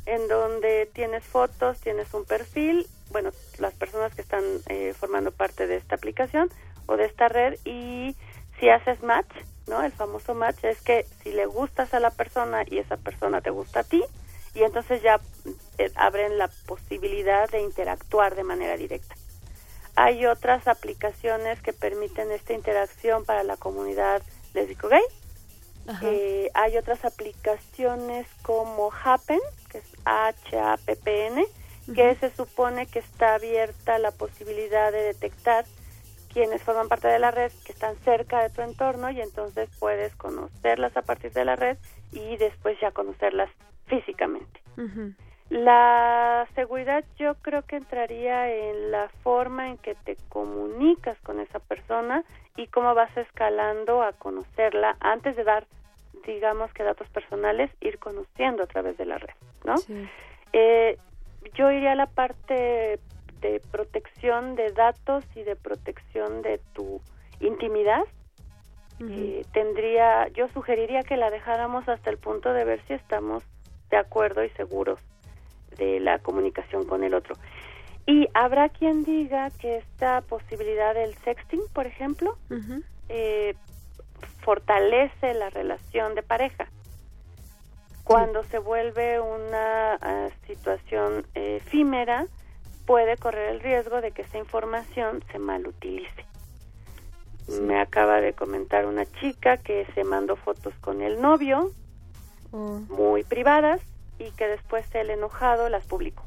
en 0.06 0.28
donde 0.28 0.88
tienes 0.94 1.24
fotos, 1.24 1.80
tienes 1.80 2.14
un 2.14 2.26
perfil, 2.26 2.86
bueno, 3.12 3.32
las 3.60 3.74
personas 3.74 4.14
que 4.14 4.22
están 4.22 4.44
eh, 4.68 4.94
formando 5.00 5.32
parte 5.32 5.66
de 5.68 5.78
esta 5.78 5.96
aplicación 5.96 6.50
o 6.86 6.98
de 6.98 7.06
esta 7.06 7.30
red, 7.30 7.58
y 7.66 8.16
si 8.60 8.70
haces 8.70 9.02
match, 9.02 9.32
¿no? 9.68 9.82
El 9.84 9.94
famoso 9.94 10.36
match 10.36 10.64
es 10.64 10.82
que 10.82 11.06
si 11.24 11.32
le 11.32 11.46
gustas 11.46 11.94
a 11.94 12.00
la 12.00 12.12
persona 12.12 12.64
y 12.70 12.78
esa 12.80 12.98
persona 12.98 13.40
te 13.42 13.50
gusta 13.52 13.80
a 13.80 13.84
ti, 13.84 14.04
y 14.54 14.64
entonces 14.64 15.02
ya 15.02 15.20
eh, 15.78 15.92
abren 15.96 16.38
la 16.38 16.50
posibilidad 16.66 17.50
de 17.50 17.62
interactuar 17.62 18.36
de 18.36 18.44
manera 18.44 18.78
directa. 18.78 19.16
Hay 19.96 20.26
otras 20.26 20.68
aplicaciones 20.68 21.62
que 21.62 21.74
permiten 21.74 22.32
esta 22.32 22.54
interacción 22.54 23.26
para 23.26 23.44
la 23.44 23.58
comunidad 23.58 24.22
lésbico-gay. 24.54 25.04
Eh, 26.02 26.50
hay 26.54 26.78
otras 26.78 27.04
aplicaciones 27.04 28.28
como 28.42 28.92
Happen, 29.04 29.42
que 29.70 29.80
es 29.80 29.86
H-A-P-P-N, 30.06 31.46
que 31.94 32.16
se 32.16 32.32
supone 32.32 32.88
que 32.88 33.00
está 33.00 33.36
abierta 33.36 34.00
la 34.00 34.12
posibilidad 34.12 34.92
de 34.92 35.04
detectar 35.04 35.66
quienes 36.32 36.62
forman 36.64 36.88
parte 36.88 37.08
de 37.08 37.20
la 37.20 37.32
red, 37.32 37.52
que 37.66 37.74
están 37.74 37.96
cerca 38.04 38.42
de 38.42 38.50
tu 38.50 38.62
entorno 38.62 39.12
y 39.12 39.22
entonces 39.22 39.70
puedes 39.80 40.16
conocerlas 40.16 40.96
a 40.98 41.04
partir 41.04 41.32
de 41.34 41.46
la 41.46 41.56
red 41.56 41.78
y 42.12 42.38
después 42.38 42.80
ya 42.82 42.92
conocerlas 42.92 43.50
físicamente. 43.94 44.62
La 45.50 46.48
seguridad 46.56 47.04
yo 47.18 47.36
creo 47.36 47.62
que 47.62 47.76
entraría 47.76 48.52
en 48.52 48.92
la 48.92 49.10
forma 49.22 49.70
en 49.70 49.78
que 49.78 49.94
te 49.94 50.18
comunicas 50.30 51.20
con 51.20 51.40
esa 51.40 51.60
persona 51.60 52.24
y 52.58 52.68
cómo 52.68 52.96
vas 52.96 53.16
escalando 53.18 54.02
a 54.02 54.14
conocerla 54.14 54.96
antes 55.00 55.36
de 55.36 55.44
dar, 55.44 55.68
digamos 56.26 56.74
que 56.74 56.84
datos 56.84 57.08
personales, 57.10 57.70
ir 57.82 58.00
conociendo 58.00 58.64
a 58.64 58.68
través 58.68 58.98
de 58.98 59.06
la 59.06 59.20
red, 59.20 59.36
¿no? 59.64 59.76
Eh, 60.54 60.98
yo 61.54 61.72
iría 61.72 61.92
a 61.92 61.96
la 61.96 62.08
parte 62.08 63.00
de 63.42 63.62
protección 63.72 64.56
de 64.56 64.72
datos 64.72 65.24
y 65.36 65.44
de 65.44 65.56
protección 65.56 66.42
de 66.42 66.60
tu 66.74 67.00
intimidad. 67.40 68.04
Eh, 69.00 69.46
tendría, 69.52 70.30
yo 70.30 70.48
sugeriría 70.48 71.02
que 71.02 71.18
la 71.18 71.30
dejáramos 71.30 71.90
hasta 71.90 72.10
el 72.10 72.18
punto 72.18 72.54
de 72.54 72.64
ver 72.64 72.82
si 72.88 72.94
estamos 72.94 73.44
de 73.94 74.00
acuerdo 74.00 74.44
y 74.44 74.50
seguros 74.52 75.00
de 75.78 76.00
la 76.00 76.18
comunicación 76.18 76.84
con 76.86 77.04
el 77.04 77.14
otro. 77.14 77.36
Y 78.08 78.28
habrá 78.34 78.70
quien 78.70 79.04
diga 79.04 79.52
que 79.52 79.78
esta 79.78 80.22
posibilidad 80.22 80.96
del 80.96 81.14
sexting, 81.18 81.62
por 81.74 81.86
ejemplo, 81.86 82.36
eh, 83.08 83.54
fortalece 84.42 85.36
la 85.36 85.52
relación 85.52 86.16
de 86.16 86.24
pareja. 86.24 86.68
Cuando 88.04 88.44
se 88.46 88.58
vuelve 88.58 89.20
una 89.20 89.94
ah, 90.02 90.30
situación 90.48 91.28
eh, 91.36 91.58
efímera, 91.58 92.26
puede 92.88 93.16
correr 93.18 93.50
el 93.50 93.60
riesgo 93.60 94.02
de 94.02 94.10
que 94.10 94.24
esa 94.24 94.40
información 94.40 95.24
se 95.32 95.38
malutilice. 95.38 96.26
Me 97.62 97.80
acaba 97.80 98.22
de 98.22 98.34
comentar 98.34 98.88
una 98.88 99.06
chica 99.06 99.58
que 99.58 99.86
se 99.94 100.04
mandó 100.04 100.36
fotos 100.36 100.74
con 100.82 101.04
el 101.04 101.22
novio, 101.22 101.72
Oh. 102.54 102.80
muy 102.90 103.24
privadas, 103.24 103.82
y 104.20 104.32
que 104.32 104.48
después 104.48 104.86
el 104.94 105.10
enojado 105.10 105.70
las 105.70 105.86
publicó. 105.86 106.24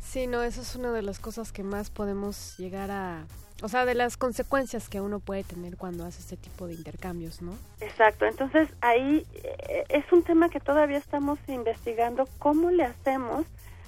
Sí, 0.00 0.26
no, 0.26 0.42
eso 0.42 0.60
es 0.60 0.76
una 0.76 0.92
de 0.92 1.02
las 1.02 1.18
cosas 1.18 1.50
que 1.50 1.62
más 1.62 1.90
podemos 1.90 2.56
llegar 2.58 2.90
a... 2.90 3.24
O 3.62 3.68
sea, 3.68 3.86
de 3.86 3.94
las 3.94 4.16
consecuencias 4.16 4.88
que 4.88 5.00
uno 5.00 5.20
puede 5.20 5.42
tener 5.42 5.76
cuando 5.76 6.04
hace 6.04 6.20
este 6.20 6.36
tipo 6.36 6.66
de 6.66 6.74
intercambios, 6.74 7.40
¿no? 7.40 7.52
Exacto, 7.80 8.26
entonces 8.26 8.68
ahí 8.80 9.26
eh, 9.34 9.84
es 9.88 10.04
un 10.12 10.22
tema 10.22 10.50
que 10.50 10.60
todavía 10.60 10.98
estamos 10.98 11.38
investigando 11.48 12.28
cómo 12.38 12.70
le 12.70 12.84
hacemos 12.84 13.46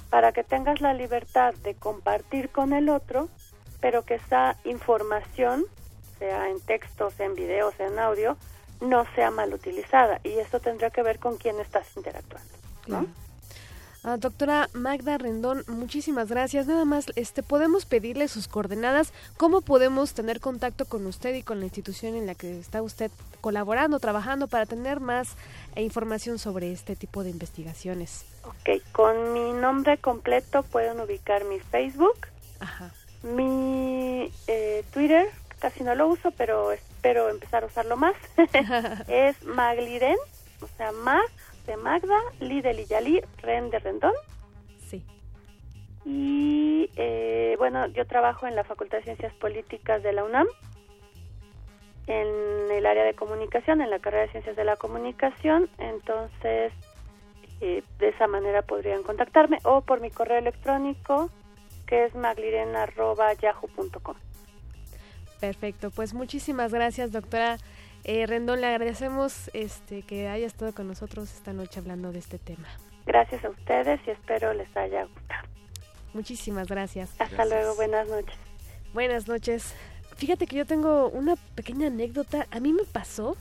para 0.08 0.32
que 0.32 0.42
tengas 0.42 0.80
la 0.80 0.94
libertad 0.94 1.52
de 1.62 1.74
compartir 1.74 2.48
con 2.48 2.72
el 2.72 2.88
otro, 2.88 3.28
pero 3.80 4.04
que 4.04 4.14
esa 4.14 4.56
información, 4.64 5.64
sea 6.18 6.48
en 6.48 6.60
texto, 6.60 7.10
sea 7.10 7.26
en 7.26 7.34
video, 7.34 7.72
sea 7.72 7.88
en 7.88 7.98
audio, 7.98 8.36
no 8.80 9.04
sea 9.14 9.30
mal 9.30 9.52
utilizada. 9.54 10.20
Y 10.24 10.30
eso 10.38 10.60
tendrá 10.60 10.90
que 10.90 11.02
ver 11.02 11.18
con 11.18 11.36
quién 11.36 11.58
estás 11.60 11.86
interactuando. 11.96 12.50
¿no? 12.86 13.06
Ah, 14.08 14.18
doctora 14.18 14.68
Magda 14.72 15.18
Rendón, 15.18 15.64
muchísimas 15.66 16.28
gracias. 16.28 16.68
Nada 16.68 16.84
más, 16.84 17.06
este, 17.16 17.42
podemos 17.42 17.86
pedirle 17.86 18.28
sus 18.28 18.46
coordenadas. 18.46 19.12
¿Cómo 19.36 19.62
podemos 19.62 20.14
tener 20.14 20.38
contacto 20.38 20.84
con 20.84 21.06
usted 21.06 21.34
y 21.34 21.42
con 21.42 21.58
la 21.58 21.64
institución 21.64 22.14
en 22.14 22.24
la 22.24 22.36
que 22.36 22.56
está 22.60 22.82
usted 22.82 23.10
colaborando, 23.40 23.98
trabajando 23.98 24.46
para 24.46 24.64
tener 24.64 25.00
más 25.00 25.34
eh, 25.74 25.82
información 25.82 26.38
sobre 26.38 26.70
este 26.70 26.94
tipo 26.94 27.24
de 27.24 27.30
investigaciones? 27.30 28.24
Ok, 28.44 28.80
con 28.92 29.32
mi 29.32 29.52
nombre 29.52 29.98
completo 29.98 30.62
pueden 30.62 31.00
ubicar 31.00 31.44
mi 31.44 31.58
Facebook, 31.58 32.28
Ajá. 32.60 32.92
mi 33.24 34.32
eh, 34.46 34.84
Twitter, 34.92 35.26
casi 35.58 35.82
no 35.82 35.96
lo 35.96 36.06
uso, 36.06 36.30
pero 36.30 36.70
espero 37.06 37.28
empezar 37.28 37.62
a 37.62 37.66
usarlo 37.66 37.96
más. 37.96 38.16
es 39.08 39.40
Magliren, 39.44 40.16
o 40.60 40.66
sea, 40.66 40.90
Mag 40.90 41.28
de 41.66 41.76
Magda, 41.76 42.18
Li 42.40 42.60
de 42.60 42.74
Liyalí, 42.74 43.22
Ren 43.38 43.70
de 43.70 43.78
Rendón. 43.78 44.12
Sí. 44.88 45.04
Y 46.04 46.90
eh, 46.96 47.54
bueno, 47.58 47.86
yo 47.88 48.06
trabajo 48.06 48.48
en 48.48 48.56
la 48.56 48.64
Facultad 48.64 48.98
de 48.98 49.04
Ciencias 49.04 49.32
Políticas 49.34 50.02
de 50.02 50.12
la 50.12 50.24
UNAM, 50.24 50.48
en 52.08 52.72
el 52.72 52.86
área 52.86 53.04
de 53.04 53.14
comunicación, 53.14 53.80
en 53.80 53.90
la 53.90 54.00
carrera 54.00 54.24
de 54.24 54.30
Ciencias 54.30 54.56
de 54.56 54.64
la 54.64 54.76
Comunicación, 54.76 55.70
entonces 55.78 56.72
eh, 57.60 57.84
de 57.98 58.08
esa 58.08 58.26
manera 58.26 58.62
podrían 58.62 59.04
contactarme 59.04 59.58
o 59.62 59.82
por 59.82 60.00
mi 60.00 60.10
correo 60.10 60.38
electrónico 60.38 61.30
que 61.86 62.06
es 62.06 62.16
magliren.yahoo.com. 62.16 64.16
Perfecto, 65.40 65.90
pues 65.90 66.14
muchísimas 66.14 66.72
gracias, 66.72 67.12
doctora 67.12 67.58
eh, 68.04 68.26
Rendón. 68.26 68.60
Le 68.60 68.68
agradecemos 68.68 69.50
este, 69.52 70.02
que 70.02 70.28
haya 70.28 70.46
estado 70.46 70.72
con 70.72 70.88
nosotros 70.88 71.32
esta 71.32 71.52
noche 71.52 71.80
hablando 71.80 72.12
de 72.12 72.18
este 72.18 72.38
tema. 72.38 72.68
Gracias 73.04 73.44
a 73.44 73.50
ustedes 73.50 74.00
y 74.06 74.10
espero 74.10 74.52
les 74.54 74.74
haya 74.76 75.04
gustado. 75.04 75.48
Muchísimas 76.14 76.68
gracias. 76.68 77.10
Hasta 77.18 77.44
luego, 77.44 77.74
buenas 77.76 78.08
noches. 78.08 78.34
Buenas 78.94 79.28
noches. 79.28 79.74
Fíjate 80.16 80.46
que 80.46 80.56
yo 80.56 80.64
tengo 80.64 81.08
una 81.10 81.36
pequeña 81.54 81.88
anécdota. 81.88 82.46
A 82.50 82.58
mí 82.58 82.72
me 82.72 82.84
pasó, 82.84 83.36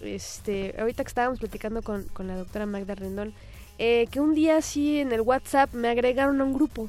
este, 0.00 0.74
ahorita 0.78 1.02
que 1.02 1.08
estábamos 1.08 1.40
platicando 1.40 1.82
con, 1.82 2.04
con 2.04 2.28
la 2.28 2.36
doctora 2.36 2.66
Magda 2.66 2.94
Rendón, 2.94 3.34
eh, 3.78 4.06
que 4.12 4.20
un 4.20 4.34
día 4.34 4.58
así 4.58 5.00
en 5.00 5.12
el 5.12 5.22
WhatsApp 5.22 5.74
me 5.74 5.88
agregaron 5.88 6.40
a 6.40 6.44
un 6.44 6.54
grupo. 6.54 6.88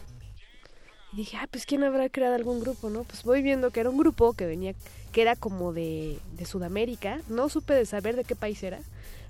Y 1.16 1.20
dije, 1.20 1.38
ah, 1.38 1.48
pues 1.50 1.66
quién 1.66 1.82
habrá 1.86 2.10
creado 2.10 2.36
algún 2.36 2.60
grupo, 2.60 2.90
¿no? 2.90 3.06
Pues 3.06 3.24
voy 3.24 3.42
viendo 3.42 3.72
que 3.72 3.80
era 3.80 3.90
un 3.90 3.98
grupo 3.98 4.34
que 4.34 4.46
venía, 4.46 4.74
que 5.14 5.22
era 5.22 5.38
como 5.38 5.72
de, 5.72 6.20
de 6.34 6.46
Sudamérica. 6.46 7.22
No 7.30 7.48
supe 7.48 7.74
de 7.74 7.86
saber 7.86 8.18
de 8.18 8.26
qué 8.26 8.36
país 8.36 8.62
era, 8.64 8.80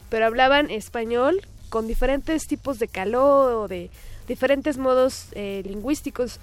pero 0.09 0.25
hablaban 0.25 0.71
español 0.71 1.45
con 1.69 1.85
diferentes 1.85 2.47
tipos 2.47 2.79
de 2.79 2.87
calor 2.87 3.53
o 3.53 3.67
de 3.67 3.91
diferentes 4.27 4.79
modos 4.79 5.27
eh, 5.33 5.61
lingüísticos. 5.63 6.39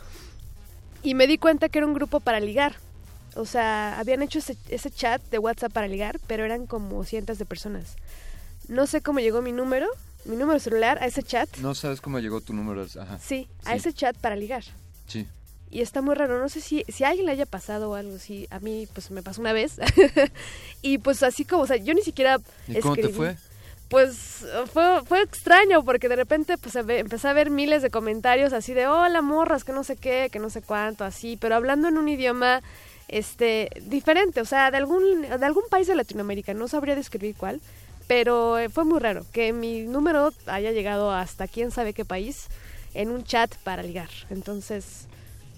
Y 1.02 1.14
me 1.14 1.26
di 1.26 1.38
cuenta 1.38 1.68
que 1.68 1.78
era 1.78 1.88
un 1.88 1.94
grupo 1.94 2.20
para 2.20 2.38
ligar. 2.38 2.76
O 3.34 3.44
sea, 3.44 3.98
habían 3.98 4.22
hecho 4.22 4.38
ese, 4.38 4.56
ese 4.68 4.92
chat 4.92 5.20
de 5.32 5.40
WhatsApp 5.40 5.72
para 5.72 5.88
ligar, 5.88 6.20
pero 6.28 6.44
eran 6.44 6.68
como 6.68 7.02
cientos 7.02 7.38
de 7.38 7.46
personas. 7.46 7.96
No 8.68 8.86
sé 8.86 9.02
cómo 9.02 9.18
llegó 9.18 9.42
mi 9.42 9.50
número, 9.50 9.88
mi 10.24 10.36
número 10.36 10.60
celular 10.60 11.02
a 11.02 11.06
ese 11.06 11.24
chat. 11.24 11.48
No 11.56 11.74
sabes 11.74 12.00
cómo 12.00 12.20
llegó 12.20 12.40
tu 12.40 12.52
número. 12.52 12.86
Ajá. 13.00 13.18
Sí, 13.18 13.48
a 13.64 13.74
ese 13.74 13.92
chat 13.92 14.16
para 14.18 14.36
ligar. 14.36 14.62
Sí. 15.12 15.26
Y 15.70 15.80
está 15.80 16.02
muy 16.02 16.14
raro, 16.14 16.38
no 16.38 16.48
sé 16.48 16.60
si, 16.60 16.84
si 16.88 17.04
a 17.04 17.08
alguien 17.08 17.26
le 17.26 17.32
haya 17.32 17.46
pasado 17.46 17.90
o 17.90 17.94
algo 17.94 18.16
así. 18.16 18.46
A 18.50 18.60
mí, 18.60 18.86
pues 18.92 19.10
me 19.10 19.22
pasó 19.22 19.40
una 19.40 19.52
vez. 19.52 19.76
y 20.82 20.98
pues 20.98 21.22
así 21.22 21.44
como, 21.44 21.62
o 21.62 21.66
sea, 21.66 21.76
yo 21.76 21.94
ni 21.94 22.02
siquiera. 22.02 22.38
¿Y 22.68 22.80
cómo 22.80 22.94
te 22.94 23.02
escribí. 23.02 23.16
fue? 23.16 23.36
Pues 23.88 24.46
fue, 24.72 25.02
fue 25.04 25.22
extraño 25.22 25.84
porque 25.84 26.08
de 26.08 26.16
repente 26.16 26.56
pues 26.56 26.74
empecé 26.76 27.28
a 27.28 27.34
ver 27.34 27.50
miles 27.50 27.82
de 27.82 27.90
comentarios 27.90 28.54
así 28.54 28.72
de 28.72 28.86
hola 28.86 29.20
morras, 29.20 29.64
que 29.64 29.72
no 29.72 29.84
sé 29.84 29.96
qué, 29.96 30.30
que 30.32 30.38
no 30.38 30.48
sé 30.48 30.62
cuánto, 30.62 31.04
así, 31.04 31.36
pero 31.38 31.56
hablando 31.56 31.88
en 31.88 31.98
un 31.98 32.08
idioma 32.08 32.62
este 33.08 33.68
diferente, 33.82 34.40
o 34.40 34.46
sea, 34.46 34.70
de 34.70 34.78
algún, 34.78 35.20
de 35.20 35.44
algún 35.44 35.64
país 35.68 35.88
de 35.88 35.94
Latinoamérica, 35.94 36.54
no 36.54 36.68
sabría 36.68 36.94
describir 36.94 37.34
cuál, 37.36 37.60
pero 38.06 38.58
eh, 38.58 38.70
fue 38.70 38.84
muy 38.84 38.98
raro 38.98 39.26
que 39.30 39.52
mi 39.52 39.82
número 39.82 40.32
haya 40.46 40.72
llegado 40.72 41.10
hasta 41.12 41.46
quién 41.46 41.70
sabe 41.70 41.92
qué 41.92 42.06
país 42.06 42.48
en 42.94 43.10
un 43.10 43.24
chat 43.24 43.54
para 43.64 43.82
ligar. 43.82 44.08
Entonces, 44.30 45.06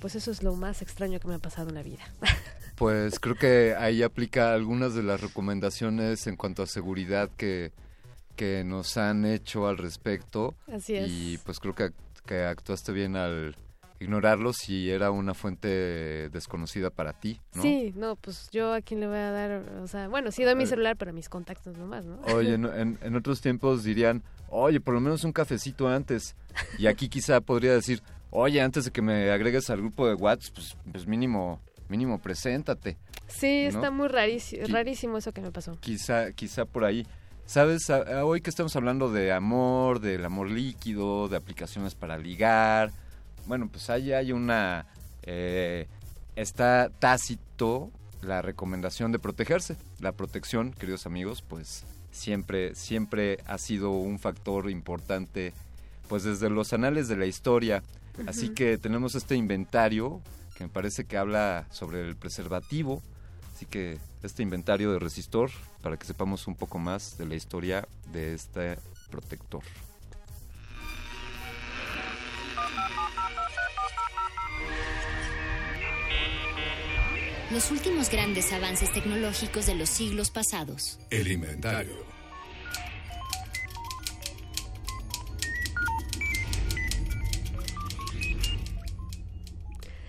pues 0.00 0.14
eso 0.14 0.30
es 0.30 0.42
lo 0.42 0.54
más 0.54 0.82
extraño 0.82 1.18
que 1.20 1.28
me 1.28 1.34
ha 1.34 1.38
pasado 1.38 1.68
en 1.68 1.74
la 1.74 1.82
vida. 1.82 2.04
Pues 2.76 3.20
creo 3.20 3.36
que 3.36 3.76
ahí 3.78 4.02
aplica 4.02 4.52
algunas 4.52 4.94
de 4.96 5.04
las 5.04 5.20
recomendaciones 5.20 6.26
en 6.26 6.34
cuanto 6.34 6.64
a 6.64 6.66
seguridad 6.66 7.30
que, 7.36 7.70
que 8.34 8.64
nos 8.64 8.96
han 8.96 9.24
hecho 9.24 9.68
al 9.68 9.78
respecto. 9.78 10.56
Así 10.66 10.96
es. 10.96 11.08
Y 11.08 11.38
pues 11.38 11.60
creo 11.60 11.76
que, 11.76 11.90
que 12.26 12.42
actuaste 12.42 12.90
bien 12.90 13.14
al 13.14 13.56
ignorarlo 14.00 14.52
si 14.52 14.90
era 14.90 15.12
una 15.12 15.34
fuente 15.34 15.68
desconocida 16.30 16.90
para 16.90 17.12
ti, 17.12 17.40
¿no? 17.54 17.62
Sí, 17.62 17.92
no, 17.94 18.16
pues 18.16 18.48
yo 18.50 18.74
a 18.74 18.80
quién 18.80 18.98
le 18.98 19.06
voy 19.06 19.18
a 19.18 19.30
dar, 19.30 19.52
o 19.80 19.86
sea, 19.86 20.08
bueno, 20.08 20.32
sí 20.32 20.42
doy 20.42 20.56
mi 20.56 20.64
Eh. 20.64 20.66
celular 20.66 20.96
para 20.96 21.12
mis 21.12 21.28
contactos 21.28 21.76
nomás, 21.78 22.04
¿no? 22.04 22.18
Oye, 22.22 22.54
en, 22.54 22.64
en- 22.64 22.98
en 23.00 23.14
otros 23.14 23.40
tiempos 23.40 23.84
dirían, 23.84 24.24
oye, 24.54 24.80
por 24.80 24.94
lo 24.94 25.00
menos 25.00 25.24
un 25.24 25.32
cafecito 25.32 25.88
antes. 25.88 26.36
Y 26.78 26.86
aquí 26.86 27.08
quizá 27.08 27.40
podría 27.40 27.72
decir, 27.72 28.02
oye, 28.30 28.60
antes 28.60 28.84
de 28.84 28.90
que 28.90 29.02
me 29.02 29.30
agregues 29.30 29.68
al 29.70 29.78
grupo 29.78 30.06
de 30.06 30.14
WhatsApp, 30.14 30.54
pues, 30.54 30.76
pues 30.92 31.06
mínimo, 31.06 31.60
mínimo 31.88 32.20
preséntate. 32.20 32.96
Sí, 33.26 33.62
¿no? 33.64 33.68
está 33.78 33.90
muy 33.90 34.08
rarísimo, 34.08 35.18
eso 35.18 35.32
que 35.32 35.40
me 35.40 35.50
pasó. 35.50 35.76
Quizá, 35.80 36.32
quizá 36.32 36.64
por 36.64 36.84
ahí. 36.84 37.06
Sabes, 37.46 37.90
A- 37.90 38.20
a- 38.20 38.24
hoy 38.24 38.40
que 38.40 38.50
estamos 38.50 38.74
hablando 38.76 39.10
de 39.10 39.32
amor, 39.32 40.00
del 40.00 40.24
amor 40.24 40.50
líquido, 40.50 41.28
de 41.28 41.36
aplicaciones 41.36 41.94
para 41.94 42.16
ligar, 42.18 42.90
bueno, 43.46 43.68
pues 43.70 43.90
ahí 43.90 44.12
hay 44.12 44.32
una... 44.32 44.86
eh, 45.22 45.86
está 46.36 46.90
tácito 46.98 47.90
la 48.22 48.40
recomendación 48.40 49.12
de 49.12 49.18
protegerse. 49.18 49.76
La 50.00 50.12
protección, 50.12 50.72
queridos 50.72 51.04
amigos, 51.06 51.42
pues 51.42 51.84
siempre, 52.14 52.74
siempre 52.74 53.40
ha 53.46 53.58
sido 53.58 53.90
un 53.90 54.18
factor 54.18 54.70
importante, 54.70 55.52
pues 56.08 56.22
desde 56.22 56.48
los 56.48 56.72
anales 56.72 57.08
de 57.08 57.16
la 57.16 57.26
historia. 57.26 57.82
Así 58.26 58.50
que 58.50 58.78
tenemos 58.78 59.16
este 59.16 59.34
inventario 59.34 60.20
que 60.56 60.64
me 60.64 60.70
parece 60.70 61.04
que 61.04 61.18
habla 61.18 61.66
sobre 61.70 62.00
el 62.00 62.14
preservativo. 62.14 63.02
Así 63.54 63.66
que 63.66 63.98
este 64.22 64.42
inventario 64.42 64.92
de 64.92 64.98
resistor 64.98 65.50
para 65.82 65.96
que 65.96 66.06
sepamos 66.06 66.46
un 66.46 66.54
poco 66.54 66.78
más 66.78 67.18
de 67.18 67.26
la 67.26 67.34
historia 67.34 67.86
de 68.12 68.34
este 68.34 68.78
protector. 69.10 69.62
Los 77.54 77.70
últimos 77.70 78.10
grandes 78.10 78.52
avances 78.52 78.92
tecnológicos 78.92 79.66
de 79.66 79.76
los 79.76 79.88
siglos 79.88 80.28
pasados. 80.28 80.98
El 81.08 81.30
inventario. 81.30 81.94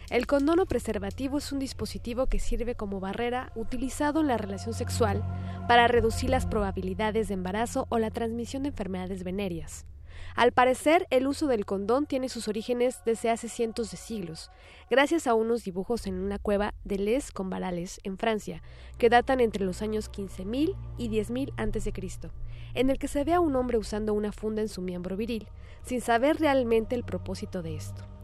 El 0.09 0.25
condón 0.25 0.59
o 0.59 0.65
preservativo 0.65 1.37
es 1.37 1.51
un 1.51 1.59
dispositivo 1.59 2.25
que 2.25 2.39
sirve 2.39 2.73
como 2.73 2.99
barrera 2.99 3.51
utilizado 3.53 4.21
en 4.21 4.27
la 4.27 4.37
relación 4.37 4.73
sexual 4.73 5.23
para 5.67 5.87
reducir 5.87 6.31
las 6.31 6.47
probabilidades 6.47 7.27
de 7.27 7.35
embarazo 7.35 7.85
o 7.89 7.99
la 7.99 8.09
transmisión 8.09 8.63
de 8.63 8.69
enfermedades 8.69 9.23
venéreas. 9.23 9.85
Al 10.35 10.51
parecer, 10.51 11.07
el 11.11 11.27
uso 11.27 11.47
del 11.47 11.65
condón 11.65 12.05
tiene 12.05 12.27
sus 12.27 12.49
orígenes 12.49 13.01
desde 13.05 13.29
hace 13.29 13.47
cientos 13.47 13.89
de 13.91 13.95
siglos, 13.95 14.51
gracias 14.89 15.27
a 15.27 15.33
unos 15.33 15.63
dibujos 15.63 16.07
en 16.07 16.15
una 16.15 16.39
cueva 16.39 16.73
de 16.83 16.97
Les 16.97 17.31
Combarales, 17.31 18.01
en 18.03 18.17
Francia, 18.17 18.61
que 18.97 19.09
datan 19.09 19.39
entre 19.39 19.63
los 19.63 19.81
años 19.81 20.11
15.000 20.11 20.75
y 20.97 21.09
10.000 21.09 21.53
a.C., 21.55 22.29
en 22.73 22.89
el 22.89 22.99
que 22.99 23.07
se 23.07 23.23
ve 23.23 23.33
a 23.33 23.39
un 23.39 23.55
hombre 23.55 23.77
usando 23.77 24.13
una 24.13 24.33
funda 24.33 24.61
en 24.61 24.67
su 24.67 24.81
miembro 24.81 25.15
viril, 25.15 25.47
sin 25.83 26.01
saber 26.01 26.37
realmente 26.37 26.95
el 26.95 27.05
propósito 27.05 27.61
de 27.61 27.77
esto. 27.77 28.14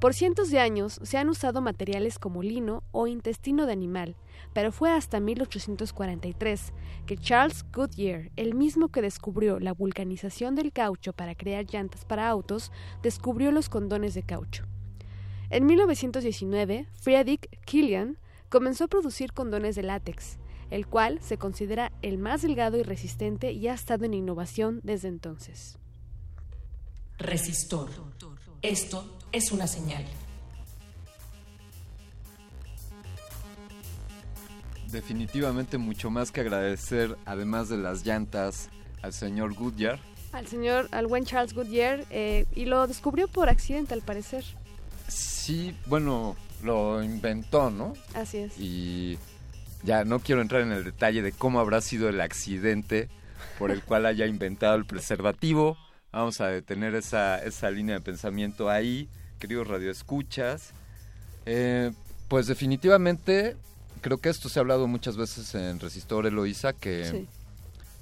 Por 0.00 0.14
cientos 0.14 0.50
de 0.50 0.60
años 0.60 1.00
se 1.02 1.18
han 1.18 1.28
usado 1.28 1.60
materiales 1.60 2.20
como 2.20 2.44
lino 2.44 2.84
o 2.92 3.08
intestino 3.08 3.66
de 3.66 3.72
animal, 3.72 4.14
pero 4.52 4.70
fue 4.70 4.92
hasta 4.92 5.18
1843 5.18 6.72
que 7.04 7.16
Charles 7.16 7.64
Goodyear, 7.72 8.30
el 8.36 8.54
mismo 8.54 8.90
que 8.90 9.02
descubrió 9.02 9.58
la 9.58 9.72
vulcanización 9.72 10.54
del 10.54 10.72
caucho 10.72 11.12
para 11.12 11.34
crear 11.34 11.66
llantas 11.66 12.04
para 12.04 12.28
autos, 12.28 12.70
descubrió 13.02 13.50
los 13.50 13.68
condones 13.68 14.14
de 14.14 14.22
caucho. 14.22 14.66
En 15.50 15.66
1919, 15.66 16.86
Friedrich 17.00 17.48
Killian 17.64 18.18
comenzó 18.50 18.84
a 18.84 18.88
producir 18.88 19.32
condones 19.32 19.74
de 19.74 19.82
látex, 19.82 20.38
el 20.70 20.86
cual 20.86 21.18
se 21.22 21.38
considera 21.38 21.90
el 22.02 22.18
más 22.18 22.42
delgado 22.42 22.76
y 22.78 22.84
resistente 22.84 23.50
y 23.50 23.66
ha 23.66 23.74
estado 23.74 24.04
en 24.04 24.14
innovación 24.14 24.78
desde 24.84 25.08
entonces. 25.08 25.76
Resistor. 27.18 27.88
Esto 28.62 29.17
es 29.32 29.52
una 29.52 29.66
señal. 29.66 30.04
Definitivamente 34.90 35.76
mucho 35.76 36.10
más 36.10 36.30
que 36.32 36.40
agradecer, 36.40 37.16
además 37.26 37.68
de 37.68 37.76
las 37.76 38.06
llantas, 38.06 38.70
al 39.02 39.12
señor 39.12 39.54
Goodyear. 39.54 39.98
Al 40.32 40.46
señor, 40.46 40.88
al 40.92 41.06
buen 41.06 41.24
Charles 41.24 41.54
Goodyear, 41.54 42.04
eh, 42.10 42.46
y 42.54 42.64
lo 42.64 42.86
descubrió 42.86 43.28
por 43.28 43.48
accidente 43.48 43.94
al 43.94 44.02
parecer. 44.02 44.44
Sí, 45.08 45.76
bueno, 45.86 46.36
lo 46.62 47.02
inventó, 47.02 47.70
¿no? 47.70 47.94
Así 48.14 48.38
es. 48.38 48.58
Y 48.58 49.18
ya 49.82 50.04
no 50.04 50.20
quiero 50.20 50.40
entrar 50.40 50.62
en 50.62 50.72
el 50.72 50.84
detalle 50.84 51.22
de 51.22 51.32
cómo 51.32 51.60
habrá 51.60 51.80
sido 51.80 52.08
el 52.08 52.20
accidente 52.20 53.08
por 53.58 53.70
el 53.70 53.82
cual 53.82 54.06
haya 54.06 54.26
inventado 54.26 54.74
el 54.76 54.86
preservativo. 54.86 55.76
Vamos 56.12 56.40
a 56.40 56.48
detener 56.48 56.94
esa, 56.94 57.38
esa 57.42 57.70
línea 57.70 57.96
de 57.96 58.00
pensamiento 58.00 58.70
ahí, 58.70 59.08
queridos 59.38 59.66
radioescuchas. 59.68 60.70
Eh, 61.46 61.92
pues 62.28 62.46
definitivamente 62.46 63.56
creo 64.00 64.18
que 64.18 64.28
esto 64.28 64.48
se 64.48 64.58
ha 64.58 64.62
hablado 64.62 64.86
muchas 64.86 65.16
veces 65.16 65.54
en 65.54 65.80
Resistor 65.80 66.26
Eloísa, 66.26 66.72
que 66.72 67.04
Sí. 67.04 67.26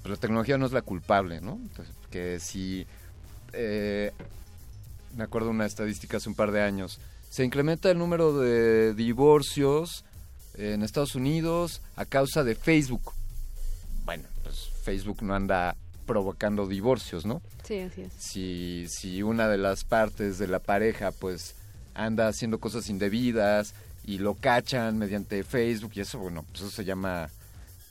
pues, 0.01 0.11
la 0.11 0.17
tecnología 0.17 0.57
no 0.57 0.65
es 0.65 0.71
la 0.71 0.81
culpable, 0.81 1.41
¿no? 1.41 1.53
Entonces, 1.53 1.95
que 2.11 2.39
si, 2.39 2.85
eh, 3.53 4.11
me 5.15 5.23
acuerdo 5.23 5.49
una 5.49 5.65
estadística 5.65 6.17
hace 6.17 6.29
un 6.29 6.35
par 6.35 6.51
de 6.51 6.61
años, 6.61 6.99
se 7.29 7.43
incrementa 7.43 7.89
el 7.89 7.97
número 7.97 8.37
de 8.37 8.93
divorcios 8.93 10.03
en 10.55 10.81
Estados 10.83 11.15
Unidos 11.15 11.81
a 11.95 12.05
causa 12.05 12.43
de 12.43 12.55
Facebook. 12.55 13.13
Bueno, 14.05 14.23
pues 14.43 14.69
Facebook 14.83 15.21
no 15.21 15.35
anda 15.35 15.75
provocando 16.07 16.65
divorcios, 16.65 17.27
¿no? 17.27 17.41
Sí, 17.63 17.79
así 17.79 18.01
es. 18.01 18.13
si, 18.17 18.87
si 18.89 19.21
una 19.21 19.47
de 19.47 19.59
las 19.59 19.83
partes 19.83 20.39
de 20.39 20.47
la 20.47 20.57
pareja 20.59 21.11
pues 21.11 21.53
anda 21.93 22.27
haciendo 22.27 22.59
cosas 22.59 22.89
indebidas 22.89 23.75
y 24.05 24.17
lo 24.17 24.33
cachan 24.35 24.97
mediante 24.97 25.43
Facebook 25.43 25.91
y 25.95 26.01
eso, 26.01 26.17
bueno, 26.17 26.43
pues 26.49 26.61
eso 26.61 26.71
se 26.71 26.85
llama, 26.85 27.29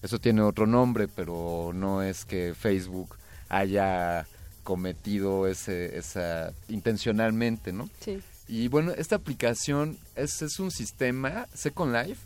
eso 0.02 0.18
tiene 0.18 0.40
otro 0.42 0.66
nombre, 0.66 1.06
pero 1.06 1.72
no 1.74 2.02
es 2.02 2.24
que 2.24 2.54
Facebook 2.58 3.16
haya 3.48 4.26
cometido 4.64 5.46
ese, 5.46 5.96
esa 5.96 6.52
intencionalmente, 6.68 7.72
¿no? 7.72 7.88
Sí. 8.00 8.20
Y 8.48 8.68
bueno, 8.68 8.92
esta 8.92 9.16
aplicación 9.16 9.98
es, 10.14 10.40
es 10.40 10.58
un 10.58 10.70
sistema, 10.70 11.46
Second 11.54 11.92
Life, 11.94 12.20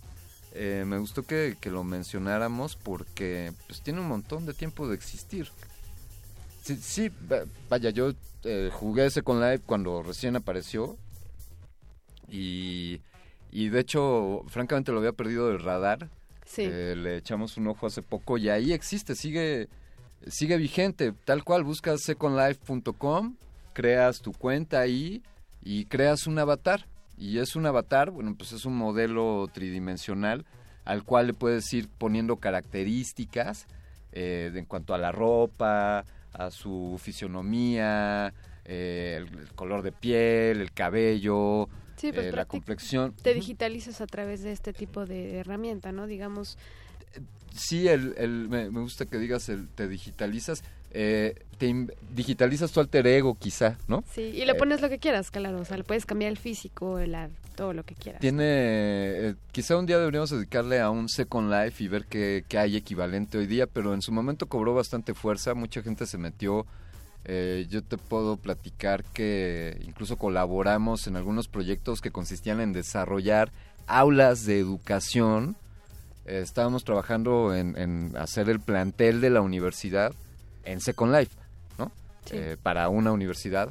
eh, 0.53 0.85
me 0.87 0.99
gustó 0.99 1.23
que, 1.23 1.57
que 1.61 1.71
lo 1.71 1.85
mencionáramos 1.85 2.77
porque 2.77 3.53
pues 3.67 3.83
tiene 3.83 4.01
un 4.01 4.09
montón 4.09 4.47
de 4.47 4.55
tiempo 4.55 4.89
de 4.89 4.95
existir. 4.95 5.49
Sí, 6.63 6.77
sí 6.77 7.09
va- 7.31 7.45
vaya, 7.69 7.91
yo 7.91 8.13
eh, 8.45 8.71
jugué 8.73 9.11
Second 9.11 9.43
Life 9.43 9.65
cuando 9.67 10.03
recién 10.03 10.37
apareció 10.37 10.97
y, 12.29 13.01
y 13.51 13.69
de 13.69 13.81
hecho, 13.81 14.43
francamente 14.49 14.93
lo 14.93 14.99
había 14.99 15.13
perdido 15.13 15.49
del 15.49 15.61
radar. 15.63 16.09
Sí. 16.45 16.63
Eh, 16.65 16.95
le 16.97 17.17
echamos 17.17 17.57
un 17.57 17.69
ojo 17.69 17.87
hace 17.87 18.03
poco 18.03 18.37
y 18.39 18.49
ahí 18.49 18.73
existe, 18.73 19.15
sigue, 19.15 19.69
sigue 20.27 20.57
vigente, 20.57 21.13
tal 21.25 21.45
cual, 21.45 21.65
buscas 21.65 22.01
secondlife.com, 22.03 23.37
creas 23.73 24.21
tu 24.21 24.33
cuenta 24.33 24.81
ahí 24.81 25.23
y 25.63 25.85
creas 25.87 26.27
un 26.27 26.39
avatar. 26.39 26.87
Y 27.17 27.39
es 27.39 27.55
un 27.55 27.67
avatar, 27.67 28.11
bueno, 28.11 28.35
pues 28.37 28.53
es 28.53 28.65
un 28.65 28.77
modelo 28.77 29.47
tridimensional 29.53 30.47
al 30.87 31.05
cual 31.05 31.27
le 31.29 31.35
puedes 31.35 31.71
ir 31.75 31.87
poniendo 31.99 32.37
características 32.37 33.67
eh, 34.13 34.51
en 34.55 34.65
cuanto 34.65 34.95
a 34.95 34.99
la 34.99 35.13
ropa, 35.13 36.05
a 36.33 36.51
su 36.51 36.99
fisionomía, 37.03 38.33
eh, 38.65 39.17
el, 39.19 39.39
el 39.39 39.53
color 39.55 39.83
de 39.83 39.93
piel, 39.93 40.61
el 40.61 40.73
cabello, 40.73 41.69
Sí, 41.97 42.13
pues 42.13 42.27
eh, 42.27 42.33
la 42.33 42.45
complexión. 42.45 43.15
Te 43.23 43.35
digitalizas 43.35 44.01
a 44.01 44.07
través 44.07 44.43
de 44.43 44.53
este 44.53 44.73
tipo 44.73 45.05
de 45.07 45.39
herramienta, 45.39 45.93
¿no? 45.93 46.07
Digamos, 46.07 46.57
Sí, 47.55 47.89
el, 47.89 48.15
el- 48.17 48.49
me, 48.49 48.71
me 48.71 48.81
gusta 48.81 49.07
que 49.07 49.19
digas 49.19 49.49
el 49.49 49.69
te 49.69 49.89
digitalizas. 49.89 50.63
eh, 50.93 51.35
te 51.59 51.75
digitalizas 52.15 52.71
tu 52.73 52.81
alter 52.81 53.07
ego, 53.07 53.35
quizá, 53.35 53.77
¿no? 53.89 54.03
sí, 54.15 54.23
y 54.23 54.45
le 54.45 54.53
Eh, 54.53 54.55
pones 54.55 54.81
lo 54.81 54.89
que 54.89 54.99
quieras, 54.99 55.31
claro, 55.31 55.61
o 55.61 55.65
sea, 55.65 55.77
le 55.77 55.85
puedes 55.85 56.07
cambiar 56.07 56.31
el 56.31 56.39
físico, 56.39 56.99
el, 56.99 57.15
ar- 57.15 57.31
todo 57.61 57.75
lo 57.75 57.85
que 57.85 57.95
quieras. 57.95 58.23
Tiene, 58.23 58.45
eh, 58.47 59.35
quizá 59.53 59.77
un 59.77 59.85
día 59.85 59.99
deberíamos 59.99 60.31
dedicarle 60.31 60.81
a 60.81 60.89
un 60.89 61.11
Second 61.11 61.53
Life 61.53 61.85
y 61.85 61.89
ver 61.89 62.07
qué, 62.07 62.43
qué 62.49 62.57
hay 62.57 62.75
equivalente 62.75 63.37
hoy 63.37 63.47
día, 63.47 63.67
pero 63.67 63.93
en 63.93 64.01
su 64.01 64.13
momento 64.13 64.47
cobró 64.47 64.73
bastante 64.73 65.13
fuerza, 65.13 65.53
mucha 65.53 65.83
gente 65.83 66.07
se 66.07 66.17
metió. 66.17 66.65
eh, 67.27 67.67
yo 67.69 67.83
te 67.83 67.99
puedo 67.99 68.39
platicar 68.39 69.05
que 69.05 69.77
incluso 69.83 70.17
colaboramos 70.17 71.07
en 71.07 71.17
algunos 71.17 71.49
proyectos 71.49 72.01
que 72.01 72.11
consistían 72.11 72.61
en 72.63 72.73
desarrollar 72.73 73.53
aulas 73.87 74.47
de 74.47 74.59
educación. 74.59 75.55
Eh, 76.25 76.41
estábamos 76.43 76.85
trabajando 76.85 77.55
en, 77.55 77.77
en 77.77 78.17
hacer 78.17 78.49
el 78.49 78.61
plantel 78.61 79.21
de 79.21 79.29
la 79.29 79.43
universidad 79.43 80.15
en 80.65 80.81
Second 80.81 81.15
Life, 81.15 81.37
¿no? 81.79 81.93
Sí. 82.25 82.37
Eh, 82.37 82.57
para 82.63 82.89
una 82.89 83.13
universidad. 83.13 83.69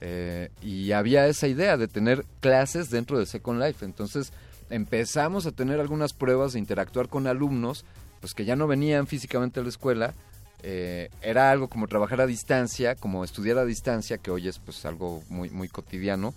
Eh, 0.00 0.50
y 0.62 0.92
había 0.92 1.26
esa 1.26 1.46
idea 1.46 1.76
de 1.76 1.88
tener 1.88 2.24
clases 2.40 2.90
dentro 2.90 3.18
de 3.18 3.26
Second 3.26 3.62
Life. 3.62 3.84
Entonces 3.84 4.32
empezamos 4.70 5.46
a 5.46 5.52
tener 5.52 5.80
algunas 5.80 6.12
pruebas 6.12 6.52
de 6.52 6.58
interactuar 6.58 7.08
con 7.08 7.26
alumnos, 7.26 7.84
pues 8.20 8.34
que 8.34 8.44
ya 8.44 8.56
no 8.56 8.66
venían 8.66 9.06
físicamente 9.06 9.60
a 9.60 9.62
la 9.62 9.68
escuela. 9.68 10.14
Eh, 10.62 11.10
era 11.22 11.50
algo 11.50 11.68
como 11.68 11.88
trabajar 11.88 12.20
a 12.20 12.26
distancia, 12.26 12.94
como 12.94 13.24
estudiar 13.24 13.58
a 13.58 13.64
distancia, 13.64 14.18
que 14.18 14.30
hoy 14.30 14.48
es 14.48 14.58
pues 14.58 14.84
algo 14.84 15.22
muy, 15.28 15.50
muy 15.50 15.68
cotidiano. 15.68 16.34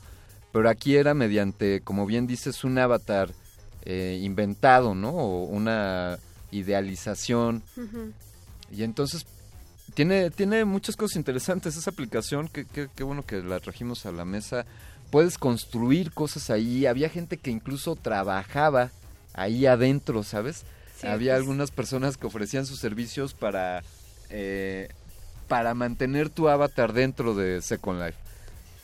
Pero 0.52 0.70
aquí 0.70 0.96
era 0.96 1.14
mediante, 1.14 1.82
como 1.82 2.06
bien 2.06 2.28
dices, 2.28 2.64
un 2.64 2.78
avatar 2.78 3.32
eh, 3.86 4.20
inventado, 4.22 4.94
¿no? 4.94 5.10
O 5.10 5.46
una 5.46 6.20
idealización. 6.52 7.64
Y 8.72 8.84
entonces 8.84 9.26
tiene, 9.94 10.30
tiene 10.32 10.66
muchas 10.66 10.96
cosas 10.96 11.16
interesantes 11.18 11.76
esa 11.78 11.90
aplicación, 11.92 12.48
que, 12.48 12.66
que- 12.66 12.88
qué 12.96 13.04
bueno 13.04 13.24
que 13.24 13.42
la 13.42 13.60
trajimos 13.60 14.06
a 14.06 14.12
la 14.12 14.26
mesa. 14.26 14.66
Puedes 15.12 15.38
construir 15.38 16.12
cosas 16.12 16.50
ahí. 16.50 16.86
Había 16.86 17.10
gente 17.10 17.38
que 17.38 17.52
incluso 17.52 17.96
trabajaba 17.96 18.92
ahí 19.34 19.66
adentro, 19.66 20.24
¿sabes? 20.24 20.64
Sí, 20.98 21.08
Había 21.08 21.34
pues- 21.34 21.42
algunas 21.42 21.72
personas 21.72 22.18
que 22.18 22.28
ofrecían 22.28 22.66
sus 22.66 22.80
servicios 22.80 23.34
para, 23.34 23.84
eh, 24.30 24.90
para 25.48 25.74
mantener 25.74 26.30
tu 26.30 26.50
avatar 26.50 26.94
dentro 26.94 27.36
de 27.36 27.62
Second 27.62 28.02
Life. 28.02 28.18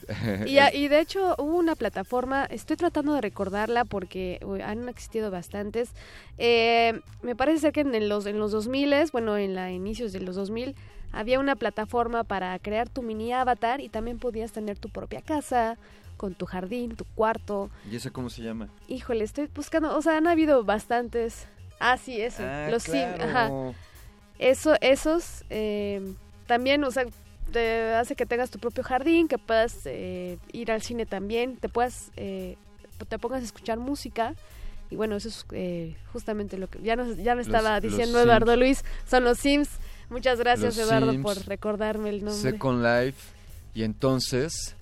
Y, 0.47 0.88
de 0.88 0.99
hecho 1.01 1.35
hubo 1.38 1.57
una 1.57 1.75
plataforma, 1.75 2.45
estoy 2.45 2.77
tratando 2.77 3.13
de 3.13 3.21
recordarla 3.21 3.85
porque 3.85 4.39
uy, 4.43 4.59
han 4.61 4.89
existido 4.89 5.29
bastantes. 5.29 5.89
Eh, 6.39 6.99
me 7.21 7.35
parece 7.35 7.59
ser 7.59 7.73
que 7.73 7.81
en 7.81 8.09
los, 8.09 8.25
en 8.25 8.39
los 8.39 8.51
2000, 8.51 8.91
bueno, 9.11 9.38
en 9.38 9.53
la 9.53 9.71
inicios 9.71 10.11
de 10.11 10.19
los 10.21 10.35
2000, 10.35 10.73
había 11.11 11.39
una 11.39 11.55
plataforma 11.55 12.23
para 12.23 12.57
crear 12.59 12.89
tu 12.89 13.01
mini 13.01 13.33
avatar 13.33 13.81
y 13.81 13.89
también 13.89 14.19
podías 14.19 14.51
tener 14.51 14.77
tu 14.77 14.89
propia 14.89 15.21
casa 15.21 15.77
con 16.17 16.35
tu 16.35 16.45
jardín, 16.45 16.95
tu 16.95 17.05
cuarto. 17.15 17.69
¿Y 17.89 17.95
eso 17.95 18.11
cómo 18.11 18.29
se 18.29 18.41
llama? 18.43 18.67
Híjole, 18.88 19.23
estoy 19.23 19.49
buscando, 19.53 19.95
o 19.97 20.01
sea, 20.01 20.17
han 20.17 20.27
habido 20.27 20.63
bastantes. 20.63 21.47
Ah, 21.79 21.97
sí, 21.97 22.19
eso, 22.21 22.43
Ah, 22.45 22.67
los 22.69 22.83
Sim, 22.83 23.13
claro. 23.13 23.23
ajá. 23.23 23.51
Eso, 24.38 24.75
esos 24.81 25.43
eh, 25.49 26.13
también, 26.45 26.83
o 26.83 26.91
sea, 26.91 27.05
te 27.51 27.93
hace 27.93 28.15
que 28.15 28.25
tengas 28.25 28.49
tu 28.49 28.59
propio 28.59 28.83
jardín, 28.83 29.27
que 29.27 29.38
puedas 29.38 29.81
eh, 29.85 30.38
ir 30.51 30.71
al 30.71 30.81
cine 30.81 31.05
también, 31.05 31.57
te 31.57 31.69
puedas, 31.69 32.11
eh, 32.15 32.55
te 33.07 33.17
pongas 33.19 33.41
a 33.41 33.45
escuchar 33.45 33.79
música. 33.79 34.35
Y 34.91 34.95
bueno, 34.95 35.15
eso 35.15 35.29
es 35.29 35.45
eh, 35.51 35.95
justamente 36.11 36.57
lo 36.57 36.67
que 36.67 36.81
ya 36.81 36.95
nos, 36.95 37.17
ya 37.17 37.35
me 37.35 37.41
estaba 37.41 37.75
los 37.75 37.83
diciendo 37.83 38.17
Sims. 38.17 38.25
Eduardo 38.25 38.55
Luis, 38.55 38.83
son 39.07 39.23
los 39.23 39.38
Sims. 39.38 39.69
Muchas 40.09 40.39
gracias 40.39 40.75
Los 40.77 40.88
Eduardo 40.88 41.11
Sims, 41.11 41.23
por 41.23 41.38
recordarme 41.47 42.09
el 42.09 42.23
nombre. 42.25 42.41
Second 42.51 42.83
Life. 42.83 43.19
Y 43.73 43.83
entonces 43.83 44.75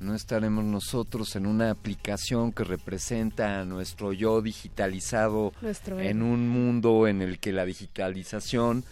no 0.00 0.14
estaremos 0.14 0.64
nosotros 0.64 1.34
en 1.36 1.46
una 1.46 1.70
aplicación 1.70 2.52
que 2.52 2.64
representa 2.64 3.60
a 3.60 3.64
nuestro 3.64 4.12
yo 4.12 4.42
digitalizado 4.42 5.52
Nuestro 5.62 5.98
en 6.00 6.22
un 6.22 6.48
mundo 6.48 7.06
en 7.06 7.22
el 7.22 7.38
que 7.38 7.52
la 7.52 7.64
digitalización 7.64 8.84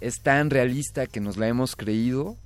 es 0.00 0.22
tan 0.22 0.48
realista 0.48 1.06
que 1.06 1.20
nos 1.20 1.36
la 1.36 1.48
hemos 1.48 1.76
creído. 1.76 2.36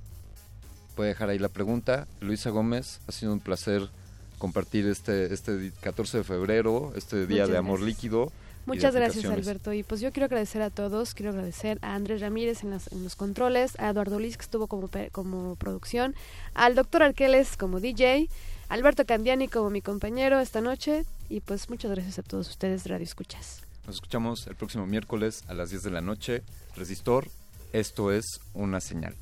Puede 0.95 1.09
dejar 1.09 1.29
ahí 1.29 1.39
la 1.39 1.49
pregunta. 1.49 2.07
Luisa 2.19 2.49
Gómez, 2.49 2.99
ha 3.07 3.11
sido 3.11 3.31
un 3.31 3.39
placer 3.39 3.89
compartir 4.37 4.85
este, 4.87 5.33
este 5.33 5.57
di- 5.57 5.71
14 5.71 6.17
de 6.19 6.23
febrero, 6.25 6.91
este 6.95 7.25
día 7.27 7.43
Muchas 7.43 7.49
de 7.49 7.57
amor 7.57 7.79
gracias. 7.79 7.95
líquido. 8.03 8.31
Muchas 8.65 8.95
gracias. 8.95 9.25
Alberto. 9.25 9.73
Y 9.73 9.83
pues 9.83 10.01
yo 10.01 10.11
quiero 10.11 10.25
agradecer 10.25 10.61
a 10.61 10.69
todos. 10.69 11.13
Quiero 11.13 11.31
agradecer 11.31 11.77
a 11.81 11.95
Andrés 11.95 12.21
Ramírez 12.21 12.63
en, 12.63 12.71
las- 12.71 12.91
en 12.91 13.03
los 13.03 13.15
controles, 13.15 13.79
a 13.79 13.89
Eduardo 13.89 14.19
Liz, 14.19 14.37
que 14.37 14.43
estuvo 14.43 14.67
como, 14.67 14.89
como 15.11 15.55
producción, 15.55 16.15
al 16.53 16.75
doctor 16.75 17.03
Arqueles 17.03 17.57
como 17.57 17.79
DJ, 17.79 18.27
Alberto 18.69 19.05
Candiani 19.05 19.47
como 19.47 19.69
mi 19.69 19.81
compañero 19.81 20.39
esta 20.39 20.61
noche. 20.61 21.05
Y 21.29 21.41
pues 21.41 21.69
muchas 21.69 21.91
gracias 21.91 22.19
a 22.19 22.23
todos 22.23 22.49
ustedes, 22.49 22.85
Radio 22.87 23.03
Escuchas. 23.05 23.61
Nos 23.85 23.95
escuchamos 23.95 24.47
el 24.47 24.55
próximo 24.55 24.85
miércoles 24.87 25.43
a 25.47 25.53
las 25.53 25.69
10 25.69 25.83
de 25.83 25.91
la 25.91 26.01
noche. 26.01 26.41
Resistor, 26.75 27.27
esto 27.71 28.11
es 28.11 28.39
una 28.53 28.79
señal. 28.81 29.15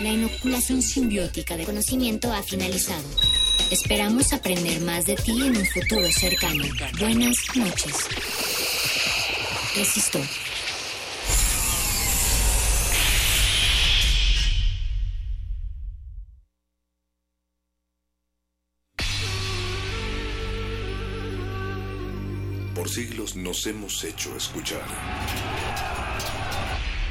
La 0.00 0.08
inoculación 0.08 0.80
simbiótica 0.80 1.58
de 1.58 1.66
conocimiento 1.66 2.32
ha 2.32 2.42
finalizado. 2.42 3.04
Esperamos 3.70 4.32
aprender 4.32 4.80
más 4.80 5.04
de 5.04 5.14
ti 5.14 5.32
en 5.32 5.54
un 5.58 5.66
futuro 5.66 6.10
cercano. 6.10 6.64
Buenas 6.98 7.36
noches. 7.54 8.08
Resistor. 9.76 10.22
Por 22.74 22.88
siglos 22.88 23.36
nos 23.36 23.66
hemos 23.66 24.02
hecho 24.04 24.34
escuchar. 24.34 25.89